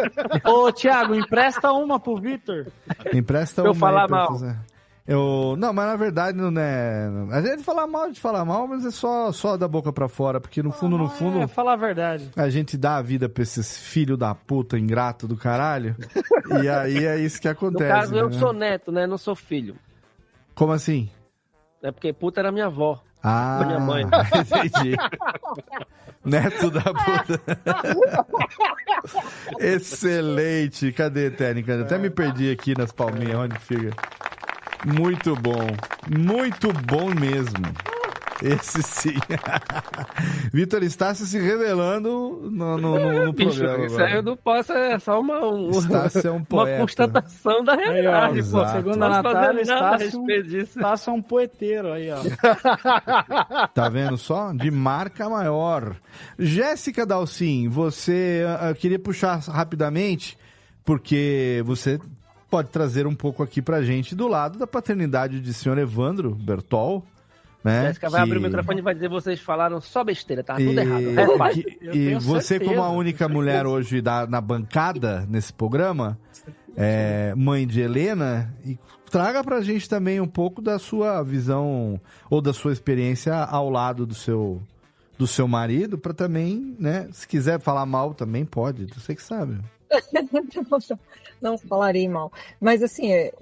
Ô, 0.45 0.71
Thiago, 0.71 1.15
empresta 1.15 1.71
uma 1.71 1.99
pro 1.99 2.17
Vitor. 2.17 2.67
Empresta 3.11 3.63
Pra 3.63 3.69
eu 3.71 3.73
uma 3.73 3.75
aí 3.75 3.79
falar 3.79 4.07
mal. 4.07 4.27
fazer. 4.33 4.55
Eu, 5.07 5.55
não, 5.57 5.71
mas 5.71 5.87
na 5.87 5.95
verdade 5.95 6.37
não 6.37 6.51
é. 6.61 7.09
A 7.31 7.41
gente 7.41 7.63
fala 7.63 7.87
mal 7.87 8.11
de 8.11 8.19
falar 8.19 8.43
mal, 8.43 8.67
mas 8.67 8.85
é 8.85 8.91
só, 8.91 9.31
só 9.31 9.55
da 9.55 9.65
boca 9.65 9.93
pra 9.93 10.09
fora, 10.09 10.41
porque 10.41 10.61
no 10.61 10.69
fundo, 10.71 10.97
no 10.97 11.07
fundo, 11.09 11.39
É, 11.41 11.47
falar 11.47 11.73
a 11.73 11.77
verdade. 11.77 12.29
a 12.35 12.49
gente 12.49 12.77
dá 12.77 12.97
a 12.97 13.01
vida 13.01 13.29
pra 13.29 13.41
esses 13.41 13.77
filhos 13.77 14.17
da 14.17 14.35
puta 14.35 14.77
ingrato 14.77 15.25
do 15.25 15.37
caralho. 15.37 15.95
e 16.61 16.67
aí 16.67 17.05
é 17.05 17.17
isso 17.17 17.39
que 17.39 17.47
No 17.47 17.53
acontece. 17.53 17.89
caso, 17.89 18.15
eu 18.15 18.29
né? 18.29 18.37
sou 18.37 18.51
neto, 18.51 18.91
né? 18.91 19.07
Não 19.07 19.17
sou 19.17 19.33
filho. 19.33 19.77
Como 20.53 20.73
assim? 20.73 21.09
É 21.81 21.89
porque 21.89 22.11
puta 22.11 22.41
era 22.41 22.51
minha 22.51 22.65
avó. 22.65 23.01
Ah, 23.23 23.63
Minha 23.65 23.79
mãe. 23.79 24.03
entendi. 24.35 24.95
Neto 26.25 26.69
da 26.69 26.81
puta. 26.81 27.41
Excelente. 29.59 30.91
Cadê, 30.91 31.29
técnica? 31.31 31.81
Até 31.81 31.97
me 31.97 32.09
perdi 32.09 32.51
aqui 32.51 32.77
nas 32.77 32.91
palminhas. 32.91 33.35
Onde 33.35 33.57
fica? 33.59 33.91
Muito 34.85 35.35
bom. 35.35 35.67
Muito 36.09 36.71
bom 36.73 37.09
mesmo. 37.13 37.65
Esse 38.39 38.83
sim. 38.83 39.15
Vitor 40.53 40.83
Estácio 40.83 41.25
se 41.25 41.39
revelando 41.39 42.47
no, 42.51 42.77
no, 42.77 42.99
no, 42.99 43.25
no 43.25 43.33
Bicho, 43.33 43.57
programa. 43.57 43.85
isso 43.87 43.99
aí 43.99 44.13
eu 44.13 44.21
não 44.21 44.37
posso, 44.37 44.73
é 44.73 44.99
só 44.99 45.19
uma, 45.19 45.39
um- 45.43 45.71
é 45.71 46.31
um 46.31 46.45
uma 46.47 46.77
constatação 46.77 47.63
da 47.63 47.73
Aí, 47.73 47.79
ó, 47.79 47.83
realidade, 47.91 48.33
pô. 48.33 48.39
exato. 48.39 48.71
segundo 48.73 49.03
a 49.03 49.09
Natália, 49.09 49.65
fazer 49.65 49.71
nada 49.73 49.87
a 49.87 50.05
Estácio. 50.05 50.31
Estácio 50.59 51.09
é 51.09 51.13
um 51.13 51.21
poeteiro 51.21 51.91
aí, 51.93 52.09
ó. 52.11 53.67
Tá 53.73 53.89
vendo 53.89 54.17
só? 54.17 54.53
De 54.53 54.69
marca 54.69 55.27
maior. 55.27 55.95
Jéssica 56.37 57.07
Dalcin, 57.07 57.67
você 57.69 58.45
ah, 58.47 58.69
ah, 58.69 58.73
queria 58.75 58.99
puxar 58.99 59.39
rapidamente, 59.39 60.37
porque 60.85 61.63
você 61.65 61.99
pode 62.49 62.69
trazer 62.69 63.05
um 63.07 63.15
pouco 63.15 63.43
aqui 63.43 63.61
pra 63.61 63.81
gente 63.81 64.15
do 64.15 64.27
lado 64.27 64.57
da 64.57 64.65
paternidade 64.67 65.39
de 65.41 65.53
senhor 65.53 65.77
Evandro 65.77 66.33
Bertol, 66.35 67.03
né? 67.63 67.87
Jéssica 67.87 68.09
vai 68.09 68.21
que- 68.21 68.27
abrir 68.31 68.37
o 68.39 68.41
microfone 68.41 68.79
e 68.79 68.81
vai 68.83 68.93
dizer 68.93 69.09
vocês 69.09 69.39
falaram 69.39 69.81
só 69.81 70.03
besteira, 70.03 70.43
tá 70.43 70.59
E, 70.59 70.65
tudo 70.65 70.79
errado. 70.79 71.19
É, 71.19 71.37
pai. 71.37 71.53
que- 71.55 71.77
e 71.93 72.15
você, 72.15 72.41
certeza, 72.55 72.71
como 72.71 72.83
a 72.83 72.89
única 72.89 73.27
mulher 73.27 73.65
hoje 73.65 74.01
da, 74.01 74.25
na 74.27 74.39
bancada 74.39 75.25
nesse 75.29 75.51
programa, 75.51 76.17
é, 76.75 77.33
mãe 77.35 77.65
de 77.67 77.81
Helena, 77.81 78.53
e 78.65 78.77
traga 79.11 79.43
pra 79.43 79.61
gente 79.61 79.89
também 79.89 80.21
um 80.21 80.27
pouco 80.27 80.61
da 80.61 80.77
sua 80.79 81.21
visão 81.23 81.99
ou 82.29 82.39
da 82.41 82.53
sua 82.53 82.71
experiência 82.71 83.33
ao 83.35 83.69
lado 83.69 84.05
do 84.05 84.13
seu 84.13 84.61
do 85.17 85.25
seu 85.25 85.47
marido, 85.47 85.97
pra 85.97 86.13
também, 86.13 86.75
né, 86.79 87.07
se 87.11 87.27
quiser 87.27 87.59
falar 87.59 87.87
mal 87.87 88.13
também 88.13 88.45
pode, 88.45 88.85
você 88.93 89.15
que 89.15 89.23
sabe. 89.23 89.57
não 91.41 91.57
falarei 91.57 92.07
mal. 92.07 92.31
Mas 92.59 92.81
assim, 92.83 93.11
é, 93.11 93.33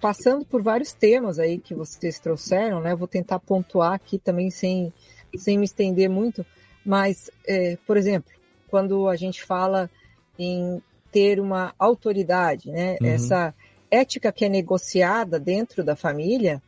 passando 0.00 0.44
por 0.44 0.62
vários 0.62 0.92
temas 0.92 1.38
aí 1.38 1.58
que 1.58 1.74
vocês 1.74 2.18
trouxeram, 2.18 2.80
né? 2.80 2.94
Vou 2.94 3.08
tentar 3.08 3.38
pontuar 3.38 3.92
aqui 3.92 4.18
também 4.18 4.50
sem, 4.50 4.92
sem 5.36 5.58
me 5.58 5.64
estender 5.64 6.08
muito. 6.08 6.44
Mas, 6.84 7.30
é, 7.46 7.76
por 7.86 7.96
exemplo, 7.96 8.32
quando 8.68 9.08
a 9.08 9.16
gente 9.16 9.44
fala 9.44 9.90
em 10.38 10.82
ter 11.12 11.40
uma 11.40 11.74
autoridade, 11.78 12.70
né? 12.70 12.96
Uhum. 13.00 13.06
Essa 13.06 13.54
ética 13.90 14.32
que 14.32 14.44
é 14.44 14.48
negociada 14.48 15.38
dentro 15.38 15.84
da 15.84 15.96
família, 15.96 16.62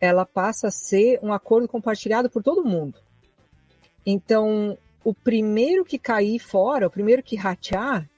ela 0.00 0.26
passa 0.26 0.68
a 0.68 0.70
ser 0.70 1.18
um 1.22 1.32
acordo 1.32 1.66
compartilhado 1.66 2.30
por 2.30 2.42
todo 2.42 2.64
mundo. 2.64 2.98
Então, 4.04 4.78
o 5.02 5.14
primeiro 5.14 5.84
que 5.84 5.98
cair 5.98 6.38
fora, 6.38 6.86
o 6.86 6.90
primeiro 6.90 7.22
que 7.22 7.34
ratear, 7.34 8.08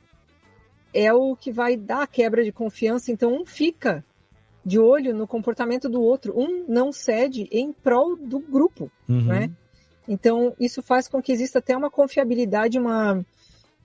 é 0.98 1.12
o 1.12 1.36
que 1.36 1.52
vai 1.52 1.76
dar 1.76 2.02
a 2.02 2.06
quebra 2.06 2.42
de 2.42 2.50
confiança. 2.50 3.12
Então, 3.12 3.32
um 3.32 3.46
fica 3.46 4.04
de 4.64 4.78
olho 4.78 5.14
no 5.14 5.26
comportamento 5.26 5.88
do 5.88 6.02
outro, 6.02 6.34
um 6.36 6.64
não 6.68 6.90
cede 6.92 7.48
em 7.52 7.72
prol 7.72 8.16
do 8.16 8.38
grupo, 8.40 8.90
Uhum. 9.08 9.26
né? 9.26 9.50
Então, 10.06 10.54
isso 10.58 10.82
faz 10.82 11.06
com 11.06 11.22
que 11.22 11.30
exista 11.32 11.58
até 11.58 11.76
uma 11.76 11.90
confiabilidade, 11.90 12.78
uma. 12.78 13.24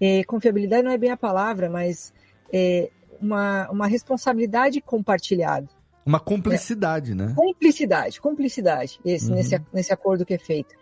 é, 0.02 0.24
confiabilidade 0.24 0.84
não 0.84 0.92
é 0.92 0.98
bem 0.98 1.12
a 1.12 1.18
palavra, 1.18 1.70
mas 1.70 2.14
é, 2.52 2.90
uma, 3.22 3.70
uma 3.70 3.88
responsabilidade 3.88 4.82
compartilhada. 4.82 5.68
Uma 6.06 6.20
cumplicidade, 6.20 7.14
né? 7.16 7.34
Cumplicidade, 7.36 8.20
cumplicidade, 8.20 9.00
esse, 9.06 9.30
Uhum. 9.30 9.36
nesse, 9.36 9.62
nesse 9.72 9.94
acordo 9.94 10.26
que 10.26 10.34
é 10.34 10.40
feito. 10.40 10.74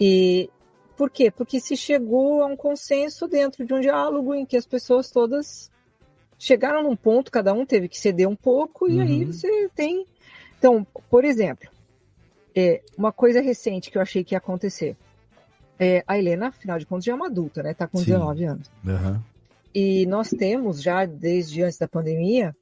E 0.00 0.48
por 0.96 1.10
quê? 1.10 1.30
Porque 1.30 1.60
se 1.60 1.76
chegou 1.76 2.42
a 2.42 2.46
um 2.46 2.56
consenso 2.56 3.26
dentro 3.28 3.64
de 3.64 3.72
um 3.74 3.80
diálogo 3.80 4.34
em 4.34 4.44
que 4.46 4.56
as 4.56 4.66
pessoas 4.66 5.10
todas 5.10 5.70
chegaram 6.38 6.82
num 6.82 6.96
ponto, 6.96 7.30
cada 7.30 7.52
um 7.52 7.64
teve 7.64 7.88
que 7.88 7.98
ceder 7.98 8.28
um 8.28 8.36
pouco, 8.36 8.88
e 8.88 9.00
aí 9.00 9.24
Uhum. 9.24 9.32
você 9.32 9.68
tem. 9.74 10.06
Então, 10.58 10.86
por 11.10 11.24
exemplo, 11.24 11.68
é, 12.54 12.82
uma 12.96 13.12
coisa 13.12 13.40
recente 13.40 13.90
que 13.90 13.98
eu 13.98 14.02
achei 14.02 14.22
que 14.24 14.34
ia 14.34 14.38
acontecer. 14.38 14.96
É, 15.78 16.02
a 16.06 16.18
Helena, 16.18 16.48
afinal 16.48 16.78
de 16.78 16.86
contas, 16.86 17.04
já 17.04 17.12
é 17.12 17.14
uma 17.14 17.26
adulta, 17.26 17.62
né? 17.62 17.74
Tá 17.74 17.86
com 17.86 17.98
Sim. 17.98 18.06
19 18.06 18.44
anos. 18.44 18.70
Aham. 18.86 19.22
E 19.74 20.06
nós 20.06 20.30
temos, 20.30 20.82
já 20.82 21.04
desde 21.04 21.62
antes 21.62 21.76
da 21.76 21.86
pandemia, 21.86 22.56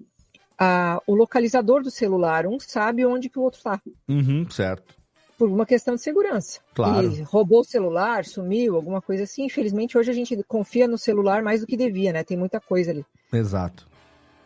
a- 0.59 1.01
o 1.07 1.15
localizador 1.15 1.83
do 1.83 1.91
celular. 1.91 2.45
Um 2.47 2.59
sabe 2.59 3.07
onde 3.07 3.29
que 3.29 3.39
o 3.39 3.43
outro 3.43 3.59
está, 3.59 3.81
Uhum, 4.09 4.49
certo. 4.51 4.97
Por 5.39 5.49
uma 5.49 5.67
questão 5.67 5.95
de 5.95 6.01
segurança. 6.03 6.61
Claro. 6.75 7.11
E 7.13 7.23
roubou 7.23 7.61
o 7.61 7.65
celular, 7.65 8.25
sumiu, 8.25 8.77
alguma 8.77 9.01
coisa 9.03 9.25
assim. 9.25 9.45
Infelizmente, 9.47 9.97
hoje 9.99 10.11
a 10.11 10.15
gente 10.15 10.41
confia 10.45 10.87
no 10.89 10.97
celular 10.99 11.43
mais 11.43 11.61
do 11.61 11.67
que 11.67 11.77
devia, 11.77 12.13
né? 12.13 12.23
Tem 12.25 12.37
muita 12.37 12.61
coisa 12.61 12.91
ali. 12.91 13.05
Exato. 13.33 13.87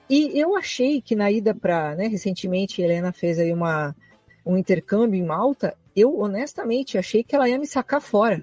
E 0.08 0.38
eu 0.38 0.56
achei 0.56 1.02
que 1.02 1.14
na 1.14 1.30
ida 1.30 1.54
para, 1.54 1.94
né, 1.94 2.06
recentemente, 2.06 2.80
a 2.80 2.84
Helena 2.86 3.12
fez 3.12 3.38
aí 3.38 3.52
uma, 3.52 3.94
um 4.44 4.56
intercâmbio 4.56 5.18
em 5.20 5.26
Malta. 5.26 5.74
Eu, 5.94 6.18
honestamente, 6.18 6.96
achei 6.96 7.22
que 7.22 7.34
ela 7.36 7.48
ia 7.48 7.58
me 7.58 7.66
sacar 7.66 8.00
fora. 8.00 8.42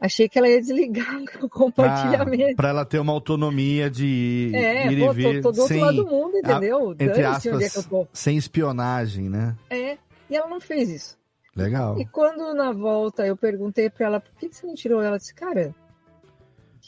Achei 0.00 0.28
que 0.28 0.38
ela 0.38 0.48
ia 0.48 0.60
desligar 0.60 1.16
o 1.42 1.48
compartilhamento. 1.48 2.52
Ah, 2.52 2.56
pra 2.56 2.68
ela 2.68 2.84
ter 2.84 2.98
uma 3.00 3.12
autonomia 3.12 3.90
de 3.90 4.50
É, 4.54 4.90
ir 4.90 4.98
pô, 5.04 5.10
e 5.10 5.14
vir 5.14 5.42
tô, 5.42 5.48
tô 5.50 5.52
do 5.52 5.60
outro 5.62 5.74
sem, 5.74 5.84
lado 5.84 5.96
do 6.04 6.06
mundo, 6.06 6.36
entendeu? 6.38 6.90
a- 6.90 6.92
entre 7.04 7.22
é 7.22 7.24
aspas, 7.24 7.86
tô. 7.86 8.06
sem 8.12 8.36
espionagem, 8.36 9.28
né? 9.28 9.56
É, 9.68 9.98
e 10.30 10.36
ela 10.36 10.48
não 10.48 10.60
fez 10.60 10.88
isso. 10.88 11.18
Legal. 11.62 11.98
E 11.98 12.06
quando 12.06 12.54
na 12.54 12.72
volta 12.72 13.26
eu 13.26 13.36
perguntei 13.36 13.90
pra 13.90 14.06
ela, 14.06 14.20
por 14.20 14.32
que 14.34 14.48
você 14.52 14.66
não 14.66 14.74
tirou? 14.74 15.02
Ela 15.02 15.18
disse, 15.18 15.34
cara, 15.34 15.74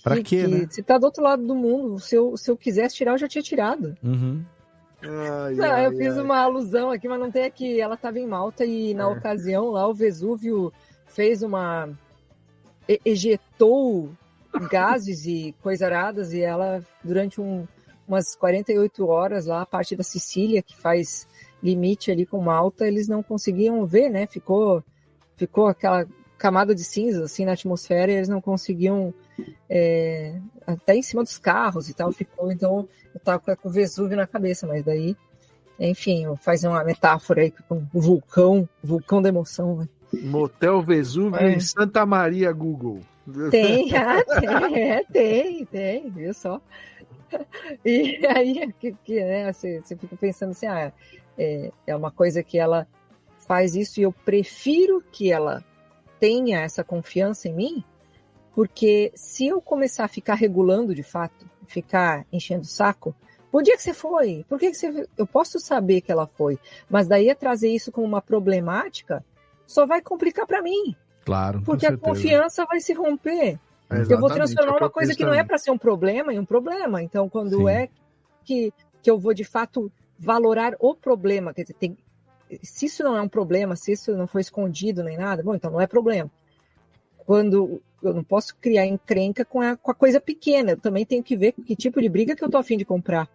Pra 0.02 0.16
que- 0.16 0.22
quê, 0.22 0.42
que 0.44 0.46
né? 0.48 0.66
Você 0.70 0.82
tá 0.82 0.96
do 0.96 1.04
outro 1.04 1.22
lado 1.22 1.46
do 1.46 1.54
mundo, 1.54 1.98
se 1.98 2.14
eu, 2.14 2.36
se 2.36 2.50
eu 2.50 2.56
quisesse 2.56 2.94
tirar, 2.96 3.12
eu 3.12 3.18
já 3.18 3.28
tinha 3.28 3.42
tirado. 3.42 3.94
Uhum. 4.02 4.42
Não, 5.02 5.78
eu 5.78 5.96
fiz 5.96 6.16
uma 6.18 6.38
alusão 6.38 6.90
aqui, 6.90 7.08
mas 7.08 7.18
não 7.18 7.30
tem 7.30 7.44
aqui. 7.44 7.80
Ela 7.80 7.94
estava 7.94 8.18
em 8.18 8.26
Malta 8.26 8.64
e 8.64 8.92
na 8.94 9.08
ocasião 9.08 9.70
lá 9.70 9.86
o 9.88 9.94
Vesúvio 9.94 10.72
fez 11.06 11.42
uma. 11.42 11.88
e- 12.88 13.00
ejetou 13.04 14.10
gases 14.70 15.24
e 15.26 15.54
coisaradas 15.62 16.32
e 16.32 16.40
ela, 16.42 16.82
durante 17.04 17.40
um, 17.40 17.66
umas 18.06 18.34
48 18.34 19.06
horas 19.06 19.46
lá, 19.46 19.62
a 19.62 19.66
parte 19.66 19.94
da 19.96 20.02
Sicília, 20.02 20.60
que 20.62 20.76
faz 20.76 21.26
limite 21.62 22.10
ali 22.10 22.24
com 22.26 22.40
Malta, 22.40 22.86
eles 22.86 23.08
não 23.08 23.22
conseguiam 23.22 23.84
ver, 23.86 24.08
né? 24.08 24.26
Ficou, 24.26 24.82
ficou 25.36 25.66
aquela 25.66 26.06
camada 26.40 26.74
de 26.74 26.82
cinza 26.82 27.24
assim 27.24 27.44
na 27.44 27.52
atmosfera 27.52 28.10
e 28.10 28.14
eles 28.14 28.28
não 28.28 28.40
conseguiam 28.40 29.12
é, 29.68 30.40
até 30.66 30.96
em 30.96 31.02
cima 31.02 31.22
dos 31.22 31.36
carros 31.36 31.90
e 31.90 31.94
tal 31.94 32.10
ficou 32.12 32.50
então 32.50 32.88
eu 33.14 33.20
tava 33.20 33.54
com 33.54 33.68
o 33.68 33.70
Vesúvio 33.70 34.16
na 34.16 34.26
cabeça 34.26 34.66
mas 34.66 34.82
daí 34.82 35.14
enfim 35.78 36.24
fazer 36.40 36.66
uma 36.66 36.82
metáfora 36.82 37.42
aí 37.42 37.52
com 37.68 37.86
o 37.92 38.00
vulcão 38.00 38.66
vulcão 38.82 39.20
da 39.20 39.28
emoção 39.28 39.76
né? 39.76 39.88
Motel 40.22 40.82
Vesúvio 40.82 41.38
É. 41.38 41.52
em 41.52 41.60
Santa 41.60 42.04
Maria, 42.04 42.50
Google. 42.52 43.00
tem 43.50 43.92
ah, 43.94 44.24
tem 44.40 44.82
é, 44.82 45.04
tem 45.04 45.64
tem 45.66 46.10
viu 46.10 46.32
só 46.32 46.58
e 47.84 48.26
aí 48.26 48.72
que, 48.80 48.92
que 49.04 49.22
né, 49.22 49.52
você, 49.52 49.82
você 49.82 49.94
fica 49.94 50.16
pensando 50.16 50.52
assim 50.52 50.66
ah, 50.66 50.90
é, 51.40 51.72
é 51.86 51.96
uma 51.96 52.10
coisa 52.10 52.42
que 52.42 52.58
ela 52.58 52.86
faz 53.38 53.74
isso 53.74 53.98
e 53.98 54.02
eu 54.02 54.12
prefiro 54.12 55.02
que 55.10 55.32
ela 55.32 55.64
tenha 56.18 56.60
essa 56.60 56.84
confiança 56.84 57.48
em 57.48 57.54
mim 57.54 57.84
porque 58.54 59.12
se 59.14 59.46
eu 59.46 59.60
começar 59.60 60.04
a 60.04 60.08
ficar 60.08 60.34
regulando 60.34 60.94
de 60.94 61.02
fato, 61.02 61.46
ficar 61.66 62.26
enchendo 62.32 62.62
o 62.62 62.66
saco, 62.66 63.14
por 63.50 63.62
dia 63.62 63.76
que 63.76 63.82
você 63.82 63.94
foi? 63.94 64.44
Por 64.48 64.58
que, 64.58 64.70
que 64.70 64.76
você. 64.76 65.08
Eu 65.16 65.26
posso 65.26 65.58
saber 65.58 66.00
que 66.00 66.12
ela 66.12 66.26
foi, 66.26 66.58
mas 66.88 67.08
daí 67.08 67.28
é 67.28 67.34
trazer 67.34 67.68
isso 67.68 67.90
como 67.90 68.06
uma 68.06 68.20
problemática, 68.20 69.24
só 69.66 69.86
vai 69.86 70.00
complicar 70.00 70.46
para 70.46 70.62
mim. 70.62 70.94
Claro. 71.24 71.62
Porque 71.62 71.86
a 71.86 71.96
confiança 71.96 72.64
vai 72.64 72.80
se 72.80 72.92
romper. 72.92 73.58
É, 73.88 74.02
eu 74.08 74.20
vou 74.20 74.30
transformar 74.30 74.72
é 74.72 74.76
que 74.76 74.84
uma 74.84 74.90
coisa 74.90 75.14
que 75.14 75.24
não 75.24 75.34
é 75.34 75.42
para 75.42 75.58
ser 75.58 75.70
um 75.70 75.78
problema 75.78 76.32
em 76.32 76.38
um 76.38 76.44
problema. 76.44 77.02
Então, 77.02 77.28
quando 77.28 77.58
Sim. 77.58 77.68
é 77.68 77.88
que, 78.44 78.72
que 79.02 79.10
eu 79.10 79.18
vou 79.18 79.34
de 79.34 79.44
fato 79.44 79.90
valorar 80.20 80.76
o 80.78 80.94
problema, 80.94 81.54
quer 81.54 81.62
dizer, 81.62 81.74
tem, 81.74 81.96
se 82.62 82.86
isso 82.86 83.02
não 83.02 83.16
é 83.16 83.22
um 83.22 83.28
problema, 83.28 83.74
se 83.74 83.92
isso 83.92 84.14
não 84.14 84.26
foi 84.26 84.42
escondido 84.42 85.02
nem 85.02 85.16
nada, 85.16 85.42
bom, 85.42 85.54
então 85.54 85.70
não 85.70 85.80
é 85.80 85.86
problema. 85.86 86.30
Quando 87.24 87.80
eu 88.02 88.12
não 88.12 88.22
posso 88.22 88.54
criar 88.56 88.86
encrenca 88.86 89.44
com 89.44 89.62
a, 89.62 89.76
com 89.76 89.90
a 89.90 89.94
coisa 89.94 90.20
pequena, 90.20 90.72
eu 90.72 90.76
também 90.76 91.06
tenho 91.06 91.22
que 91.22 91.36
ver 91.36 91.52
que 91.52 91.74
tipo 91.74 92.02
de 92.02 92.08
briga 92.08 92.36
que 92.36 92.44
eu 92.44 92.50
tô 92.50 92.58
afim 92.58 92.76
de 92.76 92.84
comprar. 92.84 93.28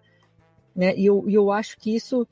Né? 0.75 0.93
E, 0.95 1.07
eu, 1.07 1.25
eu 1.27 1.51
acho 1.51 1.77
que 1.79 1.95
isso, 1.95 2.27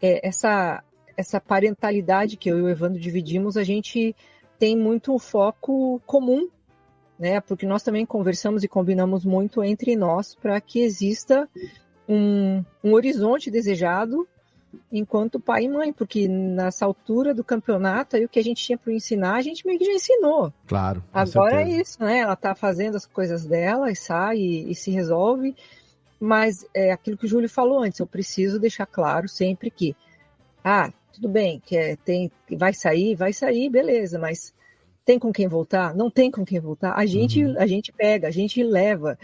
é, 0.00 0.26
essa, 0.26 0.82
essa 1.14 1.38
parentalidade 1.38 2.36
que 2.36 2.50
eu 2.50 2.58
e 2.58 2.62
o 2.62 2.68
Evandro 2.68 2.98
dividimos, 2.98 3.56
a 3.58 3.64
gente 3.64 4.16
tem 4.58 4.76
muito 4.76 5.18
foco 5.18 6.00
comum, 6.06 6.48
né? 7.18 7.40
Porque 7.40 7.66
nós 7.66 7.82
também 7.82 8.06
conversamos 8.06 8.62
e 8.62 8.68
combinamos 8.68 9.24
muito 9.24 9.62
entre 9.62 9.96
nós 9.96 10.34
para 10.34 10.60
que 10.60 10.80
exista 10.80 11.48
um, 12.08 12.64
um 12.82 12.92
horizonte 12.92 13.50
desejado 13.50 14.26
enquanto 14.92 15.40
pai 15.40 15.64
e 15.64 15.68
mãe, 15.68 15.92
porque 15.92 16.28
nessa 16.28 16.84
altura 16.84 17.34
do 17.34 17.44
campeonato 17.44 18.16
aí 18.16 18.24
o 18.24 18.28
que 18.28 18.38
a 18.38 18.44
gente 18.44 18.62
tinha 18.62 18.76
para 18.76 18.92
ensinar, 18.92 19.34
a 19.34 19.42
gente 19.42 19.66
meio 19.66 19.78
que 19.78 19.84
já 19.84 19.92
ensinou. 19.92 20.52
Claro. 20.66 21.02
Agora 21.12 21.60
é 21.60 21.64
certeza. 21.64 21.82
isso, 21.82 22.02
né? 22.02 22.18
Ela 22.18 22.36
tá 22.36 22.54
fazendo 22.54 22.96
as 22.96 23.06
coisas 23.06 23.46
dela 23.46 23.90
e 23.90 23.96
sai 23.96 24.38
e, 24.38 24.70
e 24.70 24.74
se 24.74 24.90
resolve. 24.90 25.54
Mas 26.20 26.66
é 26.74 26.90
aquilo 26.90 27.16
que 27.16 27.26
o 27.26 27.28
Júlio 27.28 27.48
falou 27.48 27.82
antes, 27.82 28.00
eu 28.00 28.06
preciso 28.06 28.58
deixar 28.58 28.86
claro 28.86 29.28
sempre 29.28 29.70
que, 29.70 29.94
ah, 30.64 30.92
tudo 31.12 31.28
bem, 31.28 31.62
que 31.64 31.76
é, 31.76 31.96
tem, 31.96 32.30
vai 32.56 32.74
sair, 32.74 33.14
vai 33.14 33.32
sair, 33.32 33.70
beleza, 33.70 34.18
mas 34.18 34.52
tem 35.04 35.18
com 35.18 35.32
quem 35.32 35.46
voltar? 35.46 35.94
Não 35.94 36.10
tem 36.10 36.30
com 36.30 36.44
quem 36.44 36.58
voltar. 36.58 36.94
A 36.94 37.06
gente, 37.06 37.42
a 37.56 37.66
gente 37.66 37.92
pega, 37.92 38.28
a 38.28 38.30
gente 38.32 38.62
leva. 38.62 39.16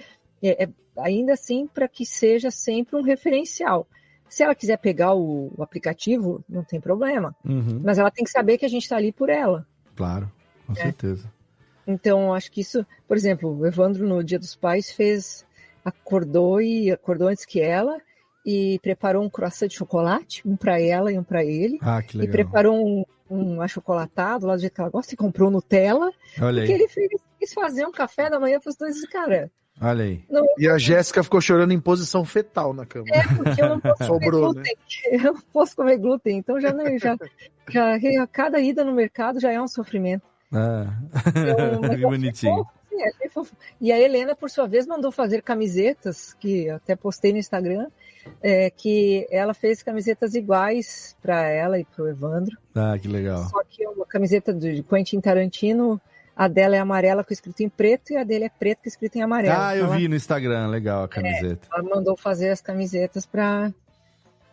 É, 0.43 0.65
é, 0.65 0.69
ainda 0.99 1.33
assim, 1.35 1.66
para 1.66 1.89
que 1.89 2.05
seja 2.07 2.51
sempre 2.51 2.97
um 2.97 3.03
referencial. 3.03 3.87
Se 4.29 4.43
ela 4.43 4.55
quiser 4.55 4.79
pegar 4.79 5.15
o, 5.15 5.53
o 5.57 5.62
aplicativo, 5.62 6.43
não 6.49 6.65
tem 6.65 6.81
problema. 6.81 7.35
Uhum. 7.45 7.81
Mas 7.85 7.99
ela 7.99 8.11
tem 8.11 8.25
que 8.25 8.31
saber 8.31 8.59
que 8.59 8.65
a 8.65 8.69
gente 8.69 8.83
está 8.83 8.97
ali 8.97 9.12
por 9.12 9.29
ela. 9.29 9.66
Claro, 9.95 10.31
com 10.66 10.73
É. 10.73 10.77
certeza. 10.77 11.33
Então, 11.87 12.33
acho 12.33 12.51
que 12.51 12.61
isso, 12.62 12.85
por 13.07 13.16
exemplo, 13.16 13.57
o 13.59 13.66
Evandro 13.66 14.07
no 14.09 14.25
Dia 14.25 14.39
dos 14.39 14.57
Pais 14.57 14.91
fez, 14.91 15.47
acordou 15.85 16.61
e 16.61 16.91
acordou 16.91 17.29
antes 17.29 17.45
que 17.45 17.61
ela 17.61 17.99
e 18.45 18.79
preparou 18.83 19.23
um 19.23 19.29
croissant 19.31 19.69
de 19.69 19.75
chocolate, 19.77 20.43
um 20.47 20.57
para 20.57 20.81
ela 20.81 21.12
e 21.12 21.19
um 21.19 21.23
para 21.23 21.45
ele. 21.45 21.79
Ah, 21.83 22.03
que 22.03 22.16
E 22.16 22.21
legal. 22.21 22.33
preparou 22.33 22.77
um, 22.87 23.05
um 23.31 23.61
achocolatado 23.61 24.47
lá 24.47 24.55
do 24.57 24.61
jeito 24.61 24.75
que 24.75 24.81
ela 24.81 24.91
gosta 24.91 25.12
e 25.15 25.16
comprou 25.16 25.51
Nutella. 25.51 26.11
Olha 26.41 26.61
porque 26.62 26.73
aí. 26.73 26.81
ele 26.81 26.89
fez, 26.89 27.09
quis 27.39 27.53
fazer 27.53 27.87
um 27.87 27.93
café 27.93 28.29
da 28.31 28.41
manhã 28.41 28.59
para 28.59 28.71
os 28.71 28.77
dois. 28.77 28.97
E, 29.03 29.07
Cara, 29.09 29.51
Olha 29.80 30.05
aí. 30.05 30.24
Não, 30.30 30.44
E 30.59 30.68
a 30.68 30.78
Jéssica 30.78 31.22
ficou 31.22 31.40
chorando 31.40 31.72
em 31.72 31.80
posição 31.80 32.24
fetal 32.24 32.72
na 32.72 32.86
cama. 32.86 33.06
É, 33.12 33.22
porque 33.34 33.62
eu 33.62 33.68
não 33.68 33.80
posso 33.80 34.05
Sobrou, 34.06 34.55
comer 34.55 34.55
glúten. 34.55 34.76
Eu 35.10 35.32
não 35.32 35.40
posso 35.52 35.76
comer 35.76 35.98
glúten, 35.98 36.36
então 36.38 36.60
já, 36.60 36.72
não, 36.72 36.98
já, 36.98 37.16
já 37.68 38.26
cada 38.30 38.60
ida 38.60 38.84
no 38.84 38.92
mercado 38.92 39.40
já 39.40 39.51
é 39.51 39.60
um 39.60 39.68
sofrimento. 39.68 40.22
Ah. 40.52 40.86
Que 41.32 41.86
achei 41.86 42.01
bonitinho. 42.02 42.56
fofo, 42.56 42.70
sim, 42.88 43.02
achei 43.02 43.28
fofo. 43.28 43.56
E 43.80 43.90
a 43.90 43.98
Helena, 43.98 44.36
por 44.36 44.48
sua 44.48 44.66
vez, 44.68 44.86
mandou 44.86 45.10
fazer 45.10 45.42
camisetas, 45.42 46.32
que 46.34 46.66
eu 46.66 46.76
até 46.76 46.94
postei 46.94 47.32
no 47.32 47.38
Instagram, 47.38 47.88
é, 48.40 48.70
que 48.70 49.26
ela 49.30 49.52
fez 49.52 49.82
camisetas 49.82 50.34
iguais 50.34 51.16
para 51.20 51.48
ela 51.48 51.78
e 51.78 51.84
para 51.84 52.05
o 52.05 52.09
Evandro. 52.09 52.56
Ah, 52.74 52.96
que 53.01 53.09
legal. 53.09 53.48
Só 53.48 53.62
que 53.68 53.86
uma 53.88 54.06
camiseta 54.06 54.55
de 54.55 54.82
Quentin 54.84 55.20
Tarantino, 55.20 56.01
a 56.36 56.48
dela 56.48 56.74
é 56.77 56.78
amarela 56.78 57.23
com 57.24 57.32
escrito 57.32 57.61
em 57.62 57.69
preto 57.69 58.12
e 58.12 58.16
a 58.16 58.24
dele 58.24 58.44
é 58.44 58.48
preto 58.48 58.82
com 58.82 58.89
escrito 58.89 59.16
em 59.16 59.23
amarelo. 59.23 59.55
Ah, 59.56 59.77
eu 59.77 59.85
Então, 59.86 59.97
vi 59.97 60.09
no 60.09 60.16
Instagram, 60.16 60.69
legal 60.69 61.05
a 61.05 61.09
camiseta. 61.09 61.69
Ela 61.73 61.82
mandou 61.82 62.16
fazer 62.16 62.51
as 62.51 62.61
camisetas 62.61 63.24
para 63.27 63.73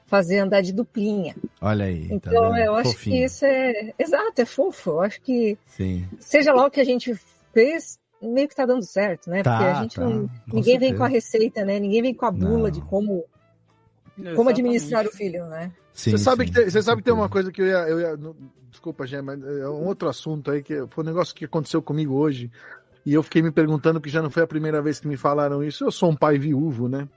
fazer 0.05 0.39
andar 0.39 0.61
de 0.61 0.73
duplinha. 0.73 1.35
Olha 1.61 1.85
aí. 1.85 2.07
tá 2.09 2.15
Então, 2.15 2.51
vendo? 2.51 2.57
eu 2.63 2.75
acho 2.75 2.91
Fofinho. 2.91 3.15
que 3.15 3.23
isso 3.25 3.45
é. 3.45 3.93
Exato, 3.97 4.41
é 4.41 4.45
fofo. 4.45 4.89
Eu 4.91 5.01
acho 5.01 5.21
que, 5.21 5.57
Sim. 5.67 6.05
seja 6.19 6.53
lá 6.53 6.65
o 6.67 6.71
que 6.71 6.81
a 6.81 6.83
gente 6.83 7.15
fez, 7.53 7.97
meio 8.21 8.47
que 8.47 8.55
tá 8.55 8.65
dando 8.65 8.83
certo, 8.83 9.29
né? 9.29 9.41
Tá, 9.41 9.57
Porque 9.57 9.69
a 9.71 9.81
gente 9.81 9.95
tá, 9.95 10.03
não. 10.03 10.27
com 10.27 10.57
Ninguém 10.57 10.77
vem 10.77 10.89
certeza. 10.89 10.97
com 10.97 11.03
a 11.03 11.07
receita, 11.07 11.65
né? 11.65 11.79
Ninguém 11.79 12.01
vem 12.01 12.13
com 12.13 12.25
a 12.25 12.31
bula 12.31 12.63
Não. 12.63 12.71
de 12.71 12.81
como, 12.81 13.23
como 14.15 14.27
Exatamente. 14.27 14.49
administrar 14.51 15.07
o 15.07 15.11
filho, 15.11 15.45
né? 15.45 15.71
Sim, 15.93 16.11
você 16.11 16.17
sabe, 16.17 16.45
sim, 16.45 16.51
que, 16.51 16.59
tem, 16.59 16.69
você 16.69 16.81
sabe 16.81 17.01
que 17.01 17.05
tem 17.05 17.13
uma 17.13 17.29
coisa 17.29 17.51
que 17.51 17.61
eu 17.61 17.67
ia. 17.67 17.87
Eu 17.89 17.99
ia 17.99 18.17
no- 18.17 18.35
desculpa, 18.69 19.05
Gê, 19.05 19.21
mas 19.21 19.43
é 19.43 19.67
um 19.67 19.85
outro 19.85 20.07
assunto 20.07 20.49
aí, 20.49 20.63
que 20.63 20.85
foi 20.89 21.03
um 21.03 21.07
negócio 21.07 21.35
que 21.35 21.45
aconteceu 21.45 21.81
comigo 21.81 22.13
hoje. 22.15 22.49
E 23.05 23.13
eu 23.13 23.21
fiquei 23.23 23.41
me 23.41 23.51
perguntando, 23.51 23.99
porque 23.99 24.11
já 24.11 24.21
não 24.21 24.29
foi 24.29 24.43
a 24.43 24.47
primeira 24.47 24.81
vez 24.81 24.99
que 24.99 25.07
me 25.07 25.17
falaram 25.17 25.63
isso. 25.63 25.83
Eu 25.83 25.91
sou 25.91 26.09
um 26.09 26.15
pai 26.15 26.37
viúvo, 26.37 26.87
né? 26.87 27.07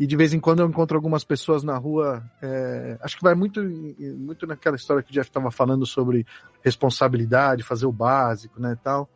E 0.00 0.06
de 0.06 0.16
vez 0.16 0.32
em 0.32 0.38
quando 0.38 0.60
eu 0.60 0.68
encontro 0.68 0.96
algumas 0.96 1.24
pessoas 1.24 1.64
na 1.64 1.76
rua. 1.76 2.22
é, 2.40 2.96
acho 3.02 3.16
que 3.16 3.22
vai 3.22 3.34
muito, 3.34 3.60
muito 3.62 4.46
naquela 4.46 4.76
história 4.76 5.02
que 5.02 5.10
o 5.10 5.12
Jeff 5.12 5.28
estava 5.28 5.50
falando 5.50 5.84
sobre 5.84 6.24
responsabilidade, 6.62 7.64
fazer 7.64 7.86
o 7.86 7.92
básico, 7.92 8.60
né? 8.60 8.78
Tal. 8.82 9.08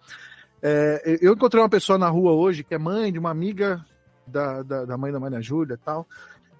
É, 0.60 1.18
eu 1.20 1.32
encontrei 1.34 1.62
uma 1.62 1.68
pessoa 1.68 1.96
na 1.98 2.08
rua 2.08 2.32
hoje 2.32 2.64
que 2.64 2.74
é 2.74 2.78
mãe 2.78 3.12
de 3.12 3.18
uma 3.18 3.30
amiga 3.30 3.84
da, 4.26 4.62
da, 4.62 4.84
da 4.84 4.96
mãe 4.96 5.12
da 5.12 5.20
Maria 5.20 5.40
Júlia 5.40 5.78
tal. 5.84 6.06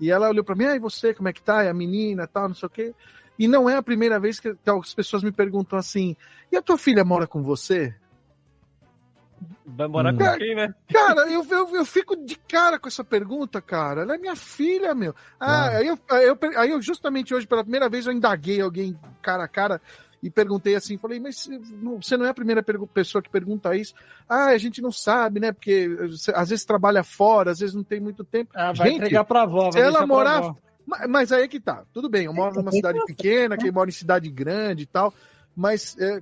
E 0.02 0.10
ela 0.10 0.28
olhou 0.28 0.42
para 0.44 0.56
mim, 0.56 0.64
ah, 0.64 0.74
e 0.74 0.80
você, 0.80 1.14
como 1.14 1.28
é 1.28 1.32
que 1.32 1.40
tá? 1.40 1.62
E 1.64 1.68
a 1.68 1.74
menina 1.74 2.26
tal, 2.26 2.48
não 2.48 2.54
sei 2.56 2.66
o 2.66 2.70
quê. 2.70 2.92
E 3.38 3.46
não 3.46 3.70
é 3.70 3.76
a 3.76 3.82
primeira 3.82 4.18
vez 4.18 4.40
que, 4.40 4.52
que 4.52 4.68
as 4.70 4.92
pessoas 4.92 5.22
me 5.22 5.30
perguntam 5.30 5.78
assim: 5.78 6.16
e 6.50 6.56
a 6.56 6.60
tua 6.62 6.76
filha 6.76 7.04
mora 7.04 7.24
com 7.26 7.40
você? 7.40 7.94
Vai 9.64 9.86
morar 9.86 10.12
Hum. 10.12 10.18
com 10.18 10.38
quem, 10.38 10.54
né? 10.56 10.74
Cara, 10.92 11.20
eu, 11.30 11.44
eu, 11.48 11.76
eu 11.76 11.84
fico 11.84 12.16
de 12.16 12.36
cara 12.36 12.78
com 12.80 12.88
essa 12.88 13.04
pergunta, 13.04 13.60
cara. 13.62 14.02
Ela 14.02 14.16
é 14.16 14.18
minha 14.18 14.34
filha, 14.36 14.92
meu. 14.94 15.14
Ah, 15.38 15.66
Ah. 15.66 15.68
Aí, 15.78 15.86
eu, 15.86 15.98
aí, 16.10 16.26
eu, 16.26 16.38
aí 16.56 16.70
eu, 16.70 16.82
justamente 16.82 17.32
hoje, 17.32 17.46
pela 17.46 17.62
primeira 17.62 17.88
vez, 17.88 18.06
eu 18.06 18.12
indaguei 18.12 18.60
alguém 18.60 18.98
cara 19.22 19.44
a 19.44 19.48
cara 19.48 19.80
e 20.22 20.30
perguntei 20.30 20.76
assim, 20.76 20.96
falei, 20.96 21.18
mas 21.18 21.48
você 22.00 22.16
não 22.16 22.24
é 22.24 22.28
a 22.28 22.34
primeira 22.34 22.62
pessoa 22.62 23.20
que 23.20 23.28
pergunta 23.28 23.74
isso. 23.74 23.92
Ah, 24.28 24.46
a 24.46 24.58
gente 24.58 24.80
não 24.80 24.92
sabe, 24.92 25.40
né? 25.40 25.50
Porque 25.50 25.88
às 26.34 26.50
vezes 26.50 26.64
trabalha 26.64 27.02
fora, 27.02 27.50
às 27.50 27.58
vezes 27.58 27.74
não 27.74 27.82
tem 27.82 27.98
muito 27.98 28.22
tempo. 28.22 28.52
Ah, 28.54 28.72
vai 28.72 28.88
gente, 28.88 28.98
entregar 28.98 29.24
pra 29.24 29.42
avó. 29.42 29.70
vai 29.70 29.72
se 29.72 29.78
ela 29.80 30.06
morar. 30.06 30.36
avó. 30.38 30.56
Ma- 30.86 31.08
Mas 31.08 31.32
aí 31.32 31.42
é 31.42 31.48
que 31.48 31.58
tá, 31.60 31.84
tudo 31.92 32.08
bem, 32.08 32.26
eu 32.26 32.32
moro 32.32 32.54
numa 32.54 32.70
cidade 32.72 32.98
pequena, 33.04 33.56
quem 33.56 33.70
mora 33.72 33.88
em 33.90 33.92
cidade 33.92 34.28
grande 34.30 34.82
e 34.84 34.86
tal, 34.86 35.12
mas 35.56 35.96
é, 35.98 36.20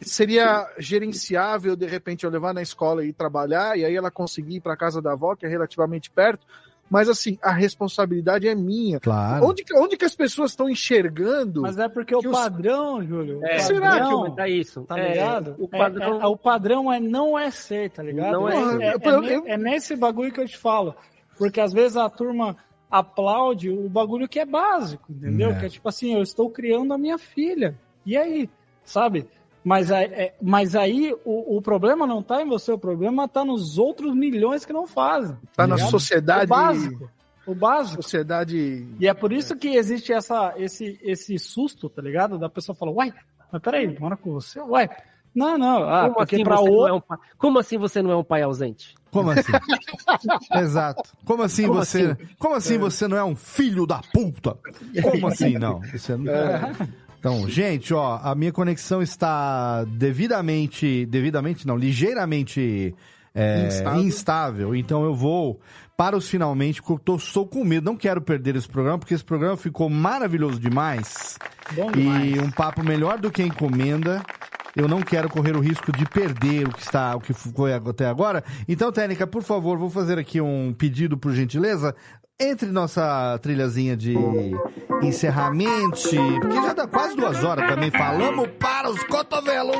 seria 0.00 0.68
gerenciável, 0.78 1.74
de 1.76 1.86
repente, 1.86 2.24
eu 2.24 2.30
levar 2.30 2.52
na 2.54 2.62
escola 2.62 3.04
e 3.04 3.12
trabalhar, 3.12 3.76
e 3.78 3.84
aí 3.84 3.94
ela 3.94 4.10
conseguir 4.10 4.56
ir 4.56 4.60
para 4.60 4.76
casa 4.76 5.00
da 5.02 5.12
avó, 5.12 5.34
que 5.34 5.46
é 5.46 5.48
relativamente 5.48 6.10
perto, 6.10 6.46
mas 6.90 7.08
assim, 7.08 7.38
a 7.42 7.52
responsabilidade 7.52 8.48
é 8.48 8.54
minha. 8.54 8.98
Claro. 9.00 9.46
Onde, 9.46 9.64
que- 9.64 9.74
onde 9.76 9.96
que 9.96 10.04
as 10.04 10.14
pessoas 10.14 10.52
estão 10.52 10.68
enxergando? 10.68 11.62
Mas 11.62 11.78
é 11.78 11.88
porque 11.88 12.14
o 12.14 12.18
os- 12.18 12.26
padrão, 12.30 13.02
Júlio. 13.04 13.40
o 13.40 13.44
É, 13.46 13.58
Será 13.58 13.92
que 13.92 13.98
padrão, 14.00 14.26
eu- 14.26 14.34
é 14.44 14.50
isso. 14.50 14.82
Tá 14.84 14.98
É, 14.98 15.08
ligado? 15.10 15.56
o 15.58 15.64
É- 15.72 15.78
padrão- 15.78 16.20
é- 16.22 16.26
o 16.26 16.36
padrão 16.36 16.92
é 16.92 16.98
não 17.00 17.38
é 17.38 17.50
ser, 17.50 17.90
tá 17.90 18.02
ligado? 18.02 18.32
Não 18.32 18.48
é 18.48 18.54
é, 18.84 18.86
é- 18.88 19.34
é- 19.48 19.52
é 19.54 19.56
nesse 19.58 19.94
bagulho 19.96 20.32
que 20.32 20.40
eu 20.40 20.46
te 20.48 20.56
falo. 20.56 20.94
Porque 21.36 21.60
às 21.60 21.72
vezes 21.72 21.96
a 21.96 22.08
turma 22.10 22.56
aplaude 22.90 23.70
o 23.70 23.88
bagulho 23.88 24.28
que 24.28 24.40
é 24.40 24.44
básico, 24.46 25.12
entendeu? 25.12 25.50
É. 25.50 25.58
Que 25.60 25.66
é 25.66 25.68
tipo 25.68 25.88
assim, 25.88 26.14
eu 26.14 26.22
estou 26.22 26.50
criando 26.50 26.92
a 26.94 26.98
minha 26.98 27.18
filha. 27.18 27.78
E 28.04 28.16
aí, 28.16 28.48
sabe? 28.82 29.26
Mas 29.64 29.90
aí, 29.90 30.04
é- 30.06 30.34
mas 30.40 30.74
aí 30.76 31.12
o, 31.24 31.56
o 31.56 31.62
problema 31.62 32.06
não 32.06 32.22
tá 32.22 32.40
em 32.42 32.48
você, 32.48 32.72
o 32.72 32.78
problema 32.78 33.28
tá 33.28 33.44
nos 33.44 33.76
outros 33.78 34.14
milhões 34.14 34.64
que 34.64 34.72
não 34.72 34.86
fazem. 34.86 35.36
tá 35.54 35.66
na 35.66 35.74
ligado? 35.76 35.90
sociedade. 35.90 36.44
O 36.44 36.48
básico. 36.48 37.10
O 37.46 37.54
básico. 37.54 38.02
Sociedade. 38.02 38.86
E 39.00 39.08
é 39.08 39.14
por 39.14 39.32
isso 39.32 39.56
que 39.56 39.68
existe 39.68 40.12
essa, 40.12 40.54
esse, 40.56 40.98
esse 41.02 41.38
susto, 41.38 41.88
tá 41.88 42.00
ligado? 42.02 42.38
Da 42.38 42.48
pessoa 42.48 42.76
falar, 42.76 42.92
uai, 42.92 43.12
mas 43.50 43.62
peraí, 43.62 43.98
mora 43.98 44.16
com 44.16 44.32
você? 44.32 44.60
Uai. 44.60 44.88
Não, 45.34 45.56
não, 45.58 45.88
ah, 45.88 46.08
Como 46.10 46.20
assim, 46.22 46.42
pra 46.42 46.56
você 46.56 46.64
não 46.64 46.72
outro. 46.72 46.88
é 46.88 46.92
um 46.94 47.00
pai... 47.00 47.18
Como 47.36 47.58
assim 47.58 47.78
você 47.78 48.02
não 48.02 48.10
é 48.10 48.16
um 48.16 48.24
pai 48.24 48.42
ausente? 48.42 48.94
Como 49.10 49.30
assim? 49.30 49.52
Exato. 50.58 51.02
Como 51.24 51.42
assim 51.42 51.66
Como 51.66 51.74
você. 51.78 52.02
assim? 52.12 52.28
Como 52.38 52.54
assim 52.54 52.78
você 52.78 53.06
não 53.06 53.16
é 53.16 53.22
um 53.24 53.36
filho 53.36 53.86
da 53.86 54.00
puta? 54.12 54.56
Como 55.02 55.28
assim 55.28 55.56
não? 55.58 55.80
Você 55.82 56.16
não... 56.16 56.32
Então, 57.18 57.48
gente, 57.48 57.92
ó, 57.92 58.20
a 58.22 58.34
minha 58.34 58.52
conexão 58.52 59.02
está 59.02 59.84
devidamente. 59.84 61.04
Devidamente 61.06 61.66
não, 61.66 61.76
ligeiramente 61.76 62.94
é, 63.34 63.66
Instável. 63.66 64.02
instável. 64.02 64.74
Então 64.74 65.04
eu 65.04 65.14
vou 65.14 65.60
para 65.96 66.16
os 66.16 66.28
finalmente, 66.28 66.80
porque 66.80 66.92
eu 66.92 66.98
tô, 66.98 67.16
estou 67.16 67.46
com 67.46 67.64
medo. 67.64 67.84
Não 67.84 67.96
quero 67.96 68.20
perder 68.20 68.56
esse 68.56 68.68
programa, 68.68 68.98
porque 68.98 69.14
esse 69.14 69.24
programa 69.24 69.56
ficou 69.56 69.88
maravilhoso 69.90 70.58
demais. 70.60 71.38
Bom 71.72 71.90
demais. 71.90 72.36
E 72.36 72.38
um 72.40 72.50
papo 72.50 72.82
melhor 72.82 73.18
do 73.18 73.30
que 73.30 73.42
a 73.42 73.46
encomenda. 73.46 74.22
Eu 74.76 74.86
não 74.86 75.02
quero 75.02 75.28
correr 75.28 75.56
o 75.56 75.60
risco 75.60 75.90
de 75.90 76.04
perder 76.04 76.68
o 76.68 76.72
que 76.72 76.82
está, 76.82 77.16
o 77.16 77.20
que 77.20 77.32
foi 77.32 77.72
até 77.72 78.06
agora. 78.06 78.44
Então, 78.68 78.92
técnica, 78.92 79.26
por 79.26 79.42
favor, 79.42 79.76
vou 79.76 79.90
fazer 79.90 80.18
aqui 80.18 80.40
um 80.40 80.72
pedido 80.72 81.18
por 81.18 81.32
gentileza. 81.32 81.96
Entre 82.40 82.68
nossa 82.68 83.36
trilhazinha 83.42 83.96
de 83.96 84.14
encerramento, 85.02 85.98
porque 86.40 86.54
já 86.54 86.72
dá 86.72 86.86
quase 86.86 87.16
duas 87.16 87.42
horas 87.42 87.68
também. 87.68 87.90
Falamos 87.90 88.48
para 88.60 88.88
os 88.88 89.02
cotovelos. 89.04 89.76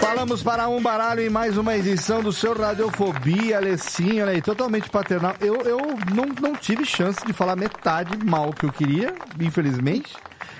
Falamos 0.00 0.42
para 0.42 0.68
um 0.68 0.82
baralho 0.82 1.20
em 1.20 1.30
mais 1.30 1.56
uma 1.56 1.76
edição 1.76 2.20
do 2.20 2.32
seu 2.32 2.52
Radiofobia, 2.52 3.58
Alessinho, 3.58 4.24
olha 4.24 4.32
aí, 4.32 4.42
totalmente 4.42 4.90
paternal. 4.90 5.36
Eu, 5.40 5.54
eu 5.62 5.78
não, 6.12 6.24
não 6.42 6.56
tive 6.56 6.84
chance 6.84 7.24
de 7.24 7.32
falar 7.32 7.54
metade 7.54 8.18
mal 8.26 8.52
que 8.52 8.66
eu 8.66 8.72
queria, 8.72 9.14
infelizmente. 9.40 10.16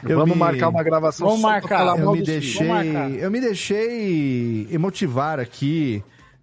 Eu 0.08 0.18
Vamos 0.18 0.34
me- 0.36 0.40
marcar 0.40 0.68
uma 0.68 0.84
gravação 0.84 1.26
Vamos 1.26 1.42
marcar. 1.42 1.98
eu 1.98 2.12
me 2.12 2.22
deixei, 2.22 2.68
Vamos 2.68 2.86
marcar. 2.86 3.10
eu 3.10 3.28
me 3.32 3.40
deixei 3.40 4.68
emotivar 4.70 5.40
aqui 5.40 6.00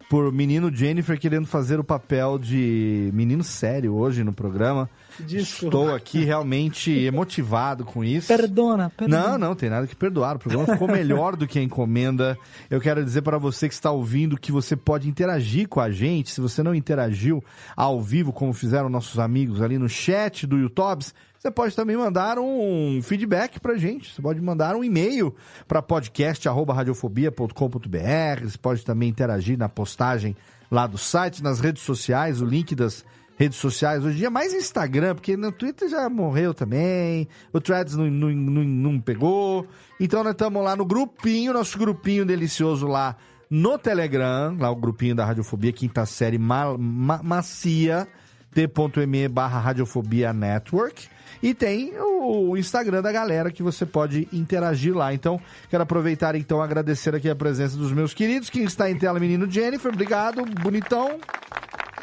por 0.09 0.31
menino 0.31 0.73
Jennifer 0.73 1.19
querendo 1.19 1.47
fazer 1.47 1.79
o 1.79 1.83
papel 1.83 2.37
de 2.37 3.09
menino 3.13 3.43
sério 3.43 3.93
hoje 3.95 4.23
no 4.23 4.33
programa. 4.33 4.89
Desculpa. 5.19 5.77
Estou 5.77 5.95
aqui 5.95 6.23
realmente 6.23 6.91
emotivado 6.91 7.85
com 7.85 8.03
isso. 8.03 8.27
Perdona, 8.27 8.91
perdona. 8.95 9.29
Não, 9.29 9.37
não, 9.37 9.55
tem 9.55 9.69
nada 9.69 9.87
que 9.87 9.95
perdoar. 9.95 10.35
O 10.35 10.39
programa 10.39 10.67
ficou 10.73 10.87
melhor 10.87 11.35
do 11.35 11.47
que 11.47 11.57
a 11.57 11.63
encomenda. 11.63 12.37
Eu 12.69 12.81
quero 12.81 13.03
dizer 13.03 13.21
para 13.21 13.37
você 13.37 13.67
que 13.67 13.73
está 13.73 13.91
ouvindo 13.91 14.37
que 14.37 14.51
você 14.51 14.75
pode 14.75 15.07
interagir 15.07 15.67
com 15.67 15.79
a 15.79 15.89
gente. 15.89 16.31
Se 16.31 16.41
você 16.41 16.61
não 16.61 16.75
interagiu 16.75 17.43
ao 17.75 18.01
vivo, 18.01 18.33
como 18.33 18.53
fizeram 18.53 18.89
nossos 18.89 19.19
amigos 19.19 19.61
ali 19.61 19.77
no 19.77 19.87
chat 19.87 20.45
do 20.45 20.57
YouTube, 20.57 21.05
você 21.45 21.51
pode 21.51 21.75
também 21.75 21.95
mandar 21.95 22.39
um 22.39 22.99
feedback 23.03 23.59
pra 23.59 23.77
gente. 23.77 24.11
Você 24.11 24.19
pode 24.19 24.41
mandar 24.41 24.75
um 24.75 24.83
e-mail 24.83 25.35
para 25.67 25.79
podcast@radiofobia.com.br. 25.79 28.43
Você 28.43 28.57
pode 28.57 28.83
também 28.83 29.09
interagir 29.09 29.55
na 29.55 29.69
postagem 29.69 30.35
lá 30.71 30.87
do 30.87 30.97
site, 30.97 31.43
nas 31.43 31.59
redes 31.59 31.83
sociais, 31.83 32.41
o 32.41 32.45
link 32.45 32.73
das 32.73 33.05
redes 33.37 33.59
sociais 33.59 34.03
hoje 34.03 34.15
em 34.15 34.19
dia, 34.19 34.31
mais 34.31 34.53
Instagram, 34.53 35.13
porque 35.13 35.37
no 35.37 35.51
Twitter 35.51 35.87
já 35.87 36.09
morreu 36.09 36.51
também, 36.53 37.27
o 37.53 37.61
Threads 37.61 37.95
não, 37.95 38.09
não, 38.09 38.29
não, 38.29 38.63
não 38.63 38.99
pegou. 38.99 39.67
Então 39.99 40.23
nós 40.23 40.31
estamos 40.31 40.63
lá 40.63 40.75
no 40.75 40.85
grupinho, 40.85 41.53
nosso 41.53 41.77
grupinho 41.77 42.25
delicioso 42.25 42.87
lá 42.87 43.15
no 43.51 43.77
Telegram, 43.77 44.57
lá 44.59 44.71
o 44.71 44.75
grupinho 44.75 45.13
da 45.13 45.25
Radiofobia, 45.25 45.71
quinta 45.71 46.07
série 46.07 46.39
ma, 46.39 46.75
ma, 46.75 47.21
macia, 47.21 48.07
t.me 48.51 49.27
barra 49.27 49.59
Radiofobia 49.59 50.33
Network. 50.33 51.13
E 51.45 51.53
tem 51.53 51.93
o 51.99 52.57
Instagram 52.57 53.03
da 53.03 53.11
galera 53.11 53.51
que 53.51 53.61
você 53.61 53.85
pode 53.85 54.27
interagir 54.33 54.97
lá. 54.97 55.13
Então, 55.13 55.39
quero 55.69 55.83
aproveitar 55.83 56.33
então 56.33 56.59
agradecer 56.59 57.13
aqui 57.13 57.29
a 57.29 57.35
presença 57.35 57.77
dos 57.77 57.91
meus 57.91 58.15
queridos. 58.15 58.49
Quem 58.49 58.63
está 58.63 58.89
em 58.89 58.97
tela, 58.97 59.19
menino 59.19 59.47
Jennifer, 59.47 59.93
obrigado, 59.93 60.43
bonitão. 60.43 61.19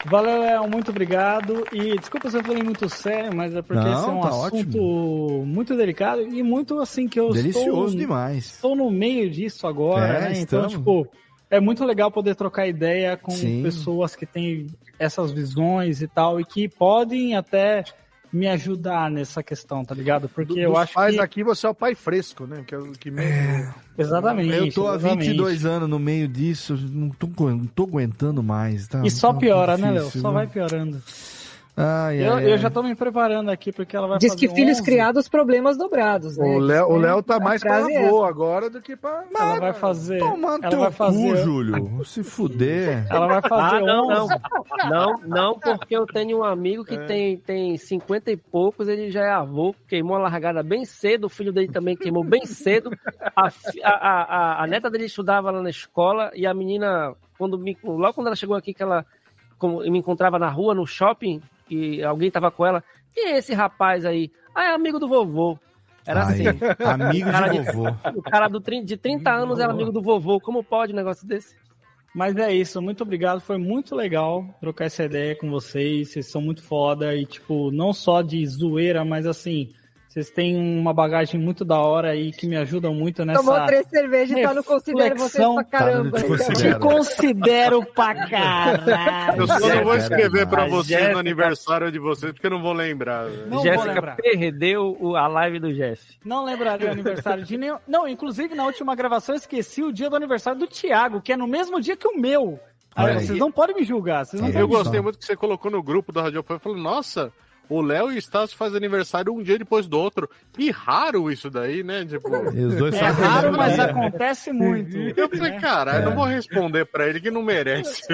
Valeu, 0.06 0.40
Léo, 0.43 0.70
muito 0.70 0.93
obrigado. 0.93 1.64
E 1.73 1.98
desculpa 1.98 2.31
se 2.31 2.36
eu 2.36 2.44
falei 2.44 2.62
muito 2.62 2.89
sério, 2.89 3.35
mas 3.35 3.52
é 3.52 3.62
porque 3.62 3.82
Não, 3.82 3.93
esse 3.98 4.09
é 4.09 4.12
um 4.12 4.20
tá 4.20 4.28
assunto 4.28 5.44
muito 5.44 5.77
delicado 5.77 6.23
e 6.23 6.40
muito 6.40 6.78
assim 6.78 7.09
que 7.09 7.19
eu 7.19 7.31
Delicioso 7.32 7.69
estou, 7.86 7.90
demais. 7.98 8.44
estou 8.47 8.77
no 8.77 8.93
meio 8.93 9.28
disso 9.28 9.66
agora, 9.66 10.06
É, 10.06 10.20
né? 10.20 10.28
Então, 10.40 10.66
estamos. 10.66 10.73
tipo, 10.73 11.09
é 11.51 11.59
muito 11.59 11.85
legal 11.85 12.12
poder 12.12 12.36
trocar 12.36 12.69
ideia 12.69 13.16
com 13.16 13.32
Sim. 13.32 13.60
pessoas 13.60 14.14
que 14.14 14.24
têm 14.24 14.69
essas 15.01 15.32
visões 15.32 16.01
e 16.01 16.06
tal, 16.06 16.40
e 16.40 16.44
que 16.44 16.69
podem 16.69 17.35
até 17.35 17.82
me 18.32 18.48
ajudar 18.48 19.10
nessa 19.10 19.42
questão, 19.42 19.84
tá 19.84 19.94
ligado? 19.94 20.28
Porque 20.28 20.54
Do- 20.54 20.59
eu 20.59 20.76
acho 20.76 20.94
pais 20.94 21.14
que... 21.16 21.20
aqui, 21.20 21.44
você 21.44 21.66
é 21.66 21.70
o 21.70 21.74
pai 21.74 21.94
fresco, 21.94 22.46
né? 22.46 22.64
Que, 22.66 22.74
é 22.74 22.78
que 22.98 23.10
mesmo... 23.10 23.74
Exatamente. 23.98 24.54
Eu 24.54 24.72
tô 24.72 24.88
há 24.88 24.94
exatamente. 24.94 25.26
22 25.28 25.66
anos 25.66 25.88
no 25.88 25.98
meio 25.98 26.26
disso, 26.26 26.74
não 26.90 27.10
tô, 27.10 27.28
não 27.50 27.66
tô 27.66 27.82
aguentando 27.84 28.42
mais. 28.42 28.88
Tá, 28.88 29.02
E 29.04 29.10
só 29.10 29.32
Tá 29.34 29.38
piora, 29.38 29.76
né, 29.76 29.90
Léo? 29.90 30.00
difícil, 30.04 30.20
Só 30.22 30.30
vai 30.30 30.46
piorando. 30.46 31.02
Ai, 31.74 32.18
eu, 32.22 32.34
ai, 32.34 32.46
eu 32.48 32.52
ai. 32.52 32.58
já 32.58 32.68
tô 32.68 32.82
me 32.82 32.94
preparando 32.94 33.50
aqui, 33.50 33.72
porque 33.72 33.96
ela 33.96 34.06
vai 34.06 34.18
Diz 34.18 34.34
fazer 34.34 34.46
que 34.46 34.54
filhos 34.54 34.76
11. 34.78 34.82
criados, 34.84 35.26
problemas 35.26 35.78
dobrados, 35.78 36.36
né? 36.36 36.44
O 36.46 36.58
Léo, 36.58 36.88
o? 36.90 36.96
Léo 36.98 37.22
tá 37.22 37.40
mais 37.40 37.62
pra 37.62 37.90
é 37.90 38.06
avô 38.06 38.24
agora 38.24 38.68
do 38.68 38.82
que 38.82 38.94
pra... 38.94 39.24
Ela 39.34 39.58
vai 39.58 39.72
fazer... 39.72 40.18
Toma 40.18 40.58
ela 40.60 40.68
teu 40.68 40.80
vai 40.80 40.90
fazer... 40.90 41.30
cu, 41.30 41.36
Júlio. 41.36 42.04
Se 42.04 42.22
fuder. 42.22 43.06
Ela 43.08 43.26
vai 43.26 43.40
fazer 43.40 43.76
Ah, 43.76 43.80
não, 43.80 44.06
não. 44.06 44.24
11. 44.24 44.34
Não, 44.90 45.14
não, 45.26 45.58
porque 45.58 45.96
eu 45.96 46.04
tenho 46.04 46.40
um 46.40 46.44
amigo 46.44 46.84
que 46.84 46.94
É. 46.94 47.06
tem, 47.06 47.38
tem 47.38 47.76
50 47.78 48.30
e 48.30 48.36
poucos, 48.36 48.86
ele 48.86 49.10
já 49.10 49.22
é 49.24 49.30
avô, 49.30 49.74
queimou 49.88 50.16
a 50.16 50.20
largada 50.20 50.62
bem 50.62 50.84
cedo, 50.84 51.24
o 51.24 51.30
filho 51.30 51.54
dele 51.54 51.68
também 51.72 51.96
queimou 51.96 52.22
bem 52.22 52.44
cedo. 52.44 52.90
A, 53.34 53.48
a, 53.82 53.90
a- 54.60 54.62
a 54.62 54.66
neta 54.66 54.90
dele 54.90 55.06
estudava 55.06 55.50
lá 55.50 55.62
na 55.62 55.70
escola 55.70 56.30
e 56.34 56.46
a 56.46 56.52
menina, 56.52 57.14
quando 57.38 57.56
me, 57.58 57.74
logo 57.82 58.12
quando 58.12 58.26
ela 58.26 58.36
chegou 58.36 58.56
aqui, 58.56 58.74
que 58.74 58.82
ela 58.82 59.06
como, 59.58 59.78
me 59.80 59.98
encontrava 59.98 60.38
na 60.38 60.50
rua, 60.50 60.74
no 60.74 60.86
shopping, 60.86 61.40
e 61.68 62.02
alguém 62.02 62.30
tava 62.30 62.51
com 62.51 62.66
ela, 62.66 62.82
quem 63.12 63.32
é 63.32 63.39
esse 63.39 63.55
rapaz 63.55 64.05
aí? 64.05 64.30
Ah, 64.55 64.64
é 64.64 64.74
amigo 64.74 64.98
do 64.98 65.09
vovô. 65.09 65.59
Era 66.06 66.26
Aí, 66.26 66.48
assim. 66.48 66.59
amigo 66.84 67.30
de 67.30 67.72
vovô. 67.72 67.89
O 68.16 68.22
cara 68.22 68.48
do, 68.48 68.60
de 68.60 68.97
30 68.97 69.30
anos 69.30 69.59
era 69.59 69.72
amigo 69.72 69.93
do 69.93 70.02
vovô. 70.02 70.40
Como 70.40 70.64
pode 70.64 70.93
um 70.93 70.97
negócio 70.97 71.26
desse? 71.26 71.55
Mas 72.14 72.36
é 72.36 72.52
isso, 72.52 72.82
muito 72.82 73.02
obrigado. 73.02 73.40
Foi 73.40 73.56
muito 73.56 73.94
legal 73.94 74.44
trocar 74.60 74.86
essa 74.86 75.05
ideia 75.05 75.36
com 75.36 75.48
vocês. 75.51 76.10
Vocês 76.10 76.30
são 76.30 76.43
muito 76.43 76.62
foda 76.62 77.14
e, 77.14 77.24
tipo, 77.24 77.70
não 77.70 77.93
só 77.93 78.20
de 78.20 78.44
zoeira, 78.47 79.05
mas 79.05 79.26
assim, 79.26 79.70
vocês 80.12 80.30
têm 80.30 80.56
uma 80.56 80.93
bagagem 80.93 81.40
muito 81.40 81.64
da 81.64 81.78
hora 81.78 82.10
aí 82.10 82.32
que 82.32 82.47
me 82.47 82.56
ajudam 82.56 82.94
muito 82.94 83.24
nessa. 83.24 83.40
Tomou 83.43 83.64
três 83.66 83.86
cervejas 83.89 84.36
e 84.39 84.43
tá 84.43 84.52
no 84.52 84.62
considero 84.62 85.16
vocês 85.16 85.55
pra 85.55 85.64
caramba. 85.64 86.20
Tá 86.20 86.26
te 86.52 86.52
Te 86.55 86.78
considero 86.78 87.84
pra 87.86 88.14
caralho. 88.28 89.40
Eu 89.43 89.47
só 89.47 89.59
não 89.60 89.84
vou 89.84 89.97
escrever 89.97 90.47
pra 90.47 90.64
A 90.64 90.68
vocês 90.68 90.86
Jéssica- 90.98 91.12
no 91.12 91.18
aniversário 91.18 91.90
de 91.90 91.98
vocês, 91.98 92.32
porque 92.32 92.47
eu 92.47 92.51
não 92.51 92.60
vou 92.62 92.72
lembrar. 92.72 93.26
Não 93.48 93.62
Jéssica 93.62 93.93
lembrar. 93.94 94.16
perdeu 94.16 95.16
a 95.16 95.26
live 95.28 95.59
do 95.60 95.72
Jeff. 95.72 96.18
Não 96.24 96.44
lembraria 96.44 96.89
o 96.89 96.93
aniversário 96.93 97.44
de 97.44 97.56
nenhum. 97.56 97.78
Não, 97.89 98.06
inclusive 98.06 98.55
na 98.55 98.64
última 98.66 98.94
gravação 98.94 99.34
eu 99.34 99.39
esqueci 99.39 99.82
o 99.82 99.93
dia 99.93 100.10
do 100.10 100.16
aniversário 100.16 100.59
do 100.60 100.66
Thiago, 100.66 101.20
que 101.20 101.32
é 101.32 101.36
no 101.36 101.47
mesmo 101.47 101.80
dia 101.80 101.97
que 101.97 102.06
o 102.06 102.18
meu. 102.20 102.60
Aí, 102.94 103.14
vocês 103.14 103.39
não 103.39 103.51
podem 103.51 103.74
me 103.74 103.84
julgar. 103.84 104.26
Vocês 104.26 104.43
não 104.43 104.51
É, 104.51 104.60
Eu 104.60 104.68
gostei 104.68 105.01
muito 105.01 105.18
que 105.18 105.24
você 105.24 105.34
colocou 105.34 105.70
no 105.70 105.82
grupo 105.82 106.12
da 106.12 106.20
Radio 106.20 106.43
Fan. 106.43 106.56
Eu 106.56 106.60
falei, 106.60 106.82
nossa, 106.82 107.32
o 107.74 107.80
Léo 107.80 108.10
e 108.12 108.16
o 108.16 108.18
Estácio 108.18 108.56
fazem 108.56 108.76
aniversário 108.76 109.32
um 109.32 109.42
dia 109.42 109.58
depois 109.58 109.86
do 109.86 109.98
outro. 109.98 110.28
Que 110.52 110.70
raro 110.70 111.30
isso 111.30 111.48
daí, 111.50 111.82
né? 111.82 112.04
Tipo, 112.04 112.28
E 112.54 112.64
os 112.64 112.74
dois 112.76 112.94
É 112.94 113.00
raro, 113.06 113.46
mesmo 113.48 113.56
mas 113.56 113.74
dia. 113.74 113.84
acontece 113.84 114.52
muito. 114.52 114.96
eu 115.18 115.28
falei, 115.28 115.52
né? 115.52 115.60
cara, 115.60 115.92
eu 115.96 116.02
É. 116.02 116.04
não 116.04 116.14
vou 116.14 116.24
responder 116.24 116.84
pra 116.86 117.08
ele 117.08 117.20
que 117.20 117.30
não 117.30 117.42
merece. 117.42 118.02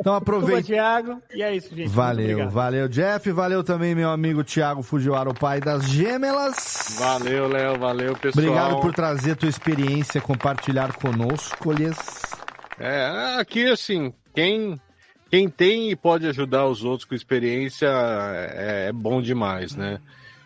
Então 0.00 0.14
aproveita. 0.14 0.62
Thiago. 0.62 1.20
E 1.34 1.42
é 1.42 1.54
isso, 1.56 1.74
gente. 1.74 1.88
Valeu, 1.88 2.48
valeu, 2.48 2.88
Jeff. 2.88 3.30
Valeu 3.32 3.64
também, 3.64 3.94
meu 3.96 4.08
amigo 4.10 4.44
Thiago 4.44 4.80
Fujiwara, 4.82 5.28
o 5.28 5.34
pai 5.34 5.60
das 5.60 5.88
gêmelas. 5.90 6.96
valeu, 7.00 7.48
Léo, 7.48 7.78
valeu, 7.78 8.14
pessoal. 8.14 8.44
Obrigado 8.46 8.80
por 8.80 8.94
trazer 8.94 9.32
a 9.32 9.36
tua 9.36 9.48
experiência, 9.48 10.20
compartilhar 10.20 10.92
conosco, 10.94 11.72
lhes. 11.72 11.96
É, 12.78 13.36
aqui 13.40 13.68
assim, 13.68 14.12
quem, 14.32 14.80
quem 15.30 15.48
tem 15.48 15.90
e 15.90 15.96
pode 15.96 16.26
ajudar 16.26 16.66
os 16.66 16.84
outros 16.84 17.08
com 17.08 17.14
experiência 17.14 17.86
é, 17.88 18.86
é 18.88 18.92
bom 18.92 19.20
demais, 19.20 19.76
né? 19.76 20.00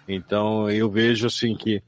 Então 0.08 0.68
eu 0.70 0.90
vejo 0.90 1.26
assim 1.26 1.56
que 1.56 1.82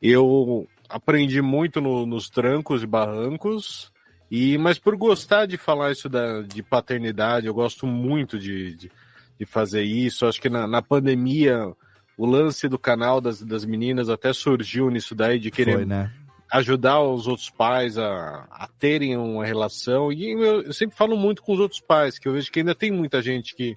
eu 0.00 0.66
aprendi 0.88 1.40
muito 1.42 1.80
no- 1.80 2.06
nos 2.06 2.28
trancos 2.28 2.82
e 2.82 2.86
barrancos, 2.86 3.92
e 4.30 4.56
mas 4.58 4.78
por 4.78 4.96
gostar 4.96 5.46
de 5.46 5.56
falar 5.56 5.92
isso 5.92 6.08
da, 6.08 6.42
de 6.42 6.62
paternidade, 6.62 7.46
eu 7.46 7.54
gosto 7.54 7.86
muito 7.86 8.38
de, 8.38 8.74
de, 8.74 8.92
de 9.38 9.46
fazer 9.46 9.82
isso. 9.82 10.26
Acho 10.26 10.40
que 10.40 10.48
na, 10.48 10.66
na 10.66 10.80
pandemia 10.82 11.72
o 12.16 12.26
lance 12.26 12.68
do 12.68 12.78
canal 12.78 13.20
das, 13.20 13.42
das 13.42 13.64
meninas 13.64 14.08
até 14.08 14.32
surgiu 14.32 14.90
nisso 14.90 15.14
daí 15.14 15.38
de 15.38 15.50
querer 15.50 15.72
Foi, 15.72 15.84
né? 15.86 16.10
Ajudar 16.50 17.00
os 17.00 17.26
outros 17.26 17.48
pais 17.48 17.96
a, 17.96 18.46
a 18.50 18.68
terem 18.78 19.16
uma 19.16 19.44
relação. 19.44 20.12
E 20.12 20.34
meu, 20.34 20.62
eu 20.62 20.72
sempre 20.72 20.96
falo 20.96 21.16
muito 21.16 21.42
com 21.42 21.52
os 21.52 21.60
outros 21.60 21.80
pais, 21.80 22.18
que 22.18 22.26
eu 22.26 22.32
vejo 22.32 22.50
que 22.50 22.58
ainda 22.58 22.74
tem 22.74 22.90
muita 22.90 23.22
gente 23.22 23.54
que, 23.54 23.76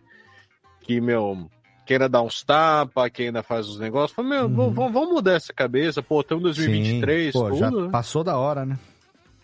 que 0.82 1.00
meu, 1.00 1.50
que 1.86 1.94
ainda 1.94 2.10
dá 2.10 2.22
uns 2.22 2.44
tapas, 2.44 3.12
que 3.12 3.24
ainda 3.24 3.44
faz 3.44 3.68
os 3.68 3.80
negócios. 3.80 4.16
Fala, 4.16 4.28
meu, 4.28 4.50
vamos, 4.50 4.74
vamos 4.74 5.10
mudar 5.10 5.34
essa 5.34 5.54
cabeça, 5.54 6.02
pô, 6.02 6.22
estamos 6.22 6.42
em 6.42 6.46
2023, 6.46 7.36
Uhum. 7.36 7.42
Sim, 7.42 7.50
pô, 7.50 7.56
já 7.58 7.70
tudo, 7.70 7.86
né? 7.86 7.90
passou 7.92 8.24
da 8.24 8.38
hora, 8.38 8.66
né? 8.66 8.78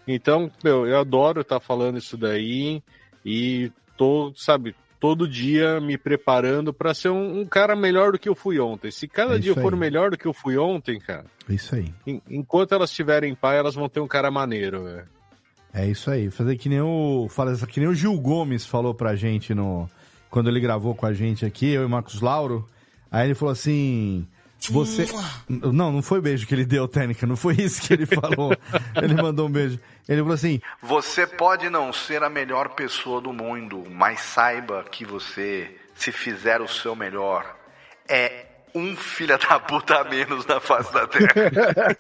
Então, 0.07 0.49
meu, 0.63 0.87
eu 0.87 0.99
adoro 0.99 1.41
estar 1.41 1.59
falando 1.59 1.99
isso 1.99 2.17
daí 2.17 2.81
e 3.23 3.71
tô, 3.95 4.33
sabe, 4.35 4.75
todo 4.99 5.27
dia 5.27 5.79
me 5.79 5.97
preparando 5.97 6.73
para 6.73 6.93
ser 6.93 7.09
um, 7.09 7.39
um 7.41 7.45
cara 7.45 7.75
melhor 7.75 8.11
do 8.11 8.19
que 8.19 8.27
eu 8.29 8.35
fui 8.35 8.59
ontem. 8.59 8.91
Se 8.91 9.07
cada 9.07 9.35
É 9.35 9.39
dia 9.39 9.51
eu 9.51 9.55
for 9.55 9.75
melhor 9.75 10.11
do 10.11 10.17
que 10.17 10.25
eu 10.25 10.33
fui 10.33 10.57
ontem, 10.57 10.99
cara, 10.99 11.25
Isso 11.47 11.75
aí. 11.75 11.93
en- 12.05 12.21
enquanto 12.29 12.73
elas 12.73 12.91
tiverem 12.91 13.33
pai, 13.35 13.57
elas 13.57 13.75
vão 13.75 13.87
ter 13.87 13.99
um 13.99 14.07
cara 14.07 14.29
maneiro, 14.29 14.83
velho. 14.83 15.05
É 15.73 15.85
isso 15.87 16.09
aí. 16.09 16.29
Fazer 16.31 16.57
que 16.57 16.67
nem 16.67 16.81
o. 16.81 17.27
Fala, 17.29 17.55
que 17.67 17.79
nem 17.79 17.87
o 17.87 17.93
Gil 17.93 18.19
Gomes 18.19 18.65
falou 18.65 18.93
pra 18.93 19.15
gente 19.15 19.53
no. 19.53 19.87
Quando 20.29 20.49
ele 20.49 20.59
gravou 20.59 20.95
com 20.95 21.05
a 21.05 21.13
gente 21.13 21.45
aqui, 21.45 21.67
eu 21.71 21.83
e 21.83 21.85
o 21.85 21.89
Marcos 21.89 22.21
Lauro. 22.21 22.67
Aí 23.11 23.27
ele 23.27 23.35
falou 23.35 23.51
assim. 23.51 24.27
Você. 24.69 25.05
Não, 25.47 25.91
não 25.91 26.01
foi 26.01 26.19
beijo 26.19 26.45
que 26.45 26.53
ele 26.53 26.65
deu, 26.65 26.87
técnica, 26.87 27.25
não 27.25 27.37
foi 27.37 27.55
isso 27.55 27.81
que 27.81 27.93
ele 27.93 28.05
falou. 28.05 28.55
ele 29.01 29.13
mandou 29.13 29.47
um 29.47 29.51
beijo. 29.51 29.79
Ele 30.07 30.21
falou 30.21 30.33
assim: 30.33 30.59
Você 30.81 31.25
pode 31.25 31.69
não 31.69 31.93
ser 31.93 32.23
a 32.23 32.29
melhor 32.29 32.69
pessoa 32.69 33.21
do 33.21 33.31
mundo, 33.31 33.85
mas 33.89 34.19
saiba 34.19 34.83
que 34.83 35.05
você, 35.05 35.73
se 35.95 36.11
fizer 36.11 36.61
o 36.61 36.67
seu 36.67 36.95
melhor, 36.95 37.55
é 38.07 38.48
um 38.73 38.95
filho 38.95 39.37
da 39.37 39.59
puta 39.59 39.95
a 39.95 40.03
menos 40.03 40.45
na 40.45 40.59
face 40.59 40.93
da 40.93 41.07
terra. 41.07 41.97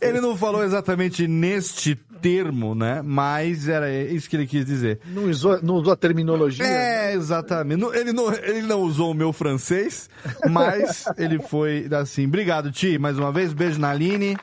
Ele 0.00 0.20
não 0.20 0.36
falou 0.36 0.62
exatamente 0.64 1.26
neste 1.26 1.94
termo, 2.20 2.74
né? 2.74 3.02
Mas 3.04 3.68
era 3.68 3.92
isso 3.92 4.28
que 4.28 4.36
ele 4.36 4.46
quis 4.46 4.64
dizer. 4.64 5.00
Não 5.06 5.24
usou, 5.24 5.62
não 5.62 5.74
usou 5.74 5.92
a 5.92 5.96
terminologia? 5.96 6.64
É, 6.66 7.12
exatamente. 7.14 7.84
Ele 7.94 8.12
não, 8.12 8.32
ele 8.32 8.62
não 8.62 8.80
usou 8.80 9.10
o 9.10 9.14
meu 9.14 9.32
francês, 9.32 10.08
mas 10.48 11.04
ele 11.18 11.38
foi 11.38 11.88
assim. 11.92 12.26
Obrigado, 12.26 12.72
Ti, 12.72 12.98
mais 12.98 13.18
uma 13.18 13.30
vez. 13.30 13.52
Beijo 13.52 13.78
na 13.78 13.90
Aline. 13.90 14.36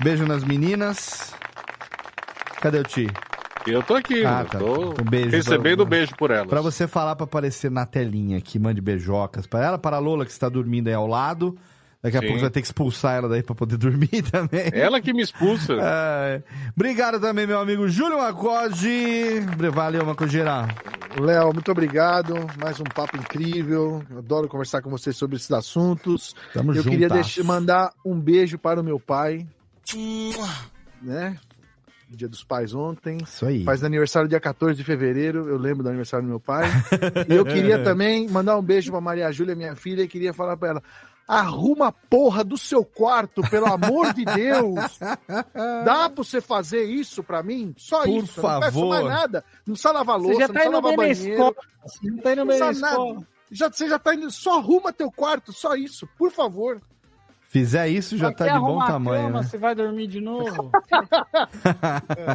Beijo 0.00 0.24
nas 0.26 0.44
meninas. 0.44 1.34
Cadê 2.60 2.78
o 2.78 2.84
Ti? 2.84 3.08
Eu 3.66 3.82
tô 3.82 3.94
aqui, 3.94 4.24
Ah, 4.24 4.42
eu 4.42 4.46
tá. 4.48 4.58
tô 4.58 4.90
Um 5.02 5.04
beijo 5.10 5.30
recebendo 5.36 5.78
pra- 5.86 5.96
beijo 5.98 6.14
por 6.16 6.30
elas. 6.30 6.46
Pra 6.48 6.60
você 6.60 6.86
falar 6.86 7.16
pra 7.16 7.24
aparecer 7.24 7.70
na 7.70 7.84
telinha 7.84 8.38
aqui, 8.38 8.58
mande 8.58 8.80
beijocas 8.80 9.46
para 9.46 9.64
ela, 9.66 9.78
para 9.78 9.96
a 9.96 9.98
Lola 10.00 10.24
que 10.24 10.30
está 10.30 10.48
dormindo 10.48 10.88
aí 10.88 10.94
ao 10.94 11.06
lado. 11.06 11.56
Daqui 12.02 12.18
a 12.18 12.20
Sim. 12.20 12.26
pouco 12.26 12.38
você 12.38 12.44
vai 12.44 12.50
ter 12.50 12.60
que 12.60 12.66
expulsar 12.66 13.16
ela 13.16 13.28
daí 13.28 13.42
pra 13.42 13.54
poder 13.54 13.76
dormir 13.78 14.22
também. 14.30 14.70
Ela 14.72 15.00
que 15.00 15.12
me 15.12 15.22
expulsa. 15.22 15.74
É. 15.82 16.42
Obrigado 16.76 17.18
também, 17.18 17.46
meu 17.46 17.58
amigo 17.58 17.88
Júlio 17.88 18.18
Macode. 18.18 19.40
Valeu, 19.72 20.04
Macogeira. 20.06 20.68
Léo, 21.18 21.52
muito 21.52 21.72
obrigado. 21.72 22.34
Mais 22.62 22.78
um 22.78 22.84
papo 22.84 23.16
incrível. 23.16 24.04
Adoro 24.16 24.46
conversar 24.48 24.82
com 24.82 24.90
você 24.90 25.12
sobre 25.12 25.36
esses 25.36 25.50
assuntos. 25.50 26.36
Tamo 26.52 26.72
Eu 26.74 26.82
queria 26.84 27.08
juntasso. 27.08 27.14
deixar, 27.34 27.44
mandar 27.44 27.92
um 28.04 28.20
beijo 28.20 28.56
para 28.58 28.80
o 28.80 28.84
meu 28.84 29.00
pai. 29.00 29.44
Né? 31.02 31.36
Dia 32.08 32.28
dos 32.28 32.44
Pais 32.44 32.72
ontem. 32.74 33.18
Isso 33.22 33.44
aí. 33.44 33.64
Faz 33.64 33.82
aniversário 33.82 34.28
dia 34.28 34.38
14 34.40 34.76
de 34.76 34.84
fevereiro. 34.84 35.48
Eu 35.48 35.58
lembro 35.58 35.82
do 35.82 35.88
aniversário 35.88 36.24
do 36.24 36.28
meu 36.30 36.40
pai. 36.40 36.64
e 37.28 37.34
eu 37.34 37.44
queria 37.44 37.82
também 37.84 38.28
mandar 38.28 38.56
um 38.56 38.62
beijo 38.62 38.90
pra 38.92 39.00
Maria 39.00 39.30
Júlia, 39.32 39.54
minha 39.56 39.74
filha, 39.74 40.02
e 40.02 40.08
queria 40.08 40.32
falar 40.32 40.56
pra 40.56 40.68
ela. 40.68 40.82
Arruma 41.26 41.88
a 41.88 41.92
porra 41.92 42.44
do 42.44 42.56
seu 42.56 42.84
quarto, 42.84 43.42
pelo 43.50 43.66
amor 43.66 44.14
de 44.14 44.24
Deus. 44.24 44.98
Dá 45.84 46.08
pra 46.08 46.22
você 46.22 46.40
fazer 46.40 46.84
isso 46.84 47.24
pra 47.24 47.42
mim? 47.42 47.74
Só 47.76 48.04
Por 48.04 48.22
isso. 48.22 48.40
Não 48.40 48.60
peço 48.60 48.72
favor. 48.72 48.88
mais 48.90 49.04
nada. 49.06 49.44
Não 49.66 49.74
precisa 49.74 49.92
lavar 49.92 50.18
Você 50.20 50.26
louça, 50.28 50.40
já 50.40 50.46
não 50.48 50.54
tá 50.54 50.60
precisa 50.60 50.68
indo 50.68 50.74
lavar 50.86 50.96
banheiro. 50.96 51.30
escola. 51.32 51.54
Você 51.84 52.10
não 52.10 52.18
tá 52.18 52.32
indo 52.32 52.38
Não 52.38 52.46
bem 52.46 52.58
na 52.60 52.66
precisa 52.66 52.86
escola. 52.88 53.26
Já, 53.50 53.68
você 53.70 53.88
já 53.88 53.98
tá 53.98 54.14
indo. 54.14 54.30
Só 54.30 54.58
arruma 54.58 54.92
teu 54.92 55.10
quarto, 55.10 55.52
só 55.52 55.74
isso, 55.74 56.08
por 56.16 56.30
favor. 56.30 56.80
Fizer 57.48 57.88
isso, 57.88 58.16
já 58.18 58.26
Vai 58.26 58.34
tá 58.34 58.48
de 58.48 58.58
bom 58.58 58.78
tamanho, 58.84 59.26
cama, 59.28 59.40
né? 59.40 59.46
Você 59.46 59.56
vai 59.56 59.74
dormir 59.74 60.06
de 60.08 60.20
novo? 60.20 60.70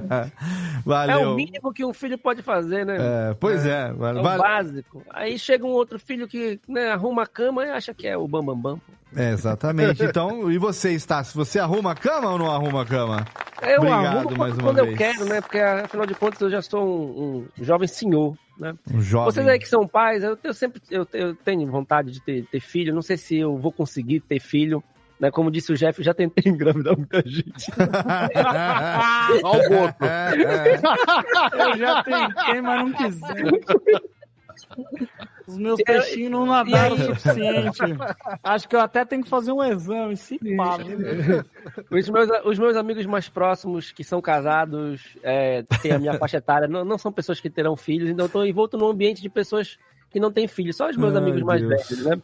É 0.01 0.81
o 0.85 0.89
Valeu. 0.89 1.35
mínimo 1.35 1.71
que 1.73 1.85
um 1.85 1.93
filho 1.93 2.17
pode 2.17 2.41
fazer, 2.41 2.85
né? 2.85 2.97
É, 2.99 3.33
pois 3.39 3.65
é. 3.65 3.89
É 3.89 3.93
vale- 3.93 4.19
o 4.19 4.23
vale- 4.23 4.41
básico. 4.41 5.03
Aí 5.09 5.37
chega 5.37 5.65
um 5.65 5.69
outro 5.71 5.99
filho 5.99 6.27
que 6.27 6.59
né, 6.67 6.89
arruma 6.91 7.23
a 7.23 7.27
cama 7.27 7.65
e 7.65 7.69
acha 7.69 7.93
que 7.93 8.07
é 8.07 8.17
o 8.17 8.27
bambambam. 8.27 8.75
Bam, 8.75 8.79
bam. 8.79 9.00
É, 9.15 9.31
exatamente. 9.31 10.03
Então, 10.03 10.51
e 10.51 10.57
você 10.57 10.91
está? 10.91 11.23
Se 11.23 11.35
você 11.35 11.59
arruma 11.59 11.91
a 11.91 11.95
cama 11.95 12.31
ou 12.31 12.37
não 12.37 12.51
arruma 12.51 12.83
a 12.83 12.85
cama? 12.85 13.25
Eu 13.61 13.77
Obrigado 13.79 14.17
arrumo 14.17 14.37
mais 14.37 14.53
uma 14.53 14.63
quando 14.63 14.79
eu 14.79 14.85
vez. 14.85 14.97
quero, 14.97 15.25
né? 15.25 15.41
Porque 15.41 15.59
afinal 15.59 16.05
de 16.05 16.15
contas 16.15 16.41
eu 16.41 16.49
já 16.49 16.61
sou 16.61 16.83
um, 16.83 17.47
um 17.59 17.63
jovem 17.63 17.87
senhor, 17.87 18.35
né? 18.57 18.73
Um 18.91 19.01
jovem. 19.01 19.31
Vocês 19.31 19.47
aí 19.47 19.59
que 19.59 19.67
são 19.67 19.87
pais, 19.87 20.23
eu, 20.23 20.37
eu 20.43 20.53
sempre 20.53 20.81
eu, 20.89 21.07
eu 21.13 21.35
tenho 21.35 21.69
vontade 21.69 22.11
de 22.11 22.21
ter, 22.21 22.45
ter 22.45 22.59
filho. 22.59 22.93
Não 22.93 23.01
sei 23.01 23.17
se 23.17 23.37
eu 23.37 23.57
vou 23.57 23.71
conseguir 23.71 24.21
ter 24.21 24.39
filho. 24.39 24.83
Né? 25.19 25.29
Como 25.29 25.51
disse 25.51 25.71
o 25.71 25.77
Jeff, 25.77 25.99
eu 25.99 26.05
já 26.05 26.15
tentei 26.15 26.49
engravidar 26.51 26.97
muita 26.97 27.21
gente. 27.23 27.71
Olha 29.43 29.67
o 29.67 29.69
boto. 29.69 30.05
Eu 31.53 31.77
já 31.77 32.03
tentei, 32.03 32.61
mas 32.61 32.79
não 32.79 32.93
quiser. 32.93 34.11
Os 35.47 35.57
meus 35.57 35.81
peixinhos 35.81 36.31
não 36.31 36.45
nadaram 36.45 36.95
o 36.95 36.99
suficiente. 36.99 37.79
Acho 38.43 38.69
que 38.69 38.75
eu 38.75 38.79
até 38.79 39.03
tenho 39.03 39.23
que 39.23 39.29
fazer 39.29 39.51
um 39.51 39.63
exame, 39.63 40.15
se 40.15 40.37
pá. 40.55 40.77
Os 41.89 42.09
meus, 42.09 42.29
os 42.45 42.59
meus 42.59 42.75
amigos 42.75 43.05
mais 43.05 43.27
próximos, 43.27 43.91
que 43.91 44.03
são 44.03 44.21
casados, 44.21 45.17
é, 45.23 45.63
têm 45.81 45.91
a 45.91 45.99
minha 45.99 46.13
faixa 46.17 46.37
etária, 46.37 46.67
não, 46.67 46.85
não 46.85 46.97
são 46.97 47.11
pessoas 47.11 47.39
que 47.39 47.49
terão 47.49 47.75
filhos, 47.75 48.09
então 48.09 48.25
eu 48.25 48.27
estou 48.27 48.45
envolto 48.45 48.77
num 48.77 48.87
ambiente 48.87 49.21
de 49.21 49.29
pessoas 49.29 49.77
que 50.09 50.19
não 50.19 50.31
têm 50.31 50.47
filhos, 50.47 50.75
só 50.75 50.89
os 50.89 50.97
meus 50.97 51.15
Ai, 51.15 51.21
amigos 51.21 51.41
mais 51.41 51.61
Deus. 51.61 51.89
velhos, 51.89 52.05
né? 52.05 52.21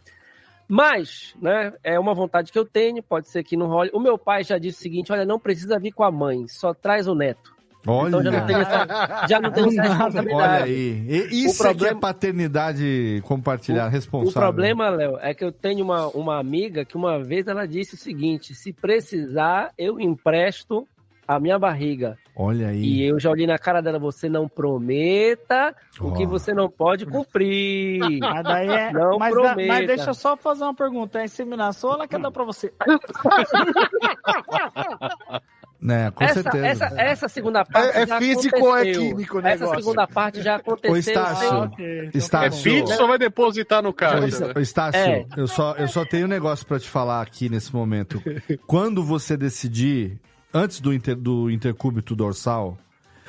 Mas, 0.68 1.34
né, 1.42 1.74
é 1.82 1.98
uma 1.98 2.14
vontade 2.14 2.52
que 2.52 2.60
eu 2.60 2.66
tenho, 2.66 3.02
pode 3.02 3.30
ser 3.30 3.42
que 3.44 3.56
não 3.56 3.68
role. 3.68 3.90
O 3.94 4.00
meu 4.00 4.18
pai 4.18 4.44
já 4.44 4.58
disse 4.58 4.80
o 4.80 4.82
seguinte: 4.82 5.12
olha, 5.14 5.26
não 5.26 5.40
precisa 5.40 5.80
vir 5.80 5.94
com 5.94 6.04
a 6.04 6.12
mãe, 6.12 6.46
só 6.48 6.74
traz 6.74 7.08
o 7.08 7.16
neto. 7.16 7.56
Olha. 7.86 8.08
Então 8.10 8.24
já 8.24 8.32
não 8.32 8.46
tem 8.48 8.56
essa, 8.58 9.28
já 9.30 9.40
não 9.40 9.52
tem 9.52 9.68
essa 9.68 9.82
responsabilidade. 9.82 10.54
Olha 10.54 10.64
aí. 10.64 11.06
E- 11.08 11.46
Isso 11.46 11.62
O 11.62 11.66
problema- 11.66 11.88
aqui 11.90 11.98
é 11.98 12.00
paternidade 12.00 13.22
compartilhada, 13.26 13.90
responsável. 13.90 14.30
O 14.30 14.34
problema, 14.34 14.90
Léo, 14.90 15.18
é 15.22 15.34
que 15.34 15.44
eu 15.46 15.52
tenho 15.52 15.84
uma, 15.86 16.08
uma 16.10 16.40
amiga 16.40 16.84
que 16.84 16.98
uma 16.98 17.24
vez 17.24 17.48
ela 17.48 17.66
disse 17.68 17.94
o 17.96 17.98
seguinte: 17.98 18.54
se 18.56 18.74
precisar, 18.74 19.72
eu 19.78 20.00
empresto 20.00 20.88
a 21.28 21.40
minha 21.40 21.60
barriga. 21.60 22.18
Olha 22.36 22.68
aí. 22.70 22.82
E 22.82 23.04
eu 23.04 23.20
já 23.20 23.30
olhei 23.30 23.46
na 23.48 23.58
cara 23.58 23.82
dela, 23.82 24.00
você 24.00 24.30
não 24.30 24.48
prometa 24.48 25.76
o 26.00 26.14
que 26.14 26.26
você 26.26 26.54
não 26.54 26.70
pode 26.70 27.06
cumprir. 27.06 28.00
Mas 28.20 28.44
daí 28.44 28.68
é. 28.70 28.92
Não 28.94 29.18
mas, 29.18 29.34
da- 29.34 29.42
prometa. 29.42 29.74
mas 29.74 29.88
deixa 29.88 30.10
eu 30.10 30.14
só 30.14 30.36
fazer 30.38 30.64
uma 30.64 30.76
pergunta: 30.76 31.20
é 31.20 31.26
inseminação 31.26 31.90
ou 31.92 31.96
ela 31.96 32.08
quer 32.08 32.20
dar 32.20 32.32
pra 32.32 32.44
você? 32.44 32.72
Né, 35.80 36.10
com 36.10 36.24
essa, 36.24 36.42
certeza. 36.42 36.66
essa, 36.68 36.86
essa 37.02 37.28
segunda 37.30 37.64
parte 37.64 37.96
É- 37.96 38.02
é 38.02 38.08
já 38.08 38.18
físico 38.18 38.60
ou 38.66 38.76
é 38.76 38.92
químico 38.92 39.38
o 39.38 39.46
Essa 39.48 39.76
segunda 39.76 40.08
parte 40.08 40.42
já 40.42 40.56
aconteceu. 40.56 40.98
Estácio, 40.98 41.50
Ok, 41.56 42.10
Estácio. 42.16 42.48
É 42.48 42.52
filho, 42.64 42.88
só 42.88 43.06
vai 43.06 43.20
depositar 43.20 43.84
no 43.84 43.90
Está- 43.90 44.54
ô, 44.56 44.60
Estácio, 44.60 45.00
É. 45.00 45.26
eu, 45.38 45.48
só, 45.48 45.76
eu 45.76 45.88
só 45.88 46.04
tenho 46.04 46.26
um 46.26 46.30
negócio 46.30 46.66
pra 46.66 46.80
te 46.80 46.90
falar 46.90 47.22
aqui 47.22 47.48
nesse 47.48 47.72
momento. 47.76 48.20
Quando 48.66 49.04
você 49.04 49.38
decidir, 49.38 50.20
antes 50.52 50.80
do, 50.82 50.92
inter, 50.92 51.16
do 51.16 51.52
intercúbito 51.52 52.16
dorsal, 52.16 52.76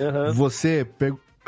Aham. 0.00 0.32
você 0.32 0.86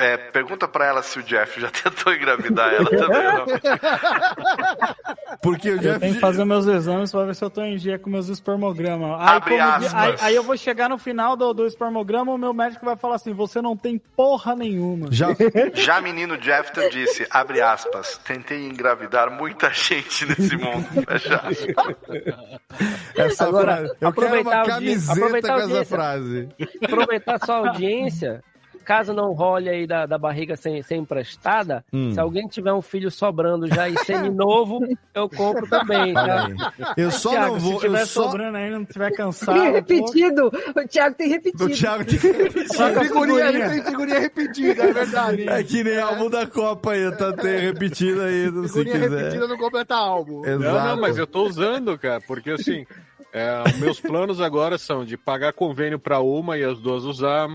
É, 0.00 0.16
pergunta 0.16 0.66
pra 0.66 0.86
ela 0.86 1.02
se 1.02 1.18
o 1.18 1.22
Jeff 1.22 1.60
já 1.60 1.68
tentou 1.70 2.12
engravidar 2.12 2.72
ela 2.72 2.88
também 2.90 3.26
ou 3.26 3.32
não. 3.32 3.46
Porque 5.42 5.70
o 5.70 5.74
Eu 5.74 5.78
Jeff. 5.78 6.00
tenho 6.00 6.14
que 6.14 6.20
fazer 6.20 6.44
meus 6.44 6.66
exames 6.66 7.10
pra 7.10 7.24
ver 7.24 7.34
se 7.34 7.44
eu 7.44 7.50
tô 7.50 7.62
em 7.62 7.76
dia 7.76 7.98
com 7.98 8.10
meus 8.10 8.28
espermogramas. 8.28 9.20
Aí, 9.20 9.36
Abre 9.36 9.58
como- 9.58 9.68
aspas. 9.70 9.94
aí, 9.94 10.14
aí 10.20 10.34
eu 10.34 10.42
vou 10.42 10.56
chegar 10.56 10.88
no 10.88 10.98
final 10.98 11.36
do, 11.36 11.52
do 11.52 11.66
espermograma, 11.66 12.32
o 12.32 12.38
meu 12.38 12.52
médico 12.52 12.84
vai 12.84 12.96
falar 12.96 13.16
assim: 13.16 13.32
você 13.32 13.60
não 13.62 13.76
tem 13.76 13.98
porra 14.16 14.54
nenhuma. 14.54 15.08
Já, 15.10 15.28
Já 15.74 16.00
menino 16.00 16.40
Jeffter 16.40 16.90
disse, 16.90 17.26
abre 17.30 17.60
aspas, 17.60 18.18
tentei 18.18 18.66
engravidar 18.66 19.30
muita 19.30 19.70
gente 19.72 20.26
nesse 20.26 20.56
mundo. 20.56 20.86
Fecha 21.06 21.36
aspas. 21.36 21.94
essa 23.16 23.46
Agora, 23.46 23.76
frase. 23.76 23.88
Eu 23.88 23.96
quero 23.96 24.08
aproveitar 24.08 24.50
uma 24.50 24.62
o 24.62 24.64
dia- 24.64 24.74
camiseta 24.74 25.12
aproveitar 25.12 25.48
com 25.54 25.58
essa 25.60 25.68
dia- 25.68 25.84
frase. 25.84 26.48
aproveitar 26.84 27.38
sua 27.44 27.56
audiência, 27.56 28.42
caso 28.90 29.12
não 29.14 29.32
role 29.32 29.68
aí 29.68 29.86
da, 29.86 30.04
da 30.04 30.18
barriga 30.18 30.56
sem, 30.56 30.82
sem 30.82 30.98
emprestada, 31.02 31.84
Hum. 31.92 32.12
se 32.12 32.18
alguém 32.18 32.48
tiver 32.48 32.72
um 32.72 32.82
filho 32.82 33.08
sobrando 33.08 33.68
já 33.68 33.88
e 33.88 33.96
semi-novo, 33.98 34.80
eu 35.14 35.28
compro 35.28 35.64
também, 35.68 36.12
tá? 36.12 36.48
Eu 36.96 37.08
só 37.12 37.30
Thiago, 37.30 37.52
não 37.54 37.60
vou. 37.60 37.74
se 37.74 37.86
tiver 37.86 38.00
Eu 38.02 38.06
só... 38.06 38.24
sobrando 38.24 38.56
aí, 38.56 38.68
não 38.70 38.84
tiver 38.84 39.12
cansado. 39.12 39.54
Tem 39.54 39.66
pô, 39.68 39.72
repetido. 39.74 40.46
O 40.74 40.88
Thiago 40.88 41.14
tem 41.14 41.28
repetido. 41.28 41.64
O 41.66 41.70
Thiago 41.70 42.04
tem 42.04 42.16
a 42.18 42.20
Figurinha, 42.20 43.46
figurinha. 43.46 43.68
tem 43.70 43.82
figurinha 43.84 44.18
repetida, 44.18 44.82
é 44.82 44.92
verdade. 44.92 45.48
É 45.48 45.62
que 45.62 45.84
nem 45.84 46.00
álbum 46.00 46.28
da 46.28 46.46
Copa 46.48 46.90
aí, 46.90 47.10
tá 47.16 47.32
tem 47.32 47.60
repetido 47.60 48.22
aí, 48.22 48.46
se 48.46 48.68
Figurinha 48.68 48.98
quiser. 49.00 49.16
repetida 49.18 49.46
não 49.46 49.56
completa 49.56 49.94
álbum. 49.94 50.44
Exato. 50.44 50.62
Não, 50.64 50.84
não, 50.96 51.00
mas 51.00 51.16
eu 51.16 51.26
tô 51.28 51.44
usando, 51.44 51.96
cara, 51.96 52.20
porque 52.26 52.50
assim, 52.50 52.84
é, 53.32 53.62
meus 53.78 54.00
planos 54.00 54.40
agora 54.40 54.76
são 54.78 55.04
de 55.04 55.16
pagar 55.16 55.52
convênio 55.52 55.98
pra 55.98 56.20
uma 56.20 56.58
e 56.58 56.64
as 56.64 56.78
duas 56.80 57.04
usar, 57.04 57.48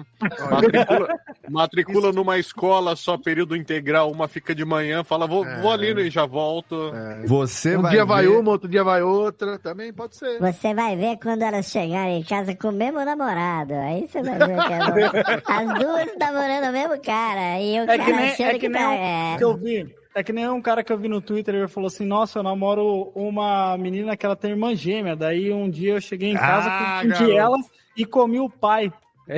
matricula, 0.49 1.07
matricula 1.49 2.11
numa 2.13 2.37
escola 2.37 2.95
só 2.95 3.17
período 3.17 3.55
integral, 3.55 4.11
uma 4.11 4.27
fica 4.27 4.53
de 4.55 4.63
manhã, 4.65 5.03
fala, 5.03 5.27
vou, 5.27 5.45
vou 5.61 5.71
ali 5.71 5.85
e 6.07 6.09
já 6.09 6.25
volto. 6.25 6.91
Você 7.25 7.77
Um 7.77 7.81
vai 7.81 7.91
dia 7.91 8.05
vai 8.05 8.25
ver- 8.25 8.37
uma, 8.37 8.51
outro 8.51 8.67
dia 8.69 8.83
vai 8.83 9.01
outra, 9.01 9.59
também 9.59 9.91
pode 9.93 10.15
ser. 10.15 10.39
Você 10.39 10.73
vai 10.73 10.95
ver 10.95 11.17
quando 11.17 11.41
elas 11.43 11.65
chegarem 11.67 12.19
em 12.19 12.23
casa 12.23 12.55
com 12.55 12.69
o 12.69 12.71
mesmo 12.71 13.03
namorado. 13.03 13.73
Aí 13.73 14.07
você 14.07 14.21
vai 14.23 14.37
ver 14.37 14.55
que 14.67 14.73
é 14.73 14.79
bom. 14.79 15.41
As 15.45 15.79
duas 15.79 16.17
namorando 16.17 16.69
o 16.69 16.71
mesmo 16.73 17.01
cara. 17.01 17.59
E 17.59 17.79
o 17.79 17.83
É 17.83 17.85
cara 17.97 18.03
que 18.05 18.11
nem, 18.13 18.29
achando 18.31 18.47
é 18.49 18.59
que 18.59 18.69
nem 18.69 18.81
tá. 18.81 18.89
um 18.89 18.93
é. 18.93 19.37
que 19.37 19.43
eu 19.43 19.57
vi. 19.57 19.95
É 20.17 20.23
que 20.23 20.31
nem 20.31 20.47
um 20.49 20.61
cara 20.61 20.81
que 20.81 20.93
eu 20.93 20.97
vi 20.97 21.09
no 21.09 21.19
Twitter, 21.19 21.53
ele 21.53 21.67
falou 21.67 21.87
assim, 21.87 22.05
nossa, 22.05 22.39
eu 22.39 22.43
namoro 22.43 23.11
uma 23.13 23.77
menina 23.77 24.15
que 24.15 24.25
ela 24.25 24.33
tem 24.35 24.51
irmã 24.51 24.73
gêmea. 24.73 25.13
Daí 25.13 25.51
um 25.51 25.69
dia 25.69 25.95
eu 25.95 25.99
cheguei 26.01 26.31
em 26.31 26.35
casa, 26.35 26.69
Ah, 26.69 27.01
confundi 27.03 27.31
ela 27.33 27.57
e 27.97 28.05
comi 28.05 28.39
o 28.39 28.49
pai. 28.49 28.89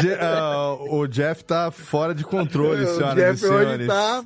Je- 0.00 0.16
ah, 0.20 0.76
o 0.80 1.06
Jeff 1.06 1.44
tá 1.44 1.70
fora 1.70 2.14
de 2.14 2.24
controle, 2.24 2.84
O 2.88 2.96
senhoras 2.96 3.14
Jeff 3.16 3.44
e 3.44 3.48
hoje 3.48 3.64
senhores. 3.64 3.86
tá- 3.86 4.24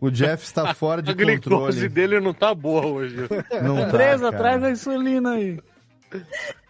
O 0.00 0.10
Jeff 0.10 0.44
está 0.44 0.74
fora 0.74 1.00
de 1.02 1.10
A 1.10 1.14
glicose 1.14 1.48
controle. 1.48 1.88
dele 1.88 2.20
não 2.20 2.34
tá 2.34 2.54
boa 2.54 2.84
hoje. 2.86 3.16
Não 3.62 3.76
tá, 3.76 3.82
Andresa, 3.84 4.24
cara. 4.32 4.36
traz 4.36 4.64
a 4.64 4.70
insulina 4.70 5.32
aí. 5.32 5.58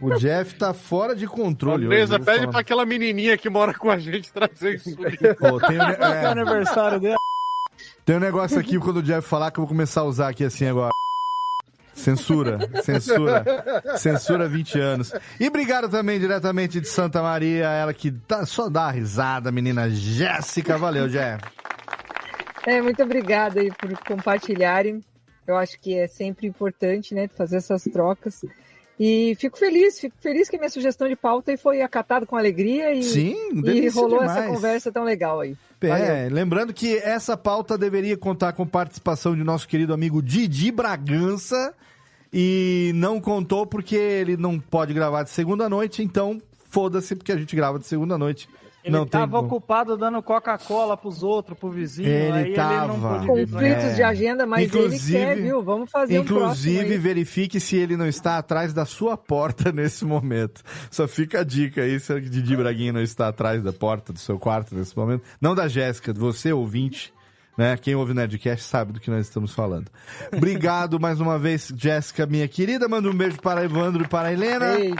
O 0.00 0.14
Jeff 0.16 0.54
tá 0.54 0.72
fora 0.72 1.14
de 1.14 1.26
controle. 1.26 1.86
Andresa, 1.86 2.18
vou 2.18 2.26
pede 2.26 2.38
falar. 2.40 2.50
pra 2.52 2.60
aquela 2.60 2.86
menininha 2.86 3.36
que 3.36 3.48
mora 3.48 3.74
com 3.74 3.90
a 3.90 3.98
gente 3.98 4.32
trazer 4.32 4.76
isso. 4.76 4.96
Pô, 5.38 5.60
tem, 5.60 5.78
um, 5.78 5.82
é 5.82 5.98
o 5.98 6.04
é, 6.04 6.26
aniversário 6.26 7.00
dela? 7.00 7.16
tem 8.04 8.16
um 8.16 8.20
negócio 8.20 8.58
aqui 8.58 8.78
quando 8.78 8.98
o 8.98 9.02
Jeff 9.02 9.26
falar 9.26 9.50
que 9.50 9.58
eu 9.58 9.62
vou 9.62 9.68
começar 9.68 10.02
a 10.02 10.04
usar 10.04 10.28
aqui 10.28 10.44
assim 10.44 10.66
agora. 10.66 10.92
Censura, 11.96 12.58
censura, 12.82 13.44
censura 13.96 14.48
20 14.48 14.78
anos. 14.78 15.12
E 15.40 15.48
obrigado 15.48 15.88
também 15.88 16.20
diretamente 16.20 16.78
de 16.78 16.88
Santa 16.88 17.22
Maria, 17.22 17.68
ela 17.68 17.94
que 17.94 18.12
tá, 18.12 18.44
só 18.44 18.68
dá 18.68 18.90
risada, 18.90 19.50
menina 19.50 19.88
Jéssica. 19.88 20.76
Valeu, 20.76 21.08
Jeff. 21.08 21.42
É, 22.66 22.82
muito 22.82 23.02
obrigada 23.02 23.60
aí 23.60 23.72
por 23.72 23.96
compartilharem. 24.04 25.02
Eu 25.46 25.56
acho 25.56 25.80
que 25.80 25.96
é 25.96 26.06
sempre 26.06 26.46
importante, 26.46 27.14
né, 27.14 27.28
fazer 27.28 27.56
essas 27.56 27.84
trocas. 27.84 28.44
E 28.98 29.36
fico 29.38 29.58
feliz, 29.58 30.00
fico 30.00 30.16
feliz 30.20 30.48
que 30.48 30.56
a 30.56 30.58
minha 30.58 30.70
sugestão 30.70 31.06
de 31.06 31.14
pauta 31.14 31.56
foi 31.58 31.82
acatada 31.82 32.24
com 32.24 32.34
alegria 32.34 32.94
e, 32.94 33.02
Sim, 33.02 33.36
e 33.64 33.88
rolou 33.88 34.20
demais. 34.20 34.38
essa 34.38 34.48
conversa 34.48 34.92
tão 34.92 35.04
legal 35.04 35.40
aí. 35.40 35.54
É, 35.82 36.28
lembrando 36.30 36.72
que 36.72 36.96
essa 36.96 37.36
pauta 37.36 37.76
deveria 37.76 38.16
contar 38.16 38.54
com 38.54 38.66
participação 38.66 39.36
de 39.36 39.44
nosso 39.44 39.68
querido 39.68 39.92
amigo 39.92 40.22
Didi 40.22 40.72
Bragança 40.72 41.74
e 42.32 42.90
não 42.94 43.20
contou 43.20 43.66
porque 43.66 43.96
ele 43.96 44.36
não 44.36 44.58
pode 44.58 44.94
gravar 44.94 45.22
de 45.22 45.30
segunda 45.30 45.68
noite, 45.68 46.02
então 46.02 46.40
foda-se 46.70 47.14
porque 47.14 47.32
a 47.32 47.36
gente 47.36 47.54
grava 47.54 47.78
de 47.78 47.86
segunda 47.86 48.16
noite. 48.16 48.48
Ele 48.86 48.96
não 48.96 49.04
tava 49.04 49.40
ocupado 49.40 49.96
dando 49.96 50.22
Coca-Cola 50.22 50.96
pros 50.96 51.24
outros, 51.24 51.58
pro 51.58 51.70
vizinho. 51.70 52.08
Ele 52.08 52.32
aí 52.32 52.44
ele 52.46 52.54
tava. 52.54 53.18
cá. 53.18 53.26
Conflitos 53.26 53.96
de 53.96 54.02
agenda, 54.04 54.46
mas 54.46 54.72
ele 54.72 54.98
quer, 55.00 55.36
viu? 55.36 55.60
Vamos 55.60 55.90
fazer 55.90 56.20
um 56.20 56.24
próximo 56.24 56.44
Inclusive, 56.44 56.92
aí. 56.92 56.98
verifique 56.98 57.58
se 57.58 57.76
ele 57.76 57.96
não 57.96 58.06
está 58.06 58.38
atrás 58.38 58.72
da 58.72 58.84
sua 58.84 59.16
porta 59.16 59.72
nesse 59.74 60.04
momento. 60.04 60.62
Só 60.88 61.08
fica 61.08 61.40
a 61.40 61.44
dica 61.44 61.82
aí, 61.82 61.98
se 61.98 62.12
o 62.12 62.20
Didi 62.20 62.56
Braguinha 62.56 62.92
não 62.92 63.02
está 63.02 63.26
atrás 63.26 63.60
da 63.60 63.72
porta 63.72 64.12
do 64.12 64.20
seu 64.20 64.38
quarto 64.38 64.72
nesse 64.72 64.96
momento. 64.96 65.24
Não 65.40 65.52
da 65.52 65.66
Jéssica, 65.66 66.12
de 66.12 66.20
você, 66.20 66.52
ouvinte. 66.52 67.12
Né? 67.56 67.76
Quem 67.76 67.94
ouve 67.94 68.12
o 68.12 68.14
Nerdcast 68.14 68.66
sabe 68.66 68.92
do 68.92 69.00
que 69.00 69.10
nós 69.10 69.26
estamos 69.26 69.52
falando. 69.52 69.90
Obrigado 70.32 71.00
mais 71.00 71.20
uma 71.20 71.38
vez, 71.38 71.72
Jéssica, 71.74 72.26
minha 72.26 72.46
querida. 72.46 72.86
Manda 72.86 73.08
um 73.08 73.16
beijo 73.16 73.40
para 73.40 73.64
Evandro 73.64 74.04
e 74.04 74.08
para 74.08 74.28
a 74.28 74.32
Helena. 74.32 74.76
Beijo. 74.76 74.94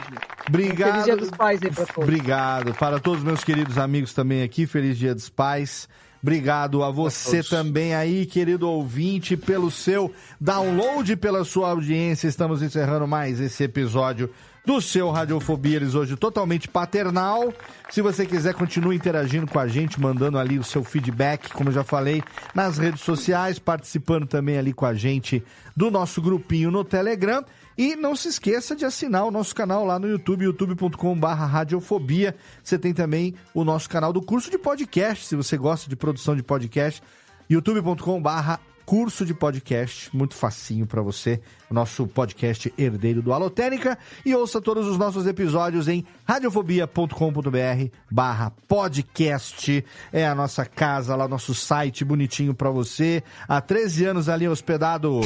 Obrigado. 0.47 0.91
Feliz 0.91 1.05
Dia 1.05 1.17
dos 1.17 1.29
Pais 1.29 1.61
aí 1.61 1.71
pra 1.71 1.85
todos. 1.85 2.03
Obrigado. 2.03 2.73
Para 2.73 2.99
todos 2.99 3.19
os 3.19 3.25
meus 3.25 3.43
queridos 3.43 3.77
amigos 3.77 4.13
também 4.13 4.41
aqui, 4.41 4.65
feliz 4.65 4.97
Dia 4.97 5.13
dos 5.13 5.29
Pais. 5.29 5.87
Obrigado 6.21 6.83
a 6.83 6.89
você 6.89 7.43
também 7.43 7.93
aí, 7.93 8.25
querido 8.25 8.67
ouvinte, 8.67 9.37
pelo 9.37 9.69
seu 9.69 10.11
download, 10.41 11.15
pela 11.15 11.43
sua 11.45 11.69
audiência. 11.69 12.27
Estamos 12.27 12.63
encerrando 12.63 13.07
mais 13.07 13.39
esse 13.39 13.63
episódio 13.63 14.29
do 14.67 14.81
seu 14.81 15.09
Radiofobia 15.09 15.77
eles 15.77 15.95
hoje 15.95 16.17
totalmente 16.17 16.67
paternal. 16.67 17.53
Se 17.89 18.01
você 18.01 18.25
quiser, 18.25 18.53
continue 18.53 18.97
interagindo 18.97 19.47
com 19.47 19.57
a 19.57 19.65
gente, 19.65 19.97
mandando 19.97 20.37
ali 20.37 20.59
o 20.59 20.63
seu 20.63 20.83
feedback, 20.83 21.53
como 21.53 21.69
eu 21.69 21.73
já 21.73 21.85
falei, 21.85 22.21
nas 22.53 22.77
redes 22.77 22.99
sociais, 22.99 23.59
participando 23.59 24.27
também 24.27 24.57
ali 24.57 24.73
com 24.73 24.85
a 24.85 24.93
gente 24.93 25.41
do 25.73 25.89
nosso 25.89 26.21
grupinho 26.21 26.69
no 26.69 26.83
Telegram. 26.83 27.45
E 27.77 27.95
não 27.95 28.13
se 28.13 28.27
esqueça 28.27 28.75
de 28.75 28.83
assinar 28.83 29.23
o 29.23 29.31
nosso 29.31 29.55
canal 29.55 29.85
lá 29.85 29.97
no 29.97 30.09
YouTube, 30.09 30.43
youtube.com.br 30.43 31.25
radiofobia. 31.25 32.35
Você 32.61 32.77
tem 32.77 32.93
também 32.93 33.35
o 33.53 33.63
nosso 33.63 33.89
canal 33.89 34.11
do 34.11 34.21
curso 34.21 34.51
de 34.51 34.57
podcast, 34.57 35.27
se 35.27 35.35
você 35.37 35.55
gosta 35.55 35.89
de 35.89 35.95
produção 35.95 36.35
de 36.35 36.43
podcast, 36.43 37.01
youtube.com.br 37.49 38.59
curso 38.87 39.25
de 39.25 39.33
podcast, 39.33 40.09
muito 40.15 40.33
facinho 40.33 40.87
para 40.87 41.01
você, 41.01 41.41
nosso 41.69 42.07
podcast 42.07 42.73
herdeiro 42.77 43.21
do 43.21 43.33
Alotênica. 43.33 43.97
E 44.25 44.33
ouça 44.33 44.61
todos 44.61 44.87
os 44.87 44.97
nossos 44.97 45.27
episódios 45.27 45.89
em 45.89 46.05
radiofobia.com.br 46.25 47.91
barra 48.09 48.53
podcast. 48.65 49.83
É 50.13 50.25
a 50.25 50.33
nossa 50.33 50.63
casa 50.63 51.17
lá, 51.17 51.27
nosso 51.27 51.53
site 51.53 52.05
bonitinho 52.05 52.53
para 52.53 52.69
você. 52.69 53.21
Há 53.45 53.59
13 53.59 54.05
anos 54.05 54.29
ali 54.29 54.47
hospedado 54.47 55.19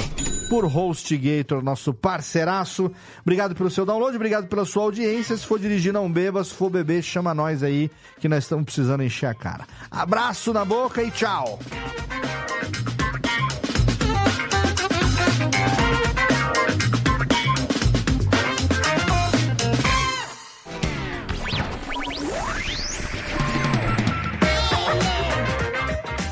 por 0.49 0.65
HostGator, 0.65 1.61
nosso 1.61 1.93
parceiraço. 1.93 2.91
Obrigado 3.21 3.53
pelo 3.53 3.69
seu 3.69 3.85
download, 3.85 4.15
obrigado 4.15 4.47
pela 4.47 4.65
sua 4.65 4.85
audiência. 4.85 5.37
Se 5.37 5.45
for 5.45 5.59
dirigir, 5.59 5.93
não 5.93 6.11
beba. 6.11 6.43
Se 6.43 6.51
for 6.51 6.71
beber, 6.71 7.03
chama 7.03 7.31
nós 7.31 7.61
aí, 7.61 7.91
que 8.19 8.27
nós 8.27 8.43
estamos 8.43 8.65
precisando 8.65 9.03
encher 9.03 9.27
a 9.27 9.35
cara. 9.35 9.67
Abraço 9.91 10.51
na 10.51 10.65
boca 10.65 11.03
e 11.03 11.11
tchau! 11.11 11.59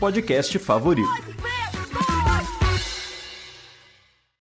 podcast 0.00 0.58
favorito. 0.58 1.04